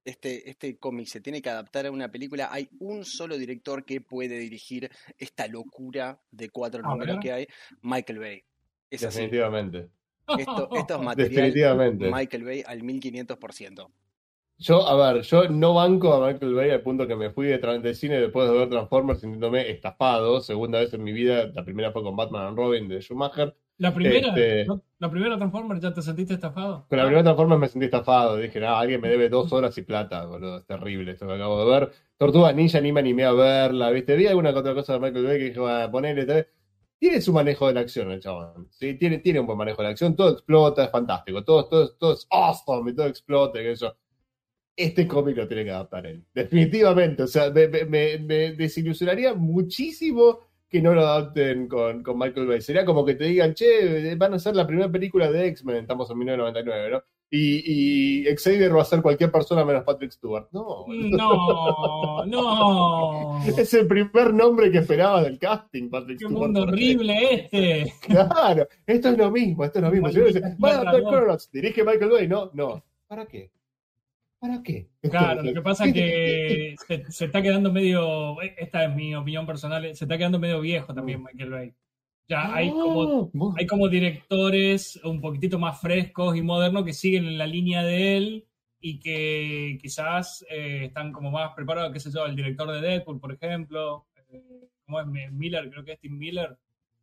este, 0.04 0.48
este 0.48 0.78
cómic 0.78 1.06
se 1.06 1.20
tiene 1.20 1.40
que 1.40 1.50
adaptar 1.50 1.86
a 1.86 1.90
una 1.90 2.10
película, 2.10 2.48
hay 2.50 2.68
un 2.80 3.04
solo 3.04 3.36
director 3.36 3.84
que 3.84 4.00
puede 4.00 4.38
dirigir 4.38 4.90
esta 5.18 5.46
locura 5.46 6.20
de 6.30 6.50
cuatro 6.50 6.82
A 6.84 6.88
números 6.88 7.18
que 7.20 7.32
hay, 7.32 7.46
Michael 7.82 8.18
Bay. 8.18 8.42
Es 8.90 9.04
así, 9.04 9.20
Definitivamente. 9.20 9.88
esto, 10.38 10.68
esto 10.74 10.94
es 10.94 11.00
material 11.02 11.30
Definitivamente. 11.30 12.10
Michael 12.10 12.44
Bay 12.44 12.62
al 12.66 12.82
1500%. 12.82 13.90
Yo, 14.58 14.86
a 14.86 15.12
ver, 15.12 15.22
yo 15.22 15.48
no 15.48 15.74
banco 15.74 16.14
a 16.14 16.32
Michael 16.32 16.54
Bay 16.54 16.70
al 16.70 16.82
punto 16.82 17.08
que 17.08 17.16
me 17.16 17.30
fui 17.30 17.46
de 17.46 17.94
cine 17.94 18.20
después 18.20 18.48
de 18.48 18.56
ver 18.56 18.68
Transformers 18.68 19.20
sintiéndome 19.20 19.68
estafado. 19.68 20.40
Segunda 20.40 20.78
vez 20.78 20.94
en 20.94 21.02
mi 21.02 21.12
vida, 21.12 21.46
la 21.52 21.64
primera 21.64 21.90
fue 21.90 22.04
con 22.04 22.14
Batman 22.14 22.46
and 22.46 22.56
Robin 22.56 22.86
de 22.88 23.00
Schumacher. 23.00 23.56
La 23.78 23.92
primera, 23.92 24.28
Este- 24.28 24.64
¿no? 24.66 24.82
la 24.98 25.10
primera 25.10 25.36
Transformer, 25.36 25.80
¿ya 25.80 25.92
te 25.92 26.02
sentiste 26.02 26.34
estafado? 26.34 26.86
Con 26.88 26.98
la 26.98 27.04
primera 27.04 27.24
Transformers 27.24 27.60
me 27.60 27.68
sentí 27.68 27.84
estafado. 27.86 28.36
Dije, 28.36 28.60
no, 28.60 28.76
alguien 28.76 29.00
me 29.00 29.08
debe 29.08 29.28
dos 29.28 29.52
horas 29.52 29.76
y 29.78 29.82
plata, 29.82 30.24
boludo. 30.26 30.58
Es 30.58 30.66
terrible 30.66 31.12
esto 31.12 31.26
que 31.26 31.32
acabo 31.34 31.64
de 31.64 31.80
ver. 31.80 31.90
Tortugas 32.16 32.54
Ninja 32.54 32.80
ni 32.80 32.92
me 32.92 33.00
animé 33.00 33.24
a 33.24 33.32
verla, 33.32 33.90
¿viste? 33.90 34.14
Vi 34.14 34.26
alguna 34.28 34.50
otra 34.50 34.74
cosa 34.74 34.92
de 34.92 35.00
Michael 35.00 35.24
Bay 35.26 35.38
que 35.38 35.44
dije, 35.46 35.58
bueno, 35.60 35.90
ponele. 35.90 36.24
tal. 36.26 36.46
Tiene 36.98 37.20
su 37.20 37.32
manejo 37.32 37.66
de 37.66 37.74
la 37.74 37.80
acción 37.80 38.12
el 38.12 38.20
chabón. 38.20 38.68
¿sí? 38.70 38.94
Tiene, 38.94 39.18
tiene 39.18 39.40
un 39.40 39.46
buen 39.46 39.58
manejo 39.58 39.78
de 39.78 39.84
la 39.84 39.90
acción. 39.90 40.14
Todo 40.14 40.30
explota, 40.30 40.84
es 40.84 40.90
fantástico. 40.92 41.42
Todo, 41.42 41.66
todo, 41.68 41.92
todo 41.96 42.12
es 42.12 42.26
awesome 42.30 42.92
y 42.92 42.94
todo 42.94 43.06
explota. 43.08 43.60
y 43.60 43.66
eso. 43.66 43.96
Este 44.76 45.08
cómic 45.08 45.36
lo 45.36 45.48
tiene 45.48 45.64
que 45.64 45.70
adaptar 45.72 46.06
él. 46.06 46.24
Definitivamente. 46.32 47.24
O 47.24 47.26
sea, 47.26 47.50
me, 47.50 47.66
me- 47.66 47.84
me- 47.86 48.18
me 48.20 48.52
desilusionaría 48.52 49.34
muchísimo 49.34 50.38
que 50.72 50.80
no 50.82 50.94
lo 50.94 51.02
adapten 51.02 51.68
con, 51.68 52.02
con 52.02 52.18
Michael 52.18 52.46
Bay. 52.46 52.60
Sería 52.62 52.84
como 52.86 53.04
que 53.04 53.14
te 53.14 53.24
digan, 53.24 53.52
che, 53.54 54.14
van 54.16 54.32
a 54.32 54.36
hacer 54.36 54.56
la 54.56 54.66
primera 54.66 54.90
película 54.90 55.30
de 55.30 55.46
X-Men, 55.48 55.76
estamos 55.76 56.10
en 56.10 56.16
1999, 56.18 56.90
¿no? 56.90 57.02
Y, 57.34 58.24
y 58.24 58.36
Xavier 58.36 58.76
va 58.76 58.82
a 58.82 58.84
ser 58.86 59.00
cualquier 59.00 59.30
persona 59.30 59.64
menos 59.64 59.84
Patrick 59.84 60.10
Stewart. 60.12 60.48
No, 60.52 60.84
No, 60.88 62.24
no. 62.26 63.42
es 63.58 63.72
el 63.74 63.86
primer 63.86 64.34
nombre 64.34 64.70
que 64.70 64.78
esperaba 64.78 65.22
del 65.22 65.38
casting, 65.38 65.88
Patrick 65.90 66.18
Qué 66.18 66.24
Stewart. 66.26 66.42
mundo 66.42 66.62
horrible 66.62 67.34
este. 67.34 67.92
Claro, 68.00 68.66
esto 68.86 69.08
es 69.10 69.18
lo 69.18 69.30
mismo, 69.30 69.64
esto 69.64 69.78
es 69.78 69.84
lo 69.84 69.90
mismo. 69.90 70.08
Si 70.10 70.18
uno 70.18 70.26
dice, 70.26 70.40
Maldita 70.40 70.66
"Va 70.66 70.68
a 70.68 70.72
adaptar 70.74 70.94
narrador. 71.02 71.20
Chronos", 71.24 71.50
dirige 71.52 71.84
Michael 71.84 72.10
Bay, 72.10 72.28
no, 72.28 72.50
no. 72.54 72.84
¿Para 73.08 73.26
qué? 73.26 73.50
¿Para 74.42 74.60
qué? 74.60 74.88
Claro, 75.02 75.40
lo 75.40 75.54
que 75.54 75.62
pasa 75.62 75.86
es 75.86 75.94
que 75.94 76.74
se, 76.88 77.12
se 77.12 77.24
está 77.26 77.40
quedando 77.40 77.70
medio, 77.72 78.42
esta 78.42 78.86
es 78.86 78.92
mi 78.92 79.14
opinión 79.14 79.46
personal, 79.46 79.84
se 79.94 80.04
está 80.04 80.18
quedando 80.18 80.40
medio 80.40 80.60
viejo 80.60 80.92
también 80.92 81.22
Michael 81.22 81.50
Bay. 81.50 81.72
Ya 82.26 82.52
hay 82.52 82.70
como, 82.70 83.30
No, 83.32 83.54
hay 83.56 83.66
como 83.68 83.88
directores 83.88 85.00
un 85.04 85.20
poquitito 85.20 85.60
más 85.60 85.80
frescos 85.80 86.36
y 86.36 86.42
modernos 86.42 86.84
que 86.84 86.92
siguen 86.92 87.24
en 87.26 87.38
la 87.38 87.46
línea 87.46 87.84
de 87.84 88.16
él 88.16 88.44
y 88.80 88.98
que 88.98 89.78
quizás 89.80 90.44
eh, 90.50 90.86
están 90.86 91.12
como 91.12 91.30
más 91.30 91.52
preparados, 91.54 91.92
qué 91.92 92.00
sé 92.00 92.10
yo, 92.12 92.26
el 92.26 92.34
director 92.34 92.68
de 92.68 92.80
Deadpool, 92.80 93.20
por 93.20 93.32
ejemplo, 93.32 94.06
eh, 94.28 94.66
¿cómo 94.84 95.00
es? 95.00 95.06
Miller, 95.30 95.70
creo 95.70 95.84
que 95.84 95.92
es 95.92 96.00
Tim 96.00 96.18
Miller, 96.18 96.56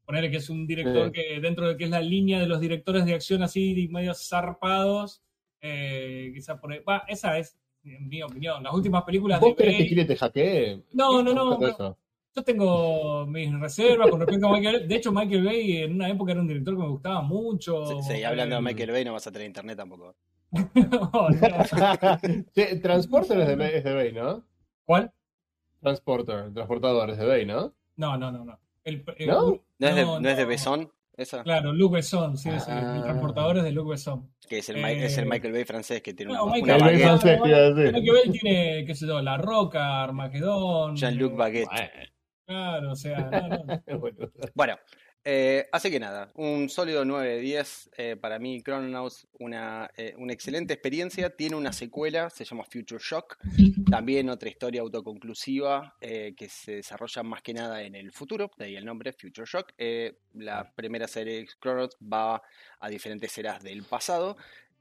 ponerle 0.03 0.29
que 0.29 0.37
es 0.37 0.49
un 0.49 0.67
director 0.67 1.05
Sí. 1.05 1.11
que 1.13 1.39
dentro 1.39 1.69
de 1.69 1.77
que 1.77 1.85
es 1.85 1.89
la 1.89 2.01
línea 2.01 2.37
de 2.41 2.47
los 2.47 2.59
directores 2.59 3.05
de 3.05 3.13
acción 3.13 3.43
así 3.43 3.87
medio 3.89 4.13
zarpados, 4.13 5.21
eh, 5.61 6.31
quizás 6.33 6.59
por 6.59 6.71
ahí, 6.71 6.79
va, 6.79 7.03
esa 7.07 7.37
es 7.37 7.57
mi 7.83 8.21
opinión. 8.21 8.63
Las 8.63 8.73
últimas 8.73 9.03
películas 9.03 9.39
de 9.39 9.47
¿Vos 9.47 9.55
querés 9.55 9.77
que 9.77 9.87
Kire 9.87 10.05
te 10.05 10.15
hackee? 10.15 10.83
No, 10.93 11.23
no, 11.23 11.33
no, 11.33 11.97
yo 12.35 12.43
tengo 12.43 13.25
mis 13.25 13.59
reservas 13.59 14.09
con 14.09 14.19
respecto 14.19 14.47
a 14.47 14.53
Michael 14.53 14.79
Bay. 14.79 14.87
De 14.87 14.95
hecho, 14.95 15.11
Michael 15.11 15.43
Bay 15.43 15.77
en 15.77 15.95
una 15.95 16.09
época 16.09 16.31
era 16.31 16.41
un 16.41 16.47
director 16.47 16.75
que 16.75 16.81
me 16.81 16.87
gustaba 16.87 17.21
mucho. 17.21 17.85
Sí, 17.87 17.95
sí, 18.17 18.23
hablando 18.23 18.55
de 18.55 18.59
Eh, 18.61 18.63
Michael 18.63 18.91
Bay 18.91 19.03
no 19.05 19.13
vas 19.13 19.27
a 19.27 19.31
tener 19.31 19.47
internet 19.47 19.77
tampoco. 19.77 20.15
no, 20.51 21.29
no. 21.29 21.29
Che, 22.55 22.75
Transporter 22.77 23.39
es 23.41 23.47
de, 23.47 23.55
Bay- 23.55 23.71
es 23.75 23.83
de 23.83 23.93
Bay, 23.93 24.11
¿no? 24.13 24.43
¿Cuál? 24.85 25.11
Transporter, 25.81 26.53
transportador 26.53 27.09
es 27.09 27.17
de 27.17 27.25
Bay, 27.25 27.45
¿no? 27.45 27.73
No, 27.97 28.17
no, 28.17 28.31
no, 28.31 28.45
no. 28.45 28.59
El- 28.83 29.03
el- 29.17 29.27
¿No? 29.27 29.61
¿No 29.79 29.87
es 29.87 29.95
de, 29.95 30.03
No, 30.05 30.19
no 30.19 30.29
es 30.29 30.37
de 30.37 30.43
no. 30.43 30.49
Besón? 30.49 30.91
Esa. 31.21 31.43
Claro, 31.43 31.73
Luc 31.73 31.93
Besson, 31.93 32.37
sí, 32.37 32.49
Ah. 32.51 32.93
el 32.97 33.03
transportador 33.03 33.57
es 33.57 33.63
de 33.63 33.71
Luc 33.71 33.89
Besson. 33.89 34.31
Que 34.47 34.59
es 34.59 34.69
el, 34.69 34.77
es 34.77 35.17
Eh, 35.17 35.25
Michael 35.25 35.53
Bay 35.53 35.63
francés 35.65 36.01
que 36.01 36.13
tiene 36.13 36.33
No, 36.33 36.45
una, 36.45 36.53
Michael 36.55 36.77
una 36.81 36.85
Bay 36.91 36.99
francés. 36.99 37.39
Michael 37.41 37.93
Bay 37.93 38.31
tiene, 38.31 38.85
qué 38.85 38.95
sé 38.95 39.05
yo, 39.07 39.21
La 39.21 39.37
Roca, 39.37 40.03
Armagedón. 40.03 40.95
Jean-Luc 40.95 41.33
eh, 41.33 41.35
Baguette. 41.35 41.69
Claro, 42.45 42.91
o 42.91 42.95
sea, 42.95 43.19
no, 43.29 43.47
no. 43.49 43.83
Bueno, 44.55 44.75
eh, 45.25 45.67
así 45.71 45.91
que 45.91 45.99
nada, 45.99 46.31
un 46.35 46.69
sólido 46.69 47.03
9 47.05 47.35
de 47.35 47.39
10. 47.39 47.89
eh, 47.97 48.15
para 48.15 48.39
mí, 48.39 48.61
Chrononauts, 48.63 49.27
una, 49.39 49.89
eh, 49.97 50.13
una 50.17 50.33
excelente 50.33 50.73
experiencia. 50.73 51.35
Tiene 51.35 51.55
una 51.55 51.73
secuela, 51.73 52.29
se 52.29 52.45
llama 52.45 52.63
Future 52.63 53.03
Shock. 53.03 53.37
También 53.89 54.29
otra 54.29 54.49
historia 54.49 54.81
autoconclusiva 54.81 55.95
que 55.99 56.49
se 56.49 56.75
desarrolla 56.77 57.23
más 57.23 57.41
que 57.41 57.53
nada 57.53 57.81
en 57.83 57.95
el 57.95 58.11
futuro, 58.11 58.51
de 58.57 58.65
ahí 58.65 58.75
el 58.75 58.85
nombre, 58.85 59.13
Future 59.13 59.47
Shock. 59.49 59.73
La 60.33 60.71
primera 60.75 61.07
serie 61.07 61.47
Chrononauts 61.61 61.97
va 62.01 62.41
a 62.79 62.89
diferentes 62.89 63.37
eras 63.37 63.61
del 63.63 63.83
pasado. 63.83 64.37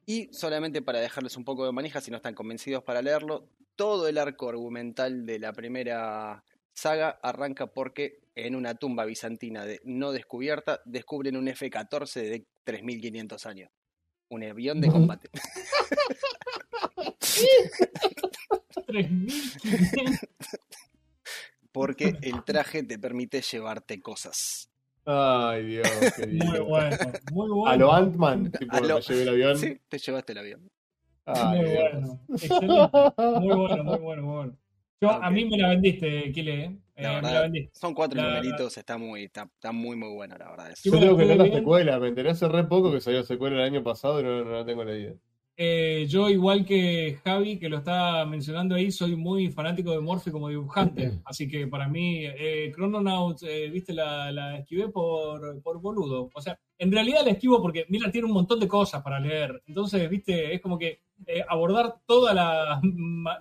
Y 0.06 0.32
solamente 0.32 0.80
para 0.80 1.00
dejarles 1.00 1.36
un 1.36 1.44
poco 1.44 1.66
de 1.66 1.72
manija, 1.72 2.00
si 2.00 2.10
no 2.10 2.16
están 2.16 2.34
convencidos 2.34 2.82
para 2.82 3.02
leerlo, 3.02 3.48
todo 3.76 4.08
el 4.08 4.18
arco 4.18 4.48
argumental 4.48 5.26
de 5.26 5.38
la 5.38 5.52
primera 5.52 6.42
saga 6.72 7.18
arranca 7.22 7.66
porque 7.66 8.20
en 8.46 8.54
una 8.54 8.74
tumba 8.74 9.04
bizantina 9.04 9.64
de- 9.64 9.80
no 9.84 10.12
descubierta 10.12 10.80
descubren 10.84 11.36
un 11.36 11.48
F-14 11.48 12.20
de 12.22 12.46
3500 12.64 13.46
años. 13.46 13.70
Un 14.30 14.44
avión 14.44 14.80
de 14.80 14.88
combate. 14.88 15.30
3.500. 18.86 20.28
Porque 21.72 22.14
el 22.22 22.42
traje 22.44 22.82
te 22.82 22.98
permite 22.98 23.40
llevarte 23.42 24.00
cosas. 24.00 24.70
Ay, 25.04 25.64
Dios, 25.66 25.88
qué 26.16 26.26
Muy 26.26 26.34
lindo. 26.38 26.64
bueno, 26.66 26.96
muy 27.32 27.48
bueno. 27.48 27.66
A 27.66 27.76
lo 27.76 27.92
Ant-Man, 27.92 28.50
tipo, 28.52 28.78
lo- 28.80 29.00
llevé 29.00 29.22
el 29.22 29.28
avión. 29.30 29.58
Sí, 29.58 29.80
te 29.88 29.98
llevaste 29.98 30.32
el 30.32 30.38
avión. 30.38 30.70
Ay, 31.24 31.58
muy 31.60 31.70
Dios. 31.70 31.80
bueno. 31.92 32.20
Excelente. 32.28 32.66
Muy 33.40 33.56
bueno, 33.56 33.84
muy 33.84 33.98
bueno, 33.98 34.22
muy 34.22 34.34
bueno. 34.36 34.56
Yo, 35.00 35.10
A 35.10 35.30
mí 35.30 35.44
me 35.44 35.56
la 35.58 35.68
vendiste, 35.70 36.32
Kile. 36.32 36.76
¿Eh? 36.98 37.02
La 37.02 37.18
Eh, 37.18 37.22
me 37.22 37.22
la 37.22 37.28
verdad, 37.28 37.42
vendiste. 37.44 37.78
son 37.78 37.94
cuatro 37.94 38.16
La- 38.20 38.28
numeritos, 38.28 38.76
está 38.76 38.98
muy, 38.98 39.24
está, 39.24 39.42
está 39.54 39.72
muy 39.72 39.96
muy 39.96 40.10
bueno, 40.14 40.36
la 40.38 40.50
verdad. 40.50 40.74
Yo 40.82 40.92
tengo 40.92 41.16
que 41.16 41.24
leer 41.24 41.38
la 41.38 41.44
ver. 41.44 41.52
secuela, 41.54 41.98
me 41.98 42.08
enteré 42.08 42.30
hace 42.30 42.48
re 42.48 42.64
poco 42.64 42.92
que 42.92 43.00
salió 43.00 43.22
secuela 43.22 43.56
el 43.56 43.62
año 43.62 43.82
pasado 43.82 44.20
y 44.20 44.24
no, 44.24 44.44
no 44.44 44.50
la 44.52 44.64
tengo 44.66 44.84
leída. 44.84 45.14
Eh, 45.60 46.06
yo, 46.08 46.28
igual 46.30 46.64
que 46.64 47.18
Javi, 47.24 47.58
que 47.58 47.68
lo 47.68 47.78
está 47.78 48.24
mencionando 48.26 48.76
ahí, 48.76 48.92
soy 48.92 49.16
muy 49.16 49.50
fanático 49.50 49.90
de 49.90 49.98
Morphy 49.98 50.30
como 50.30 50.48
dibujante. 50.48 51.18
Así 51.24 51.48
que 51.48 51.66
para 51.66 51.88
mí, 51.88 52.24
eh, 52.26 52.70
Chrononauts, 52.74 53.42
eh, 53.42 53.68
viste, 53.68 53.92
la, 53.92 54.30
la 54.30 54.58
esquivé 54.58 54.88
por, 54.88 55.60
por 55.62 55.80
boludo. 55.80 56.30
O 56.32 56.40
sea, 56.40 56.56
en 56.78 56.92
realidad 56.92 57.22
la 57.24 57.32
esquivo 57.32 57.60
porque 57.60 57.86
Miller 57.88 58.12
tiene 58.12 58.28
un 58.28 58.34
montón 58.34 58.60
de 58.60 58.68
cosas 58.68 59.02
para 59.02 59.18
leer. 59.18 59.60
Entonces, 59.66 60.08
viste, 60.08 60.54
es 60.54 60.60
como 60.60 60.78
que 60.78 61.00
eh, 61.26 61.44
abordar 61.48 62.00
toda 62.06 62.32
la 62.34 62.80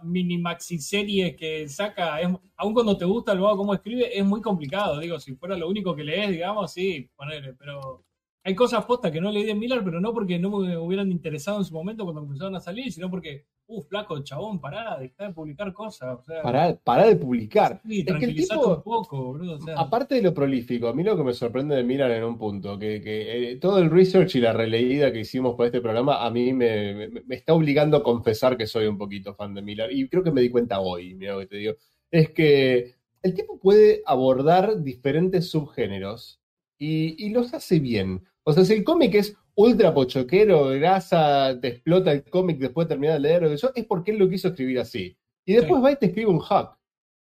mini 0.03 0.37
maxi 0.37 0.79
serie 0.79 1.35
que 1.35 1.67
saca, 1.67 2.19
es, 2.21 2.29
aun 2.57 2.73
cuando 2.73 2.97
te 2.97 3.05
gusta 3.05 3.33
el 3.33 3.39
vago 3.39 3.57
cómo 3.57 3.73
escribe, 3.73 4.17
es 4.17 4.25
muy 4.25 4.41
complicado. 4.41 4.99
Digo, 4.99 5.19
si 5.19 5.35
fuera 5.35 5.55
lo 5.57 5.67
único 5.69 5.95
que 5.95 6.03
lees, 6.03 6.31
digamos, 6.31 6.71
sí, 6.71 7.09
ponele, 7.15 7.53
pero 7.53 8.06
hay 8.47 8.55
cosas 8.55 8.85
postas 8.85 9.11
que 9.11 9.19
no 9.19 9.29
leí 9.29 9.43
de 9.43 9.53
Miller, 9.55 9.81
pero 9.83 9.99
no 9.99 10.13
porque 10.13 10.39
no 10.39 10.49
me 10.59 10.77
hubieran 10.77 11.11
interesado 11.11 11.57
en 11.59 11.65
su 11.65 11.73
momento 11.73 12.05
cuando 12.05 12.21
empezaron 12.21 12.55
a 12.55 12.61
salir, 12.61 12.91
sino 12.93 13.09
porque, 13.11 13.45
uh, 13.67 13.81
flaco, 13.81 14.23
chabón, 14.23 14.61
pará, 14.61 14.97
dejá 14.97 15.27
de 15.27 15.33
publicar 15.33 15.73
cosas. 15.73 16.17
O 16.19 16.23
sea, 16.23 16.41
Pará, 16.41 16.73
pará 16.81 17.07
de 17.07 17.17
publicar. 17.17 17.81
sí, 17.85 18.05
es 18.07 18.15
que 18.15 18.25
el 18.25 18.35
tipo- 18.35 18.75
un 18.77 18.83
poco, 18.83 19.21
boludo. 19.25 19.55
O 19.57 19.59
sea, 19.61 19.75
Aparte 19.77 20.15
de 20.15 20.21
lo 20.21 20.33
prolífico, 20.33 20.87
a 20.87 20.93
mí 20.93 21.03
lo 21.03 21.17
que 21.17 21.23
me 21.25 21.33
sorprende 21.33 21.75
de 21.75 21.83
Miller 21.83 22.09
en 22.11 22.23
un 22.23 22.37
punto, 22.37 22.79
que, 22.79 23.01
que, 23.01 23.51
eh, 23.51 23.55
todo 23.57 23.79
el 23.79 23.91
research 23.91 24.35
y 24.35 24.39
la 24.39 24.53
releída 24.53 25.11
que 25.11 25.19
hicimos 25.19 25.55
para 25.55 25.67
este 25.67 25.81
programa, 25.81 26.25
a 26.25 26.31
mí 26.31 26.53
me, 26.53 26.93
me- 26.95 27.21
me 27.25 27.35
está 27.35 27.53
obligando 27.53 27.97
a 27.97 28.03
confesar 28.03 28.55
que 28.55 28.65
soy 28.65 28.85
un 28.87 28.97
poquito 28.97 29.35
fan 29.35 29.53
de 29.55 29.61
Miller. 29.61 29.91
Y 29.91 30.07
creo 30.07 30.23
que 30.23 30.31
me 30.31 30.39
di 30.41 30.49
cuenta 30.49 30.79
hoy, 30.79 31.13
mira 31.15 31.33
lo 31.33 31.39
que 31.39 31.47
te 31.47 31.57
digo. 31.57 31.73
Es 32.09 32.29
que 32.29 32.95
el 33.23 33.33
tipo 33.33 33.59
puede 33.59 34.01
abordar 34.05 34.81
diferentes 34.81 35.49
subgéneros 35.51 36.39
y, 36.79 37.25
y 37.25 37.29
los 37.31 37.53
hace 37.53 37.79
bien. 37.79 38.23
O 38.47 38.53
sea, 38.53 38.63
si 38.63 38.73
el 38.73 38.83
cómic 38.85 39.13
es 39.15 39.35
ultra 39.55 39.93
pochoquero, 39.93 40.67
grasa, 40.69 41.59
te 41.59 41.67
explota 41.67 42.13
el 42.13 42.23
cómic 42.23 42.59
después 42.59 42.87
de 42.87 42.93
terminar 42.93 43.15
de 43.15 43.19
leer, 43.19 43.43
eso 43.43 43.71
es 43.75 43.83
porque 43.85 44.11
él 44.11 44.17
lo 44.19 44.29
quiso 44.29 44.47
escribir 44.47 44.79
así. 44.79 45.17
Y 45.45 45.53
después 45.53 45.79
Sí. 45.79 45.83
va 45.83 45.91
y 45.91 45.95
te 45.97 46.05
escribe 46.05 46.29
un 46.29 46.39
hack. 46.39 46.77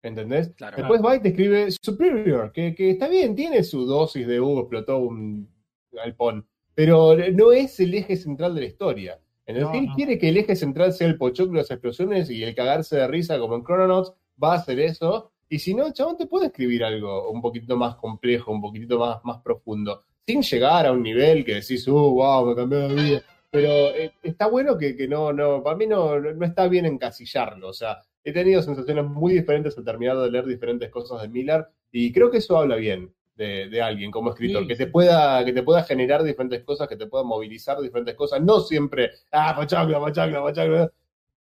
¿Entendés? 0.04 0.50
Claro. 0.58 0.76
Después 0.78 1.02
va 1.02 1.16
y 1.16 1.22
te 1.22 1.30
escribe 1.30 1.72
Superior, 1.82 2.52
que, 2.52 2.76
que 2.76 2.92
está 2.92 3.08
bien, 3.08 3.34
tiene 3.36 3.64
su 3.64 3.86
dosis 3.86 4.28
de 4.28 4.42
Hugo, 4.42 4.62
explotó 4.62 4.98
un 4.98 5.50
galpón, 5.92 6.46
pero 6.76 7.16
no 7.34 7.52
es 7.54 7.80
el 7.80 7.94
eje 7.94 8.18
central 8.18 8.54
de 8.54 8.62
la 8.62 8.68
historia. 8.68 9.20
Entonces, 9.48 9.68
No, 9.68 9.72
si 9.72 9.78
él 9.80 9.86
no. 9.88 9.96
quiere 9.96 10.20
que 10.20 10.30
el 10.30 10.38
eje 10.38 10.56
central 10.58 10.92
sea 10.92 11.08
el 11.08 11.18
pochoclo, 11.18 11.54
las 11.60 11.72
explosiones 11.72 12.30
y 12.30 12.44
el 12.44 12.54
cagarse 12.56 12.98
de 12.98 13.08
risa 13.08 13.40
como 13.40 13.56
en 13.56 13.64
Chrononauts, 13.64 14.12
va 14.44 14.54
a 14.54 14.58
hacer 14.58 14.80
eso. 14.80 15.32
Y 15.48 15.60
si 15.60 15.74
no, 15.74 15.92
chabón, 15.94 16.18
te 16.18 16.26
puede 16.28 16.48
escribir 16.48 16.84
algo 16.84 17.30
un 17.32 17.42
poquito 17.42 17.78
más 17.78 17.96
complejo, 17.96 18.52
un 18.52 18.62
poquitito 18.62 19.00
más, 19.00 19.24
más 19.24 19.42
profundo, 19.42 20.04
sin 20.26 20.42
llegar 20.42 20.86
a 20.86 20.92
un 20.92 21.04
nivel 21.04 21.46
que 21.46 21.56
decís, 21.56 21.88
uh, 21.88 21.94
wow, 21.94 22.48
me 22.48 22.56
cambió 22.56 22.80
la 22.80 22.94
vida. 22.94 23.24
Pero 23.52 23.70
eh, 23.96 24.14
está 24.24 24.48
bueno 24.48 24.78
que, 24.78 24.96
que 24.98 25.08
no, 25.08 25.32
no, 25.32 25.64
para 25.64 25.78
mí 25.78 25.88
no, 25.88 26.20
no 26.20 26.46
está 26.46 26.68
bien 26.68 26.86
encasillarlo. 26.86 27.70
O 27.70 27.74
sea, 27.74 28.02
he 28.24 28.34
tenido 28.34 28.62
sensaciones 28.62 29.06
muy 29.06 29.34
diferentes 29.34 29.78
al 29.78 29.86
terminar 29.86 30.18
de 30.18 30.32
leer 30.32 30.46
diferentes 30.46 30.90
cosas 30.90 31.22
de 31.22 31.30
Miller 31.30 31.68
y 31.92 32.12
creo 32.12 32.32
que 32.32 32.40
eso 32.40 32.58
habla 32.58 32.76
bien 32.76 33.14
de, 33.36 33.70
de 33.70 33.82
alguien 33.82 34.12
como 34.12 34.32
escritor, 34.32 34.64
Sí, 34.64 34.68
que, 34.68 34.76
te 34.76 34.88
pueda, 34.88 35.44
que 35.46 35.54
te 35.54 35.64
pueda 35.64 35.84
generar 35.84 36.24
diferentes 36.24 36.64
cosas, 36.64 36.88
que 36.88 36.96
te 36.96 37.08
pueda 37.08 37.24
movilizar 37.24 37.80
diferentes 37.80 38.16
cosas, 38.16 38.42
no 38.42 38.60
siempre, 38.62 39.12
ah, 39.32 39.54
pachacla, 39.56 40.00
pachacla, 40.00 40.42
pachacla, 40.42 40.92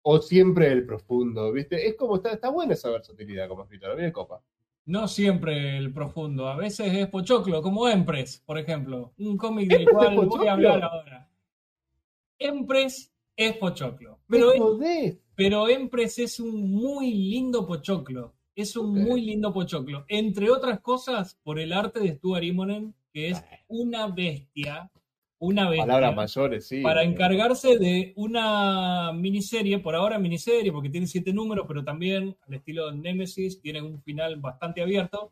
o 0.03 0.21
siempre 0.21 0.71
el 0.71 0.85
profundo, 0.85 1.51
¿viste? 1.51 1.87
Es 1.87 1.95
como, 1.95 2.15
está, 2.15 2.31
está 2.31 2.49
buena 2.49 2.73
esa 2.73 2.89
versatilidad 2.89 3.47
como 3.47 3.63
escritor, 3.63 3.91
a 3.91 3.95
mí 3.95 4.03
me 4.03 4.11
copa. 4.11 4.41
No 4.85 5.07
siempre 5.07 5.77
el 5.77 5.93
profundo, 5.93 6.47
a 6.47 6.55
veces 6.55 6.93
es 6.93 7.07
pochoclo, 7.07 7.61
como 7.61 7.87
Empress, 7.87 8.41
por 8.45 8.57
ejemplo. 8.57 9.13
Un 9.17 9.37
cómic 9.37 9.69
del 9.69 9.81
¿Empress 9.81 10.15
cual 10.15 10.25
voy 10.27 10.47
a 10.47 10.53
hablar 10.53 10.83
ahora. 10.83 11.29
Empress 12.39 13.13
es 13.35 13.57
pochoclo, 13.57 14.19
pero 14.27 14.81
es. 14.81 15.17
Pero 15.35 15.69
Empress 15.69 16.19
es 16.19 16.39
un 16.41 16.69
muy 16.69 17.13
lindo 17.13 17.65
pochoclo. 17.65 18.35
Es 18.55 18.75
un 18.75 18.93
muy 18.93 19.21
lindo 19.21 19.53
pochoclo. 19.53 20.03
Entre 20.09 20.51
otras 20.51 20.81
cosas, 20.81 21.39
por 21.43 21.59
el 21.59 21.71
arte 21.71 22.01
de 22.01 22.15
Stuart 22.15 22.43
Immonen, 22.43 22.93
que 23.13 23.29
es 23.29 23.41
una 23.69 24.07
bestia. 24.07 24.91
Una 25.39 25.69
bestia. 25.69 25.85
Palabras 25.85 26.15
mayores, 26.15 26.67
sí. 26.67 26.81
Para 26.81 27.03
encargarse 27.03 27.77
de 27.77 28.11
una 28.17 29.13
miniserie, 29.13 29.79
por 29.79 29.95
ahora 29.95 30.19
miniserie, 30.19 30.71
porque 30.71 30.89
tiene 30.89 31.07
siete 31.07 31.31
números, 31.31 31.65
pero 31.67 31.83
también 31.83 32.35
al 32.45 32.53
estilo 32.53 32.91
de 32.91 32.97
Nemesis, 32.97 33.61
tiene 33.61 33.81
un 33.81 34.01
final 34.01 34.35
bastante 34.35 34.81
abierto. 34.81 35.31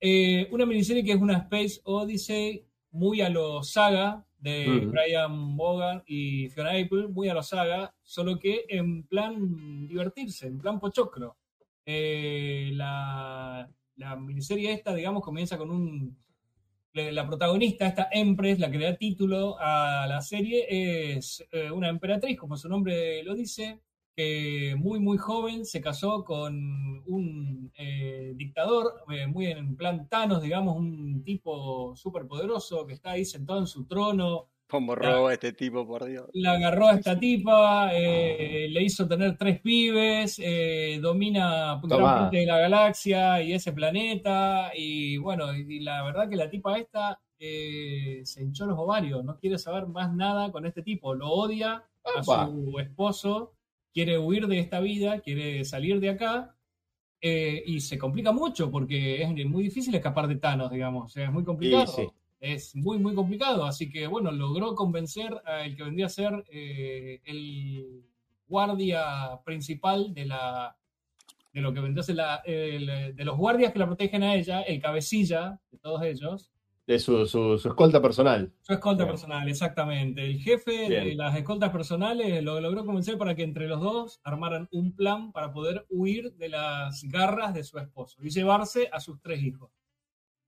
Eh, 0.00 0.48
una 0.52 0.64
miniserie 0.64 1.04
que 1.04 1.12
es 1.12 1.20
una 1.20 1.38
Space 1.38 1.80
Odyssey 1.84 2.64
muy 2.92 3.20
a 3.20 3.28
lo 3.28 3.62
saga 3.62 4.24
de. 4.38 4.86
Brian 4.86 5.56
Bogan 5.56 6.02
y 6.06 6.48
Fiona 6.48 6.70
Apple, 6.70 7.08
muy 7.08 7.28
a 7.28 7.34
lo 7.34 7.42
saga, 7.42 7.94
solo 8.02 8.38
que 8.38 8.64
en 8.68 9.02
plan 9.02 9.86
divertirse, 9.86 10.46
en 10.46 10.58
plan 10.58 10.80
pochoclo. 10.80 11.36
Eh, 11.84 12.70
la, 12.72 13.68
la 13.96 14.16
miniserie 14.16 14.72
esta, 14.72 14.94
digamos, 14.94 15.22
comienza 15.22 15.58
con 15.58 15.70
un 15.70 16.16
la 16.96 17.26
protagonista, 17.26 17.86
esta 17.86 18.08
Empress, 18.10 18.58
la 18.58 18.70
que 18.70 18.78
da 18.78 18.96
título 18.96 19.56
a 19.58 20.06
la 20.08 20.20
serie, 20.22 21.16
es 21.16 21.46
eh, 21.52 21.70
una 21.70 21.88
emperatriz, 21.88 22.38
como 22.38 22.56
su 22.56 22.68
nombre 22.68 23.22
lo 23.22 23.34
dice, 23.34 23.80
que 24.14 24.74
muy, 24.78 24.98
muy 24.98 25.18
joven 25.18 25.66
se 25.66 25.82
casó 25.82 26.24
con 26.24 26.54
un 27.06 27.70
eh, 27.76 28.32
dictador, 28.34 29.04
eh, 29.10 29.26
muy 29.26 29.46
en 29.46 29.76
plan 29.76 30.08
Thanos, 30.08 30.40
digamos, 30.40 30.76
un 30.76 31.22
tipo 31.22 31.94
súper 31.94 32.26
poderoso 32.26 32.86
que 32.86 32.94
está 32.94 33.10
ahí 33.10 33.26
sentado 33.26 33.60
en 33.60 33.66
su 33.66 33.84
trono, 33.86 34.48
Como 34.68 34.94
roba 34.96 35.32
este 35.32 35.52
tipo, 35.52 35.86
por 35.86 36.04
Dios. 36.06 36.28
la 36.32 36.52
agarró 36.54 36.88
a 36.88 36.94
esta 36.94 37.18
tipa, 37.18 37.90
eh, 37.94 38.66
le 38.68 38.82
hizo 38.82 39.06
tener 39.06 39.36
tres 39.36 39.60
pibes, 39.60 40.40
eh, 40.42 40.98
domina 41.00 41.80
gran 41.82 42.30
de 42.30 42.46
la 42.46 42.58
galaxia 42.58 43.40
y 43.42 43.52
ese 43.52 43.72
planeta, 43.72 44.72
y 44.74 45.18
bueno, 45.18 45.54
y, 45.56 45.60
y 45.76 45.80
la 45.80 46.02
verdad 46.02 46.28
que 46.28 46.36
la 46.36 46.50
tipa 46.50 46.78
esta 46.78 47.20
eh, 47.38 48.22
se 48.24 48.42
hinchó 48.42 48.66
los 48.66 48.78
ovarios, 48.78 49.24
no 49.24 49.38
quiere 49.38 49.58
saber 49.58 49.86
más 49.86 50.12
nada 50.14 50.50
con 50.50 50.66
este 50.66 50.82
tipo, 50.82 51.14
lo 51.14 51.28
odia 51.30 51.84
a 52.04 52.20
Opa. 52.20 52.46
su 52.46 52.78
esposo, 52.80 53.54
quiere 53.92 54.18
huir 54.18 54.46
de 54.48 54.58
esta 54.58 54.80
vida, 54.80 55.20
quiere 55.20 55.64
salir 55.64 56.00
de 56.00 56.10
acá. 56.10 56.52
eh, 57.20 57.62
y 57.66 57.80
se 57.80 57.98
complica 57.98 58.32
mucho 58.32 58.70
porque 58.70 59.22
es 59.22 59.46
muy 59.46 59.62
difícil 59.64 59.94
escapar 59.94 60.28
de 60.28 60.36
Thanos, 60.36 60.70
digamos. 60.70 61.06
O 61.06 61.08
sea, 61.08 61.24
es 61.26 61.32
muy 61.32 61.44
complicado. 61.44 61.86
sí. 61.86 62.06
Es 62.40 62.74
muy, 62.76 62.98
muy 62.98 63.14
complicado. 63.14 63.64
Así 63.64 63.88
que, 63.90 64.06
bueno, 64.06 64.30
logró 64.30 64.74
convencer 64.74 65.34
al 65.44 65.74
que 65.76 65.82
vendría 65.82 66.06
a 66.06 66.10
ser 66.10 66.44
eh, 66.50 67.20
el 67.24 68.04
guardia 68.48 69.40
principal 69.44 70.12
de 70.14 70.26
la 70.26 70.76
de 71.52 71.62
lo 71.62 71.72
que 71.72 71.80
vendría 71.80 72.02
a 72.02 72.04
ser 72.04 72.16
la, 72.16 72.42
el- 72.44 73.16
de 73.16 73.24
los 73.24 73.36
guardias 73.38 73.72
que 73.72 73.78
la 73.78 73.86
protegen 73.86 74.22
a 74.22 74.34
ella, 74.34 74.60
el 74.60 74.78
cabecilla 74.80 75.58
de 75.70 75.78
todos 75.78 76.02
ellos, 76.02 76.52
De 76.86 76.98
su, 76.98 77.24
su, 77.26 77.56
su 77.58 77.68
escolta 77.68 78.00
personal. 78.02 78.52
Su 78.60 78.74
escolta 78.74 79.04
Bien. 79.04 79.12
personal, 79.14 79.48
exactamente. 79.48 80.22
El 80.22 80.38
jefe 80.38 80.88
de 80.90 81.14
las 81.14 81.34
escoltas 81.34 81.70
personales 81.70 82.44
lo 82.44 82.60
logró 82.60 82.84
convencer 82.84 83.16
para 83.16 83.34
que 83.34 83.42
entre 83.42 83.66
los 83.68 83.80
dos 83.80 84.20
armaran 84.22 84.68
un 84.70 84.94
plan 84.94 85.32
para 85.32 85.50
poder 85.50 85.86
huir 85.88 86.34
de 86.34 86.50
las 86.50 87.02
garras 87.04 87.54
de 87.54 87.64
su 87.64 87.78
esposo 87.78 88.22
y 88.22 88.28
llevarse 88.28 88.90
a 88.92 89.00
sus 89.00 89.18
tres 89.22 89.42
hijos. 89.42 89.70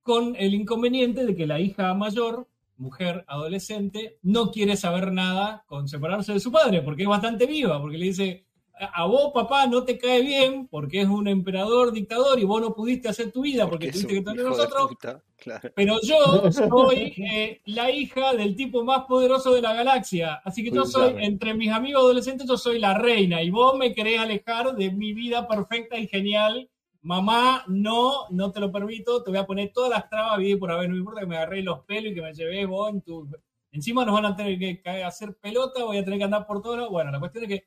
Con 0.09 0.35
el 0.37 0.55
inconveniente 0.55 1.27
de 1.27 1.37
que 1.37 1.47
la 1.47 1.61
hija 1.61 1.93
mayor, 1.93 2.49
mujer 2.79 3.27
adolescente, 3.29 4.17
no 4.23 4.51
quiere 4.51 4.75
saber 4.75 5.13
nada 5.13 5.65
con 5.67 5.87
separarse 5.87 6.33
de 6.33 6.41
su 6.41 6.51
padre, 6.51 6.81
porque 6.81 7.03
es 7.03 7.09
bastante 7.11 7.45
viva, 7.45 7.79
porque 7.79 7.99
le 7.99 8.07
dice, 8.07 8.47
a 8.81 9.05
vos 9.05 9.33
papá 9.35 9.67
no 9.67 9.85
te 9.85 9.99
cae 9.99 10.23
bien 10.23 10.67
porque 10.67 11.03
es 11.03 11.09
un 11.09 11.29
emperador 11.29 11.93
dictador 11.93 12.39
y 12.39 12.45
vos 12.45 12.63
no 12.63 12.75
pudiste 12.75 13.11
hacer 13.11 13.31
tu 13.31 13.43
vida 13.43 13.69
porque 13.69 13.89
es 13.89 13.93
tuviste 13.93 14.15
que 14.15 14.23
tener 14.23 14.47
nosotros, 14.47 14.89
puta, 14.89 15.23
claro. 15.37 15.71
pero 15.77 16.01
yo 16.01 16.51
soy 16.53 17.13
eh, 17.19 17.61
la 17.67 17.91
hija 17.91 18.33
del 18.33 18.57
tipo 18.57 18.83
más 18.85 19.05
poderoso 19.05 19.53
de 19.53 19.61
la 19.61 19.75
galaxia. 19.75 20.41
Así 20.43 20.65
que 20.65 20.71
yo 20.71 20.87
soy, 20.87 21.17
entre 21.19 21.53
mis 21.53 21.71
amigos 21.71 22.01
adolescentes, 22.01 22.49
yo 22.49 22.57
soy 22.57 22.79
la 22.79 22.95
reina. 22.95 23.43
Y 23.43 23.51
vos 23.51 23.77
me 23.77 23.93
querés 23.93 24.21
alejar 24.21 24.75
de 24.75 24.91
mi 24.91 25.13
vida 25.13 25.47
perfecta 25.47 25.99
y 25.99 26.09
genial. 26.09 26.71
Mamá, 27.03 27.65
no, 27.69 28.29
no 28.31 28.51
te 28.51 28.61
lo 28.61 28.73
permito. 28.73 29.23
Te 29.23 29.31
voy 29.31 29.39
a 29.39 29.47
poner 29.47 29.73
todas 29.73 29.91
las 29.91 30.09
trabas, 30.09 30.41
y 30.43 30.57
por 30.57 30.71
haber. 30.71 30.89
No 30.89 30.95
me 30.95 31.01
importa 31.01 31.21
que 31.21 31.27
me 31.27 31.37
agarré 31.37 31.63
los 31.63 31.81
pelos 31.85 32.13
y 32.13 32.15
que 32.15 32.23
me 32.23 32.35
llevé 32.35 32.67
vos 32.67 32.91
en 32.91 33.03
tu. 33.03 33.29
Encima 33.71 34.05
nos 34.05 34.15
van 34.15 34.27
a 34.27 34.37
tener 34.37 34.59
que 34.59 34.81
hacer 35.03 35.37
pelota, 35.37 35.85
voy 35.85 35.99
a 35.99 36.05
tener 36.05 36.19
que 36.19 36.25
andar 36.25 36.47
por 36.47 36.63
todo. 36.63 36.77
lado. 36.77 36.91
Bueno, 36.91 37.11
la 37.11 37.21
cuestión 37.21 37.45
es 37.45 37.51
que 37.51 37.67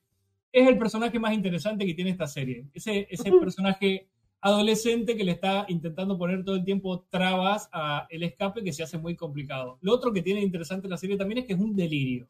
es 0.52 0.68
el 0.68 0.78
personaje 0.78 1.20
más 1.20 1.34
interesante 1.34 1.86
que 1.86 1.94
tiene 1.94 2.12
esta 2.12 2.28
serie. 2.28 2.68
Ese, 2.74 3.08
ese 3.10 3.32
personaje 3.32 4.10
adolescente 4.42 5.16
que 5.16 5.24
le 5.24 5.34
está 5.34 5.66
intentando 5.70 6.18
poner 6.18 6.44
todo 6.44 6.56
el 6.56 6.66
tiempo 6.66 7.06
trabas 7.10 7.70
a 7.72 8.08
el 8.10 8.24
escape 8.24 8.64
que 8.64 8.74
se 8.74 8.84
hace 8.84 8.98
muy 8.98 9.16
complicado. 9.16 9.78
Lo 9.82 9.94
otro 9.94 10.12
que 10.12 10.24
tiene 10.24 10.42
interesante 10.42 10.90
la 10.90 10.98
serie 10.98 11.16
también 11.16 11.40
es 11.40 11.46
que 11.46 11.54
es 11.54 11.60
un 11.60 11.76
delirio. 11.76 12.28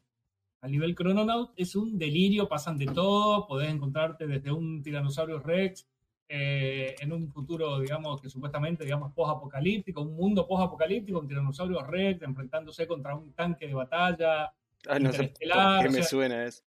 A 0.60 0.68
nivel 0.68 0.94
Chrononaut 0.94 1.52
es 1.56 1.74
un 1.74 1.98
delirio, 1.98 2.48
pasan 2.48 2.78
de 2.78 2.86
todo, 2.86 3.48
podés 3.48 3.70
encontrarte 3.70 4.26
desde 4.26 4.52
un 4.52 4.82
tiranosaurio 4.82 5.40
Rex 5.40 5.88
eh, 6.34 6.94
en 6.98 7.12
un 7.12 7.30
futuro, 7.30 7.78
digamos, 7.80 8.20
que 8.22 8.30
supuestamente, 8.30 8.84
digamos, 8.84 9.12
post-apocalíptico, 9.12 10.00
un 10.00 10.16
mundo 10.16 10.46
post-apocalíptico, 10.48 11.18
un 11.18 11.28
tiranosaurio 11.28 11.82
Rex 11.82 12.22
enfrentándose 12.22 12.86
contra 12.86 13.14
un 13.14 13.32
tanque 13.34 13.66
de 13.66 13.74
batalla, 13.74 14.50
Ah, 14.88 14.98
no 14.98 15.12
sé 15.12 15.30
qué 15.38 15.46
o 15.50 15.82
me 15.82 15.90
sea- 15.90 16.04
suena 16.04 16.44
eso. 16.46 16.62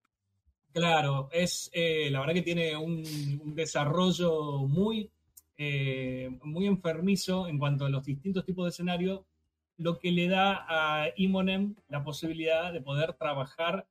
Claro, 0.71 1.29
es 1.31 1.71
eh, 1.73 2.09
la 2.11 2.19
verdad 2.19 2.33
que 2.35 2.41
tiene 2.43 2.75
un, 2.77 3.01
un 3.43 3.55
desarrollo 3.55 4.59
muy, 4.67 5.09
eh, 5.57 6.29
muy 6.43 6.67
enfermizo 6.67 7.47
en 7.47 7.57
cuanto 7.57 7.85
a 7.85 7.89
los 7.89 8.03
distintos 8.05 8.45
tipos 8.45 8.65
de 8.65 8.69
escenarios, 8.69 9.21
lo 9.77 9.97
que 9.97 10.11
le 10.11 10.27
da 10.27 10.65
a 10.69 11.07
Imonem 11.15 11.75
la 11.89 12.03
posibilidad 12.03 12.71
de 12.71 12.81
poder 12.81 13.13
trabajar 13.13 13.87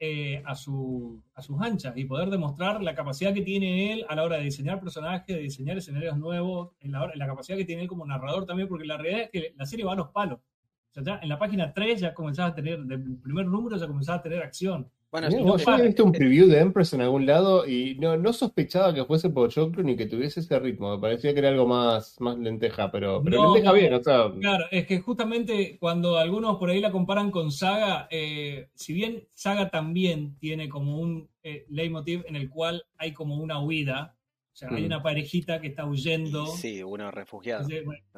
eh, 0.00 0.42
a, 0.46 0.54
su, 0.54 1.20
a 1.34 1.42
sus 1.42 1.60
anchas 1.60 1.96
y 1.96 2.04
poder 2.04 2.30
demostrar 2.30 2.82
la 2.82 2.94
capacidad 2.94 3.34
que 3.34 3.42
tiene 3.42 3.92
él 3.92 4.06
a 4.08 4.14
la 4.14 4.22
hora 4.24 4.36
de 4.36 4.44
diseñar 4.44 4.78
personajes, 4.78 5.34
de 5.34 5.42
diseñar 5.42 5.76
escenarios 5.76 6.16
nuevos, 6.16 6.70
en 6.80 6.92
la, 6.92 7.10
la 7.14 7.26
capacidad 7.26 7.58
que 7.58 7.64
tiene 7.64 7.82
él 7.82 7.88
como 7.88 8.06
narrador 8.06 8.46
también, 8.46 8.68
porque 8.68 8.86
la 8.86 8.96
realidad 8.96 9.22
es 9.22 9.30
que 9.30 9.54
la 9.56 9.66
serie 9.66 9.84
va 9.84 9.94
a 9.94 9.96
los 9.96 10.10
palos. 10.10 10.38
O 10.38 10.92
sea, 10.92 11.02
ya 11.02 11.18
en 11.20 11.28
la 11.28 11.38
página 11.38 11.72
3 11.72 12.00
ya 12.00 12.14
comenzaba 12.14 12.50
a 12.50 12.54
tener, 12.54 12.84
del 12.84 13.18
primer 13.18 13.46
número 13.46 13.76
ya 13.76 13.86
comenzaba 13.86 14.18
a 14.18 14.22
tener 14.22 14.42
acción. 14.42 14.90
Bueno, 15.10 15.30
yo 15.30 15.54
había 15.72 15.86
visto 15.86 16.04
un 16.04 16.12
preview 16.12 16.46
de 16.48 16.60
Empress 16.60 16.92
en 16.92 17.00
algún 17.00 17.24
lado 17.24 17.66
y 17.66 17.94
no, 17.98 18.18
no 18.18 18.32
sospechaba 18.34 18.92
que 18.92 19.06
fuese 19.06 19.30
Pochoclo 19.30 19.82
ni 19.82 19.96
que 19.96 20.04
tuviese 20.04 20.40
ese 20.40 20.58
ritmo. 20.58 20.94
Me 20.94 21.00
parecía 21.00 21.32
que 21.32 21.38
era 21.38 21.48
algo 21.48 21.66
más, 21.66 22.20
más 22.20 22.36
lenteja, 22.38 22.90
pero, 22.90 23.22
pero 23.24 23.38
No, 23.38 23.54
lenteja 23.54 23.72
bien, 23.72 23.94
o 23.94 24.02
sea. 24.02 24.30
Claro, 24.38 24.64
es 24.70 24.86
que 24.86 25.00
justamente 25.00 25.78
cuando 25.80 26.18
algunos 26.18 26.58
por 26.58 26.68
ahí 26.68 26.80
la 26.80 26.92
comparan 26.92 27.30
con 27.30 27.50
Saga, 27.50 28.06
eh, 28.10 28.68
si 28.74 28.92
bien 28.92 29.26
Saga 29.32 29.70
también 29.70 30.36
tiene 30.38 30.68
como 30.68 30.98
un 30.98 31.30
eh, 31.42 31.64
leitmotiv 31.70 32.24
en 32.26 32.36
el 32.36 32.50
cual 32.50 32.84
hay 32.98 33.14
como 33.14 33.36
una 33.36 33.60
huida, 33.62 34.14
o 34.52 34.56
sea, 34.58 34.68
hay 34.70 34.82
Mm. 34.82 34.86
una 34.86 35.02
parejita 35.02 35.60
que 35.60 35.68
está 35.68 35.86
huyendo, 35.86 36.44
sí, 36.46 36.82
uno 36.82 37.10
refugiado. 37.10 37.66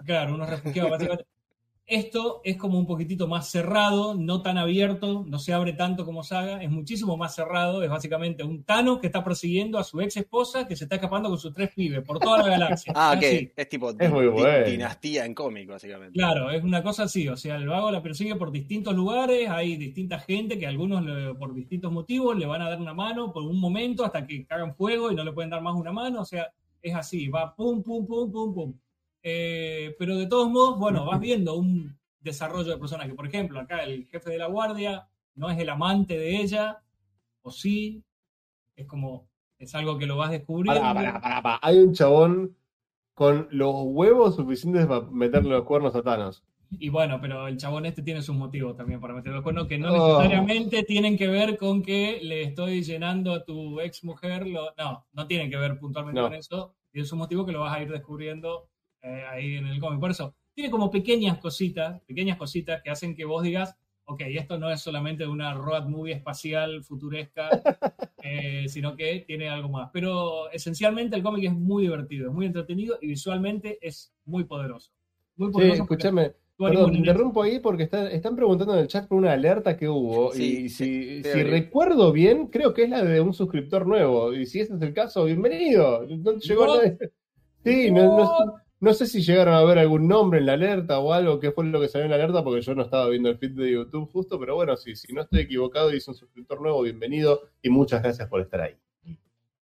Claro, 0.04 0.34
unos 0.34 0.50
refugiados 0.50 0.90
básicamente. 0.90 1.26
Esto 1.90 2.40
es 2.44 2.56
como 2.56 2.78
un 2.78 2.86
poquitito 2.86 3.26
más 3.26 3.50
cerrado, 3.50 4.14
no 4.14 4.42
tan 4.42 4.56
abierto, 4.58 5.24
no 5.26 5.40
se 5.40 5.52
abre 5.52 5.72
tanto 5.72 6.04
como 6.04 6.22
Saga, 6.22 6.62
es 6.62 6.70
muchísimo 6.70 7.16
más 7.16 7.34
cerrado, 7.34 7.82
es 7.82 7.90
básicamente 7.90 8.44
un 8.44 8.62
Thanos 8.62 9.00
que 9.00 9.08
está 9.08 9.24
persiguiendo 9.24 9.76
a 9.76 9.82
su 9.82 10.00
ex 10.00 10.16
esposa 10.16 10.68
que 10.68 10.76
se 10.76 10.84
está 10.84 10.94
escapando 10.94 11.28
con 11.28 11.38
sus 11.38 11.52
tres 11.52 11.70
pibes 11.74 12.02
por 12.04 12.20
toda 12.20 12.38
la 12.44 12.48
galaxia. 12.48 12.92
Ah, 12.96 13.10
Así. 13.10 13.46
ok. 13.46 13.52
Es 13.56 13.68
tipo 13.68 13.92
di- 13.92 14.06
muy 14.06 14.28
bueno. 14.28 14.68
dinastía 14.70 15.24
en 15.24 15.34
cómic, 15.34 15.68
básicamente. 15.68 16.12
Claro, 16.16 16.50
es 16.52 16.62
una 16.62 16.80
cosa 16.82 17.02
así, 17.02 17.26
o 17.28 17.36
sea, 17.36 17.56
el 17.56 17.66
vago 17.66 17.90
la 17.90 18.00
persigue 18.02 18.36
por 18.36 18.52
distintos 18.52 18.94
lugares, 18.94 19.48
hay 19.50 19.76
distinta 19.76 20.20
gente 20.20 20.60
que 20.60 20.68
algunos 20.68 21.04
le- 21.04 21.34
por 21.34 21.52
distintos 21.54 21.90
motivos 21.90 22.38
le 22.38 22.46
van 22.46 22.62
a 22.62 22.68
dar 22.70 22.80
una 22.80 22.94
mano 22.94 23.32
por 23.32 23.42
un 23.42 23.58
momento 23.58 24.04
hasta 24.04 24.24
que 24.26 24.46
cagan 24.46 24.76
fuego 24.76 25.10
y 25.10 25.16
no 25.16 25.24
le 25.24 25.32
pueden 25.32 25.50
dar 25.50 25.60
más 25.60 25.74
una 25.74 25.90
mano, 25.90 26.20
o 26.20 26.24
sea, 26.24 26.46
es 26.80 26.94
así, 26.94 27.26
va 27.28 27.52
pum, 27.54 27.82
pum, 27.82 28.06
pum, 28.06 28.30
pum, 28.30 28.54
pum. 28.54 28.74
Eh, 29.22 29.94
pero 29.98 30.16
de 30.16 30.26
todos 30.26 30.48
modos, 30.50 30.78
bueno, 30.78 31.04
vas 31.04 31.20
viendo 31.20 31.54
un 31.56 31.98
desarrollo 32.20 32.70
de 32.72 32.78
personaje. 32.78 33.14
Por 33.14 33.26
ejemplo, 33.26 33.60
acá 33.60 33.82
el 33.84 34.06
jefe 34.06 34.30
de 34.30 34.38
la 34.38 34.46
guardia 34.46 35.08
no 35.34 35.50
es 35.50 35.58
el 35.58 35.68
amante 35.68 36.18
de 36.18 36.36
ella, 36.36 36.82
o 37.42 37.50
sí, 37.50 38.02
es 38.76 38.86
como, 38.86 39.28
es 39.58 39.74
algo 39.74 39.98
que 39.98 40.06
lo 40.06 40.16
vas 40.16 40.30
descubriendo. 40.30 40.80
Pará, 40.80 40.94
pará, 40.94 41.20
pará, 41.20 41.42
pará. 41.42 41.58
Hay 41.62 41.78
un 41.78 41.92
chabón 41.94 42.56
con 43.14 43.48
los 43.50 43.74
huevos 43.84 44.36
suficientes 44.36 44.86
para 44.86 45.02
meterle 45.10 45.50
los 45.50 45.64
cuernos 45.64 45.94
a 45.94 46.02
Thanos. 46.02 46.42
Y 46.78 46.88
bueno, 46.88 47.18
pero 47.20 47.48
el 47.48 47.56
chabón 47.56 47.84
este 47.84 48.00
tiene 48.00 48.22
sus 48.22 48.36
motivos 48.36 48.76
también 48.76 49.00
para 49.00 49.12
meter 49.12 49.32
los 49.32 49.42
cuernos 49.42 49.66
que 49.66 49.76
no 49.76 49.92
Oh. 49.92 50.18
necesariamente 50.22 50.84
tienen 50.84 51.18
que 51.18 51.26
ver 51.26 51.56
con 51.58 51.82
que 51.82 52.20
le 52.22 52.42
estoy 52.42 52.82
llenando 52.84 53.34
a 53.34 53.44
tu 53.44 53.80
ex 53.80 54.04
mujer. 54.04 54.46
Lo... 54.46 54.72
No, 54.78 55.04
no 55.12 55.26
tienen 55.26 55.50
que 55.50 55.56
ver 55.56 55.78
puntualmente 55.80 56.20
No. 56.20 56.28
con 56.28 56.34
eso. 56.34 56.74
Tiene 56.92 57.06
su 57.06 57.16
motivo 57.16 57.44
que 57.44 57.52
lo 57.52 57.60
vas 57.60 57.76
a 57.76 57.82
ir 57.82 57.90
descubriendo 57.90 58.68
eh, 59.02 59.24
ahí 59.30 59.56
en 59.56 59.66
el 59.66 59.80
cómic. 59.80 60.00
Por 60.00 60.10
eso, 60.10 60.34
tiene 60.54 60.70
como 60.70 60.90
pequeñas 60.90 61.38
cositas, 61.38 62.00
pequeñas 62.02 62.36
cositas 62.36 62.82
que 62.82 62.90
hacen 62.90 63.14
que 63.14 63.24
vos 63.24 63.42
digas, 63.42 63.76
ok, 64.04 64.22
esto 64.26 64.58
no 64.58 64.70
es 64.70 64.80
solamente 64.80 65.26
una 65.26 65.54
road 65.54 65.86
movie 65.86 66.12
espacial 66.14 66.82
futuresca, 66.82 67.48
eh, 68.22 68.66
sino 68.68 68.96
que 68.96 69.24
tiene 69.26 69.48
algo 69.48 69.68
más. 69.68 69.90
Pero 69.92 70.50
esencialmente 70.50 71.16
el 71.16 71.22
cómic 71.22 71.44
es 71.44 71.52
muy 71.52 71.84
divertido, 71.84 72.28
es 72.28 72.34
muy 72.34 72.46
entretenido 72.46 72.98
y 73.00 73.06
visualmente 73.08 73.78
es 73.80 74.12
muy 74.24 74.44
poderoso. 74.44 74.90
Muy 75.36 75.48
Sí, 75.48 75.52
poderoso. 75.52 75.78
porque 75.86 75.94
escúchame. 75.94 76.32
Perdón, 76.58 76.94
interrumpo 76.94 77.42
ahí 77.42 77.58
porque 77.58 77.84
está- 77.84 78.10
están 78.10 78.36
preguntando 78.36 78.74
en 78.74 78.80
el 78.80 78.86
chat 78.86 79.08
por 79.08 79.16
una 79.16 79.32
alerta 79.32 79.78
que 79.78 79.88
hubo. 79.88 80.30
Sí, 80.32 80.64
y 80.64 80.68
sí, 80.68 81.22
si, 81.22 81.22
sí, 81.22 81.42
recuerdo 81.42 82.12
bien, 82.12 82.48
creo 82.48 82.74
que 82.74 82.82
es 82.82 82.90
la 82.90 83.02
de 83.02 83.18
un 83.22 83.32
suscriptor 83.32 83.86
nuevo. 83.86 84.34
Y 84.34 84.44
si 84.44 84.60
ese 84.60 84.74
es 84.74 84.82
el 84.82 84.92
caso, 84.92 85.24
bienvenido. 85.24 86.04
No 86.06 86.32
llegó 86.36 86.66
What? 86.66 86.76
nadie. 86.82 86.98
Sí, 87.64 87.90
no, 87.90 88.14
no- 88.14 88.54
no 88.80 88.94
sé 88.94 89.06
si 89.06 89.22
llegaron 89.22 89.54
a 89.54 89.62
ver 89.62 89.78
algún 89.78 90.08
nombre 90.08 90.40
en 90.40 90.46
la 90.46 90.54
alerta 90.54 90.98
o 90.98 91.12
algo, 91.12 91.38
qué 91.38 91.52
fue 91.52 91.66
lo 91.66 91.80
que 91.80 91.88
salió 91.88 92.06
en 92.06 92.10
la 92.10 92.16
alerta, 92.16 92.42
porque 92.42 92.62
yo 92.62 92.74
no 92.74 92.82
estaba 92.82 93.08
viendo 93.10 93.28
el 93.28 93.36
feed 93.36 93.52
de 93.52 93.72
YouTube 93.72 94.10
justo, 94.10 94.40
pero 94.40 94.54
bueno, 94.54 94.76
sí, 94.76 94.96
si 94.96 95.12
no 95.12 95.20
estoy 95.22 95.40
equivocado 95.40 95.92
y 95.92 95.98
es 95.98 96.08
un 96.08 96.14
suscriptor 96.14 96.60
nuevo, 96.62 96.80
bienvenido 96.82 97.42
y 97.62 97.68
muchas 97.68 98.02
gracias 98.02 98.26
por 98.28 98.40
estar 98.40 98.62
ahí. 98.62 98.74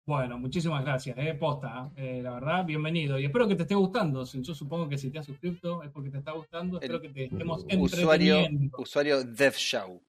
Bueno, 0.04 0.38
muchísimas 0.38 0.84
gracias, 0.84 1.16
eh, 1.18 1.34
posta, 1.34 1.90
eh, 1.96 2.20
la 2.22 2.32
verdad, 2.32 2.64
bienvenido. 2.64 3.18
Y 3.18 3.24
espero 3.24 3.48
que 3.48 3.56
te 3.56 3.62
esté 3.62 3.74
gustando. 3.74 4.24
Yo 4.24 4.54
supongo 4.54 4.88
que 4.88 4.98
si 4.98 5.10
te 5.10 5.18
has 5.18 5.26
suscrito 5.26 5.82
es 5.82 5.90
porque 5.90 6.10
te 6.10 6.18
está 6.18 6.30
gustando. 6.30 6.80
Espero 6.80 7.00
que 7.00 7.08
te 7.08 7.24
estemos 7.24 7.64
Usuario, 7.76 8.36
entreteniendo. 8.36 8.78
usuario 8.78 9.24
Death 9.24 9.56
Show. 9.56 10.00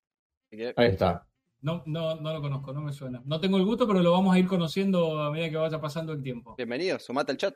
Ahí 0.76 0.86
está. 0.86 1.26
No, 1.60 1.82
no, 1.86 2.14
no 2.14 2.32
lo 2.32 2.40
conozco, 2.40 2.72
no 2.72 2.80
me 2.80 2.92
suena. 2.92 3.20
No 3.24 3.40
tengo 3.40 3.56
el 3.56 3.64
gusto, 3.64 3.88
pero 3.88 4.00
lo 4.00 4.12
vamos 4.12 4.34
a 4.34 4.38
ir 4.38 4.46
conociendo 4.46 5.20
a 5.20 5.32
medida 5.32 5.50
que 5.50 5.56
vaya 5.56 5.80
pasando 5.80 6.12
el 6.12 6.22
tiempo. 6.22 6.54
Bienvenido, 6.56 7.00
sumate 7.00 7.32
al 7.32 7.38
chat. 7.38 7.54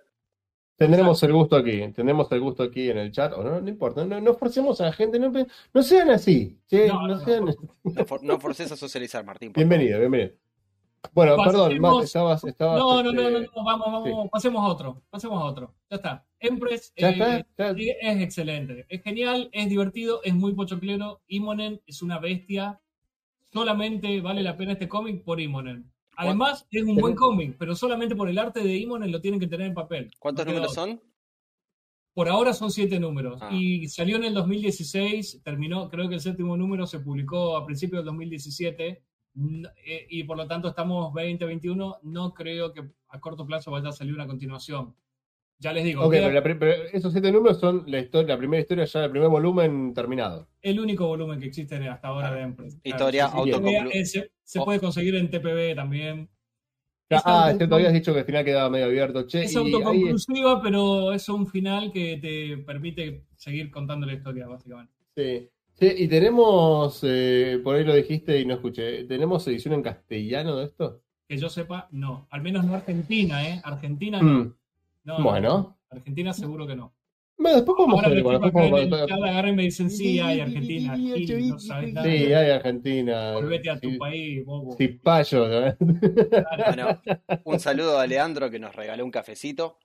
Tendremos 0.86 1.22
el 1.22 1.32
gusto 1.32 1.56
aquí, 1.56 1.78
tendremos 1.92 2.30
el 2.32 2.40
gusto 2.40 2.62
aquí 2.62 2.90
en 2.90 2.98
el 2.98 3.12
chat, 3.12 3.32
o 3.34 3.42
no, 3.42 3.60
no 3.60 3.68
importa, 3.68 4.04
no, 4.04 4.20
no 4.20 4.34
forcemos 4.34 4.80
a 4.80 4.86
la 4.86 4.92
gente, 4.92 5.18
no, 5.18 5.30
no 5.30 5.82
sean 5.82 6.10
así, 6.10 6.58
No, 6.70 7.18
sean... 7.20 7.44
no. 7.44 7.52
No, 7.84 8.04
for- 8.06 8.22
no 8.22 8.38
forces 8.40 8.70
a 8.72 8.76
socializar, 8.76 9.24
Martín. 9.24 9.52
Bienvenido, 9.54 9.98
bienvenido. 10.00 10.32
Bueno, 11.12 11.36
Pasemos- 11.36 11.68
perdón, 11.68 11.80
Matt, 11.80 12.04
estabas, 12.04 12.44
estabas, 12.44 12.78
No, 12.78 13.02
no, 13.02 13.10
este, 13.10 13.22
no, 13.22 13.30
no, 13.30 13.40
no, 13.40 13.64
vamos, 13.64 13.86
vamos, 14.04 14.28
pasemos 14.30 14.62
a 14.62 14.68
otro, 14.68 15.02
pasemos 15.10 15.42
a 15.42 15.44
otro. 15.46 15.74
Ya 15.90 15.96
está. 15.96 16.26
Empress 16.40 16.92
Ya 16.96 17.10
eh, 17.10 17.12
está, 17.12 17.68
ya- 17.68 17.74
sí, 17.74 17.92
es 18.00 18.20
excelente, 18.22 18.86
es 18.88 19.02
genial, 19.02 19.48
es 19.52 19.68
divertido, 19.68 20.20
es 20.24 20.34
muy 20.34 20.52
pochoclero. 20.54 21.20
Imonen 21.26 21.80
es 21.86 22.02
una 22.02 22.18
bestia. 22.18 22.80
Solamente 23.52 24.20
vale 24.20 24.42
la 24.42 24.56
pena 24.56 24.72
este 24.72 24.88
cómic 24.88 25.22
por 25.24 25.40
Imonen. 25.40 25.91
Además, 26.28 26.66
es 26.70 26.82
un 26.82 26.96
buen 26.96 27.14
cómic, 27.14 27.56
pero 27.58 27.74
solamente 27.74 28.14
por 28.16 28.28
el 28.28 28.38
arte 28.38 28.60
de 28.60 28.76
Imonen 28.76 29.10
lo 29.12 29.20
tienen 29.20 29.38
que 29.40 29.46
tener 29.46 29.66
en 29.68 29.74
papel. 29.74 30.10
¿Cuántos 30.18 30.44
números 30.46 30.74
son? 30.74 31.02
Por 32.14 32.28
ahora 32.28 32.52
son 32.52 32.70
siete 32.70 33.00
números. 33.00 33.38
Ah. 33.40 33.50
Y 33.52 33.88
salió 33.88 34.16
en 34.16 34.24
el 34.24 34.34
2016, 34.34 35.40
terminó, 35.42 35.88
creo 35.88 36.08
que 36.08 36.14
el 36.16 36.20
séptimo 36.20 36.56
número 36.56 36.86
se 36.86 37.00
publicó 37.00 37.56
a 37.56 37.64
principios 37.64 38.00
del 38.00 38.06
2017. 38.06 39.02
n- 39.34 39.66
eh, 39.86 40.06
Y 40.10 40.24
por 40.24 40.36
lo 40.36 40.46
tanto 40.46 40.68
estamos 40.68 41.12
2021. 41.14 41.98
No 42.02 42.34
creo 42.34 42.72
que 42.74 42.82
a 43.08 43.18
corto 43.20 43.46
plazo 43.46 43.70
vaya 43.70 43.88
a 43.88 43.92
salir 43.92 44.12
una 44.14 44.26
continuación. 44.26 44.94
Ya 45.62 45.72
les 45.72 45.84
digo, 45.84 46.02
Ok, 46.04 46.12
queda 46.12 46.22
pero, 46.26 46.34
la 46.34 46.42
pri- 46.42 46.54
pero 46.58 46.72
esos 46.92 47.12
siete 47.12 47.30
números 47.30 47.60
son 47.60 47.84
la, 47.86 48.00
historia, 48.00 48.34
la 48.34 48.38
primera 48.38 48.60
historia, 48.60 48.84
ya 48.84 49.04
el 49.04 49.10
primer 49.12 49.28
volumen 49.28 49.94
terminado. 49.94 50.48
el 50.60 50.80
único 50.80 51.06
volumen 51.06 51.38
que 51.38 51.46
existe 51.46 51.76
hasta 51.88 52.08
ahora 52.08 52.32
de 52.34 52.42
Empress. 52.42 52.78
Historia 52.82 53.30
Claro, 53.30 53.44
sí, 53.44 53.50
sí, 53.52 53.56
autoconclu- 53.58 53.90
eh, 53.92 54.04
Se, 54.04 54.30
se 54.42 54.58
Oh. 54.58 54.64
puede 54.64 54.80
conseguir 54.80 55.14
en 55.14 55.30
TPB 55.30 55.74
también. 55.76 56.28
Ah, 57.10 57.16
Es 57.16 57.22
ah, 57.26 57.44
auto- 57.46 57.56
cierto, 57.58 57.74
habías 57.76 57.92
dicho 57.92 58.12
que 58.12 58.18
al 58.20 58.24
final 58.24 58.44
quedaba 58.44 58.70
medio 58.70 58.86
abierto. 58.86 59.24
Che, 59.26 59.42
Es 59.44 59.54
autoconclusiva, 59.54 60.60
pero 60.60 61.12
es 61.12 61.28
un 61.28 61.46
final 61.46 61.92
que 61.92 62.16
te 62.16 62.56
permite 62.64 63.26
seguir 63.36 63.70
contando 63.70 64.04
la 64.04 64.14
historia, 64.14 64.48
básicamente. 64.48 64.92
Sí. 65.16 65.48
Sí, 65.74 65.92
y 65.96 66.08
tenemos, 66.08 67.00
eh, 67.02 67.60
por 67.62 67.76
ahí 67.76 67.84
lo 67.84 67.94
dijiste 67.94 68.38
y 68.40 68.44
no 68.46 68.54
escuché, 68.54 69.04
¿tenemos 69.04 69.46
edición 69.46 69.74
en 69.74 69.82
castellano 69.82 70.56
de 70.56 70.64
esto? 70.66 71.02
Que 71.28 71.38
yo 71.38 71.48
sepa, 71.48 71.88
no. 71.92 72.26
Al 72.30 72.42
menos 72.42 72.64
no 72.64 72.74
Argentina, 72.74 73.46
¿eh? 73.48 73.60
Argentina 73.64 74.20
no. 74.20 74.44
Mm, 74.44 74.54
No, 75.04 75.18
no, 75.18 75.24
Bueno. 75.24 75.48
no. 75.48 75.78
Argentina 75.90 76.32
seguro 76.32 76.66
que 76.66 76.76
no. 76.76 76.94
Bueno, 77.38 77.56
después 77.56 77.76
podemos 77.76 78.04
averiguar, 78.04 78.40
después 78.40 78.70
podemos- 78.70 79.10
agarran 79.10 79.52
y 79.52 79.56
me 79.56 79.62
dicen, 79.64 79.90
sí, 79.90 80.20
hay 80.20 80.40
Argentina. 80.40 80.96
Gil, 80.96 81.48
no 81.48 81.58
sabes 81.58 81.92
nada. 81.92 82.06
Sí, 82.06 82.32
hay 82.32 82.50
Argentina. 82.50 83.32
Volvete 83.34 83.70
a 83.70 83.80
tu 83.80 83.90
Sí, 83.90 83.96
país, 83.98 84.44
bobo. 84.44 84.76
sí, 84.76 84.88
payo, 84.88 85.48
¿no? 85.48 85.76
Bueno, 85.80 87.00
un 87.44 87.58
saludo 87.58 87.98
a 87.98 88.06
Leandro 88.06 88.48
que 88.50 88.58
nos 88.60 88.74
regaló 88.76 89.04
un 89.04 89.10
cafecito. 89.10 89.76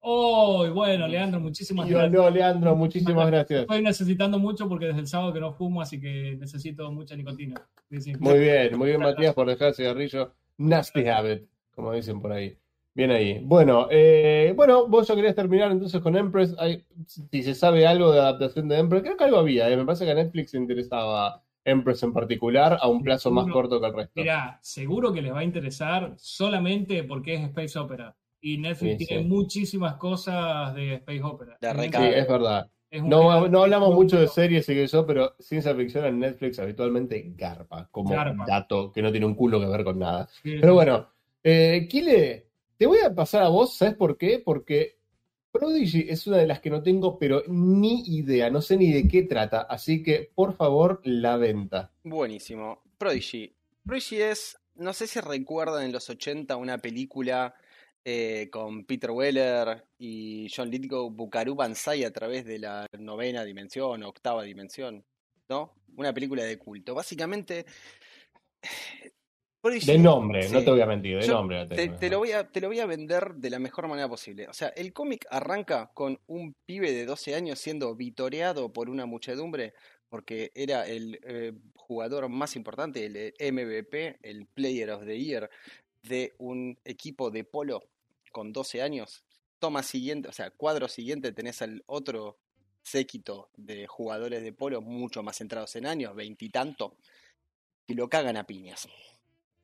Oh, 0.00 0.64
y 0.66 0.70
bueno, 0.70 1.08
Leandro, 1.08 1.40
muchísimas 1.40 1.88
Yo, 1.88 1.98
gracias. 1.98 2.12
no, 2.22 2.30
Leandro, 2.30 2.76
muchísimas 2.76 3.26
gracias. 3.26 3.62
Estoy 3.62 3.82
necesitando 3.82 4.38
mucho 4.38 4.68
porque 4.68 4.86
desde 4.86 5.00
el 5.00 5.06
sábado 5.08 5.32
que 5.32 5.40
no 5.40 5.52
fumo, 5.52 5.80
así 5.82 6.00
que 6.00 6.36
necesito 6.38 6.90
mucha 6.92 7.16
nicotina. 7.16 7.56
Sí, 7.90 8.00
sí. 8.00 8.12
Muy 8.20 8.38
bien, 8.38 8.76
muy 8.78 8.88
bien, 8.88 9.00
Matías, 9.00 9.34
por 9.34 9.48
dejar 9.48 9.68
el 9.68 9.74
cigarrillo. 9.74 10.34
Nasty 10.58 11.06
habit, 11.08 11.44
como 11.74 11.92
dicen 11.92 12.20
por 12.20 12.32
ahí. 12.32 12.56
Bien 12.98 13.12
ahí. 13.12 13.38
Bueno, 13.44 13.86
eh, 13.92 14.52
bueno, 14.56 14.88
vos 14.88 15.06
ya 15.06 15.14
querías 15.14 15.36
terminar 15.36 15.70
entonces 15.70 16.00
con 16.02 16.16
Empress. 16.16 16.52
Hay- 16.58 16.84
si 17.06 17.44
se 17.44 17.54
sabe 17.54 17.86
algo 17.86 18.10
de 18.10 18.18
adaptación 18.18 18.68
de 18.68 18.76
Empress, 18.76 19.04
creo 19.04 19.16
que 19.16 19.22
algo 19.22 19.36
había. 19.38 19.70
eh, 19.70 19.76
Me 19.76 19.84
parece 19.84 20.04
que 20.04 20.10
a 20.10 20.14
Netflix 20.16 20.52
interesaba 20.54 21.44
Empress 21.64 22.02
en 22.02 22.12
particular 22.12 22.76
a 22.80 22.88
un 22.88 23.04
plazo 23.04 23.30
más 23.30 23.46
corto 23.52 23.80
que 23.80 23.86
el 23.86 23.94
resto. 23.94 24.20
Mirá, 24.20 24.58
seguro 24.62 25.12
que 25.12 25.22
les 25.22 25.32
va 25.32 25.38
a 25.38 25.44
interesar 25.44 26.14
solamente 26.16 27.04
porque 27.04 27.34
es 27.34 27.42
Space 27.42 27.78
Opera. 27.78 28.16
Y 28.40 28.58
Netflix 28.58 28.98
Sí, 28.98 29.06
tiene 29.06 29.22
sí. 29.22 29.28
muchísimas 29.28 29.94
cosas 29.94 30.74
de 30.74 30.94
Space 30.94 31.22
Opera. 31.22 31.56
Es 31.60 31.72
Sí, 31.94 32.02
es 32.02 32.26
verdad. 32.28 32.68
es 32.90 33.02
No, 33.04 33.46
no 33.48 33.62
hablamos 33.62 33.94
mucho 33.94 34.18
de 34.18 34.26
series 34.26 34.68
y 34.68 34.74
que 34.74 34.82
eso, 34.84 35.06
pero 35.06 35.36
ciencia 35.38 35.72
ficción 35.72 36.04
en 36.04 36.18
Netflix 36.18 36.58
habitualmente 36.58 37.32
garpa, 37.36 37.88
como 37.92 38.10
Garpa. 38.10 38.44
dato 38.46 38.90
que 38.90 39.02
no 39.02 39.12
tiene 39.12 39.26
un 39.26 39.36
culo 39.36 39.60
que 39.60 39.66
ver 39.66 39.84
con 39.84 40.00
nada. 40.00 40.26
Sí, 40.42 40.58
Pero 40.60 40.72
sí, 40.72 40.74
bueno, 40.74 41.08
eh, 41.44 41.86
Kile, 41.88 42.47
te 42.78 42.86
voy 42.86 43.00
a 43.00 43.14
pasar 43.14 43.42
a 43.42 43.48
vos, 43.48 43.76
¿sabes 43.76 43.96
por 43.96 44.16
qué? 44.16 44.40
Porque 44.42 44.98
Prodigy 45.50 46.06
es 46.08 46.26
una 46.26 46.36
de 46.38 46.46
las 46.46 46.60
que 46.60 46.70
no 46.70 46.82
tengo, 46.82 47.18
pero 47.18 47.42
ni 47.48 48.02
idea, 48.06 48.50
no 48.50 48.62
sé 48.62 48.76
ni 48.76 48.92
de 48.92 49.08
qué 49.08 49.22
trata, 49.24 49.62
así 49.62 50.02
que 50.02 50.30
por 50.34 50.54
favor, 50.54 51.00
la 51.04 51.36
venta. 51.36 51.92
Buenísimo. 52.04 52.82
Prodigy. 52.96 53.52
Prodigy 53.84 54.22
es, 54.22 54.58
no 54.76 54.92
sé 54.92 55.08
si 55.08 55.20
recuerdan 55.20 55.84
en 55.84 55.92
los 55.92 56.08
80 56.08 56.56
una 56.56 56.78
película 56.78 57.54
eh, 58.04 58.48
con 58.50 58.84
Peter 58.84 59.10
Weller 59.10 59.84
y 59.98 60.48
John 60.54 60.70
Lithgow, 60.70 61.10
Buckaroo 61.10 61.56
Banzai 61.56 62.04
a 62.04 62.12
través 62.12 62.44
de 62.44 62.60
la 62.60 62.86
novena 62.98 63.44
dimensión, 63.44 64.04
octava 64.04 64.44
dimensión, 64.44 65.04
¿no? 65.48 65.74
Una 65.96 66.14
película 66.14 66.44
de 66.44 66.58
culto. 66.58 66.94
Básicamente, 66.94 67.66
De 69.70 69.98
nombre, 69.98 70.48
no 70.48 70.62
te 70.62 70.70
voy 70.70 70.80
a 70.80 70.86
mentir, 70.86 71.18
de 71.18 71.26
Yo 71.26 71.34
nombre. 71.34 71.66
Te, 71.66 71.76
tengo. 71.76 71.98
te 71.98 72.10
lo 72.10 72.18
voy 72.18 72.32
a, 72.32 72.48
te 72.48 72.60
lo 72.60 72.68
voy 72.68 72.80
a 72.80 72.86
vender 72.86 73.34
de 73.34 73.50
la 73.50 73.58
mejor 73.58 73.88
manera 73.88 74.08
posible. 74.08 74.48
O 74.48 74.52
sea, 74.52 74.68
el 74.68 74.92
cómic 74.92 75.26
arranca 75.30 75.90
con 75.94 76.20
un 76.26 76.54
pibe 76.66 76.92
de 76.92 77.06
12 77.06 77.34
años 77.34 77.58
siendo 77.58 77.94
vitoreado 77.94 78.72
por 78.72 78.90
una 78.90 79.06
muchedumbre 79.06 79.74
porque 80.08 80.50
era 80.54 80.86
el 80.86 81.20
eh, 81.22 81.52
jugador 81.74 82.28
más 82.28 82.56
importante, 82.56 83.04
el 83.04 83.16
eh, 83.16 83.52
MVP, 83.52 84.18
el 84.22 84.46
Player 84.46 84.90
of 84.90 85.04
the 85.04 85.18
Year 85.18 85.50
de 86.02 86.34
un 86.38 86.78
equipo 86.84 87.30
de 87.30 87.44
polo 87.44 87.82
con 88.32 88.52
12 88.52 88.82
años. 88.82 89.24
Toma 89.58 89.82
siguiente, 89.82 90.28
o 90.28 90.32
sea, 90.32 90.50
cuadro 90.50 90.88
siguiente 90.88 91.32
tenés 91.32 91.62
al 91.62 91.82
otro 91.86 92.38
séquito 92.82 93.50
de 93.56 93.86
jugadores 93.86 94.42
de 94.42 94.52
polo 94.52 94.80
mucho 94.80 95.22
más 95.22 95.36
centrados 95.36 95.76
en 95.76 95.86
años, 95.86 96.14
veintitanto, 96.14 96.96
y 97.86 97.94
lo 97.94 98.08
cagan 98.08 98.36
a 98.36 98.44
piñas. 98.44 98.88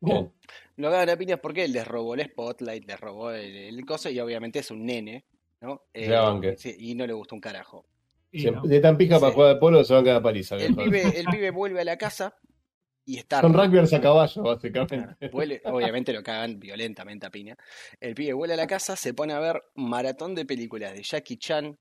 Bien. 0.05 0.33
Lo 0.77 0.91
cagan 0.91 1.09
a 1.11 1.17
piñas 1.17 1.41
porque 1.41 1.67
les 1.69 1.87
robó 1.87 2.15
el 2.15 2.25
spotlight, 2.25 2.85
les 2.87 3.01
robó 3.01 3.31
el, 3.31 3.55
el 3.57 3.85
coso 3.87 4.11
y 4.11 4.19
obviamente 4.21 4.59
es 4.59 4.71
un 4.71 4.85
nene, 4.85 5.25
¿no? 5.61 5.83
Eh, 5.93 6.09
Ya 6.09 6.23
banqué. 6.23 6.57
sí, 6.57 6.75
y 6.79 6.95
no 6.95 7.07
le 7.07 7.13
gusta 7.13 7.35
un 7.35 7.41
carajo. 7.41 7.87
No. 8.33 8.63
de 8.63 8.81
tan 8.81 8.97
pija 8.99 9.21
para 9.21 9.33
jugar 9.33 9.55
de 9.55 9.61
polo 9.61 9.85
se 9.85 9.93
van 9.95 10.03
a 10.03 10.05
quedar 10.05 10.23
paliza. 10.23 10.57
El 10.57 10.75
pibe, 10.75 11.03
el 11.21 11.27
pibe 11.27 11.51
vuelve 11.51 11.81
a 11.81 11.85
la 11.85 11.97
casa 11.97 12.35
y 13.07 13.19
está... 13.19 13.41
Son 13.41 13.55
rugbyers 13.55 13.93
a 13.93 14.01
caballo, 14.01 14.43
Claro, 14.43 14.57
básicamente. 14.57 15.31
vuelve- 15.31 15.61
obviamente 15.67 16.13
lo 16.13 16.23
cagan 16.25 16.59
violentamente 16.59 17.27
a 17.27 17.31
piña. 17.31 17.57
El 18.01 18.15
pibe 18.17 18.33
vuelve 18.33 18.55
a 18.55 18.57
la 18.57 18.67
casa, 18.67 18.97
se 18.97 19.15
pone 19.15 19.35
a 19.35 19.39
ver 19.39 19.63
maratón 19.77 20.35
de 20.35 20.45
películas 20.45 20.95
de 20.95 21.03
Jackie 21.05 21.37
Chan, 21.37 21.79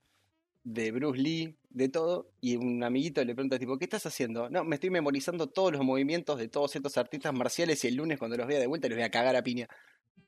de 0.64 0.90
Bruce 0.92 1.20
Lee, 1.20 1.58
de 1.70 1.88
todo, 1.88 2.32
y 2.40 2.56
un 2.56 2.82
amiguito 2.82 3.22
le 3.24 3.34
pregunta 3.34 3.58
tipo, 3.58 3.78
¿qué 3.78 3.84
estás 3.84 4.06
haciendo? 4.06 4.48
No, 4.50 4.64
me 4.64 4.76
estoy 4.76 4.90
memorizando 4.90 5.46
todos 5.48 5.72
los 5.72 5.82
movimientos 5.84 6.38
de 6.38 6.48
todos 6.48 6.74
estos 6.74 6.96
artistas 6.98 7.32
marciales 7.34 7.84
y 7.84 7.88
el 7.88 7.96
lunes 7.96 8.18
cuando 8.18 8.36
los 8.36 8.46
vea 8.46 8.58
de 8.58 8.66
vuelta 8.66 8.88
los 8.88 8.96
voy 8.96 9.04
a 9.04 9.10
cagar 9.10 9.36
a 9.36 9.42
piña. 9.42 9.68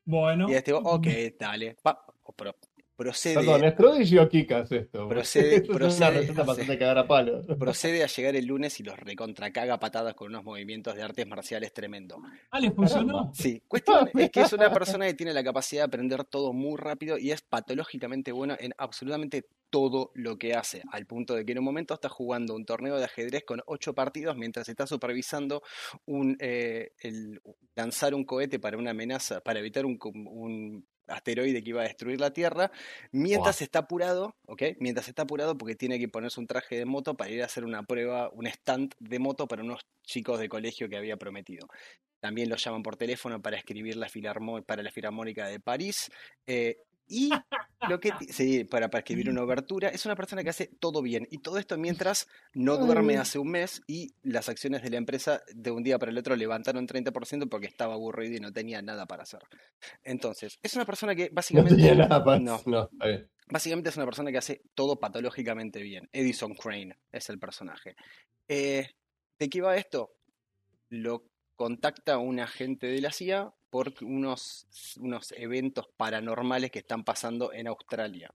Bueno, 0.05 0.47
Y 0.49 0.53
este, 0.53 0.73
ok, 0.73 1.07
dale. 1.39 1.75
Pa- 1.81 2.05
o 2.23 2.33
pro- 2.33 2.55
procede, 2.97 3.35
Perdón, 3.35 3.63
¿es 3.63 3.73
Prodigy 3.73 4.17
o 4.17 4.27
Kikas 4.27 4.71
esto? 4.71 5.07
Procede- 5.07 5.55
Esto 5.63 5.71
es 5.87 5.97
una 5.97 6.11
procede- 6.45 6.77
cagar 6.77 6.97
a 6.97 7.07
palo. 7.07 7.41
procede 7.57 8.03
a 8.03 8.07
llegar 8.07 8.35
el 8.35 8.45
lunes 8.45 8.79
y 8.79 8.83
los 8.83 8.99
recontracaga 8.99 9.75
a 9.75 9.79
patadas 9.79 10.15
con 10.15 10.27
unos 10.29 10.43
movimientos 10.43 10.95
de 10.95 11.03
artes 11.03 11.25
marciales 11.27 11.71
tremendo. 11.71 12.19
ah, 12.51 12.59
les 12.59 12.73
funcionó. 12.73 13.31
Sí, 13.33 13.61
cuestión 13.67 14.09
es 14.17 14.31
que 14.31 14.41
es 14.41 14.51
una 14.51 14.73
persona 14.73 15.05
que 15.05 15.13
tiene 15.13 15.33
la 15.33 15.43
capacidad 15.43 15.83
de 15.83 15.85
aprender 15.85 16.25
todo 16.25 16.51
muy 16.51 16.75
rápido 16.77 17.17
y 17.17 17.31
es 17.31 17.41
patológicamente 17.41 18.31
bueno 18.31 18.55
en 18.59 18.73
absolutamente 18.77 19.47
todo 19.69 20.11
lo 20.15 20.37
que 20.37 20.53
hace, 20.53 20.81
al 20.93 21.05
punto 21.05 21.35
de 21.35 21.45
que 21.45 21.51
en 21.51 21.59
un 21.59 21.65
momento 21.65 21.93
está 21.93 22.07
jugando 22.07 22.55
un 22.55 22.65
torneo 22.65 22.97
de 22.97 23.03
ajedrez 23.03 23.43
con 23.45 23.61
ocho 23.67 23.93
partidos 23.93 24.37
mientras 24.37 24.69
está 24.69 24.87
supervisando 24.87 25.61
un, 26.05 26.37
eh, 26.39 26.93
el, 27.01 27.41
lanzar 27.75 28.15
un 28.15 28.23
cohete 28.23 28.59
para 28.59 28.77
una 28.77 28.91
amenaza, 28.91 29.41
para 29.41 29.59
evitar 29.59 29.85
un 29.85 29.97
asteroide 31.07 31.63
que 31.63 31.69
iba 31.69 31.81
a 31.81 31.85
destruir 31.85 32.19
la 32.19 32.31
Tierra, 32.31 32.71
mientras 33.11 33.61
está 33.61 33.79
apurado, 33.79 34.35
¿ok? 34.47 34.63
Mientras 34.79 35.07
está 35.07 35.23
apurado 35.23 35.57
porque 35.57 35.75
tiene 35.75 35.99
que 35.99 36.07
ponerse 36.07 36.39
un 36.39 36.47
traje 36.47 36.77
de 36.77 36.85
moto 36.85 37.15
para 37.15 37.31
ir 37.31 37.41
a 37.41 37.45
hacer 37.45 37.65
una 37.65 37.83
prueba, 37.83 38.29
un 38.33 38.47
stand 38.47 38.93
de 38.99 39.19
moto 39.19 39.47
para 39.47 39.63
unos 39.63 39.81
chicos 40.03 40.39
de 40.39 40.49
colegio 40.49 40.89
que 40.89 40.97
había 40.97 41.17
prometido. 41.17 41.67
También 42.19 42.49
lo 42.49 42.55
llaman 42.55 42.83
por 42.83 42.95
teléfono 42.95 43.41
para 43.41 43.57
escribir 43.57 43.95
la 43.95 44.07
para 44.65 44.81
la 44.81 44.91
Filarmónica 44.91 45.47
de 45.47 45.59
París. 45.59 46.11
eh, 46.47 46.77
y 47.07 47.29
lo 47.89 47.99
que 47.99 48.11
sí, 48.29 48.63
para, 48.63 48.89
para 48.89 48.99
escribir 48.99 49.29
una 49.29 49.43
obertura, 49.43 49.89
es 49.89 50.05
una 50.05 50.15
persona 50.15 50.43
que 50.43 50.49
hace 50.49 50.67
todo 50.79 51.01
bien. 51.01 51.27
Y 51.31 51.39
todo 51.39 51.57
esto 51.57 51.77
mientras 51.77 52.27
no 52.53 52.77
duerme 52.77 53.17
hace 53.17 53.39
un 53.39 53.49
mes 53.51 53.81
y 53.87 54.13
las 54.23 54.49
acciones 54.49 54.81
de 54.83 54.89
la 54.89 54.97
empresa 54.97 55.41
de 55.53 55.71
un 55.71 55.83
día 55.83 55.97
para 55.99 56.11
el 56.11 56.17
otro 56.17 56.35
levantaron 56.35 56.87
30% 56.87 57.49
porque 57.49 57.67
estaba 57.67 57.93
aburrido 57.93 58.35
y 58.37 58.39
no 58.39 58.51
tenía 58.51 58.81
nada 58.81 59.05
para 59.05 59.23
hacer. 59.23 59.41
Entonces, 60.03 60.59
es 60.61 60.75
una 60.75 60.85
persona 60.85 61.15
que 61.15 61.29
No 61.29 61.35
básicamente. 61.35 61.75
tenía 61.75 61.95
nada 61.95 62.23
para 62.23 62.39
no, 62.39 62.61
No. 62.65 62.89
Básicamente 63.49 63.89
es 63.89 63.95
una 63.95 64.05
persona 64.05 64.29
que 64.31 64.37
hace 64.39 64.61
todo 64.75 64.99
patológicamente 64.99 65.81
bien. 65.81 66.09
Edison 66.11 66.53
Crane 66.53 66.97
es 67.11 67.29
el 67.29 67.39
personaje. 67.39 67.95
Eh, 68.49 68.85
¿De 69.39 69.49
qué 69.49 69.61
va 69.61 69.77
esto? 69.77 70.11
Lo 70.89 71.23
contacta 71.57 72.17
un 72.19 72.39
agente 72.39 72.87
de 72.87 73.01
la 73.01 73.11
CIA 73.11 73.53
por 73.69 73.93
unos, 74.01 74.67
unos 74.99 75.33
eventos 75.35 75.89
paranormales 75.97 76.71
que 76.71 76.79
están 76.79 77.03
pasando 77.03 77.51
en 77.51 77.67
Australia. 77.67 78.33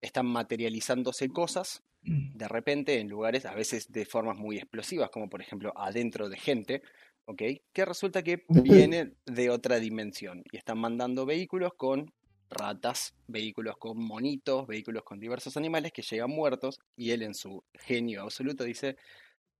Están 0.00 0.26
materializándose 0.26 1.28
cosas 1.28 1.84
de 2.04 2.48
repente 2.48 3.00
en 3.00 3.08
lugares, 3.08 3.46
a 3.46 3.54
veces 3.54 3.90
de 3.90 4.04
formas 4.04 4.36
muy 4.36 4.58
explosivas, 4.58 5.10
como 5.10 5.30
por 5.30 5.40
ejemplo 5.40 5.72
adentro 5.76 6.28
de 6.28 6.36
gente, 6.36 6.82
¿ok? 7.24 7.42
Que 7.72 7.84
resulta 7.84 8.22
que 8.22 8.44
vienen 8.48 9.16
de 9.26 9.50
otra 9.50 9.78
dimensión 9.78 10.42
y 10.52 10.56
están 10.56 10.78
mandando 10.78 11.24
vehículos 11.24 11.72
con 11.76 12.12
ratas, 12.50 13.14
vehículos 13.26 13.76
con 13.78 13.98
monitos, 13.98 14.66
vehículos 14.66 15.02
con 15.02 15.18
diversos 15.18 15.56
animales 15.56 15.92
que 15.92 16.02
llegan 16.02 16.30
muertos 16.30 16.78
y 16.96 17.10
él 17.10 17.22
en 17.22 17.34
su 17.34 17.64
genio 17.74 18.22
absoluto 18.22 18.64
dice, 18.64 18.96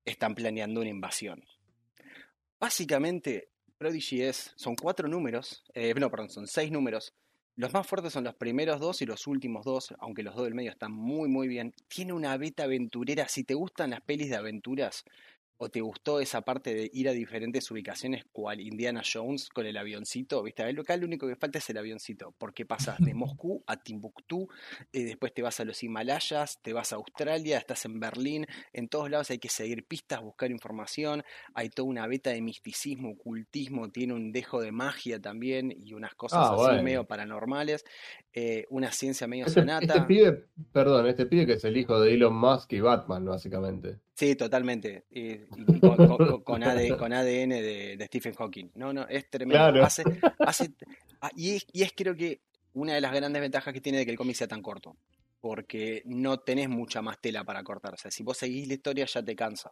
están 0.04 0.34
planeando 0.34 0.80
una 0.80 0.90
invasión. 0.90 1.42
Básicamente, 2.58 3.48
Prodigy 3.78 4.22
es, 4.22 4.52
son 4.56 4.76
cuatro 4.76 5.08
números, 5.08 5.62
eh, 5.74 5.92
no, 5.94 6.10
perdón, 6.10 6.30
son 6.30 6.46
seis 6.46 6.70
números. 6.70 7.12
Los 7.56 7.72
más 7.72 7.86
fuertes 7.86 8.12
son 8.12 8.24
los 8.24 8.34
primeros 8.34 8.80
dos 8.80 9.00
y 9.02 9.06
los 9.06 9.26
últimos 9.28 9.64
dos, 9.64 9.94
aunque 10.00 10.24
los 10.24 10.34
dos 10.34 10.44
del 10.44 10.54
medio 10.54 10.72
están 10.72 10.90
muy 10.90 11.28
muy 11.28 11.46
bien. 11.46 11.72
Tiene 11.86 12.12
una 12.12 12.36
beta 12.36 12.64
aventurera, 12.64 13.28
si 13.28 13.44
te 13.44 13.54
gustan 13.54 13.90
las 13.90 14.00
pelis 14.00 14.28
de 14.28 14.36
aventuras, 14.36 15.04
¿O 15.56 15.68
te 15.70 15.80
gustó 15.80 16.20
esa 16.20 16.42
parte 16.42 16.74
de 16.74 16.90
ir 16.92 17.08
a 17.08 17.12
diferentes 17.12 17.70
ubicaciones 17.70 18.24
cual 18.32 18.60
Indiana 18.60 19.02
Jones 19.10 19.48
con 19.50 19.66
el 19.66 19.76
avioncito? 19.76 20.42
¿Viste? 20.42 20.62
Acá 20.64 20.96
lo 20.96 21.06
único 21.06 21.28
que 21.28 21.36
falta 21.36 21.58
es 21.58 21.70
el 21.70 21.78
avioncito, 21.78 22.34
porque 22.38 22.66
pasas 22.66 22.98
de 22.98 23.14
Moscú 23.14 23.62
a 23.66 23.76
Timbuktu, 23.76 24.48
eh, 24.92 25.04
después 25.04 25.32
te 25.32 25.42
vas 25.42 25.60
a 25.60 25.64
los 25.64 25.82
Himalayas, 25.82 26.60
te 26.60 26.72
vas 26.72 26.92
a 26.92 26.96
Australia, 26.96 27.58
estás 27.58 27.84
en 27.84 28.00
Berlín, 28.00 28.46
en 28.72 28.88
todos 28.88 29.08
lados 29.10 29.30
hay 29.30 29.38
que 29.38 29.48
seguir 29.48 29.86
pistas, 29.86 30.20
buscar 30.22 30.50
información, 30.50 31.22
hay 31.54 31.70
toda 31.70 31.88
una 31.88 32.06
beta 32.08 32.30
de 32.30 32.42
misticismo, 32.42 33.10
ocultismo, 33.12 33.90
tiene 33.90 34.12
un 34.14 34.32
dejo 34.32 34.60
de 34.60 34.72
magia 34.72 35.20
también 35.20 35.72
y 35.76 35.92
unas 35.94 36.14
cosas 36.14 36.50
Ah, 36.50 36.54
así 36.54 36.56
bueno. 36.56 36.82
medio 36.82 37.04
paranormales, 37.06 37.84
eh, 38.32 38.66
una 38.70 38.90
ciencia 38.90 39.26
medio 39.28 39.46
Este, 39.46 39.60
sonata. 39.60 39.94
este 39.94 40.06
pibe, 40.06 40.46
perdón, 40.72 41.06
este 41.06 41.26
pibe 41.26 41.46
que 41.46 41.52
es 41.54 41.64
el 41.64 41.76
hijo 41.76 42.00
de 42.00 42.12
Elon 42.14 42.34
Musk 42.36 42.72
y 42.72 42.80
Batman, 42.80 43.24
básicamente. 43.24 44.00
Sí, 44.16 44.36
totalmente. 44.36 45.04
Y, 45.10 45.32
y 45.32 45.80
con, 45.80 45.96
con- 45.96 46.16
con- 46.16 46.42
con 46.42 46.62
AD 46.62 46.96
con 46.98 47.12
ADN 47.12 47.48
de, 47.50 47.96
de 47.98 48.06
Stephen 48.06 48.34
Hawking. 48.34 48.70
No, 48.74 48.92
no, 48.92 49.06
es 49.08 49.28
tremendo. 49.28 49.58
Claro. 49.58 49.84
Hace, 49.84 50.04
hace, 50.38 50.70
ah, 51.20 51.30
y, 51.34 51.56
es, 51.56 51.66
y 51.72 51.82
es 51.82 51.92
creo 51.96 52.14
que 52.14 52.40
una 52.74 52.94
de 52.94 53.00
las 53.00 53.12
grandes 53.12 53.40
ventajas 53.42 53.72
que 53.74 53.80
tiene 53.80 53.98
de 53.98 54.04
que 54.04 54.12
el 54.12 54.16
cómic 54.16 54.36
sea 54.36 54.48
tan 54.48 54.62
corto. 54.62 54.96
Porque 55.40 56.00
no 56.06 56.38
tenés 56.40 56.70
mucha 56.70 57.02
más 57.02 57.20
tela 57.20 57.44
para 57.44 57.62
cortar. 57.62 57.92
O 57.92 57.96
sea, 57.98 58.10
si 58.10 58.22
vos 58.22 58.38
seguís 58.38 58.66
la 58.66 58.74
historia 58.74 59.04
ya 59.04 59.22
te 59.22 59.36
cansa. 59.36 59.70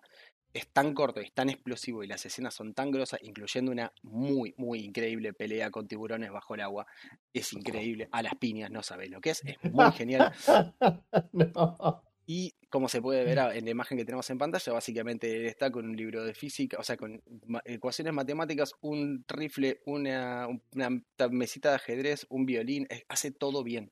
Es 0.52 0.68
tan 0.68 0.92
corto, 0.92 1.20
es 1.20 1.32
tan 1.32 1.48
explosivo 1.48 2.04
y 2.04 2.06
las 2.06 2.26
escenas 2.26 2.52
son 2.52 2.74
tan 2.74 2.90
grosas, 2.90 3.20
incluyendo 3.22 3.72
una 3.72 3.90
muy, 4.02 4.52
muy 4.58 4.80
increíble 4.80 5.32
pelea 5.32 5.70
con 5.70 5.88
tiburones 5.88 6.30
bajo 6.30 6.54
el 6.56 6.60
agua. 6.60 6.86
Es 7.32 7.54
increíble. 7.54 8.06
A 8.12 8.20
las 8.22 8.34
piñas, 8.34 8.70
no 8.70 8.82
sabés 8.82 9.08
lo 9.08 9.18
que 9.22 9.30
es. 9.30 9.42
Es 9.46 9.56
muy 9.72 9.90
genial. 9.92 10.30
no. 11.32 12.02
Y 12.26 12.54
como 12.68 12.88
se 12.88 13.02
puede 13.02 13.24
ver 13.24 13.40
a- 13.40 13.54
en 13.54 13.64
la 13.64 13.70
imagen 13.70 13.98
que 13.98 14.04
tenemos 14.04 14.28
en 14.30 14.38
pantalla, 14.38 14.72
básicamente 14.72 15.46
está 15.46 15.70
con 15.70 15.86
un 15.86 15.96
libro 15.96 16.24
de 16.24 16.34
física, 16.34 16.78
o 16.78 16.84
sea, 16.84 16.96
con 16.96 17.20
ecuaciones 17.64 18.12
matemáticas, 18.14 18.72
un 18.80 19.24
rifle, 19.28 19.80
una, 19.86 20.46
una 20.72 21.02
ta- 21.16 21.28
mesita 21.28 21.70
de 21.70 21.76
ajedrez, 21.76 22.26
un 22.28 22.46
violín, 22.46 22.86
hace 23.08 23.32
todo 23.32 23.64
bien. 23.64 23.90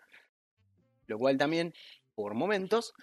Lo 1.07 1.19
cual 1.19 1.37
también, 1.37 1.75
por 2.15 2.35
momentos, 2.35 2.95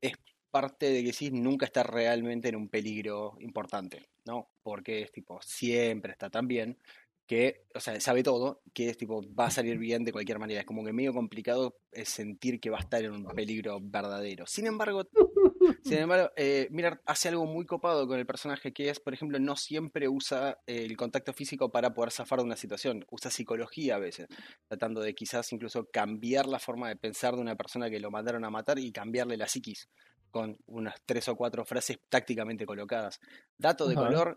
es 0.00 0.12
parte 0.50 0.86
de 0.90 1.02
que 1.02 1.12
sí, 1.12 1.30
nunca 1.30 1.66
está 1.66 1.82
realmente 1.82 2.48
en 2.48 2.56
un 2.56 2.68
peligro 2.68 3.36
importante, 3.40 4.06
¿no? 4.24 4.48
Porque 4.62 5.02
es 5.02 5.12
tipo, 5.12 5.40
siempre 5.42 6.12
está 6.12 6.30
tan 6.30 6.46
bien 6.46 6.78
que, 7.26 7.64
o 7.74 7.80
sea, 7.80 8.00
sabe 8.00 8.22
todo, 8.22 8.62
que 8.72 8.88
es 8.88 8.96
tipo, 8.96 9.22
va 9.34 9.46
a 9.46 9.50
salir 9.50 9.78
bien 9.78 10.04
de 10.04 10.12
cualquier 10.12 10.38
manera. 10.38 10.60
Es 10.60 10.66
como 10.66 10.84
que 10.84 10.92
medio 10.92 11.12
complicado 11.12 11.76
es 11.90 12.08
sentir 12.08 12.60
que 12.60 12.70
va 12.70 12.78
a 12.78 12.82
estar 12.82 13.02
en 13.02 13.12
un 13.12 13.24
peligro 13.26 13.78
verdadero. 13.82 14.46
Sin 14.46 14.66
embargo, 14.66 15.08
sin 15.84 15.98
embargo, 15.98 16.30
eh, 16.36 16.68
Miller 16.70 17.00
hace 17.04 17.28
algo 17.28 17.44
muy 17.46 17.66
copado 17.66 18.06
con 18.06 18.18
el 18.18 18.26
personaje 18.26 18.72
que 18.72 18.90
es, 18.90 19.00
por 19.00 19.12
ejemplo, 19.12 19.40
no 19.40 19.56
siempre 19.56 20.08
usa 20.08 20.58
eh, 20.66 20.84
el 20.84 20.96
contacto 20.96 21.32
físico 21.32 21.70
para 21.70 21.92
poder 21.92 22.12
zafar 22.12 22.38
de 22.38 22.44
una 22.44 22.56
situación, 22.56 23.04
usa 23.10 23.30
psicología 23.30 23.96
a 23.96 23.98
veces, 23.98 24.28
tratando 24.68 25.00
de 25.00 25.14
quizás 25.14 25.52
incluso 25.52 25.88
cambiar 25.90 26.46
la 26.46 26.60
forma 26.60 26.88
de 26.88 26.96
pensar 26.96 27.34
de 27.34 27.40
una 27.40 27.56
persona 27.56 27.90
que 27.90 27.98
lo 27.98 28.10
mandaron 28.10 28.44
a 28.44 28.50
matar 28.50 28.78
y 28.78 28.92
cambiarle 28.92 29.36
la 29.36 29.48
psiquis 29.48 29.88
con 30.30 30.58
unas 30.66 30.94
tres 31.06 31.28
o 31.28 31.36
cuatro 31.36 31.64
frases 31.64 31.98
tácticamente 32.08 32.66
colocadas. 32.66 33.20
Dato 33.56 33.88
de 33.88 33.94
color, 33.94 34.36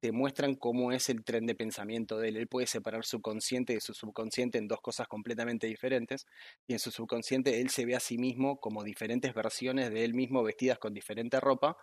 te 0.00 0.12
muestran 0.12 0.54
cómo 0.54 0.92
es 0.92 1.08
el 1.10 1.24
tren 1.24 1.46
de 1.46 1.54
pensamiento 1.54 2.18
de 2.18 2.30
él. 2.30 2.36
Él 2.38 2.48
puede 2.48 2.66
separar 2.66 3.04
su 3.04 3.20
consciente 3.20 3.74
de 3.74 3.80
su 3.80 3.94
subconsciente 3.94 4.58
en 4.58 4.68
dos 4.68 4.80
cosas 4.80 5.08
completamente 5.08 5.66
diferentes. 5.66 6.26
Y 6.66 6.72
en 6.72 6.78
su 6.78 6.90
subconsciente 6.90 7.60
él 7.60 7.70
se 7.70 7.84
ve 7.86 7.94
a 7.96 8.00
sí 8.00 8.18
mismo 8.18 8.58
como 8.60 8.82
diferentes 8.84 9.34
versiones 9.34 9.90
de 9.90 10.04
él 10.04 10.14
mismo 10.14 10.42
vestidas 10.42 10.78
con 10.78 10.94
diferente 10.94 11.40
ropa. 11.40 11.76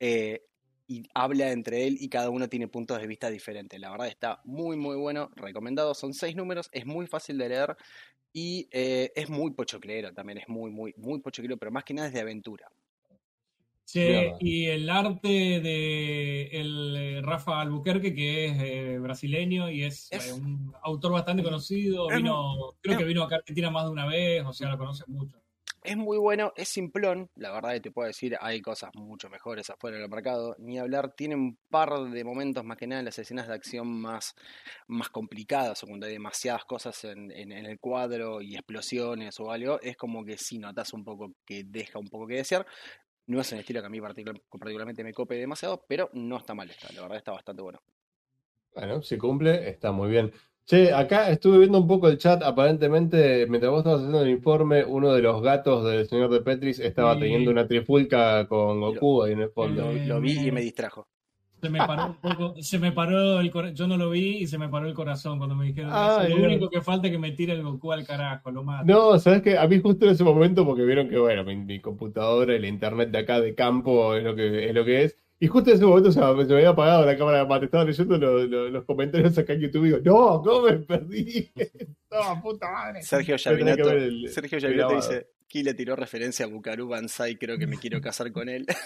eh, 0.00 0.42
y 0.88 1.02
habla 1.14 1.52
entre 1.52 1.86
él 1.86 1.98
y 2.00 2.08
cada 2.08 2.30
uno 2.30 2.48
tiene 2.48 2.66
puntos 2.66 2.98
de 2.98 3.06
vista 3.06 3.28
diferentes. 3.30 3.78
La 3.78 3.90
verdad 3.90 4.08
está 4.08 4.40
muy, 4.44 4.76
muy 4.76 4.96
bueno. 4.96 5.30
Recomendado. 5.36 5.94
Son 5.94 6.14
seis 6.14 6.34
números. 6.34 6.70
Es 6.72 6.86
muy 6.86 7.06
fácil 7.06 7.36
de 7.38 7.48
leer. 7.50 7.76
Y 8.32 8.68
eh, 8.72 9.12
es 9.14 9.28
muy 9.28 9.50
pochoclero 9.52 10.12
también. 10.14 10.38
Es 10.38 10.48
muy, 10.48 10.70
muy, 10.70 10.94
muy 10.96 11.20
pochoclero. 11.20 11.58
Pero 11.58 11.72
más 11.72 11.84
que 11.84 11.92
nada 11.94 12.08
es 12.08 12.14
de 12.14 12.20
aventura. 12.20 12.70
Che, 13.90 14.34
y 14.38 14.66
el 14.66 14.90
arte 14.90 15.28
de 15.62 16.48
el, 16.52 16.94
eh, 16.94 17.22
Rafa 17.22 17.58
Albuquerque, 17.58 18.14
que 18.14 18.44
es 18.44 18.58
eh, 18.60 18.98
brasileño 18.98 19.70
y 19.70 19.84
es, 19.84 20.08
Es- 20.10 20.26
eh, 20.26 20.32
un 20.34 20.74
autor 20.82 21.12
bastante 21.12 21.42
conocido, 21.42 22.10
es- 22.10 22.16
vino, 22.18 22.76
creo 22.82 22.92
es- 22.92 22.98
que 22.98 23.04
vino 23.04 23.22
a 23.22 23.34
Argentina 23.34 23.70
más 23.70 23.84
de 23.84 23.90
una 23.90 24.04
vez, 24.06 24.44
o 24.44 24.52
sea, 24.52 24.68
lo 24.68 24.76
conoce 24.76 25.04
mucho. 25.06 25.38
Es 25.82 25.96
muy 25.96 26.18
bueno, 26.18 26.52
es 26.54 26.68
simplón, 26.68 27.30
la 27.36 27.50
verdad 27.50 27.72
que 27.72 27.80
te 27.80 27.90
puedo 27.90 28.08
decir, 28.08 28.36
hay 28.42 28.60
cosas 28.60 28.90
mucho 28.94 29.30
mejores 29.30 29.70
afuera 29.70 29.96
del 29.96 30.10
mercado, 30.10 30.54
ni 30.58 30.78
hablar, 30.78 31.14
tiene 31.16 31.34
un 31.36 31.56
par 31.70 32.10
de 32.10 32.24
momentos 32.24 32.62
más 32.64 32.76
que 32.76 32.86
nada 32.86 32.98
en 32.98 33.06
las 33.06 33.18
escenas 33.18 33.48
de 33.48 33.54
acción 33.54 33.88
más, 33.88 34.34
más 34.86 35.08
complicadas 35.08 35.82
o 35.82 35.86
cuando 35.86 36.04
hay 36.04 36.12
demasiadas 36.12 36.66
cosas 36.66 37.02
en, 37.04 37.30
en- 37.30 37.52
en 37.52 37.64
el 37.64 37.80
cuadro 37.80 38.42
y 38.42 38.54
explosiones 38.54 39.40
o 39.40 39.50
algo, 39.50 39.80
es 39.80 39.96
como 39.96 40.26
que 40.26 40.36
sí 40.36 40.58
notas 40.58 40.92
un 40.92 41.04
poco 41.04 41.32
que 41.46 41.64
deja 41.64 41.98
un 41.98 42.08
poco 42.08 42.26
que 42.26 42.34
desear. 42.34 42.66
No 43.28 43.40
es 43.40 43.52
un 43.52 43.58
estilo 43.58 43.80
que 43.80 43.86
a 43.86 43.90
mí 43.90 44.00
particular- 44.00 44.40
particularmente 44.50 45.04
me 45.04 45.12
cope 45.14 45.36
demasiado, 45.36 45.84
pero 45.86 46.10
no 46.12 46.36
está 46.38 46.54
mal 46.54 46.68
está, 46.68 46.92
la 46.92 47.02
verdad 47.02 47.18
está 47.18 47.32
bastante 47.32 47.62
bueno. 47.62 47.78
Bueno, 48.74 49.02
si 49.02 49.16
cumple, 49.16 49.68
está 49.68 49.92
muy 49.92 50.08
bien. 50.10 50.32
Che, 50.64 50.92
acá 50.92 51.30
estuve 51.30 51.58
viendo 51.58 51.78
un 51.78 51.86
poco 51.88 52.08
el 52.08 52.18
chat. 52.18 52.42
Aparentemente, 52.42 53.46
mientras 53.48 53.70
vos 53.70 53.78
estabas 53.80 54.00
haciendo 54.00 54.20
el 54.22 54.28
informe, 54.28 54.84
uno 54.84 55.14
de 55.14 55.22
los 55.22 55.42
gatos 55.42 55.84
del 55.84 56.06
señor 56.06 56.30
de 56.30 56.42
Petris 56.42 56.78
estaba 56.78 57.14
teniendo 57.18 57.50
una 57.50 57.66
trifulca 57.66 58.46
con 58.46 58.78
Goku 58.80 59.22
ahí 59.22 59.32
en 59.32 59.40
el 59.40 59.50
fondo. 59.50 59.92
Lo, 59.92 60.06
lo 60.06 60.20
vi 60.20 60.48
y 60.48 60.52
me 60.52 60.60
distrajo. 60.60 61.08
Se 61.60 61.68
me 61.70 61.78
paró 61.78 62.06
un 62.06 62.14
poco, 62.14 62.54
se 62.62 62.78
me 62.78 62.92
paró 62.92 63.40
el 63.40 63.50
corazón, 63.50 63.74
yo 63.74 63.86
no 63.88 63.96
lo 63.96 64.10
vi 64.10 64.36
y 64.38 64.46
se 64.46 64.58
me 64.58 64.68
paró 64.68 64.86
el 64.86 64.94
corazón 64.94 65.38
cuando 65.38 65.56
me 65.56 65.66
dijeron 65.66 65.90
Ah, 65.92 66.22
eso. 66.24 66.36
Lo 66.36 66.44
único 66.44 66.70
que 66.70 66.80
falta 66.82 67.08
es 67.08 67.12
que 67.12 67.18
me 67.18 67.32
tire 67.32 67.52
el 67.54 67.62
Goku 67.62 67.92
al 67.92 68.06
carajo, 68.06 68.50
lo 68.50 68.62
mato. 68.62 68.84
No, 68.86 69.18
sabes 69.18 69.42
que 69.42 69.58
a 69.58 69.66
mí 69.66 69.80
justo 69.80 70.04
en 70.06 70.12
ese 70.12 70.22
momento, 70.24 70.64
porque 70.64 70.84
vieron 70.84 71.08
que 71.08 71.18
bueno, 71.18 71.42
mi, 71.44 71.56
mi 71.56 71.80
computadora, 71.80 72.54
el 72.54 72.64
internet 72.64 73.10
de 73.10 73.18
acá 73.18 73.40
de 73.40 73.54
campo 73.54 74.14
es 74.14 74.22
lo 74.24 74.36
que 74.36 74.68
es 74.68 74.74
lo 74.74 74.84
que 74.84 75.04
es. 75.04 75.16
Y 75.40 75.46
justo 75.46 75.70
en 75.70 75.76
ese 75.76 75.86
momento 75.86 76.10
se, 76.10 76.20
me- 76.20 76.42
se 76.44 76.48
me 76.50 76.56
había 76.56 76.70
apagado 76.70 77.06
la 77.06 77.16
cámara 77.16 77.38
de 77.38 77.46
mate. 77.46 77.64
Estaba 77.66 77.84
leyendo 77.84 78.18
lo- 78.18 78.44
lo- 78.44 78.70
los 78.70 78.84
comentarios 78.84 79.36
acá 79.38 79.52
en 79.52 79.60
YouTube 79.60 79.84
y 79.84 79.88
digo, 79.88 79.98
no, 80.04 80.42
¿cómo 80.42 80.62
me 80.66 80.72
perdí? 80.78 81.50
No, 82.10 82.40
puta 82.42 82.70
madre. 82.70 83.02
Sergio 83.02 83.36
Yavinato, 83.36 83.90
el- 83.90 84.28
Sergio 84.30 84.58
Yavinato 84.58 84.94
dice, 84.96 85.28
Ki 85.48 85.62
le 85.62 85.72
tiró 85.74 85.96
referencia 85.96 86.44
a 86.44 86.48
Bukaru 86.48 86.88
Banzai, 86.88 87.36
creo 87.36 87.56
que 87.58 87.66
me 87.66 87.78
quiero 87.78 88.00
casar 88.00 88.32
con 88.32 88.48
él. 88.48 88.66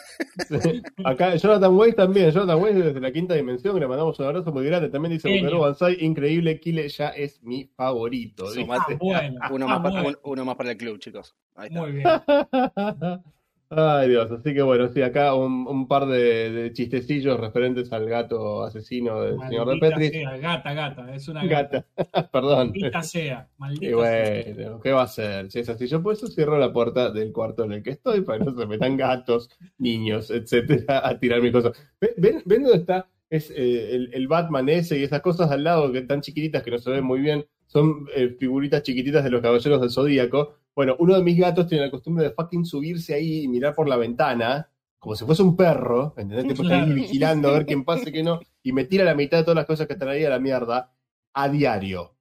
Sí. 0.63 0.83
Acá 1.05 1.37
Jonathan 1.37 1.75
Weiss 1.77 1.95
también, 1.95 2.31
Jonathan 2.31 2.63
Weiss 2.63 2.77
desde 2.77 3.01
la 3.01 3.13
quinta 3.13 3.35
dimensión, 3.35 3.79
le 3.79 3.87
mandamos 3.87 4.19
un 4.19 4.27
abrazo 4.27 4.53
muy 4.53 4.65
grande. 4.65 4.89
También 4.89 5.13
dice. 5.13 5.29
Bucaro 5.29 5.61
Banzai, 5.61 5.97
increíble, 6.01 6.59
Kile 6.59 6.89
ya 6.89 7.09
es 7.09 7.43
mi 7.43 7.65
favorito. 7.65 8.47
Ah, 8.71 8.87
bueno, 8.99 9.39
Uno 9.51 9.67
ah, 9.69 9.79
más, 9.79 9.83
para, 9.83 10.03
bueno. 10.03 10.19
uno 10.25 10.45
más 10.45 10.57
para 10.57 10.71
el 10.71 10.77
club, 10.77 10.99
chicos. 10.99 11.35
Ahí 11.55 11.69
está. 11.69 11.81
Muy 11.81 11.93
bien. 11.93 12.05
Ay 13.75 14.11
Dios, 14.11 14.31
así 14.31 14.53
que 14.53 14.61
bueno, 14.61 14.89
sí, 14.89 15.01
acá 15.01 15.35
un, 15.35 15.67
un 15.67 15.89
par 15.89 16.05
de, 16.07 16.51
de 16.51 16.73
chistecillos 16.75 17.41
referentes 17.41 17.91
al 17.91 18.07
gato 18.07 18.65
asesino 18.65 19.23
del 19.23 19.41
señor 19.41 19.67
de 19.71 19.77
Maldita 19.77 19.97
Petris. 19.97 20.11
sea, 20.11 20.37
gata, 20.37 20.75
gata, 20.75 21.15
es 21.15 21.27
una 21.29 21.47
gata. 21.47 21.87
Gata, 21.97 22.31
perdón. 22.33 22.69
Maldita 22.69 23.03
sea, 23.03 23.49
maldita 23.57 23.87
Y 23.87 23.95
sea. 23.97 24.43
bueno, 24.57 24.81
¿qué 24.81 24.93
va 24.93 25.01
a 25.01 25.05
hacer? 25.05 25.51
Si 25.51 25.61
es 25.61 25.69
así, 25.71 25.87
yo 25.87 26.03
por 26.03 26.13
eso 26.13 26.27
cierro 26.27 26.59
la 26.59 26.71
puerta 26.71 27.11
del 27.11 27.33
cuarto 27.33 27.65
en 27.65 27.73
el 27.73 27.83
que 27.83 27.91
estoy 27.93 28.21
para 28.21 28.41
que 28.41 28.45
no 28.45 28.55
se 28.59 28.67
metan 28.67 28.97
gatos, 28.99 29.49
niños, 29.79 30.31
etcétera, 30.31 31.09
a 31.09 31.19
tirar 31.19 31.41
mis 31.41 31.53
cosas. 31.53 31.73
¿Ven, 31.99 32.11
ven, 32.19 32.43
ven 32.45 32.63
dónde 32.65 32.79
está? 32.79 33.09
Es 33.33 33.51
eh, 33.51 33.95
el, 33.95 34.11
el 34.13 34.29
Batman 34.29 34.69
ese 34.69 34.99
y 34.99 35.05
esas 35.05 35.23
cosas 35.23 35.51
al 35.51 35.65
lado 35.65 35.91
que 35.91 36.03
tan 36.03 36.21
chiquititas 36.21 36.63
que 36.63 36.71
no 36.71 36.77
se 36.77 36.91
ven 36.91 37.03
muy 37.03 37.19
bien. 37.21 37.47
Son 37.67 38.07
eh, 38.15 38.37
figuritas 38.39 38.83
chiquititas 38.83 39.25
de 39.25 39.31
los 39.31 39.41
caballeros 39.41 39.81
del 39.81 39.91
Zodíaco. 39.91 40.59
Bueno, 40.77 40.97
uno 40.99 41.17
de 41.17 41.23
mis 41.23 41.39
gatos 41.39 41.67
tiene 41.67 41.87
la 41.87 41.91
costumbre 41.91 42.25
de 42.25 42.33
fucking 42.33 42.67
subirse 42.67 43.15
ahí 43.15 43.45
y 43.45 43.49
mirar 43.49 43.75
por 43.75 43.89
la 43.89 43.97
ventana, 43.97 44.69
como 44.99 45.17
si 45.17 45.25
fuese 45.25 45.43
un 45.43 45.57
perro, 45.57 46.13
¿entendés? 46.19 46.61
Ahí 46.71 46.93
vigilando 46.93 47.49
a 47.49 47.53
ver 47.53 47.65
quién 47.65 47.85
pase, 47.85 48.13
quién 48.13 48.27
no, 48.27 48.41
y 48.63 48.73
me 48.73 48.85
tira 48.85 49.03
la 49.03 49.15
mitad 49.15 49.39
de 49.39 49.45
todas 49.45 49.57
las 49.57 49.67
cosas 49.67 49.87
que 49.87 49.95
están 49.95 50.11
ahí 50.11 50.27
a 50.27 50.31
la 50.31 50.39
mierda 50.39 50.93
a 51.33 51.49
diario. 51.49 52.15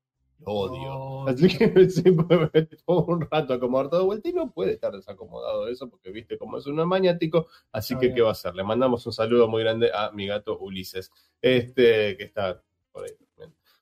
Lo 0.46 0.54
odio. 0.54 0.94
Oh, 0.94 1.28
Así 1.28 1.48
que 1.48 1.90
siempre 1.90 2.38
me 2.38 2.50
meto 2.54 2.78
un 2.88 3.22
rato 3.30 3.54
acomodar 3.54 3.90
todo 3.90 4.02
de 4.02 4.06
vuelta 4.06 4.30
y 4.30 4.34
no 4.34 4.52
puede 4.52 4.74
estar 4.74 4.92
desacomodado 4.92 5.68
eso 5.68 5.90
porque 5.90 6.12
viste 6.12 6.38
cómo 6.38 6.58
es 6.58 6.68
un 6.68 6.76
maniático. 6.76 7.48
Así 7.72 7.98
que. 7.98 8.14
¿qué 8.14 8.22
va 8.22 8.30
a 8.30 8.32
hacer? 8.34 8.56
Le 8.56 8.64
mandamos 8.64 9.06
un 9.06 9.14
saludo 9.14 9.48
muy 9.48 9.62
grande 9.64 9.92
a 9.94 10.12
mi 10.12 10.28
gato 10.28 10.58
Ulises, 10.60 11.12
este 11.42 12.18
que 12.18 12.24
está 12.24 12.62
por 12.92 13.06
ahí. 13.06 13.12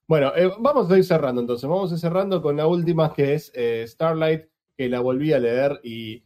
Bueno, 0.07 0.31
eh, 0.36 0.52
vamos 0.60 0.90
a 0.90 0.98
ir 0.98 1.03
cerrando 1.03 1.40
entonces. 1.41 1.69
Vamos 1.69 1.91
a 1.91 1.95
ir 1.95 1.99
cerrando 1.99 2.41
con 2.41 2.57
la 2.57 2.65
última 2.65 3.14
que 3.14 3.36
es 3.36 3.52
eh, 3.53 3.86
Starlight, 3.88 4.45
que 4.76 4.90
la 4.90 5.02
volví 5.02 5.34
a 5.34 5.40
leer 5.40 5.80
y 5.84 6.23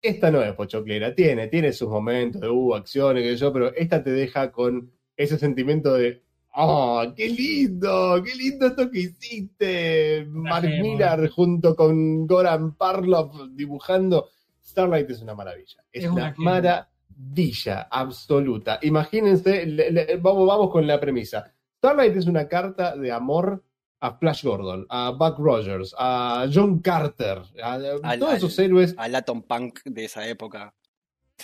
esta 0.00 0.30
no 0.30 0.42
es 0.42 0.52
pochoclera. 0.54 1.14
Tiene, 1.14 1.48
tiene 1.48 1.72
sus 1.72 1.88
momentos 1.88 2.40
de 2.40 2.48
uh, 2.48 2.74
acciones, 2.74 3.24
que 3.24 3.36
yo, 3.36 3.52
pero 3.52 3.74
esta 3.74 4.04
te 4.04 4.12
deja 4.12 4.52
con 4.52 4.92
ese 5.16 5.38
sentimiento 5.38 5.94
de 5.94 6.22
¡Oh, 6.56 7.02
qué 7.16 7.28
lindo! 7.28 8.22
¡Qué 8.24 8.34
lindo 8.34 8.66
esto 8.68 8.90
que 8.90 9.00
hiciste! 9.00 10.24
Mark. 10.28 10.64
Millar 10.80 11.28
junto 11.30 11.74
con 11.74 12.26
Goran 12.26 12.74
Parlov 12.76 13.50
dibujando. 13.50 14.28
Starlight 14.64 15.10
es 15.10 15.20
una 15.22 15.34
maravilla. 15.34 15.82
Es, 15.92 16.04
Es 16.04 16.10
una, 16.10 16.34
maravilla 16.38 17.88
absoluta. 17.90 18.78
Imagínense, 18.82 19.66
le- 19.66 19.90
le- 19.90 20.16
vamos, 20.16 20.46
vamos 20.46 20.70
con 20.70 20.86
la 20.86 20.98
premisa. 21.00 21.52
Starlight 21.78 22.16
es 22.16 22.26
una 22.26 22.48
carta 22.48 22.96
de 22.96 23.12
amor 23.12 23.62
a 24.00 24.12
Flash 24.16 24.44
Gordon, 24.44 24.86
a 24.88 25.10
Buck 25.10 25.38
Rogers, 25.38 25.94
a 25.98 26.46
John 26.52 26.78
Carter, 26.80 27.38
a, 27.62 27.72
a 27.72 27.74
Al- 28.02 28.18
todos 28.18 28.30
al- 28.32 28.36
esos 28.38 28.58
héroes 28.58 28.94
Al 28.96 29.14
Atom 29.14 29.42
Punk 29.42 29.80
de 29.84 30.04
esa 30.04 30.26
época. 30.28 30.74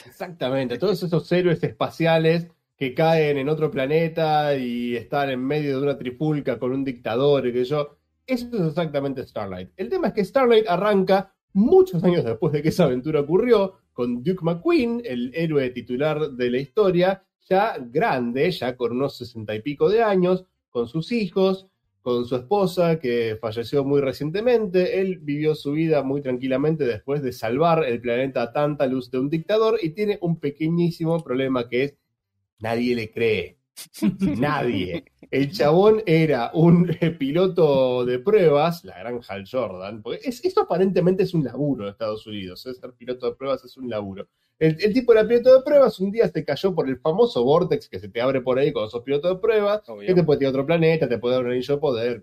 Exactamente, 0.06 0.78
todos 0.78 1.02
esos 1.02 1.30
héroes 1.32 1.62
espaciales 1.62 2.46
que 2.81 2.94
caen 2.94 3.36
en 3.36 3.51
otro 3.51 3.70
planeta 3.70 4.57
y 4.57 4.97
están 4.97 5.28
en 5.28 5.44
medio 5.44 5.77
de 5.77 5.82
una 5.82 5.98
trifulca 5.98 6.59
con 6.59 6.73
un 6.73 6.82
dictador 6.82 7.47
y 7.47 7.52
que 7.52 7.62
yo. 7.62 7.98
Eso 8.27 8.48
es 8.57 8.69
exactamente 8.69 9.27
Starlight. 9.27 9.69
El 9.77 9.90
tema 9.90 10.09
es 10.09 10.15
que 10.15 10.24
Starlight 10.24 10.65
arranca 10.66 11.31
muchos 11.52 12.02
años 12.05 12.24
después 12.24 12.55
de 12.55 12.62
que 12.62 12.70
esa 12.70 12.85
aventura 12.85 13.20
ocurrió, 13.20 13.74
con 13.93 14.23
Duke 14.23 14.43
McQueen, 14.43 15.02
el 15.05 15.31
héroe 15.35 15.69
titular 15.69 16.31
de 16.31 16.51
la 16.51 16.57
historia, 16.57 17.23
ya 17.51 17.77
grande, 17.78 18.51
ya 18.51 18.74
con 18.74 18.93
unos 18.93 19.15
sesenta 19.15 19.55
y 19.55 19.61
pico 19.61 19.90
de 19.90 20.02
años, 20.02 20.47
con 20.70 20.89
sus 20.89 21.12
hijos, 21.12 21.69
con 22.01 22.24
su 22.24 22.35
esposa 22.35 22.98
que 22.98 23.36
falleció 23.39 23.85
muy 23.85 24.01
recientemente. 24.01 25.02
Él 25.02 25.19
vivió 25.19 25.55
su 25.55 25.73
vida 25.73 26.02
muy 26.02 26.23
tranquilamente 26.23 26.86
después 26.86 27.20
de 27.20 27.32
salvar 27.32 27.85
el 27.85 28.01
planeta 28.01 28.55
Tantalus 28.55 29.11
de 29.11 29.19
un 29.19 29.28
dictador 29.28 29.78
y 29.82 29.90
tiene 29.90 30.16
un 30.23 30.40
pequeñísimo 30.40 31.23
problema 31.23 31.69
que 31.69 31.85
es 31.85 31.99
nadie 32.60 32.94
le 32.94 33.10
cree. 33.10 33.56
Nadie. 34.20 35.04
El 35.30 35.50
chabón 35.52 36.02
era 36.04 36.50
un 36.52 36.90
eh, 37.00 37.10
piloto 37.12 38.04
de 38.04 38.18
pruebas, 38.18 38.84
la 38.84 38.98
gran 38.98 39.20
Hal 39.26 39.44
Jordan, 39.50 40.02
porque 40.02 40.20
es- 40.28 40.44
esto 40.44 40.60
aparentemente 40.62 41.22
es 41.22 41.32
un 41.32 41.44
laburo 41.44 41.84
en 41.84 41.90
Estados 41.92 42.26
Unidos, 42.26 42.66
¿eh? 42.66 42.74
ser 42.74 42.92
piloto 42.92 43.24
de 43.30 43.36
pruebas 43.36 43.64
es 43.64 43.76
un 43.78 43.88
laburo. 43.88 44.28
El, 44.58 44.76
el 44.82 44.92
tipo 44.92 45.12
era 45.12 45.26
piloto 45.26 45.56
de 45.56 45.62
pruebas, 45.62 45.98
un 46.00 46.10
día 46.10 46.28
se 46.28 46.44
cayó 46.44 46.74
por 46.74 46.88
el 46.90 46.98
famoso 46.98 47.42
vortex 47.42 47.88
que 47.88 47.98
se 47.98 48.10
te 48.10 48.20
abre 48.20 48.42
por 48.42 48.58
ahí 48.58 48.70
cuando 48.72 48.90
sos 48.90 49.02
piloto 49.02 49.32
de 49.32 49.40
pruebas, 49.40 49.88
Obvio. 49.88 50.08
que 50.08 50.14
te 50.14 50.24
puede 50.24 50.40
tirar 50.40 50.50
a 50.50 50.56
otro 50.56 50.66
planeta, 50.66 51.08
te 51.08 51.16
puede 51.18 51.36
dar 51.36 51.44
un 51.46 51.52
anillo 51.52 51.74
de 51.76 51.80
poder, 51.80 52.22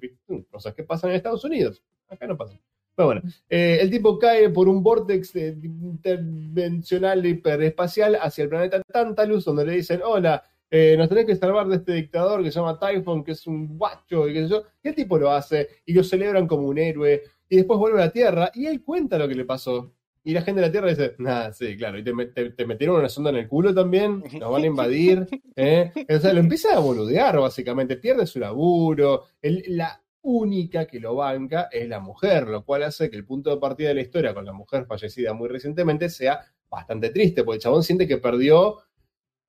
cosas 0.51 0.75
que 0.75 0.83
pasan 0.83 1.09
en 1.09 1.15
Estados 1.15 1.43
Unidos. 1.43 1.81
Acá 2.09 2.27
no 2.27 2.37
pasan. 2.37 2.59
Pero 2.97 3.05
bueno, 3.05 3.21
eh, 3.47 3.77
el 3.79 3.91
tipo 3.91 4.17
cae 4.17 4.49
por 4.49 4.67
un 4.67 4.81
vortex 4.81 5.35
eh, 5.35 5.55
intervencional 5.63 7.23
hiperespacial 7.25 8.15
hacia 8.19 8.43
el 8.43 8.49
planeta 8.49 8.81
Tantalus, 8.81 9.45
donde 9.45 9.65
le 9.65 9.73
dicen, 9.73 10.01
hola, 10.03 10.43
eh, 10.69 10.95
nos 10.97 11.07
tenés 11.07 11.25
que 11.25 11.35
salvar 11.35 11.67
de 11.67 11.75
este 11.77 11.93
dictador 11.93 12.43
que 12.43 12.51
se 12.51 12.59
llama 12.59 12.79
Typhon, 12.79 13.23
que 13.23 13.33
es 13.33 13.45
un 13.45 13.77
guacho, 13.77 14.27
y 14.27 14.33
qué 14.33 14.43
sé 14.43 14.49
yo. 14.49 14.63
Y 14.83 14.87
el 14.89 14.95
tipo 14.95 15.17
lo 15.19 15.31
hace, 15.31 15.67
y 15.85 15.93
lo 15.93 16.03
celebran 16.03 16.47
como 16.47 16.67
un 16.67 16.77
héroe, 16.79 17.21
y 17.47 17.57
después 17.57 17.79
vuelve 17.79 18.01
a 18.01 18.05
la 18.05 18.11
Tierra, 18.11 18.51
y 18.55 18.65
él 18.65 18.81
cuenta 18.83 19.17
lo 19.19 19.27
que 19.27 19.35
le 19.35 19.45
pasó. 19.45 19.93
Y 20.23 20.33
la 20.33 20.41
gente 20.41 20.59
de 20.59 20.67
la 20.67 20.71
Tierra 20.71 20.89
dice, 20.89 21.13
nada, 21.19 21.53
sí, 21.53 21.77
claro, 21.77 21.99
y 21.99 22.03
te, 22.03 22.11
te- 22.33 22.49
te 22.49 22.65
metieron 22.65 22.97
una 22.97 23.07
sonda 23.09 23.29
en 23.29 23.37
el 23.37 23.47
culo 23.47 23.73
también, 23.75 24.23
nos 24.39 24.51
van 24.51 24.63
a 24.63 24.65
invadir. 24.65 25.25
¿eh? 25.55 25.91
O 26.09 26.19
sea, 26.19 26.33
lo 26.33 26.39
empieza 26.39 26.75
a 26.75 26.79
boludear, 26.79 27.39
básicamente, 27.39 27.95
pierde 27.97 28.25
su 28.25 28.39
laburo. 28.39 29.23
El- 29.41 29.63
la 29.67 30.01
única 30.27 30.85
que 30.85 30.99
lo 30.99 31.15
banca 31.15 31.69
es 31.71 31.87
la 31.87 31.99
mujer, 32.01 32.47
lo 32.47 32.65
cual 32.65 32.83
hace 32.83 33.09
que 33.09 33.15
el 33.15 33.25
punto 33.25 33.49
de 33.49 33.57
partida 33.57 33.89
de 33.89 33.95
la 33.95 34.01
historia 34.01 34.33
con 34.33 34.45
la 34.45 34.51
mujer 34.53 34.85
fallecida 34.85 35.33
muy 35.33 35.47
recientemente 35.47 36.09
sea 36.09 36.41
bastante 36.69 37.09
triste, 37.11 37.43
porque 37.43 37.55
el 37.55 37.61
chabón 37.61 37.81
siente 37.83 38.07
que 38.07 38.17
perdió 38.17 38.77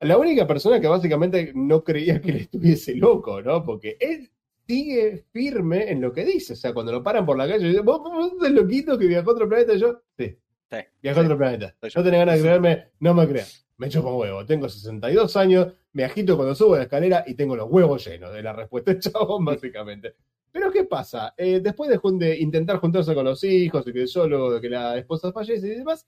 a 0.00 0.06
la 0.06 0.16
única 0.16 0.46
persona 0.46 0.80
que 0.80 0.86
básicamente 0.86 1.52
no 1.54 1.82
creía 1.82 2.20
que 2.20 2.30
él 2.30 2.36
estuviese 2.36 2.94
loco, 2.94 3.42
¿no? 3.42 3.64
Porque 3.64 3.96
él 3.98 4.30
sigue 4.68 5.24
firme 5.32 5.90
en 5.90 6.00
lo 6.00 6.12
que 6.12 6.24
dice. 6.24 6.52
O 6.52 6.56
sea, 6.56 6.72
cuando 6.72 6.92
lo 6.92 7.02
paran 7.02 7.26
por 7.26 7.36
la 7.36 7.48
calle, 7.48 7.66
dice, 7.68 7.80
¿vos, 7.80 8.00
vos 8.00 8.30
sos 8.30 8.46
el 8.46 8.54
loquito 8.54 8.96
que 8.96 9.06
viajó 9.06 9.30
a 9.30 9.32
otro 9.32 9.48
planeta? 9.48 9.72
Y 9.74 9.80
yo, 9.80 10.02
sí, 10.16 10.38
Sí, 10.70 10.76
viajó 11.02 11.20
a 11.20 11.22
sí. 11.22 11.26
otro 11.26 11.38
planeta. 11.38 11.74
Yo. 11.82 11.88
No 11.96 12.04
tenés 12.04 12.20
ganas 12.20 12.34
de 12.36 12.40
creerme, 12.42 12.88
no 13.00 13.14
me 13.14 13.26
creas. 13.26 13.66
Me 13.78 13.88
chupo 13.88 14.10
un 14.14 14.20
huevo. 14.20 14.44
Tengo 14.46 14.68
62 14.68 15.36
años, 15.36 15.72
me 15.92 16.04
agito 16.04 16.36
cuando 16.36 16.54
subo 16.54 16.76
la 16.76 16.82
escalera 16.82 17.24
y 17.26 17.34
tengo 17.34 17.56
los 17.56 17.68
huevos 17.70 18.06
llenos 18.06 18.32
de 18.32 18.42
la 18.42 18.52
respuesta 18.52 18.92
del 18.92 19.00
chabón, 19.00 19.44
básicamente. 19.44 20.14
Pero 20.52 20.70
¿qué 20.72 20.84
pasa? 20.84 21.34
Eh, 21.36 21.60
después 21.60 21.90
de, 21.90 22.00
de 22.18 22.38
intentar 22.38 22.78
juntarse 22.78 23.14
con 23.14 23.24
los 23.24 23.42
hijos 23.44 23.86
y 23.86 23.92
que 23.92 24.06
luego 24.26 24.54
de 24.54 24.60
que 24.60 24.70
la 24.70 24.96
esposa 24.98 25.32
fallece 25.32 25.66
y 25.66 25.76
demás, 25.76 26.06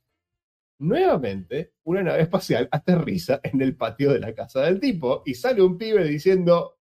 nuevamente 0.79 1.75
una 1.85 2.03
nave 2.03 2.23
espacial 2.23 2.69
aterriza 2.73 3.41
en 3.43 3.61
el 3.61 3.77
patio 3.77 4.13
de 4.13 4.21
la 4.21 4.35
casa 4.35 4.63
del 4.63 4.81
tipo 4.81 5.23
y 5.27 5.35
sale 5.35 5.63
un 5.63 5.77
pibe 5.77 6.05
diciendo, 6.05 6.79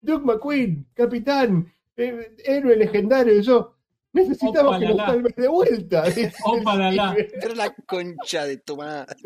Duke 0.00 0.24
McQueen, 0.24 0.88
capitán, 0.94 1.72
eh, 1.96 2.34
héroe 2.44 2.76
legendario, 2.76 3.38
y 3.38 3.42
yo, 3.42 3.77
necesitamos 4.12 4.78
que 4.78 4.86
nos 4.88 4.96
salves 4.96 5.36
de 5.36 5.48
vuelta. 5.48 6.04
pibe. 6.04 7.28
Pero 7.40 7.54
la 7.54 7.74
concha 7.86 8.44
de 8.46 8.56
tu 8.58 8.76
madre. 8.76 9.16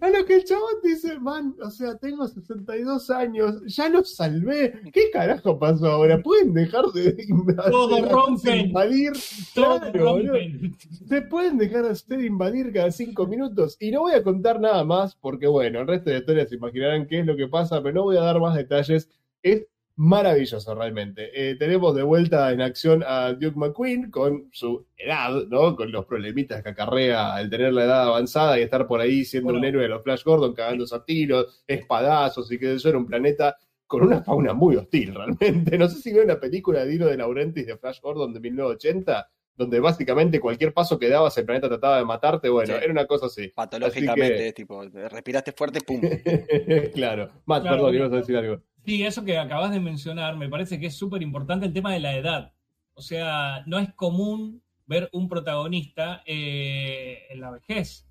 A 0.00 0.10
lo 0.10 0.24
que 0.24 0.36
el 0.36 0.44
chabón 0.44 0.74
dice, 0.82 1.18
man, 1.18 1.54
o 1.62 1.70
sea, 1.70 1.96
tengo 1.96 2.26
62 2.26 3.10
años, 3.10 3.62
ya 3.66 3.88
los 3.88 4.14
salvé. 4.14 4.80
¿Qué 4.92 5.10
carajo 5.12 5.58
pasó 5.58 5.86
ahora? 5.86 6.20
¿Pueden 6.22 6.52
dejar 6.54 6.86
de 6.86 7.16
invadir? 7.28 7.70
Todo 7.70 8.08
rompen. 8.08 8.66
invadir? 8.66 9.12
Todo 9.54 9.78
Claro, 9.80 10.12
boludo. 10.12 10.32
rompen. 10.34 10.76
Se 11.08 11.22
pueden 11.22 11.58
dejar 11.58 11.84
de 11.84 11.92
usted 11.92 12.18
invadir 12.20 12.72
cada 12.72 12.90
cinco 12.90 13.26
minutos. 13.26 13.76
Y 13.80 13.90
no 13.90 14.00
voy 14.00 14.12
a 14.12 14.22
contar 14.22 14.60
nada 14.60 14.84
más, 14.84 15.14
porque 15.16 15.46
bueno, 15.46 15.80
el 15.80 15.86
resto 15.86 16.10
de 16.10 16.14
la 16.16 16.20
historia 16.20 16.46
se 16.46 16.54
imaginarán 16.56 17.06
qué 17.06 17.20
es 17.20 17.26
lo 17.26 17.36
que 17.36 17.48
pasa, 17.48 17.82
pero 17.82 17.94
no 17.94 18.02
voy 18.04 18.16
a 18.16 18.22
dar 18.22 18.40
más 18.40 18.54
detalles. 18.56 19.08
Es 19.42 19.66
maravilloso 19.98 20.74
realmente. 20.76 21.28
Eh, 21.34 21.56
tenemos 21.56 21.94
de 21.94 22.02
vuelta 22.04 22.52
en 22.52 22.60
acción 22.60 23.02
a 23.06 23.32
Duke 23.32 23.56
McQueen 23.58 24.10
con 24.10 24.48
su 24.52 24.86
edad, 24.96 25.30
¿no? 25.48 25.74
Con 25.74 25.90
los 25.90 26.06
problemitas 26.06 26.62
que 26.62 26.68
acarrea 26.70 27.40
el 27.40 27.50
tener 27.50 27.72
la 27.72 27.84
edad 27.84 28.02
avanzada 28.04 28.58
y 28.58 28.62
estar 28.62 28.86
por 28.86 29.00
ahí 29.00 29.24
siendo 29.24 29.46
Bueno. 29.46 29.58
un 29.58 29.64
héroe 29.64 29.82
de 29.82 29.88
los 29.88 30.02
Flash 30.04 30.22
Gordon, 30.24 30.54
cagándose 30.54 30.94
a 30.94 31.04
tiros, 31.04 31.64
espadazos 31.66 32.50
y 32.52 32.58
que 32.58 32.74
eso 32.74 32.88
era 32.88 32.96
un 32.98 33.06
planeta 33.06 33.56
con 33.88 34.02
una 34.02 34.22
fauna 34.22 34.52
muy 34.54 34.76
hostil 34.76 35.14
realmente. 35.14 35.76
No 35.76 35.88
sé 35.88 36.00
si 36.00 36.10
vieron 36.10 36.28
la 36.28 36.38
película 36.38 36.84
de 36.84 36.90
Dino 36.90 37.06
de 37.06 37.16
Laurentiis 37.16 37.66
de 37.66 37.76
Flash 37.76 38.00
Gordon 38.00 38.32
de 38.32 38.38
1980, 38.40 39.28
donde 39.56 39.80
básicamente 39.80 40.38
cualquier 40.38 40.72
paso 40.72 40.96
que 40.98 41.08
dabas 41.08 41.36
el 41.38 41.44
planeta 41.44 41.68
trataba 41.68 41.98
de 41.98 42.04
matarte. 42.04 42.48
Bueno, 42.48 42.74
Sí. 42.74 42.80
era 42.84 42.92
una 42.92 43.06
cosa 43.06 43.26
así. 43.26 43.48
Patológicamente, 43.48 44.44
Así 44.44 44.52
tipo, 44.52 44.84
respiraste 44.84 45.50
fuerte, 45.52 45.80
pum. 45.80 46.00
claro. 46.94 47.30
Matt, 47.46 47.62
Claro. 47.62 47.76
perdón, 47.78 47.94
ibas 47.96 48.12
a 48.12 48.16
decir 48.16 48.36
algo. 48.36 48.62
Sí, 48.88 49.04
eso 49.04 49.22
que 49.22 49.36
acabas 49.36 49.70
de 49.70 49.80
mencionar, 49.80 50.34
me 50.38 50.48
parece 50.48 50.80
que 50.80 50.86
es 50.86 50.96
súper 50.96 51.20
importante 51.20 51.66
el 51.66 51.74
tema 51.74 51.92
de 51.92 52.00
la 52.00 52.16
edad. 52.16 52.54
O 52.94 53.02
sea, 53.02 53.62
no 53.66 53.78
es 53.78 53.92
común 53.92 54.62
ver 54.86 55.10
un 55.12 55.28
protagonista 55.28 56.22
eh, 56.24 57.26
en 57.28 57.38
la 57.38 57.50
vejez. 57.50 58.08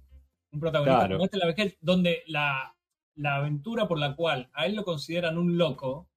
Un 0.52 0.60
protagonista 0.60 1.00
Claro. 1.00 1.16
como 1.16 1.26
este 1.26 1.38
en 1.38 1.40
la 1.40 1.48
vejez, 1.48 1.78
donde 1.82 2.22
la, 2.28 2.76
la 3.16 3.38
aventura 3.38 3.88
por 3.88 3.98
la 3.98 4.16
cual 4.16 4.52
a 4.54 4.68
él 4.68 4.76
lo 4.76 4.84
consideran 4.84 5.40
un 5.40 5.58
loco 5.58 6.12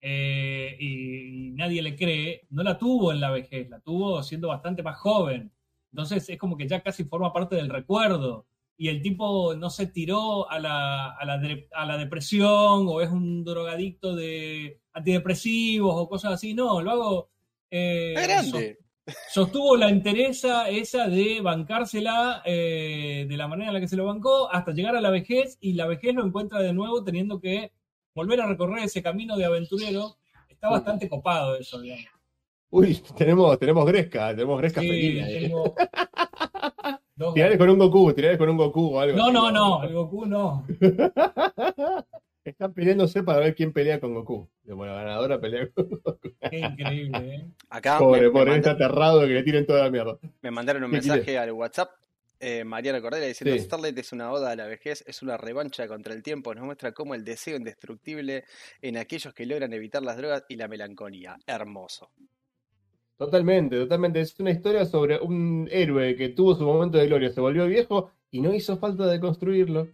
eh, 0.00 0.74
y, 0.80 1.50
nadie 1.50 1.82
le 1.82 1.94
cree, 1.94 2.46
no 2.48 2.62
la 2.62 2.78
tuvo 2.78 3.12
en 3.12 3.20
la 3.20 3.30
vejez, 3.30 3.68
la 3.68 3.80
tuvo 3.80 4.22
siendo 4.22 4.48
bastante 4.48 4.82
más 4.82 4.96
joven. 4.96 5.52
Entonces 5.92 6.26
es 6.30 6.38
como 6.38 6.56
que 6.56 6.66
ya 6.66 6.80
casi 6.80 7.04
forma 7.04 7.30
parte 7.30 7.56
del 7.56 7.68
recuerdo. 7.68 8.46
Y 8.80 8.88
el 8.88 9.02
tipo 9.02 9.54
no 9.56 9.70
se 9.70 9.88
tiró 9.88 10.48
a 10.48 10.60
la, 10.60 11.08
a 11.10 11.24
la, 11.24 11.36
de- 11.38 11.68
a 11.74 11.84
la 11.84 11.96
depresión 11.98 12.86
o 12.88 13.00
es 13.00 13.10
un 13.10 13.44
drogadicto 13.44 14.14
de 14.14 14.80
antidepresivos 14.92 15.94
o 15.96 16.08
cosas 16.08 16.34
así. 16.34 16.54
No, 16.54 16.80
lo 16.80 16.90
hago. 16.92 17.30
eh, 17.70 18.14
grande. 18.16 18.78
sostuvo 19.30 19.76
la 19.76 19.88
entereza 19.88 20.68
esa 20.68 21.08
de 21.08 21.40
bancársela 21.40 22.40
eh, 22.44 23.26
de 23.28 23.36
la 23.36 23.48
manera 23.48 23.70
en 23.70 23.74
la 23.74 23.80
que 23.80 23.88
se 23.88 23.96
lo 23.96 24.04
bancó 24.06 24.48
hasta 24.52 24.72
llegar 24.72 24.94
a 24.96 25.00
la 25.00 25.10
vejez 25.10 25.58
y 25.60 25.72
la 25.72 25.86
vejez 25.86 26.14
lo 26.14 26.24
encuentra 26.24 26.60
de 26.60 26.72
nuevo 26.72 27.02
teniendo 27.02 27.40
que 27.40 27.72
volver 28.14 28.40
a 28.40 28.46
recorrer 28.46 28.84
ese 28.84 29.02
camino 29.02 29.36
de 29.36 29.44
aventurero. 29.44 30.18
Está 30.48 30.68
bastante 30.70 31.08
copado 31.08 31.56
eso, 31.56 31.80
digamos. 31.80 32.06
Uy, 32.70 32.94
tenemos, 33.16 33.58
tenemos 33.58 33.86
Gresca, 33.86 34.28
tenemos 34.30 34.58
Gresca 34.58 34.82
Sí, 34.82 35.20
tengo 35.40 35.74
dos 37.18 37.34
Tirales 37.34 37.58
con 37.58 37.68
un 37.70 37.78
Goku, 37.78 38.12
tirales 38.14 38.38
con 38.38 38.48
un 38.48 38.56
Goku 38.56 38.94
o 38.96 39.00
algo. 39.00 39.16
No, 39.16 39.30
no, 39.30 39.50
no, 39.50 39.82
el 39.84 39.92
Goku 39.92 40.24
no. 40.26 40.64
Están 42.44 42.72
peleándose 42.72 43.22
para 43.22 43.40
ver 43.40 43.54
quién 43.54 43.72
pelea 43.74 44.00
con 44.00 44.14
Goku. 44.14 44.48
Bueno, 44.64 44.94
la 44.94 45.02
ganadora 45.02 45.38
pelea 45.40 45.68
con 45.70 45.88
Goku. 45.90 46.30
Qué 46.50 46.58
increíble, 46.60 47.34
¿eh? 47.34 47.46
Acá 47.68 47.98
Pobre, 47.98 48.20
me, 48.22 48.26
me 48.28 48.32
pobre, 48.32 48.50
manda- 48.52 48.70
está 48.70 48.84
aterrado 48.86 49.20
de 49.20 49.28
que 49.28 49.34
le 49.34 49.42
tiren 49.42 49.66
toda 49.66 49.82
la 49.84 49.90
mierda. 49.90 50.18
me 50.40 50.50
mandaron 50.50 50.82
un 50.84 50.90
¿Qué 50.90 50.96
mensaje 50.96 51.22
quiere? 51.24 51.38
al 51.40 51.52
WhatsApp. 51.52 51.90
eh, 52.40 52.64
Mariana 52.64 53.00
Cordera 53.02 53.26
diciendo 53.26 53.54
Sí. 53.56 53.64
Starlight 53.64 53.98
es 53.98 54.12
una 54.12 54.30
oda 54.32 54.52
a 54.52 54.56
la 54.56 54.66
vejez, 54.66 55.02
es 55.06 55.22
una 55.22 55.36
revancha 55.36 55.86
contra 55.88 56.14
el 56.14 56.22
tiempo, 56.22 56.54
nos 56.54 56.64
muestra 56.64 56.92
cómo 56.92 57.14
el 57.16 57.24
deseo 57.24 57.56
indestructible 57.56 58.44
en 58.80 58.96
aquellos 58.96 59.34
que 59.34 59.44
logran 59.44 59.72
evitar 59.72 60.02
las 60.02 60.16
drogas 60.16 60.44
y 60.48 60.54
la 60.56 60.68
melancolía. 60.68 61.36
Hermoso. 61.46 62.10
Totalmente, 63.18 63.76
totalmente. 63.76 64.20
Es 64.20 64.38
una 64.38 64.52
historia 64.52 64.86
sobre 64.86 65.18
un 65.18 65.68
héroe 65.72 66.14
que 66.14 66.28
tuvo 66.28 66.54
su 66.54 66.64
momento 66.64 66.98
de 66.98 67.08
gloria, 67.08 67.30
se 67.30 67.40
volvió 67.40 67.66
viejo 67.66 68.12
y 68.30 68.40
no 68.40 68.54
hizo 68.54 68.78
falta 68.78 69.06
de 69.08 69.18
construirlo. 69.18 69.88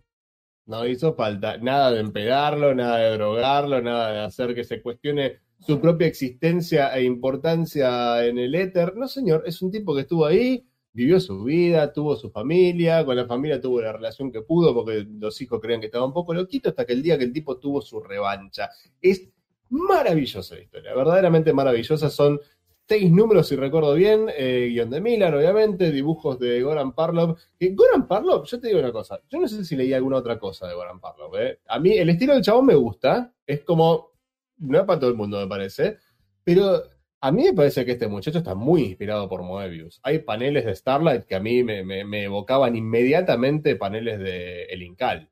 No 0.67 0.87
hizo 0.87 1.15
falta 1.15 1.57
nada 1.59 1.91
de 1.93 2.01
empedarlo, 2.01 2.75
nada 2.75 2.99
de 2.99 3.13
drogarlo, 3.13 3.81
nada 3.81 4.13
de 4.13 4.21
hacer 4.21 4.55
que 4.55 4.65
se 4.65 4.83
cuestione 4.83 5.41
su 5.59 5.81
propia 5.81 6.07
existencia 6.07 6.95
e 6.95 7.05
importancia 7.05 8.27
en 8.27 8.39
el 8.39 8.55
éter. 8.55 8.95
No, 8.97 9.09
señor, 9.09 9.45
es 9.47 9.63
un 9.63 9.71
tipo 9.71 9.95
que 9.95 10.03
estuvo 10.03 10.27
ahí, 10.27 10.67
vivió 10.93 11.19
su 11.19 11.45
vida, 11.45 11.93
tuvo 11.95 12.17
su 12.17 12.31
familia, 12.31 13.07
con 13.07 13.17
la 13.17 13.27
familia 13.27 13.61
tuvo 13.61 13.81
la 13.81 13.93
relación 13.93 14.31
que 14.33 14.43
pudo 14.43 14.75
porque 14.75 15.07
los 15.19 15.41
hijos 15.41 15.61
creían 15.61 15.81
que 15.81 15.87
estaba 15.87 16.05
un 16.05 16.13
poco 16.13 16.35
loquito 16.35 16.69
hasta 16.69 16.85
que 16.85 16.93
el 16.93 17.03
día 17.03 17.17
que 17.17 17.25
el 17.25 17.33
tipo 17.33 17.59
tuvo 17.59 17.81
su 17.81 18.01
revancha. 18.01 18.69
Es 19.01 19.31
maravillosa 19.71 20.57
la 20.57 20.63
historia, 20.63 20.95
verdaderamente 20.95 21.53
maravillosa. 21.55 22.11
Son 22.11 22.39
seis 22.87 23.11
números, 23.11 23.49
si 23.49 23.57
recuerdo 23.57 23.95
bien, 23.95 24.27
eh, 24.37 24.69
guion 24.71 24.91
de 24.91 25.01
Miller, 25.01 25.35
obviamente, 25.35 25.91
dibujos 25.91 26.39
de 26.39 26.63
Goran 26.63 26.93
Parlov. 26.93 27.37
Que 27.59 27.71
Goran 27.75 28.07
Parlov, 28.07 28.45
yo 28.47 28.61
te 28.61 28.69
digo 28.69 28.81
una 28.81 28.93
cosa, 28.93 29.21
yo 29.29 29.39
no 29.41 29.49
sé 29.49 29.65
si 29.65 29.75
leí 29.77 29.93
alguna 29.93 30.19
otra 30.19 30.39
cosa 30.39 30.67
de 30.69 30.75
Goran 30.75 31.01
Parlov. 31.01 31.35
¿eh? 31.37 31.61
A 31.69 31.79
mí 31.79 31.97
el 31.97 32.09
estilo 32.11 32.35
del 32.35 32.43
chabón 32.43 32.67
me 32.67 32.75
gusta, 32.75 33.33
es 33.47 33.61
como, 33.63 34.11
no 34.59 34.79
es 34.79 34.85
para 34.85 35.01
todo 35.01 35.11
el 35.11 35.17
mundo 35.17 35.39
me 35.41 35.47
parece, 35.47 35.97
pero 36.45 36.83
a 37.21 37.33
mí 37.33 37.45
me 37.45 37.55
parece 37.55 37.87
que 37.87 37.93
este 37.93 38.07
muchacho 38.07 38.39
está 38.39 38.55
muy 38.55 38.83
inspirado 38.83 39.29
por 39.31 39.43
Moebius. 39.43 39.99
Hay 40.03 40.19
paneles 40.19 40.67
de 40.67 40.75
Starlight 40.75 41.25
que 41.25 41.35
a 41.37 41.41
mí 41.41 41.63
me, 41.65 41.83
me- 41.83 42.05
me 42.05 42.25
evocaban 42.25 42.77
inmediatamente 42.77 43.77
paneles 43.77 44.19
de 44.19 44.65
El 44.65 44.83
Incal. 44.83 45.31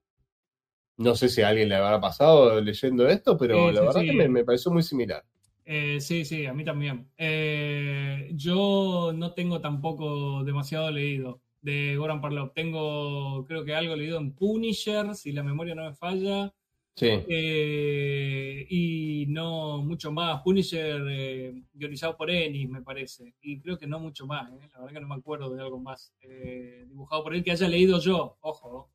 No 0.96 1.14
sé 1.16 1.28
si 1.28 1.42
a 1.42 1.48
alguien 1.48 1.68
le 1.68 1.74
habrá 1.74 2.00
pasado 2.00 2.60
leyendo 2.60 3.06
esto, 3.08 3.36
pero 3.36 3.68
Sí, 3.68 3.74
la 3.74 3.80
sí, 3.80 3.86
verdad 3.86 4.00
sí. 4.00 4.06
que 4.06 4.12
me, 4.14 4.28
me 4.28 4.44
pareció 4.44 4.70
muy 4.72 4.82
similar. 4.82 5.22
Eh, 5.64 6.00
sí, 6.00 6.24
sí, 6.24 6.46
a 6.46 6.52
mí 6.54 6.64
también. 6.64 7.08
Eh, 7.16 8.30
yo 8.34 9.12
no 9.14 9.32
tengo 9.32 9.60
tampoco 9.60 10.42
demasiado 10.44 10.90
leído 10.90 11.40
de 11.60 11.96
Goran 11.96 12.20
Parlov. 12.20 12.52
Tengo, 12.52 13.44
creo 13.46 13.64
que 13.64 13.74
algo 13.74 13.94
leído 13.96 14.18
en 14.18 14.32
Punisher, 14.34 15.14
si 15.14 15.32
la 15.32 15.42
memoria 15.42 15.74
no 15.74 15.84
me 15.84 15.94
falla. 15.94 16.52
Sí. 16.94 17.08
Eh, 17.26 18.66
y 18.68 19.26
no 19.28 19.78
mucho 19.82 20.12
más. 20.12 20.42
Punisher 20.42 21.00
eh, 21.08 21.54
guionizado 21.72 22.16
por 22.16 22.30
Ennis, 22.30 22.68
me 22.68 22.82
parece. 22.82 23.34
Y 23.40 23.60
creo 23.60 23.78
que 23.78 23.86
no 23.86 23.98
mucho 23.98 24.26
más. 24.26 24.50
eh. 24.52 24.68
La 24.72 24.80
verdad 24.80 24.94
que 24.94 25.00
no 25.00 25.08
me 25.08 25.14
acuerdo 25.14 25.54
de 25.54 25.62
algo 25.62 25.78
más 25.78 26.12
eh, 26.20 26.84
dibujado 26.88 27.22
por 27.22 27.34
él 27.34 27.42
que 27.44 27.52
haya 27.52 27.68
leído 27.68 27.98
yo. 28.00 28.36
Ojo. 28.40 28.90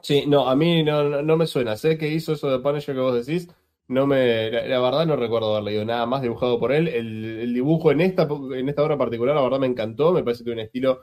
Sí, 0.00 0.24
no, 0.28 0.48
a 0.48 0.54
mí 0.54 0.84
no, 0.84 1.02
no, 1.08 1.22
no 1.22 1.36
me 1.36 1.46
suena. 1.46 1.76
Sé 1.76 1.98
que 1.98 2.08
hizo 2.12 2.34
eso 2.34 2.48
de 2.50 2.60
Punisher 2.60 2.94
que 2.94 3.00
vos 3.00 3.26
decís. 3.26 3.48
No 3.88 4.06
me, 4.06 4.50
la, 4.50 4.66
la 4.66 4.80
verdad 4.80 5.06
no 5.06 5.16
recuerdo 5.16 5.54
haber 5.54 5.64
leído 5.64 5.84
nada 5.84 6.04
más 6.06 6.22
dibujado 6.22 6.58
por 6.58 6.72
él. 6.72 6.88
El, 6.88 7.24
el 7.40 7.54
dibujo 7.54 7.90
en 7.90 8.02
esta, 8.02 8.28
en 8.54 8.68
esta 8.68 8.82
obra 8.84 8.98
particular, 8.98 9.34
la 9.34 9.42
verdad 9.42 9.58
me 9.58 9.66
encantó. 9.66 10.12
Me 10.12 10.22
parece 10.22 10.40
que 10.40 10.50
tiene 10.50 10.60
un 10.60 10.66
estilo 10.66 11.00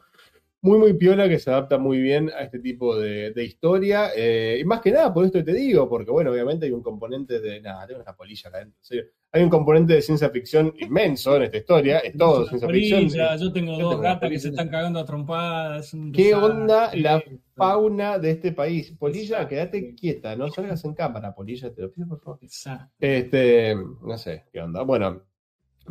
muy, 0.62 0.80
muy 0.80 0.94
piola 0.94 1.30
que 1.30 1.38
se 1.38 1.52
adapta 1.52 1.78
muy 1.78 2.00
bien 2.00 2.32
a 2.36 2.42
este 2.42 2.60
tipo 2.60 2.98
de, 2.98 3.32
de 3.32 3.44
historia. 3.44 4.10
Eh, 4.16 4.60
y 4.62 4.66
más 4.66 4.82
que 4.82 4.92
nada, 4.92 5.14
por 5.14 5.26
esto 5.26 5.44
te 5.44 5.54
digo, 5.54 5.88
porque 5.90 6.12
bueno, 6.12 6.32
obviamente 6.32 6.66
hay 6.68 6.72
un 6.72 6.82
componente 6.82 7.40
de. 7.40 7.62
Nada, 7.62 7.88
tengo 7.88 8.02
una 8.02 8.16
polilla 8.16 8.50
acá 8.50 8.58
adentro. 8.60 8.80
Hay 9.32 9.44
un 9.44 9.50
componente 9.50 9.94
de 9.94 10.02
ciencia 10.02 10.30
ficción 10.30 10.74
inmenso 10.80 11.36
en 11.36 11.44
esta 11.44 11.58
historia. 11.58 12.00
Es 12.00 12.16
todo 12.16 12.48
ciencia 12.48 12.68
polilla, 12.68 13.00
ficción. 13.00 13.40
Yo 13.40 13.52
tengo 13.52 13.72
Yo 13.74 13.84
dos 13.84 13.90
tengo 13.92 14.04
gatas 14.04 14.30
que 14.30 14.40
se 14.40 14.50
están 14.50 14.70
cagando 14.70 15.00
a 15.00 15.06
trompadas. 15.06 15.96
¿Qué 16.14 16.34
onda 16.34 16.92
la 16.96 17.24
fauna 17.56 18.20
de 18.20 18.32
este 18.32 18.52
país? 18.52 18.92
Polilla, 19.00 19.22
Exacto. 19.44 19.50
quédate 19.50 19.96
quieta, 19.96 20.36
no 20.36 20.50
salgas 20.50 20.84
en 20.86 20.94
cámara, 20.94 21.34
Polilla, 21.34 21.74
te 21.74 21.82
lo 21.82 21.92
pido 21.92 22.08
por 22.08 22.20
favor. 22.22 22.40
Este, 23.00 23.76
no 23.76 24.18
sé, 24.18 24.46
qué 24.52 24.62
onda. 24.62 24.84
Bueno, 24.84 25.24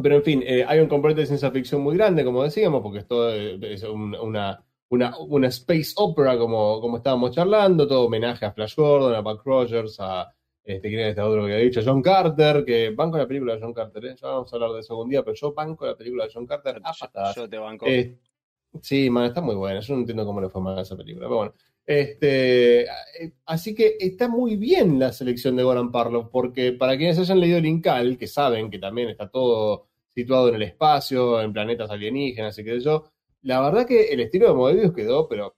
pero 0.02 0.16
en 0.16 0.22
fin, 0.22 0.42
eh, 0.46 0.64
hay 0.66 0.80
un 0.80 0.88
componente 0.88 1.22
de 1.22 1.26
ciencia 1.26 1.50
ficción 1.50 1.80
muy 1.82 1.96
grande, 1.96 2.24
como 2.24 2.42
decíamos, 2.42 2.82
porque 2.82 2.98
es 3.00 3.06
todo 3.06 3.32
eh, 3.34 3.58
es 3.62 3.82
un- 3.84 4.14
una, 4.16 4.62
una, 4.88 5.16
una 5.18 5.48
space 5.48 5.92
opera, 5.96 6.36
como, 6.38 6.80
como 6.80 6.96
estábamos 6.98 7.30
charlando, 7.32 7.86
todo 7.86 8.06
homenaje 8.06 8.44
a 8.44 8.52
Flash 8.52 8.74
Gordon, 8.76 9.14
a 9.14 9.20
Buck 9.20 9.42
Rogers, 9.44 9.96
a 10.00 10.32
este, 10.64 10.88
¿quién 10.88 11.00
es 11.00 11.08
este 11.10 11.20
otro 11.20 11.44
que 11.46 11.52
había 11.52 11.64
dicho? 11.64 11.80
John 11.84 12.00
Carter, 12.02 12.64
que 12.64 12.90
banco 12.90 13.18
la 13.18 13.28
película 13.28 13.54
de 13.54 13.60
John 13.60 13.74
Carter, 13.74 14.04
¿eh? 14.06 14.16
ya 14.20 14.28
vamos 14.28 14.52
a 14.52 14.56
hablar 14.56 14.72
de 14.72 14.80
eso 14.80 14.94
algún 14.94 15.10
día, 15.10 15.22
pero 15.22 15.34
yo 15.36 15.52
banco 15.52 15.86
la 15.86 15.94
película 15.96 16.24
de 16.24 16.30
John 16.32 16.46
Carter 16.46 16.80
a 16.82 16.92
Yo, 16.92 16.98
patadas. 17.00 17.36
yo 17.36 17.48
te 17.48 17.58
banco. 17.58 17.86
Eh, 17.86 18.16
sí, 18.82 19.10
man, 19.10 19.26
está 19.26 19.40
muy 19.40 19.54
buena. 19.54 19.80
Yo 19.80 19.94
no 19.94 20.00
entiendo 20.00 20.24
cómo 20.26 20.40
le 20.40 20.48
fue 20.48 20.60
mal 20.62 20.78
a 20.78 20.82
esa 20.82 20.96
película, 20.96 21.26
pero 21.26 21.36
bueno. 21.36 21.54
Este, 21.86 22.82
eh, 22.84 23.32
así 23.46 23.74
que 23.74 23.96
está 24.00 24.26
muy 24.28 24.56
bien 24.56 24.98
la 24.98 25.12
selección 25.12 25.54
de 25.56 25.62
Goran 25.64 25.92
Parlov, 25.92 26.30
porque 26.30 26.72
para 26.72 26.96
quienes 26.96 27.18
hayan 27.18 27.40
leído 27.40 27.58
el 27.58 27.66
Incal, 27.66 28.16
que 28.16 28.26
saben 28.26 28.70
que 28.70 28.78
también 28.78 29.10
está 29.10 29.28
todo 29.30 29.88
situado 30.14 30.48
en 30.48 30.54
el 30.56 30.62
espacio, 30.62 31.40
en 31.42 31.52
planetas 31.52 31.90
alienígenas 31.90 32.58
y 32.58 32.64
qué 32.64 32.70
sé 32.78 32.80
yo, 32.80 33.04
la 33.42 33.60
verdad 33.60 33.86
que 33.86 34.04
el 34.08 34.20
estilo 34.20 34.48
de 34.48 34.54
Moebius 34.54 34.94
quedó, 34.94 35.28
pero 35.28 35.54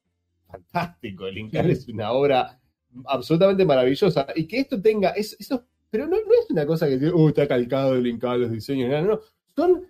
fantástico. 0.48 1.26
El 1.26 1.38
Incal 1.38 1.66
Sí. 1.66 1.72
es 1.72 1.88
una 1.88 2.12
obra 2.12 2.60
absolutamente 3.06 3.64
maravillosa. 3.64 4.26
Y 4.34 4.46
que 4.46 4.60
esto 4.60 4.80
tenga, 4.80 5.10
es- 5.10 5.36
eso, 5.38 5.64
pero 5.90 6.06
no, 6.06 6.16
no 6.16 6.32
es 6.42 6.50
una 6.50 6.66
cosa 6.66 6.88
que 6.88 6.96
uh, 6.96 7.28
está 7.28 7.46
calcado 7.46 7.94
el 7.94 8.06
Incal, 8.06 8.40
los 8.42 8.50
diseños, 8.50 8.90
no, 8.90 9.02
no. 9.02 9.20
Son 9.54 9.86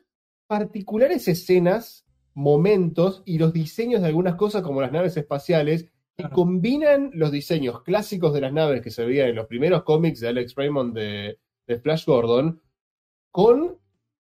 particulares 0.47 1.27
escenas, 1.29 2.06
momentos 2.37 3.23
y 3.25 3.39
los 3.39 3.53
diseños 3.53 4.03
de 4.03 4.09
algunas 4.09 4.35
cosas 4.37 4.63
como 4.63 4.81
las 4.83 4.93
naves 4.93 5.17
espaciales 5.17 5.85
que 6.17 6.23
Claro. 6.23 6.35
combinan 6.35 7.11
los 7.15 7.31
diseños 7.33 7.83
clásicos 7.83 8.33
de 8.33 8.41
las 8.43 8.53
naves 8.53 8.81
que 8.83 8.91
se 8.91 9.05
veían 9.05 9.29
en 9.31 9.37
los 9.37 9.47
primeros 9.47 9.83
cómics 9.83 10.21
de 10.21 10.29
Alex 10.29 10.55
Raymond 10.55 10.95
de, 10.95 11.39
de 11.67 11.79
Flash 11.81 12.07
Gordon 12.07 12.61
con 13.31 13.79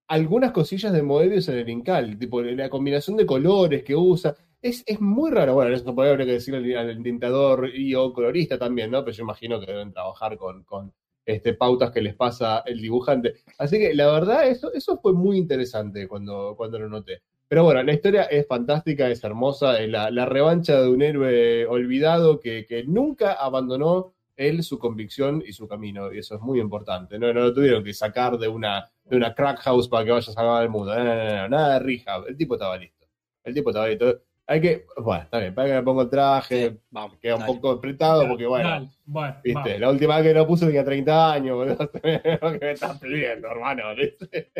algunas 0.07 0.51
cosillas 0.51 0.93
de 0.93 1.03
Moebius 1.03 1.49
en 1.49 1.57
el 1.59 1.69
Incal, 1.69 2.17
tipo 2.19 2.41
la 2.41 2.69
combinación 2.69 3.17
de 3.17 3.25
colores 3.25 3.83
que 3.83 3.95
usa. 3.95 4.35
Es, 4.61 4.83
es 4.85 4.99
muy 5.01 5.31
raro. 5.31 5.53
Bueno, 5.55 5.75
eso 5.75 5.95
podría 5.95 6.13
haber 6.13 6.25
que 6.25 6.33
decirle 6.33 6.77
al, 6.77 6.89
al 6.89 7.03
tintador 7.03 7.69
y 7.73 7.95
o 7.95 8.13
colorista 8.13 8.57
también, 8.57 8.91
¿no? 8.91 9.03
Pero 9.03 9.15
yo 9.17 9.23
imagino 9.23 9.59
que 9.59 9.65
deben 9.67 9.91
trabajar 9.93 10.37
con, 10.37 10.63
con 10.63 10.93
este, 11.25 11.53
pautas 11.53 11.91
que 11.91 12.01
les 12.01 12.15
pasa 12.15 12.59
el 12.65 12.81
dibujante. 12.81 13.35
Así 13.57 13.77
que 13.79 13.93
la 13.93 14.11
verdad, 14.11 14.47
eso, 14.47 14.71
eso 14.73 14.97
fue 15.01 15.13
muy 15.13 15.37
interesante 15.37 16.07
cuando, 16.07 16.55
cuando 16.57 16.77
lo 16.79 16.89
noté. 16.89 17.21
Pero 17.47 17.63
bueno, 17.63 17.83
la 17.83 17.93
historia 17.93 18.23
es 18.23 18.47
fantástica, 18.47 19.09
es 19.09 19.23
hermosa, 19.23 19.79
es 19.79 19.89
la, 19.89 20.09
la 20.11 20.25
revancha 20.25 20.81
de 20.81 20.89
un 20.89 21.01
héroe 21.01 21.65
olvidado 21.67 22.39
que, 22.39 22.65
que 22.65 22.83
nunca 22.85 23.33
abandonó 23.33 24.13
él 24.35 24.63
su 24.63 24.79
convicción 24.79 25.43
y 25.45 25.53
su 25.53 25.67
camino, 25.67 26.11
y 26.11 26.17
eso 26.19 26.35
es 26.35 26.41
muy 26.41 26.59
importante. 26.59 27.17
No, 27.19 27.31
no 27.33 27.41
lo 27.41 27.53
tuvieron 27.53 27.83
que 27.83 27.93
sacar 27.93 28.37
de 28.37 28.47
una, 28.47 28.89
de 29.05 29.15
una 29.15 29.33
crack 29.33 29.59
house 29.59 29.87
para 29.87 30.03
que 30.05 30.11
vaya 30.11 30.29
a 30.29 30.33
salvar 30.33 30.61
al 30.63 30.69
mundo. 30.69 30.93
No, 30.95 31.03
no, 31.03 31.15
no, 31.15 31.35
no, 31.37 31.49
nada 31.49 31.73
de 31.79 31.79
rehab. 31.85 32.27
El 32.27 32.35
tipo 32.35 32.55
estaba 32.55 32.75
listo. 32.77 33.05
El 33.43 33.53
tipo 33.53 33.69
estaba 33.69 33.87
listo. 33.87 34.21
Hay 34.47 34.61
que, 34.61 34.85
bueno, 34.97 35.23
está 35.23 35.39
bien, 35.39 35.55
para 35.55 35.67
que 35.69 35.73
me 35.75 35.83
pongo 35.83 36.01
el 36.03 36.09
traje, 36.09 36.69
Sí, 36.69 36.79
vamos. 36.91 37.17
queda 37.19 37.35
un 37.35 37.41
dale. 37.41 37.53
poco 37.53 37.71
apretado 37.71 38.27
porque, 38.27 38.45
bueno, 38.45 38.69
Dale, 38.69 38.89
bueno, 39.05 39.35
viste, 39.43 39.53
vamos. 39.63 39.79
la 39.79 39.89
última 39.89 40.15
vez 40.17 40.27
que 40.27 40.33
lo 40.37 40.45
puse 40.47 40.65
tenía 40.67 40.83
30 40.83 41.33
años, 41.33 41.55
boludo. 41.55 41.91
¿Qué 42.01 42.59
me 42.61 42.71
estás 42.71 42.99
pidiendo, 42.99 43.47
hermano? 43.47 43.83
¿viste? 43.95 44.51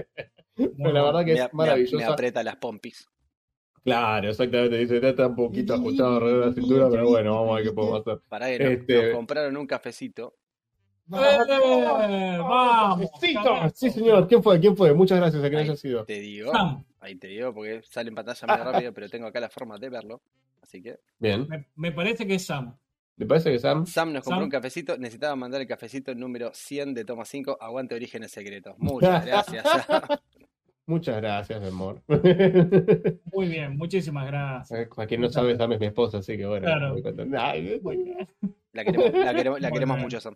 Pero 0.77 0.91
la 0.91 1.03
verdad 1.03 1.26
que 1.26 1.34
Me, 1.34 1.40
es 1.41 1.53
maravillosa. 1.53 1.98
me 1.98 2.03
aprieta 2.06 2.44
las 2.44 2.56
pompis. 2.57 3.07
Claro, 3.84 4.30
exactamente. 4.30 4.77
Dice, 4.77 4.98
está 5.07 5.27
un 5.27 5.36
poquito 5.36 5.73
ajustado 5.76 6.15
alrededor 6.15 6.40
de 6.41 6.48
la 6.48 6.53
cintura, 6.56 6.90
pero 6.90 7.07
bueno, 7.07 7.36
vamos 7.36 7.52
a 7.52 7.56
ver 7.57 7.64
qué 7.65 7.72
podemos 7.72 8.02
hacer. 8.02 8.19
Para 8.27 8.48
que 8.48 8.60
nos, 8.60 8.72
Este- 8.72 9.03
nos 9.07 9.15
compraron 9.15 9.57
un 9.57 9.68
cafecito. 9.68 10.36
¡Eh! 11.14 12.38
¡Vamos! 12.40 13.11
Cafecito. 13.11 13.69
Sí, 13.76 13.91
señor. 13.91 14.27
¿Quién 14.27 14.41
fue? 14.41 14.60
¿Quién 14.60 14.76
fue? 14.76 14.91
Muchas 14.94 15.19
gracias 15.19 15.44
a 15.44 15.48
quien 15.49 15.60
haya 15.61 15.76
sido. 15.76 16.03
Te 16.06 16.19
digo, 16.19 16.52
Sam, 16.52 16.84
ahí 16.99 17.15
te 17.15 17.27
digo, 17.27 17.53
porque 17.53 17.82
sale 17.84 18.10
en 18.10 18.15
pantalla 18.15 18.48
medio 18.48 18.72
rápido, 18.72 18.94
pero 18.94 19.07
tengo 19.10 19.27
acá 19.27 19.40
la 19.40 19.49
forma 19.49 19.77
de 19.77 19.90
verlo. 19.90 20.22
Así 20.64 20.82
que 20.82 20.99
Bien. 21.19 21.48
me, 21.48 21.68
me 21.76 21.91
parece 21.91 22.26
que 22.26 22.36
es 22.36 22.45
Sam. 22.48 22.76
¿Le 23.18 23.26
parece 23.27 23.52
que 23.52 23.60
Sam? 23.60 23.86
Sam 23.86 24.14
nos 24.14 24.23
compró 24.23 24.38
Sam. 24.38 24.44
un 24.45 24.49
cafecito. 24.49 24.98
Necesitaba 24.98 25.36
mandar 25.36 25.61
el 25.61 25.68
cafecito 25.68 26.15
número 26.15 26.49
100 26.56 26.95
de 26.95 27.06
Toma 27.06 27.23
5. 27.23 27.60
Aguante 27.61 27.94
Orígenes 27.94 28.32
Secretos. 28.32 28.73
Muchas 28.80 29.23
gracias. 29.27 29.64
Muchas 30.88 31.18
gracias, 31.18 31.60
mi 31.62 31.68
amor. 31.68 32.02
Muy 33.34 33.48
bien, 33.48 33.76
muchísimas 33.76 34.28
gracias. 34.28 34.88
a 34.98 35.07
quien 35.07 35.22
no 35.22 35.30
sabe, 35.30 35.56
Sam 35.56 35.72
es 35.74 35.80
mi 35.80 35.88
esposa, 35.88 36.20
así 36.20 36.38
que 36.38 36.45
bueno. 36.45 36.66
Claro. 36.66 36.95
La 38.74 38.84
queremos, 38.84 39.14
la 39.14 39.34
queremos, 39.34 39.62
la 39.62 39.72
queremos 39.72 39.99
mucho, 39.99 40.20
Sam. 40.20 40.36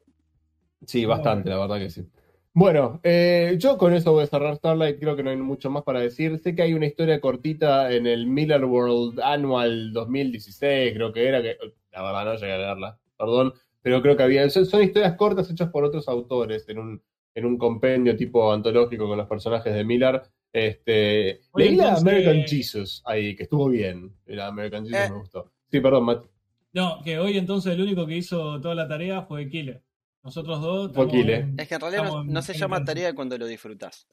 Sí, 0.85 1.05
bastante, 1.05 1.49
la 1.49 1.59
verdad 1.59 1.77
que 1.77 1.89
sí. 1.89 2.07
Bueno, 2.53 2.99
eh, 3.03 3.55
yo 3.59 3.77
con 3.77 3.93
eso 3.93 4.11
voy 4.11 4.23
a 4.23 4.27
cerrar 4.27 4.55
Starlight, 4.55 4.99
creo 4.99 5.15
que 5.15 5.23
no 5.23 5.29
hay 5.29 5.37
mucho 5.37 5.69
más 5.69 5.83
para 5.83 5.99
decir. 5.99 6.39
Sé 6.39 6.55
que 6.55 6.63
hay 6.63 6.73
una 6.73 6.87
historia 6.87 7.21
cortita 7.21 7.91
en 7.93 8.07
el 8.07 8.25
Miller 8.25 8.65
World 8.65 9.19
Annual 9.19 9.93
2016, 9.93 10.93
creo 10.93 11.13
que 11.13 11.27
era, 11.27 11.43
que 11.43 11.57
la 11.91 12.01
verdad 12.01 12.25
no 12.25 12.35
llegué 12.35 12.53
a 12.53 12.57
leerla, 12.57 12.99
perdón, 13.17 13.53
pero 13.81 14.01
creo 14.01 14.17
que 14.17 14.23
había, 14.23 14.49
son, 14.49 14.65
son 14.65 14.81
historias 14.81 15.15
cortas 15.15 15.49
hechas 15.51 15.69
por 15.69 15.83
otros 15.83 16.07
autores 16.07 16.67
en 16.69 16.79
un, 16.79 17.01
en 17.35 17.45
un 17.45 17.57
compendio 17.57 18.15
tipo 18.17 18.51
antológico 18.51 19.07
con 19.07 19.17
los 19.17 19.27
personajes 19.27 19.73
de 19.73 19.83
Miller. 19.83 20.23
Este, 20.51 21.41
leí 21.55 21.75
la 21.75 21.93
American 21.95 22.41
Jesus 22.43 23.03
ahí, 23.05 23.35
que 23.35 23.43
estuvo 23.43 23.69
bien, 23.69 24.11
la 24.25 24.47
American 24.47 24.83
Jesus 24.83 24.99
Eh. 24.99 25.09
me 25.11 25.17
gustó. 25.19 25.51
Sí, 25.71 25.79
perdón, 25.79 26.05
Matt. 26.05 26.25
No, 26.73 27.01
que 27.03 27.17
hoy 27.19 27.37
entonces 27.37 27.73
el 27.73 27.81
único 27.81 28.05
que 28.07 28.17
hizo 28.17 28.59
toda 28.61 28.75
la 28.75 28.87
tarea 28.87 29.21
fue 29.23 29.47
Killer. 29.49 29.81
Nosotros 30.23 30.61
dos. 30.61 30.91
Fue 30.93 31.07
Killer. 31.07 31.41
en- 31.41 31.59
Es 31.59 31.67
que 31.67 31.75
en 31.75 31.81
realidad 31.81 32.01
no, 32.03 32.07
estamos 32.09 32.27
en- 32.27 32.33
no 32.33 32.41
se 32.41 32.53
llama 32.57 32.83
tarea 32.83 33.13
cuando 33.13 33.37
lo 33.37 33.45
disfrutas. 33.47 34.07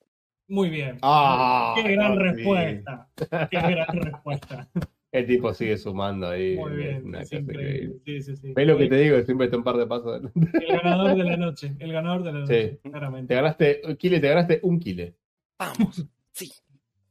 Muy 0.48 0.70
bien. 0.70 0.98
Ah, 1.02 1.74
Qué 1.76 1.92
gran 1.92 2.18
respuesta. 2.18 3.08
Qué 3.50 3.60
gran 3.60 3.86
respuesta. 4.00 4.68
El 5.12 5.26
tipo 5.26 5.52
sigue 5.54 5.76
sumando 5.78 6.28
ahí. 6.28 6.56
Muy 6.56 6.72
bien. 6.72 7.06
una 7.06 7.22
Es 7.22 7.30
cosa 7.30 7.40
increíble. 7.42 7.96
Sí, 8.04 8.22
sí, 8.22 8.36
sí. 8.36 8.52
¿Ves 8.54 8.66
lo 8.66 8.76
que 8.78 8.86
te 8.86 8.96
digo? 8.96 9.20
Siempre 9.22 9.46
está 9.46 9.56
un 9.56 9.64
par 9.64 9.76
de 9.76 9.86
pasos. 9.86 10.20
El 10.34 10.76
ganador 10.82 11.16
de 11.16 11.24
la 11.24 11.36
noche. 11.36 11.74
El 11.78 11.92
ganador 11.92 12.22
de 12.22 12.32
la 12.32 12.38
noche. 12.40 12.78
Sí. 12.82 12.90
Claramente. 12.90 13.28
Te 13.28 13.34
ganaste, 13.34 13.80
Kile, 13.98 14.20
te 14.20 14.28
ganaste 14.28 14.60
un 14.62 14.78
Kile. 14.78 15.14
Vamos. 15.58 16.06
Sí. 16.36 16.52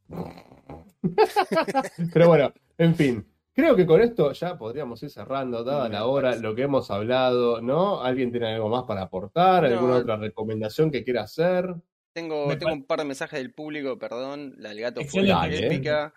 Pero 2.14 2.28
bueno, 2.28 2.54
En 2.78 2.96
fin, 2.96 3.26
creo 3.54 3.76
que 3.76 3.86
con 3.86 4.02
esto 4.02 4.32
ya 4.34 4.58
podríamos 4.58 5.02
ir 5.04 5.10
cerrando, 5.10 5.64
dada 5.64 5.90
la 5.90 6.06
hora, 6.06 6.36
lo 6.36 6.54
que 6.56 6.64
hemos 6.64 6.90
hablado, 6.92 7.62
¿no? 7.62 8.02
¿Alguien 8.02 8.32
tiene 8.32 8.54
algo 8.54 8.70
más 8.70 8.84
para 8.84 9.04
aportar? 9.04 9.64
No. 9.64 9.70
¿Alguna 9.70 9.96
otra 9.96 10.18
recomendación 10.18 10.92
que 10.92 11.04
quiera 11.04 11.24
hacer? 11.24 11.74
Tengo, 12.14 12.48
Me 12.48 12.56
tengo 12.56 12.74
un 12.74 12.86
par 12.86 13.00
de 13.00 13.06
mensajes 13.06 13.40
del 13.40 13.54
público, 13.54 13.98
perdón. 13.98 14.54
La 14.58 14.70
del 14.70 14.82
gato 14.82 15.02
fue 15.06 15.22
Excelente. 15.22 15.66
épica. 15.68 16.14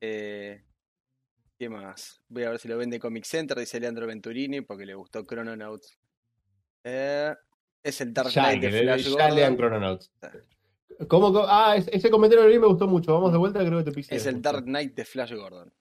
Eh, 0.00 0.62
¿Qué 1.58 1.68
más? 1.68 2.22
Voy 2.28 2.44
a 2.44 2.50
ver 2.50 2.58
si 2.58 2.68
lo 2.68 2.78
vende 2.78 2.98
Comic 2.98 3.24
Center, 3.24 3.58
dice 3.58 3.78
Leandro 3.80 4.06
Venturini, 4.06 4.62
porque 4.62 4.86
le 4.86 4.94
gustó 4.94 5.22
Chrononauts. 5.24 5.98
Eh, 6.84 7.34
es 7.82 8.00
el 8.00 8.12
Dark 8.14 8.30
Ya, 8.30 8.42
Knight 8.44 8.62
de 8.62 8.68
que 8.70 8.76
le- 8.76 8.82
Flash 8.84 9.16
ya 9.16 9.30
lean. 9.30 9.56
Chrononauts. 9.56 10.12
¿Cómo, 11.08 11.32
cómo? 11.32 11.44
Ah, 11.48 11.76
es- 11.76 11.88
ese 11.92 12.10
comentario 12.10 12.46
vi 12.46 12.54
y 12.54 12.58
me 12.58 12.66
gustó 12.66 12.86
mucho. 12.86 13.12
Vamos 13.14 13.32
de 13.32 13.38
vuelta, 13.38 13.64
creo 13.64 13.78
que 13.78 13.84
te 13.84 13.92
pisé. 13.92 14.14
Es 14.14 14.26
el 14.26 14.40
Dark 14.42 14.64
Knight 14.64 14.94
de 14.94 15.04
Flash 15.04 15.32
Gordon. 15.34 15.72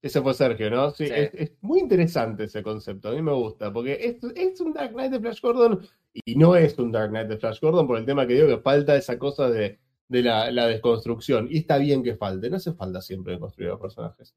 Ese 0.00 0.22
fue 0.22 0.32
Sergio, 0.34 0.70
¿no? 0.70 0.90
Sí, 0.92 1.06
Sí. 1.06 1.12
Es, 1.14 1.30
es 1.34 1.52
muy 1.60 1.80
interesante 1.80 2.44
ese 2.44 2.62
concepto. 2.62 3.08
A 3.08 3.12
mí 3.12 3.20
me 3.22 3.32
gusta, 3.32 3.72
porque 3.72 3.94
es, 3.94 4.16
es 4.36 4.60
un 4.60 4.72
Dark 4.72 4.92
Knight 4.92 5.10
de 5.10 5.20
Flash 5.20 5.40
Gordon 5.40 5.80
y 6.24 6.36
no 6.36 6.54
es 6.54 6.78
un 6.78 6.92
Dark 6.92 7.10
Knight 7.10 7.28
de 7.28 7.36
Flash 7.38 7.60
Gordon 7.60 7.86
por 7.86 7.98
el 7.98 8.04
tema 8.04 8.26
que 8.26 8.34
digo 8.34 8.46
que 8.46 8.58
falta 8.58 8.94
esa 8.96 9.18
cosa 9.18 9.50
de, 9.50 9.80
de 10.06 10.22
la, 10.22 10.50
la 10.52 10.66
desconstrucción. 10.68 11.48
Y 11.50 11.58
está 11.58 11.78
bien 11.78 12.02
que 12.04 12.14
falte. 12.16 12.48
No 12.48 12.56
hace 12.56 12.72
falta 12.74 13.00
siempre 13.02 13.38
construir 13.40 13.70
a 13.70 13.72
los 13.72 13.80
personajes. 13.80 14.32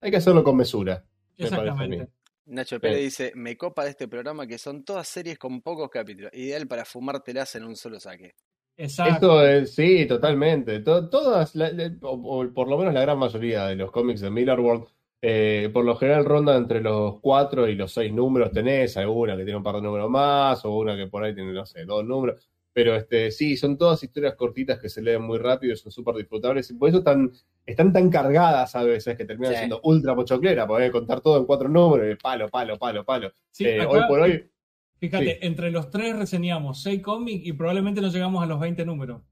Hay 0.00 0.10
que 0.10 0.16
hacerlo 0.16 0.42
con 0.42 0.56
mesura. 0.56 1.04
me 1.38 1.48
parece 1.48 1.54
a 1.54 1.58
mí. 1.58 1.66
Exactamente. 1.66 2.12
Nacho 2.46 2.78
Pérez 2.78 3.00
dice, 3.00 3.32
me 3.36 3.56
copa 3.56 3.84
de 3.84 3.90
este 3.90 4.06
programa 4.06 4.46
que 4.46 4.58
son 4.58 4.84
todas 4.84 5.08
series 5.08 5.38
con 5.38 5.62
pocos 5.62 5.88
capítulos, 5.88 6.30
ideal 6.34 6.66
para 6.68 6.84
fumártelas 6.84 7.54
en 7.54 7.64
un 7.64 7.74
solo 7.74 7.98
saque. 7.98 8.34
Exacto. 8.76 9.40
Esto 9.40 9.46
es, 9.46 9.74
sí, 9.74 10.06
totalmente. 10.06 10.80
To- 10.80 11.08
todas, 11.08 11.54
la- 11.54 11.70
la- 11.70 11.92
o, 12.02 12.40
o 12.42 12.52
por 12.52 12.68
lo 12.68 12.76
menos 12.78 12.92
la 12.94 13.02
gran 13.02 13.18
mayoría 13.18 13.66
de 13.66 13.76
los 13.76 13.90
cómics 13.92 14.20
de 14.20 14.30
Miller 14.30 14.58
World, 14.58 14.84
eh, 15.22 15.70
por 15.72 15.84
lo 15.84 15.94
general 15.96 16.24
ronda 16.24 16.56
entre 16.56 16.80
los 16.80 17.20
cuatro 17.20 17.68
y 17.68 17.76
los 17.76 17.92
seis 17.92 18.12
números. 18.12 18.50
Tenés 18.52 18.96
alguna 18.96 19.36
que 19.36 19.44
tiene 19.44 19.56
un 19.58 19.62
par 19.62 19.76
de 19.76 19.82
números 19.82 20.10
más, 20.10 20.64
o 20.64 20.76
una 20.76 20.96
que 20.96 21.06
por 21.06 21.22
ahí 21.24 21.34
tiene, 21.34 21.52
no 21.52 21.64
sé, 21.64 21.84
dos 21.84 22.04
números. 22.04 22.48
Pero 22.72 22.96
este, 22.96 23.30
sí, 23.30 23.56
son 23.56 23.78
todas 23.78 24.02
historias 24.02 24.34
cortitas 24.34 24.80
que 24.80 24.88
se 24.88 25.00
leen 25.00 25.22
muy 25.22 25.38
rápido 25.38 25.72
y 25.72 25.76
son 25.76 25.92
súper 25.92 26.16
disfrutables. 26.16 26.68
Y 26.70 26.74
por 26.74 26.88
eso 26.88 26.98
están, 26.98 27.30
están 27.64 27.92
tan 27.92 28.10
cargadas 28.10 28.74
a 28.74 28.82
veces 28.82 29.16
que 29.16 29.24
terminan 29.24 29.52
Sí. 29.52 29.58
siendo 29.58 29.80
ultra 29.84 30.16
pochoclera, 30.16 30.66
porque 30.66 30.90
contar 30.90 31.20
todo 31.20 31.38
en 31.38 31.44
cuatro 31.46 31.68
números, 31.68 32.12
y 32.12 32.16
palo, 32.20 32.48
palo, 32.48 32.76
palo, 32.76 33.04
palo. 33.04 33.30
Sí, 33.52 33.64
Eh, 33.66 33.80
acá, 33.80 33.90
hoy 33.90 34.00
por 34.08 34.20
hoy, 34.20 34.50
fíjate, 35.00 35.32
sí. 35.32 35.38
entre 35.42 35.70
los 35.70 35.90
tres 35.90 36.16
reseñamos 36.16 36.82
seis 36.82 37.02
cómics 37.02 37.46
y 37.46 37.52
probablemente 37.52 38.00
no 38.00 38.08
llegamos 38.08 38.42
a 38.42 38.46
los 38.46 38.60
20 38.60 38.84
números. 38.84 39.22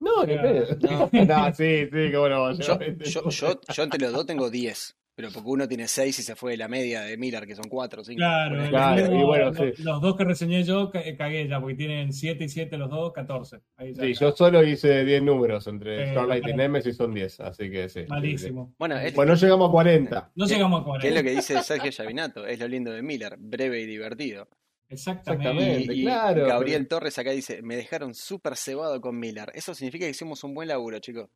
no, 0.00 0.24
ni 0.24 0.34
Ya, 0.34 0.42
pedo. 0.42 0.66
no. 0.80 1.10
No, 1.26 1.54
sí, 1.54 1.84
sí, 1.84 1.90
que 1.90 2.16
bueno, 2.16 2.52
Yo, 2.52 2.78
yo, 3.04 3.28
yo, 3.30 3.60
yo 3.74 3.82
entre 3.82 4.00
los 4.00 4.12
dos 4.12 4.26
tengo 4.26 4.50
10, 4.50 4.96
pero 5.14 5.30
porque 5.32 5.48
uno 5.48 5.66
tiene 5.66 5.88
6 5.88 6.18
y 6.18 6.22
se 6.22 6.36
fue 6.36 6.50
de 6.52 6.56
la 6.58 6.68
media 6.68 7.00
de 7.00 7.16
Miller, 7.16 7.46
que 7.46 7.54
son 7.56 7.64
4 7.70 8.02
o 8.02 8.04
5. 8.04 8.18
Claro, 8.18 8.68
Claro, 8.68 9.18
y 9.18 9.22
bueno, 9.24 9.46
los, 9.46 9.56
sí. 9.56 9.82
los 9.82 10.02
dos 10.02 10.14
que 10.16 10.24
reseñé 10.24 10.62
yo 10.64 10.90
eh, 10.92 11.16
cagué 11.16 11.48
ya, 11.48 11.58
porque 11.58 11.76
tienen 11.76 12.12
7 12.12 12.44
y 12.44 12.48
7 12.50 12.76
los 12.76 12.90
dos, 12.90 13.12
14. 13.14 13.60
Ahí 13.78 13.94
ya, 13.94 14.02
Sí, 14.02 14.12
yo 14.14 14.32
solo 14.32 14.62
hice 14.62 15.04
10 15.06 15.22
números 15.22 15.66
entre 15.68 16.04
Eh, 16.04 16.10
Starlight 16.10 16.46
y. 16.48 16.52
Nemesis 16.52 16.96
son 16.96 17.14
10, 17.14 17.40
así 17.40 17.70
que 17.70 17.88
sí. 17.88 18.00
sí, 18.00 18.04
sí. 18.04 18.10
Malísimo. 18.10 18.74
Bueno, 18.78 18.98
es- 18.98 19.14
Bueno, 19.14 19.32
no 19.32 19.38
llegamos 19.38 19.68
a 19.70 19.72
40. 19.72 20.32
No 20.34 20.46
¿Qué- 20.46 20.52
llegamos 20.54 20.80
a 20.80 20.84
Que 20.84 20.90
es 20.90 21.14
40. 21.14 21.18
lo 21.18 21.24
que 21.24 21.30
dice 21.36 21.62
Sergio 21.62 21.90
Yavinato, 21.90 22.46
es 22.46 22.60
lo 22.60 22.68
lindo 22.68 22.92
de 22.92 23.02
Miller, 23.02 23.36
breve 23.38 23.80
y 23.80 23.86
divertido. 23.86 24.46
Exactamente. 24.88 25.48
Exactamente. 25.48 25.94
Y, 25.94 26.00
y 26.00 26.04
claro, 26.04 26.46
Gabriel 26.46 26.86
Torres 26.88 27.18
acá 27.18 27.30
dice, 27.32 27.60
me 27.62 27.76
dejaron 27.76 28.14
súper 28.14 28.56
cebado 28.56 29.00
con 29.00 29.18
Miller. 29.18 29.50
Eso 29.54 29.74
significa 29.74 30.04
que 30.06 30.10
hicimos 30.10 30.42
un 30.44 30.54
buen 30.54 30.68
laburo, 30.68 30.98
chicos. 31.00 31.28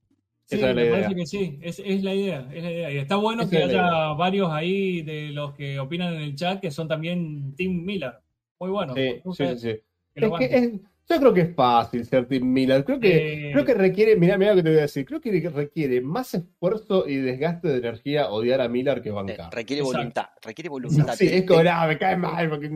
Sí, 0.46 0.56
Esa 0.56 0.70
es 0.70 0.74
la 0.74 0.74
me 0.74 0.82
idea. 0.82 0.92
parece 0.92 1.14
que 1.14 1.26
sí, 1.26 1.58
es, 1.62 1.78
es 1.84 2.02
la 2.02 2.14
idea, 2.14 2.48
es 2.52 2.62
la 2.62 2.70
idea. 2.72 2.90
Y 2.92 2.98
está 2.98 3.16
bueno 3.16 3.42
Esa 3.42 3.50
que 3.50 3.62
haya 3.62 4.12
varios 4.14 4.50
ahí 4.50 5.02
de 5.02 5.28
los 5.30 5.54
que 5.54 5.78
opinan 5.78 6.14
en 6.14 6.22
el 6.22 6.34
chat 6.34 6.60
que 6.60 6.70
son 6.70 6.88
también 6.88 7.54
Team 7.56 7.84
Miller. 7.84 8.14
Muy 8.58 8.70
bueno. 8.70 8.94
Sí, 8.94 9.20
sí, 9.32 9.46
sí, 9.46 9.58
sí. 9.58 9.80
que 10.14 10.44
es- 10.44 10.80
yo 11.14 11.20
creo 11.20 11.34
que 11.34 11.40
es 11.42 11.54
fácil 11.54 12.04
ser 12.06 12.26
Tim 12.26 12.52
Miller. 12.52 12.84
Creo 12.84 13.00
que, 13.00 13.48
Eh, 13.48 13.52
creo 13.52 13.64
que 13.64 13.74
requiere, 13.74 14.16
mira, 14.16 14.38
mira 14.38 14.52
lo 14.52 14.56
que 14.56 14.62
te 14.62 14.68
voy 14.70 14.78
a 14.78 14.82
decir. 14.82 15.04
Creo 15.04 15.20
que 15.20 15.48
requiere 15.50 16.00
más 16.00 16.34
esfuerzo 16.34 17.06
y 17.08 17.16
desgaste 17.16 17.68
de 17.68 17.78
energía 17.78 18.30
odiar 18.30 18.60
a 18.60 18.68
Miller 18.68 19.02
que 19.02 19.10
Eh, 19.10 19.12
bancar. 19.12 19.52
requiere 19.52 19.80
Exacto. 19.82 19.98
voluntad, 19.98 20.26
requiere 20.42 20.68
voluntad. 20.68 21.14
Sí, 21.16 21.28
es 21.30 21.44
como, 21.46 21.62
te- 21.62 21.68
"Ah, 21.68 21.86
me 21.86 21.98
cae 21.98 22.16
mal 22.16 22.48
porque. 22.48 22.68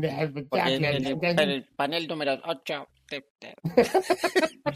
porque 0.49 0.75
en 0.75 0.85
el, 0.85 1.07
en 1.23 1.39
el 1.39 1.65
panel 1.77 2.07
número 2.09 2.39
8 2.47 2.89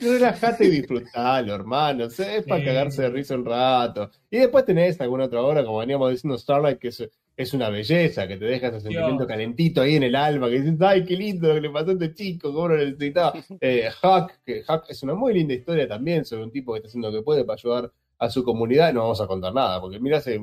Relajate 0.00 0.64
y 0.64 0.70
disfrutalo, 0.70 1.54
hermano. 1.54 2.04
Es 2.04 2.16
para 2.46 2.60
Sí. 2.60 2.64
cagarse 2.66 3.02
de 3.02 3.10
risa 3.10 3.34
un 3.34 3.44
rato. 3.44 4.10
Y 4.30 4.38
después 4.38 4.64
tenés 4.64 4.98
alguna 5.00 5.24
otra 5.24 5.42
obra, 5.42 5.64
como 5.64 5.78
veníamos 5.78 6.10
diciendo, 6.10 6.38
Starlight, 6.38 6.78
que 6.78 6.88
es, 6.88 7.08
es 7.36 7.52
una 7.52 7.68
belleza, 7.68 8.28
que 8.28 8.36
te 8.36 8.44
deja 8.44 8.68
ese 8.68 8.80
sentimiento 8.80 9.26
calentito 9.26 9.82
ahí 9.82 9.96
en 9.96 10.04
el 10.04 10.14
alma, 10.14 10.48
que 10.48 10.60
dices, 10.60 10.80
ay, 10.80 11.04
qué 11.04 11.16
lindo 11.16 11.48
lo 11.48 11.54
que 11.54 11.60
le 11.62 11.70
pasó 11.70 11.90
a 11.90 11.92
este 11.94 12.14
chico, 12.14 12.52
cómo 12.52 12.68
lo 12.68 12.76
necesitaba. 12.76 13.32
Eh, 13.60 13.88
Huck, 14.02 14.32
que 14.44 14.62
Huck 14.68 14.84
es 14.88 15.02
una 15.02 15.14
muy 15.14 15.34
linda 15.34 15.54
historia 15.54 15.88
también 15.88 16.24
sobre 16.24 16.44
un 16.44 16.50
tipo 16.50 16.72
que 16.72 16.78
está 16.78 16.88
haciendo 16.88 17.10
lo 17.10 17.18
que 17.18 17.22
puede 17.24 17.44
para 17.44 17.54
ayudar 17.54 17.92
a 18.18 18.30
su 18.30 18.44
comunidad. 18.44 18.92
No 18.92 19.00
vamos 19.00 19.20
a 19.20 19.26
contar 19.26 19.52
nada, 19.52 19.80
porque 19.80 19.98
mira, 19.98 20.18
hace 20.18 20.40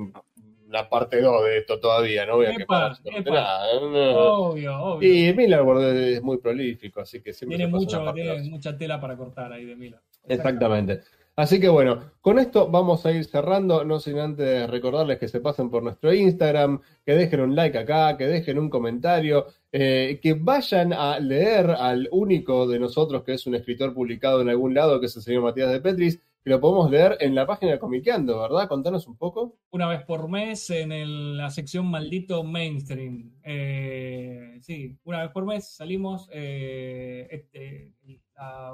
la 0.70 0.90
parte 0.90 1.22
2 1.22 1.44
de 1.44 1.58
esto 1.60 1.80
todavía, 1.80 2.26
no 2.26 2.38
voy 2.38 2.48
a 2.48 2.52
Epa, 2.54 2.98
epa. 3.04 3.32
nada. 3.32 3.80
no. 3.82 4.18
Obvio, 4.50 4.78
obvio. 4.80 5.30
Y 5.30 5.34
Miller 5.34 5.62
es 5.96 6.24
muy 6.24 6.38
prolífico, 6.38 7.02
así 7.02 7.22
que 7.22 7.34
siempre 7.34 7.58
tiene 7.58 7.72
mucho, 7.72 8.04
tiene 8.14 8.42
mucha 8.50 8.78
tela 8.78 9.00
para 9.00 9.16
cortar 9.16 9.52
ahí 9.52 9.66
de 9.66 9.76
Miller. 9.76 10.00
Exactamente. 10.28 11.02
Así 11.36 11.60
que 11.60 11.70
bueno, 11.70 12.12
con 12.20 12.40
esto 12.40 12.70
vamos 12.70 13.06
a 13.06 13.12
ir 13.12 13.24
cerrando, 13.26 13.86
no 13.86 14.00
sin 14.00 14.20
antes 14.20 14.70
recordarles 14.70 15.18
que 15.18 15.30
se 15.30 15.40
pasen 15.40 15.70
por 15.70 15.82
nuestro 15.82 16.14
Instagram, 16.14 16.82
que 17.06 17.14
dejen 17.14 17.40
un 17.40 17.56
like 17.56 17.78
acá, 17.78 18.18
que 18.18 18.28
dejen 18.28 18.60
un 18.60 18.70
comentario, 18.70 19.46
eh, 19.72 20.20
que 20.22 20.34
vayan 20.34 20.92
a 20.94 21.20
leer 21.20 21.72
al 21.72 22.10
único 22.12 22.68
de 22.68 22.80
nosotros 22.80 23.24
que 23.24 23.34
es 23.34 23.48
un 23.48 23.56
escritor 23.56 23.94
publicado 23.94 24.42
en 24.42 24.50
algún 24.50 24.74
lado, 24.74 25.00
que 25.00 25.06
es 25.06 25.16
el 25.16 25.24
señor 25.24 25.44
Matías 25.44 25.72
de 25.72 25.80
Petris, 25.80 26.22
que 26.44 26.50
lo 26.50 26.60
podemos 26.60 26.90
leer 26.92 27.18
en 27.20 27.34
la 27.36 27.46
página 27.46 27.80
Comiqueando, 27.80 28.42
¿verdad? 28.42 28.68
Contanos 28.68 29.08
un 29.08 29.16
poco. 29.16 29.58
Una 29.72 29.88
vez 29.88 30.04
por 30.04 30.28
mes 30.28 30.70
en 30.72 31.38
la 31.38 31.50
sección 31.50 31.86
maldito 31.90 32.44
mainstream. 32.44 33.36
Eh, 33.44 34.58
sí, 34.62 34.98
una 35.04 35.22
vez 35.22 35.32
por 35.32 35.46
mes 35.46 35.76
salimos. 35.76 36.28
eh, 36.34 37.28
este, 37.30 37.94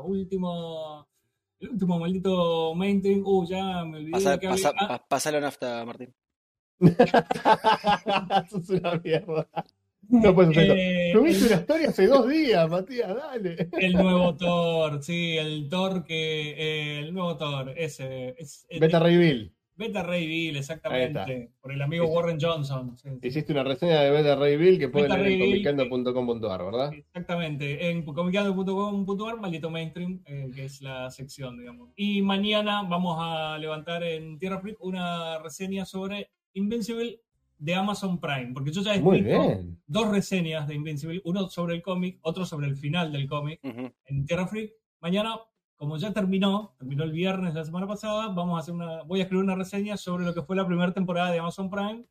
último, 0.04 1.08
el 1.60 1.70
último 1.70 2.00
maldito 2.00 2.74
mainstream. 2.76 3.22
Uh, 3.26 3.46
ya 3.48 3.84
me 3.86 3.98
olvidé 3.98 4.38
Pasa, 4.48 4.74
Ah, 4.80 5.06
pásalo 5.08 5.40
nafta, 5.42 5.84
Martín. 5.86 6.14
Eso 6.82 8.58
es 8.58 8.70
una 8.70 8.96
mierda. 9.04 9.48
No 10.10 10.34
puedes 10.34 10.52
hacer 10.58 10.72
eh, 10.78 11.10
Tuviste 11.14 11.48
una 11.48 11.56
historia 11.56 11.90
hace 11.90 12.08
dos 12.08 12.30
días, 12.30 12.70
Matías, 12.70 13.14
dale. 13.16 13.70
El 13.74 13.94
nuevo 13.94 14.36
Thor, 14.38 15.04
sí, 15.04 15.38
el 15.38 15.68
Thor 15.70 16.06
que. 16.06 16.52
eh, 16.52 17.00
el 17.00 17.14
nuevo 17.14 17.36
Thor, 17.36 17.74
ese. 17.76 18.36
Es, 18.38 18.66
el- 18.70 18.80
Beta 18.80 19.00
Ray 19.00 19.18
Bill. 19.18 19.54
Beta 19.78 20.02
Ray 20.02 20.28
Bill, 20.28 20.58
exactamente. 20.58 21.52
Por 21.62 21.72
el 21.72 21.82
amigo. 21.82 22.08
Warren 22.08 22.40
Johnson. 22.42 22.98
sí, 22.98 23.10
sí. 23.22 23.28
Hiciste 23.28 23.54
una 23.54 23.64
reseña 23.64 24.02
de 24.02 24.10
Beta 24.10 24.36
Ray 24.36 24.58
Bill 24.58 24.80
que 24.80 24.90
pueden 24.90 25.12
leer 25.24 25.34
en 25.34 25.40
comiqueando.com.ar, 25.40 26.66
¿verdad? 26.66 26.94
Exactamente, 26.94 27.90
en 27.90 28.04
comiqueando.com.ar, 28.04 29.40
maldito 29.40 29.70
mainstream, 29.70 30.22
eh, 30.26 30.50
que 30.54 30.66
es 30.66 30.82
la 30.82 31.12
sección, 31.12 31.58
digamos. 31.58 31.92
Y 31.96 32.24
mañana 32.24 32.82
vamos 32.84 33.18
a 33.20 33.58
levantar 33.60 34.04
en 34.04 34.40
Tierra 34.40 34.60
Freak 34.60 34.84
una 34.84 35.38
reseña 35.40 35.86
sobre 35.86 36.32
Invincible 36.54 37.22
de 37.60 37.76
Amazon 37.76 38.20
Prime, 38.20 38.52
porque 38.54 38.72
yo 38.72 38.82
ya 38.82 38.96
he 38.96 38.98
escrito 38.98 39.64
dos 39.86 40.10
reseñas 40.10 40.68
de 40.68 40.76
Invincible, 40.76 41.22
uno 41.24 41.50
sobre 41.50 41.76
el 41.76 41.84
cómic, 41.84 42.18
otro 42.22 42.46
sobre 42.46 42.68
el 42.68 42.76
final 42.76 43.12
del 43.12 43.28
cómic 43.28 43.60
en 43.64 44.26
Tierra 44.26 44.48
Freak. 44.48 44.74
Mañana, 45.02 45.36
como 45.78 45.98
ya 45.98 46.12
terminó, 46.12 46.74
terminó 46.78 47.04
el 47.04 47.12
viernes 47.12 47.54
de 47.54 47.60
la 47.60 47.66
semana 47.66 47.88
pasada, 47.88 48.30
vamos 48.30 48.58
a 48.58 48.60
hacer 48.60 48.74
una, 48.74 49.04
voy 49.04 49.20
a 49.20 49.24
escribir 49.24 49.44
una 49.44 49.56
reseña 49.56 49.96
sobre 49.96 50.26
lo 50.26 50.34
que 50.34 50.42
fue 50.42 50.56
la 50.56 50.66
primera 50.66 50.92
temporada 50.92 51.32
de 51.32 51.40
Amazon 51.40 51.70
Prime, 51.70 52.04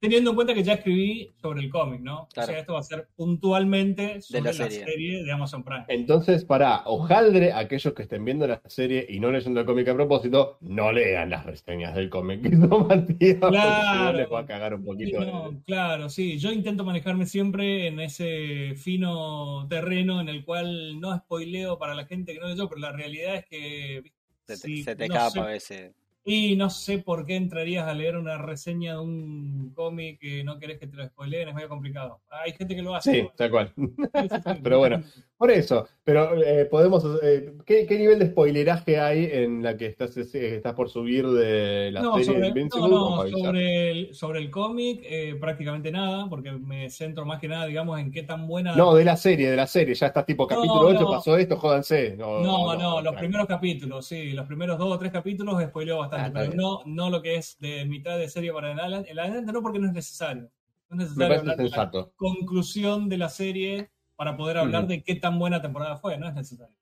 teniendo 0.00 0.30
en 0.30 0.36
cuenta 0.36 0.54
que 0.54 0.62
ya 0.62 0.72
escribí 0.74 1.30
sobre 1.40 1.60
el 1.60 1.70
cómic, 1.70 2.00
¿no? 2.00 2.26
Claro. 2.32 2.48
O 2.48 2.52
sea, 2.52 2.60
esto 2.60 2.72
va 2.72 2.80
a 2.80 2.82
ser 2.82 3.08
puntualmente 3.16 4.20
sobre 4.22 4.40
la 4.44 4.46
la, 4.50 4.52
serie. 4.54 4.84
serie. 4.84 5.24
de 5.24 5.32
Amazon 5.32 5.62
Prime. 5.62 5.84
Entonces, 5.88 6.44
para 6.44 6.82
hojaldre, 6.86 7.52
aquellos 7.52 7.92
que 7.94 8.02
estén 8.02 8.24
viendo 8.24 8.46
la 8.46 8.62
serie 8.66 9.04
y 9.08 9.20
no 9.20 9.30
leyendo 9.30 9.60
el 9.60 9.66
cómic 9.66 9.86
a 9.88 9.94
propósito, 9.94 10.56
no 10.62 10.90
lean 10.92 11.30
las 11.30 11.44
reseñas 11.44 11.94
del 11.94 12.08
cómic 12.08 12.42
que 12.42 12.48
hizo 12.48 12.66
Matías, 12.80 13.36
porque 13.40 13.58
si 13.58 13.62
no 13.66 13.80
Claro. 13.82 14.18
les 14.18 14.32
va 14.32 14.40
a 14.40 14.46
cagar 14.46 14.74
un 14.74 14.80
Sí, 14.80 14.86
poquito. 14.86 15.20
no, 15.24 15.62
claro, 15.66 16.08
sí. 16.08 16.38
Yo 16.38 16.50
intento 16.52 16.84
manejarme 16.84 17.26
siempre 17.26 17.86
en 17.88 18.00
ese 18.00 18.74
fino 18.76 19.66
terreno 19.68 20.20
en 20.20 20.28
el 20.28 20.44
cual 20.44 20.98
no 21.00 21.16
spoileo 21.16 21.78
para 21.78 21.94
la 21.94 22.06
gente 22.06 22.32
que 22.32 22.40
no 22.40 22.48
leyó, 22.48 22.68
pero 22.68 22.80
la 22.80 22.92
realidad 22.92 23.34
es 23.36 23.46
que 23.46 24.02
Se 24.46 24.54
te, 24.54 24.56
sí, 24.56 24.82
se 24.82 24.96
te 24.96 25.08
no 25.08 25.14
escapa 25.14 25.30
sé- 25.30 25.40
a 25.40 25.44
veces. 25.44 25.92
Y 26.22 26.54
no 26.54 26.68
sé 26.68 26.98
por 26.98 27.24
qué 27.24 27.36
entrarías 27.36 27.88
a 27.88 27.94
leer 27.94 28.16
una 28.16 28.36
reseña 28.36 28.94
de 28.94 29.00
un 29.00 29.72
cómic 29.74 30.20
que 30.20 30.44
no 30.44 30.58
querés 30.58 30.78
que 30.78 30.86
te 30.86 30.96
lo 30.96 31.06
spoileen, 31.06 31.48
es 31.48 31.54
medio 31.54 31.68
complicado. 31.68 32.20
Hay 32.28 32.52
gente 32.52 32.76
que 32.76 32.82
lo 32.82 32.94
hace. 32.94 33.22
Sí, 33.22 33.28
tal 33.36 33.50
cual. 33.50 33.72
Pero 34.62 34.78
bueno, 34.78 35.02
por 35.38 35.50
eso. 35.50 35.88
Pero 36.04 36.42
eh, 36.42 36.66
podemos. 36.66 37.04
eh, 37.22 37.54
¿qué, 37.64 37.86
qué 37.86 37.98
nivel 37.98 38.18
de 38.18 38.26
spoileraje 38.26 39.00
hay 39.00 39.30
en 39.32 39.62
la 39.62 39.76
que 39.78 39.86
estás, 39.86 40.14
eh, 40.18 40.56
estás 40.56 40.74
por 40.74 40.90
subir 40.90 41.26
de 41.26 41.90
la 41.90 42.02
No, 42.02 42.12
serie 42.18 42.26
sobre, 42.26 42.52
de 42.52 42.64
no, 42.66 42.88
no, 42.88 43.28
sobre 43.28 43.90
el, 43.90 44.14
sobre 44.14 44.38
el 44.40 44.50
cómic, 44.50 45.00
eh, 45.04 45.36
prácticamente 45.40 45.90
nada, 45.90 46.28
porque 46.28 46.52
me 46.52 46.90
centro 46.90 47.24
más 47.24 47.40
que 47.40 47.48
nada, 47.48 47.64
digamos, 47.64 47.98
en 47.98 48.12
qué 48.12 48.24
tan 48.24 48.46
buena. 48.46 48.76
No, 48.76 48.94
de 48.94 49.04
la 49.06 49.16
serie, 49.16 49.50
de 49.50 49.56
la 49.56 49.66
serie. 49.66 49.94
Ya 49.94 50.08
estás 50.08 50.26
tipo 50.26 50.46
capítulo 50.46 50.88
8, 50.88 51.00
no. 51.00 51.10
pasó 51.10 51.38
esto, 51.38 51.56
jódanse. 51.56 52.14
No, 52.18 52.40
No, 52.40 52.76
no, 52.76 53.00
los 53.00 53.14
primeros 53.16 53.46
capítulos, 53.46 54.06
sí, 54.06 54.32
los 54.32 54.46
primeros 54.46 54.78
dos 54.78 54.92
o 54.94 54.98
tres 54.98 55.12
capítulos 55.12 55.62
spoileó 55.64 56.09
Ah, 56.09 56.09
bastante, 56.16 56.38
pero 56.40 56.52
bien. 56.52 56.56
no, 56.58 56.80
no 56.86 57.10
lo 57.10 57.22
que 57.22 57.36
es 57.36 57.56
de 57.60 57.84
mitad 57.84 58.18
de 58.18 58.28
serie 58.28 58.52
para 58.52 58.72
en 58.72 58.80
adelante, 58.80 59.10
en 59.10 59.18
adelante 59.18 59.52
no 59.52 59.62
porque 59.62 59.78
no 59.78 59.86
es 59.88 59.92
necesario. 59.92 60.50
No 60.88 61.02
es 61.02 61.10
necesario 61.10 61.38
hablar 61.40 61.56
de 61.56 61.68
la 61.68 61.90
conclusión 62.16 63.08
de 63.08 63.18
la 63.18 63.28
serie 63.28 63.90
para 64.16 64.36
poder 64.36 64.58
hablar 64.58 64.84
Mm. 64.84 64.88
de 64.88 65.02
qué 65.02 65.14
tan 65.16 65.38
buena 65.38 65.62
temporada 65.62 65.96
fue, 65.96 66.18
no 66.18 66.28
es 66.28 66.34
necesario. 66.34 66.74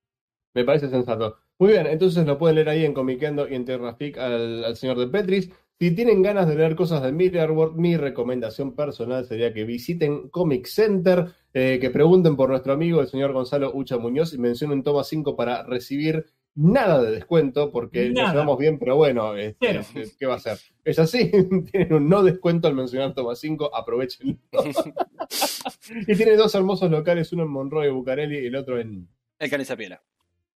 Me 0.54 0.64
parece 0.64 0.88
sensato. 0.88 1.36
Muy 1.58 1.72
bien, 1.72 1.86
entonces 1.86 2.26
lo 2.26 2.38
pueden 2.38 2.56
leer 2.56 2.68
ahí 2.68 2.84
en 2.84 2.94
Comiquendo 2.94 3.48
y 3.48 3.54
en 3.54 3.64
Terrafic 3.64 4.16
al, 4.18 4.64
al 4.64 4.76
señor 4.76 4.98
de 4.98 5.08
Petris. 5.08 5.50
Si 5.80 5.92
tienen 5.94 6.22
ganas 6.22 6.48
de 6.48 6.56
leer 6.56 6.74
cosas 6.74 7.02
de 7.02 7.12
Mirrorworld, 7.12 7.76
mi 7.76 7.96
recomendación 7.96 8.74
personal 8.74 9.24
sería 9.26 9.52
que 9.52 9.64
visiten 9.64 10.28
Comic 10.30 10.66
Center, 10.66 11.26
eh, 11.54 11.78
que 11.80 11.90
pregunten 11.90 12.34
por 12.36 12.48
nuestro 12.50 12.72
amigo 12.72 13.00
el 13.00 13.06
señor 13.06 13.32
Gonzalo 13.32 13.72
Ucha 13.74 13.96
Muñoz 13.98 14.32
y 14.34 14.38
mencionen 14.38 14.82
toma 14.82 15.04
5 15.04 15.36
para 15.36 15.62
recibir 15.62 16.26
nada 16.54 17.02
de 17.02 17.12
descuento, 17.12 17.70
porque 17.70 18.10
Nada. 18.10 18.26
nos 18.26 18.32
llevamos 18.34 18.58
bien, 18.58 18.78
pero 18.78 18.96
bueno, 18.96 19.36
este, 19.36 19.78
este, 19.78 20.04
¿qué 20.18 20.26
va 20.26 20.34
a 20.34 20.40
ser? 20.40 20.58
Es 20.84 20.98
así, 20.98 21.30
tienen 21.72 21.92
un 21.92 22.08
no 22.08 22.22
descuento 22.22 22.68
al 22.68 22.74
mencionar 22.74 23.14
toma 23.14 23.34
5, 23.34 23.74
aprovechen. 23.74 24.40
y 26.06 26.16
tiene 26.16 26.36
dos 26.36 26.54
hermosos 26.54 26.90
locales, 26.90 27.32
uno 27.32 27.44
en 27.44 27.50
Monroe 27.50 27.86
y 27.86 27.90
Bucareli 27.90 28.38
y 28.38 28.46
el 28.46 28.56
otro 28.56 28.80
en 28.80 29.08
El 29.38 29.50
caniza 29.50 29.76
piela. 29.76 30.02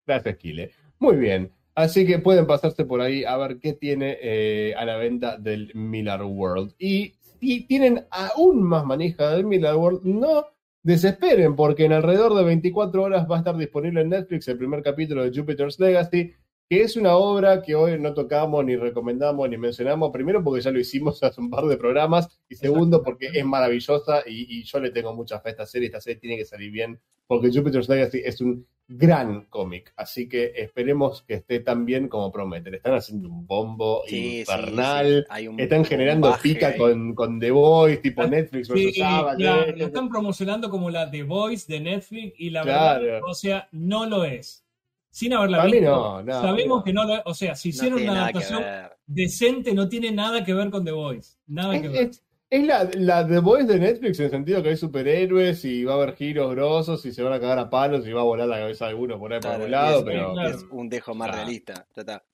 Gracias, 0.06 0.36
Kile. 0.36 0.72
Muy 0.98 1.16
bien. 1.16 1.52
Así 1.74 2.06
que 2.06 2.18
pueden 2.18 2.46
pasarse 2.46 2.84
por 2.84 3.00
ahí 3.00 3.24
a 3.24 3.36
ver 3.38 3.58
qué 3.58 3.72
tiene 3.72 4.18
eh, 4.20 4.74
a 4.76 4.84
la 4.84 4.96
venta 4.96 5.38
del 5.38 5.72
Miller 5.74 6.22
World. 6.22 6.74
Y 6.78 7.14
si 7.40 7.62
tienen 7.66 8.06
aún 8.10 8.62
más 8.62 8.84
manija 8.84 9.30
del 9.30 9.46
Miller 9.46 9.74
World, 9.74 10.04
no 10.04 10.46
desesperen, 10.82 11.54
porque 11.54 11.84
en 11.84 11.92
alrededor 11.92 12.34
de 12.34 12.44
24 12.44 13.02
horas 13.02 13.30
va 13.30 13.36
a 13.36 13.38
estar 13.38 13.56
disponible 13.56 14.00
en 14.00 14.08
Netflix 14.08 14.48
el 14.48 14.58
primer 14.58 14.82
capítulo 14.82 15.22
de 15.22 15.38
Jupiter's 15.38 15.78
Legacy, 15.78 16.32
que 16.68 16.82
es 16.82 16.96
una 16.96 17.16
obra 17.16 17.62
que 17.62 17.74
hoy 17.74 17.98
no 18.00 18.14
tocamos, 18.14 18.64
ni 18.64 18.76
recomendamos, 18.76 19.48
ni 19.48 19.58
mencionamos. 19.58 20.10
Primero, 20.10 20.42
porque 20.42 20.62
ya 20.62 20.70
lo 20.70 20.80
hicimos 20.80 21.22
hace 21.22 21.40
un 21.40 21.50
par 21.50 21.66
de 21.66 21.76
programas, 21.76 22.28
y 22.48 22.56
segundo, 22.56 23.02
porque 23.02 23.28
es 23.32 23.44
maravillosa 23.44 24.22
y, 24.26 24.60
y 24.60 24.64
yo 24.64 24.80
le 24.80 24.90
tengo 24.90 25.14
mucha 25.14 25.40
fe 25.40 25.50
a 25.50 25.52
esta 25.52 25.66
serie. 25.66 25.86
Esta 25.86 26.00
serie 26.00 26.20
tiene 26.20 26.38
que 26.38 26.44
salir 26.44 26.70
bien, 26.70 27.00
porque 27.26 27.50
Jupiter's 27.50 27.88
Legacy 27.88 28.22
es 28.24 28.40
un 28.40 28.66
gran 28.96 29.46
cómic. 29.46 29.92
Así 29.96 30.28
que 30.28 30.52
esperemos 30.56 31.22
que 31.22 31.34
esté 31.34 31.60
tan 31.60 31.84
bien 31.84 32.08
como 32.08 32.30
promete. 32.32 32.70
Le 32.70 32.76
están 32.78 32.94
haciendo 32.94 33.28
un 33.28 33.46
bombo 33.46 34.02
Sí, 34.06 34.40
infernal. 34.40 35.24
sí. 35.26 35.26
Hay 35.30 35.48
un 35.48 35.58
Están 35.60 35.84
generando 35.84 36.34
pica 36.42 36.76
con, 36.76 37.14
con 37.14 37.38
The 37.40 37.50
Voice, 37.50 37.96
tipo 37.98 38.22
Ah, 38.22 38.26
Netflix 38.26 38.68
versus 38.68 38.94
claro, 38.94 39.76
lo 39.76 39.84
están 39.86 40.08
promocionando 40.08 40.70
como 40.70 40.90
la 40.90 41.10
The 41.10 41.22
Voice 41.22 41.72
de 41.72 41.80
Netflix 41.80 42.34
y 42.38 42.50
la 42.50 42.62
Claro. 42.62 43.04
verdad, 43.04 43.20
o 43.26 43.34
sea, 43.34 43.68
no 43.72 44.06
lo 44.06 44.24
es. 44.24 44.64
Sin 45.10 45.34
haberla 45.34 45.58
Para 45.58 45.68
mí 45.68 45.76
visto, 45.78 45.90
no, 45.94 46.22
no, 46.22 46.32
sabemos 46.40 46.78
no. 46.78 46.84
que 46.84 46.92
no 46.94 47.04
lo 47.04 47.14
es. 47.16 47.22
O 47.26 47.34
sea, 47.34 47.54
si 47.54 47.68
hicieron 47.68 48.00
una 48.02 48.22
adaptación 48.22 48.62
decente, 49.06 49.74
no 49.74 49.88
tiene 49.88 50.10
nada 50.10 50.42
que 50.44 50.54
ver 50.54 50.70
con 50.70 50.84
The 50.84 50.92
Voice. 50.92 51.36
Nada 51.46 51.80
que 51.80 51.88
ver. 51.88 52.06
es- 52.08 52.22
es 52.58 52.66
la, 52.66 52.88
la 52.94 53.26
The 53.26 53.38
Voice 53.40 53.66
de 53.66 53.78
Netflix 53.78 54.18
en 54.20 54.26
el 54.26 54.30
sentido 54.30 54.62
que 54.62 54.70
hay 54.70 54.76
superhéroes 54.76 55.64
y 55.64 55.84
va 55.84 55.94
a 55.94 55.96
haber 55.96 56.14
giros 56.16 56.54
grosos 56.54 57.04
y 57.06 57.12
se 57.12 57.22
van 57.22 57.32
a 57.32 57.40
cagar 57.40 57.58
a 57.58 57.70
palos 57.70 58.06
y 58.06 58.12
va 58.12 58.20
a 58.20 58.24
volar 58.24 58.46
la 58.48 58.58
cabeza 58.58 58.84
de 58.86 58.90
alguno 58.90 59.18
por 59.18 59.32
ahí 59.32 59.40
por 59.40 59.50
Claro, 59.50 59.54
algún 59.54 59.68
y 59.68 59.70
lado, 59.70 59.98
es, 59.98 60.04
pero... 60.04 60.40
es 60.40 60.66
un 60.70 60.88
dejo 60.88 61.14
más 61.14 61.28
Claro. 61.28 61.42
realista. 61.44 61.86
Ya 61.96 62.00
está. 62.02 62.24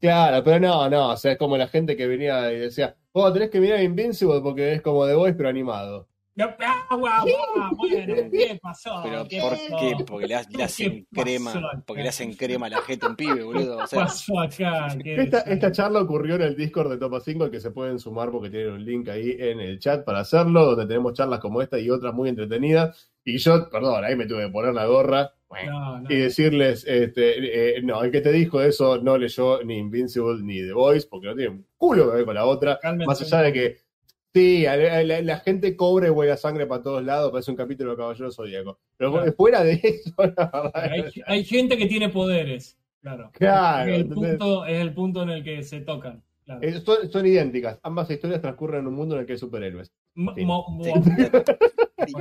Claro, 0.00 0.44
pero 0.44 0.60
no, 0.60 0.88
no, 0.90 1.10
o 1.12 1.16
sea, 1.16 1.32
es 1.32 1.38
como 1.38 1.56
la 1.56 1.68
gente 1.68 1.96
que 1.96 2.06
venía 2.06 2.52
y 2.52 2.58
decía, 2.58 2.96
oh, 3.12 3.32
tenés 3.32 3.50
que 3.50 3.60
mirar 3.60 3.82
Invincible 3.82 4.40
porque 4.42 4.74
es 4.74 4.82
como 4.82 5.06
The 5.06 5.14
Voice 5.14 5.34
pero 5.36 5.48
animado. 5.48 6.08
Ah, 6.38 6.94
guau, 6.96 7.24
guau, 7.26 7.76
bueno, 7.76 8.14
¿qué 8.30 8.58
pasó? 8.60 9.00
Pero 9.02 9.26
¿Qué 9.26 9.40
¿por 9.40 9.50
pasó? 9.52 9.76
qué? 9.78 10.04
Porque 10.06 10.26
le, 10.26 10.34
ha- 10.34 10.42
le 10.42 10.56
¿Qué 10.56 10.62
hacen 10.64 11.06
crema. 11.10 11.82
Porque 11.86 12.02
le 12.02 12.08
hacen 12.10 12.34
crema 12.34 12.66
a 12.66 12.68
la 12.68 12.76
a 12.78 13.06
un 13.08 13.16
pibe, 13.16 13.42
boludo. 13.42 13.76
O 13.78 13.80
¿Qué 13.80 13.86
sea, 13.86 14.00
pasó 14.04 14.40
acá? 14.40 14.88
¿Qué 15.02 15.14
Esta, 15.22 15.40
esta 15.40 15.72
charla 15.72 16.00
ocurrió 16.00 16.34
en 16.34 16.42
el 16.42 16.54
Discord 16.56 16.90
de 16.90 16.98
Topa 16.98 17.20
5, 17.20 17.44
al 17.44 17.50
que 17.50 17.60
se 17.60 17.70
pueden 17.70 17.98
sumar 17.98 18.30
porque 18.30 18.50
tienen 18.50 18.72
un 18.72 18.84
link 18.84 19.08
ahí 19.08 19.34
en 19.38 19.60
el 19.60 19.78
chat 19.78 20.04
para 20.04 20.20
hacerlo, 20.20 20.66
donde 20.66 20.86
tenemos 20.86 21.14
charlas 21.14 21.40
como 21.40 21.62
esta 21.62 21.78
y 21.78 21.88
otras 21.88 22.12
muy 22.12 22.28
entretenidas. 22.28 23.10
Y 23.24 23.38
yo, 23.38 23.70
perdón, 23.70 24.04
ahí 24.04 24.14
me 24.14 24.26
tuve 24.26 24.44
que 24.46 24.52
poner 24.52 24.74
la 24.74 24.84
gorra 24.86 25.32
No, 25.66 26.00
no. 26.00 26.10
y 26.12 26.16
decirles, 26.16 26.84
este, 26.86 27.78
eh, 27.78 27.82
no, 27.82 28.02
el 28.04 28.12
que 28.12 28.20
te 28.20 28.30
dijo 28.30 28.60
eso 28.60 28.98
no 29.02 29.16
leyó 29.16 29.64
ni 29.64 29.78
Invincible 29.78 30.42
ni 30.42 30.60
The 30.60 30.72
Voice, 30.74 31.08
porque 31.10 31.28
no 31.28 31.34
tiene 31.34 31.50
un 31.50 31.66
culo 31.78 32.10
que 32.10 32.16
ver 32.18 32.24
con 32.26 32.34
la 32.34 32.44
otra. 32.44 32.78
Cálmense 32.80 33.06
Más 33.06 33.22
allá 33.22 33.42
de 33.42 33.52
que, 33.54 33.76
sí, 34.40 34.62
la, 34.64 35.22
la 35.22 35.36
gente 35.40 35.74
cobra 35.76 36.06
y 36.08 36.10
huele 36.10 36.36
sangre 36.36 36.66
para 36.66 36.82
todos 36.82 37.02
lados, 37.04 37.30
parece 37.32 37.50
un 37.50 37.56
capítulo 37.56 37.90
de 37.92 37.96
Caballero 37.96 38.30
Zodíaco. 38.30 38.78
Pero 38.96 39.12
Claro. 39.12 39.32
fuera 39.32 39.62
de 39.64 39.72
eso, 39.82 40.12
la 40.18 40.26
verdad, 40.52 40.70
Hay, 40.74 41.04
hay 41.26 41.44
gente 41.44 41.76
que 41.78 41.86
tiene 41.86 42.08
poderes, 42.10 42.78
claro. 43.00 43.30
Claro, 43.32 43.90
Es 43.92 43.98
el, 44.00 44.08
punto, 44.08 44.66
es 44.66 44.80
el 44.80 44.94
punto 44.94 45.22
en 45.22 45.30
el 45.30 45.42
que 45.44 45.62
se 45.62 45.80
tocan. 45.80 46.22
Claro. 46.44 46.60
eh, 46.62 46.80
son, 46.84 47.10
son 47.10 47.26
idénticas. 47.26 47.80
Ambas 47.82 48.08
historias 48.10 48.40
transcurren 48.40 48.82
en 48.82 48.86
un 48.86 48.94
mundo 48.94 49.14
en 49.16 49.22
el 49.22 49.26
que 49.26 49.32
hay 49.32 49.38
superhéroes. 49.38 49.90
Sí. 50.14 50.22
sí. 50.36 50.44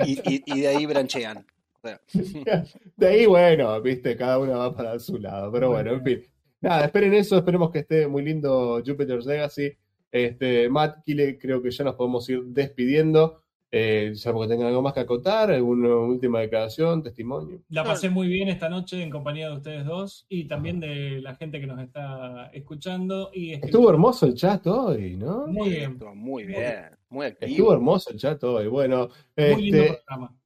y, 0.05 0.33
y- 0.35 0.43
y 0.45 0.61
de 0.61 0.67
ahí 0.67 0.85
branchean. 0.85 1.45
De 2.97 3.07
ahí, 3.07 3.25
bueno, 3.27 3.79
viste, 3.81 4.15
cada 4.17 4.39
una 4.39 4.57
va 4.57 4.75
para 4.75 4.97
su 4.97 5.19
lado. 5.19 5.51
Pero 5.51 5.69
bueno, 5.69 5.91
en 5.91 6.03
fin. 6.03 6.23
Nada, 6.61 6.85
esperen 6.85 7.13
eso, 7.13 7.37
esperemos 7.37 7.69
que 7.69 7.79
esté 7.79 8.07
muy 8.07 8.23
lindo 8.23 8.81
Jupiter's 8.83 9.25
Legacy. 9.27 9.73
Este, 10.15 10.69
Matt, 10.69 11.03
Kile, 11.03 11.37
creo 11.37 11.61
que 11.61 11.71
ya 11.71 11.83
nos 11.83 11.95
podemos 11.95 12.29
ir 12.29 12.41
despidiendo. 12.45 13.41
Eh, 13.69 14.13
ya 14.13 14.31
porque 14.31 14.47
tengan 14.47 14.67
algo 14.67 14.81
más 14.81 14.93
que 14.93 15.01
acotar, 15.01 15.51
alguna 15.51 15.93
última 15.97 16.39
declaración, 16.39 17.03
testimonio. 17.03 17.61
La 17.67 17.83
pasé 17.83 18.09
muy 18.09 18.29
bien 18.29 18.47
esta 18.47 18.69
noche 18.69 19.03
en 19.03 19.09
compañía 19.09 19.49
de 19.49 19.55
ustedes 19.57 19.83
dos 19.83 20.25
y 20.29 20.45
también 20.45 20.79
de 20.79 21.19
la 21.21 21.35
gente 21.35 21.59
que 21.59 21.67
nos 21.67 21.81
está 21.81 22.49
escuchando. 22.53 23.29
Y 23.33 23.51
escribiendo. 23.51 23.65
Estuvo 23.65 23.89
hermoso 23.89 24.25
el 24.27 24.35
chat 24.35 24.65
hoy, 24.67 25.17
¿no? 25.17 25.47
Muy 25.47 25.71
bien. 25.71 25.99
muy 26.15 26.45
bien. 26.45 26.91
Muy 27.09 27.25
activo. 27.25 27.51
Estuvo 27.51 27.73
hermoso 27.73 28.11
el 28.11 28.17
chat 28.17 28.41
hoy. 28.45 28.67
Bueno, 28.67 29.09
Muy 29.35 29.63
lindo 29.63 29.77
este, 29.79 30.01
programa. 30.05 30.37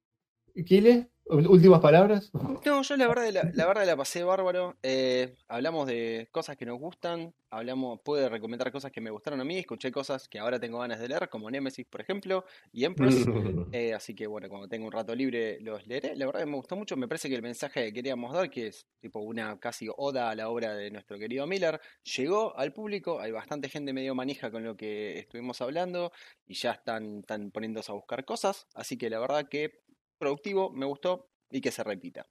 Kile, 0.65 1.09
últimas 1.29 1.79
palabras. 1.79 2.31
No, 2.65 2.81
yo 2.81 2.97
la 2.97 3.07
verdad 3.07 3.29
la, 3.31 3.51
la 3.53 3.67
verdad 3.67 3.85
la 3.85 3.95
pasé 3.95 4.23
bárbaro. 4.23 4.75
Eh, 4.83 5.35
hablamos 5.47 5.87
de 5.87 6.27
cosas 6.31 6.57
que 6.57 6.65
nos 6.65 6.79
gustan, 6.79 7.33
hablamos, 7.49 7.99
pude 8.01 8.29
recomendar 8.29 8.71
cosas 8.71 8.91
que 8.91 9.01
me 9.01 9.11
gustaron 9.11 9.39
a 9.39 9.43
mí, 9.43 9.57
escuché 9.57 9.91
cosas 9.91 10.27
que 10.27 10.39
ahora 10.39 10.59
tengo 10.59 10.79
ganas 10.79 10.99
de 10.99 11.07
leer, 11.07 11.29
como 11.29 11.49
Nemesis, 11.49 11.85
por 11.85 12.01
ejemplo, 12.01 12.45
y 12.71 12.85
Empress. 12.85 13.25
Eh, 13.71 13.93
así 13.93 14.15
que 14.15 14.25
bueno, 14.25 14.49
cuando 14.49 14.67
tenga 14.67 14.85
un 14.85 14.91
rato 14.91 15.13
libre 15.13 15.59
los 15.61 15.85
leeré. 15.85 16.15
La 16.15 16.25
verdad 16.25 16.41
que 16.41 16.45
me 16.47 16.55
gustó 16.55 16.75
mucho. 16.75 16.97
Me 16.97 17.07
parece 17.07 17.29
que 17.29 17.35
el 17.35 17.41
mensaje 17.41 17.85
que 17.85 17.93
queríamos 17.93 18.33
dar, 18.33 18.49
que 18.49 18.67
es 18.67 18.87
tipo 18.99 19.19
una 19.19 19.59
casi 19.59 19.87
oda 19.95 20.29
a 20.31 20.35
la 20.35 20.49
obra 20.49 20.73
de 20.73 20.89
nuestro 20.89 21.19
querido 21.19 21.45
Miller, 21.45 21.79
llegó 22.15 22.57
al 22.57 22.73
público. 22.73 23.19
Hay 23.19 23.31
bastante 23.31 23.69
gente 23.69 23.93
medio 23.93 24.15
manija 24.15 24.49
con 24.49 24.63
lo 24.63 24.75
que 24.75 25.19
estuvimos 25.19 25.61
hablando 25.61 26.11
y 26.47 26.55
ya 26.55 26.71
están, 26.71 27.19
están 27.19 27.51
poniéndose 27.51 27.91
a 27.91 27.95
buscar 27.95 28.25
cosas. 28.25 28.67
Así 28.73 28.97
que 28.97 29.09
la 29.09 29.19
verdad 29.19 29.47
que 29.47 29.81
productivo, 30.19 30.69
me 30.71 30.85
gustó 30.85 31.27
y 31.49 31.61
que 31.61 31.71
se 31.71 31.83
repita. 31.83 32.27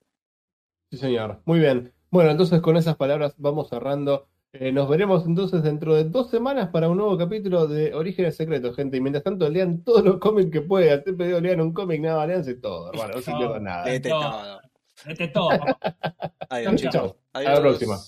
Sí, 0.91 0.99
señor. 0.99 1.43
Muy 1.45 1.59
bien. 1.59 1.93
Bueno, 2.11 2.31
entonces 2.31 2.61
con 2.61 2.77
esas 2.77 2.97
palabras 2.97 3.35
vamos 3.39 3.69
cerrando. 3.69 4.29
Eh, 4.53 4.73
nos 4.73 4.89
veremos 4.89 5.27
entonces 5.27 5.63
dentro 5.63 5.95
de 5.95 6.05
dos 6.05 6.31
semanas 6.31 6.71
para 6.71 6.89
un 6.89 6.97
nuevo 6.97 7.19
capítulo 7.19 7.67
de 7.67 7.93
Orígenes 7.95 8.37
Secretos, 8.37 8.75
gente. 8.77 8.97
Y 8.97 9.01
mientras 9.01 9.23
tanto, 9.25 9.49
lean 9.51 9.83
todos 9.85 10.03
los 10.05 10.19
cómics 10.19 10.51
que 10.51 10.63
puedan. 10.63 11.05
Te 11.05 11.11
he 11.11 11.13
pedido 11.15 11.41
lean 11.41 11.61
un 11.61 11.73
cómic, 11.75 12.01
nada, 12.01 12.27
leanse 12.27 12.55
todo, 12.55 12.91
hermano. 12.91 13.17
No 13.17 13.21
se 13.21 13.31
No. 13.33 13.59
nada. 13.61 13.85
No. 13.85 14.01
todo. 14.09 14.61
Este 15.07 15.25
es 15.25 15.33
todo. 15.33 15.51
Adiós, 16.49 16.65
Chau, 16.65 16.77
chicos. 16.77 16.93
chau. 16.93 17.17
Hasta 17.33 17.43
la 17.43 17.51
Adiós. 17.51 17.61
próxima. 17.61 17.99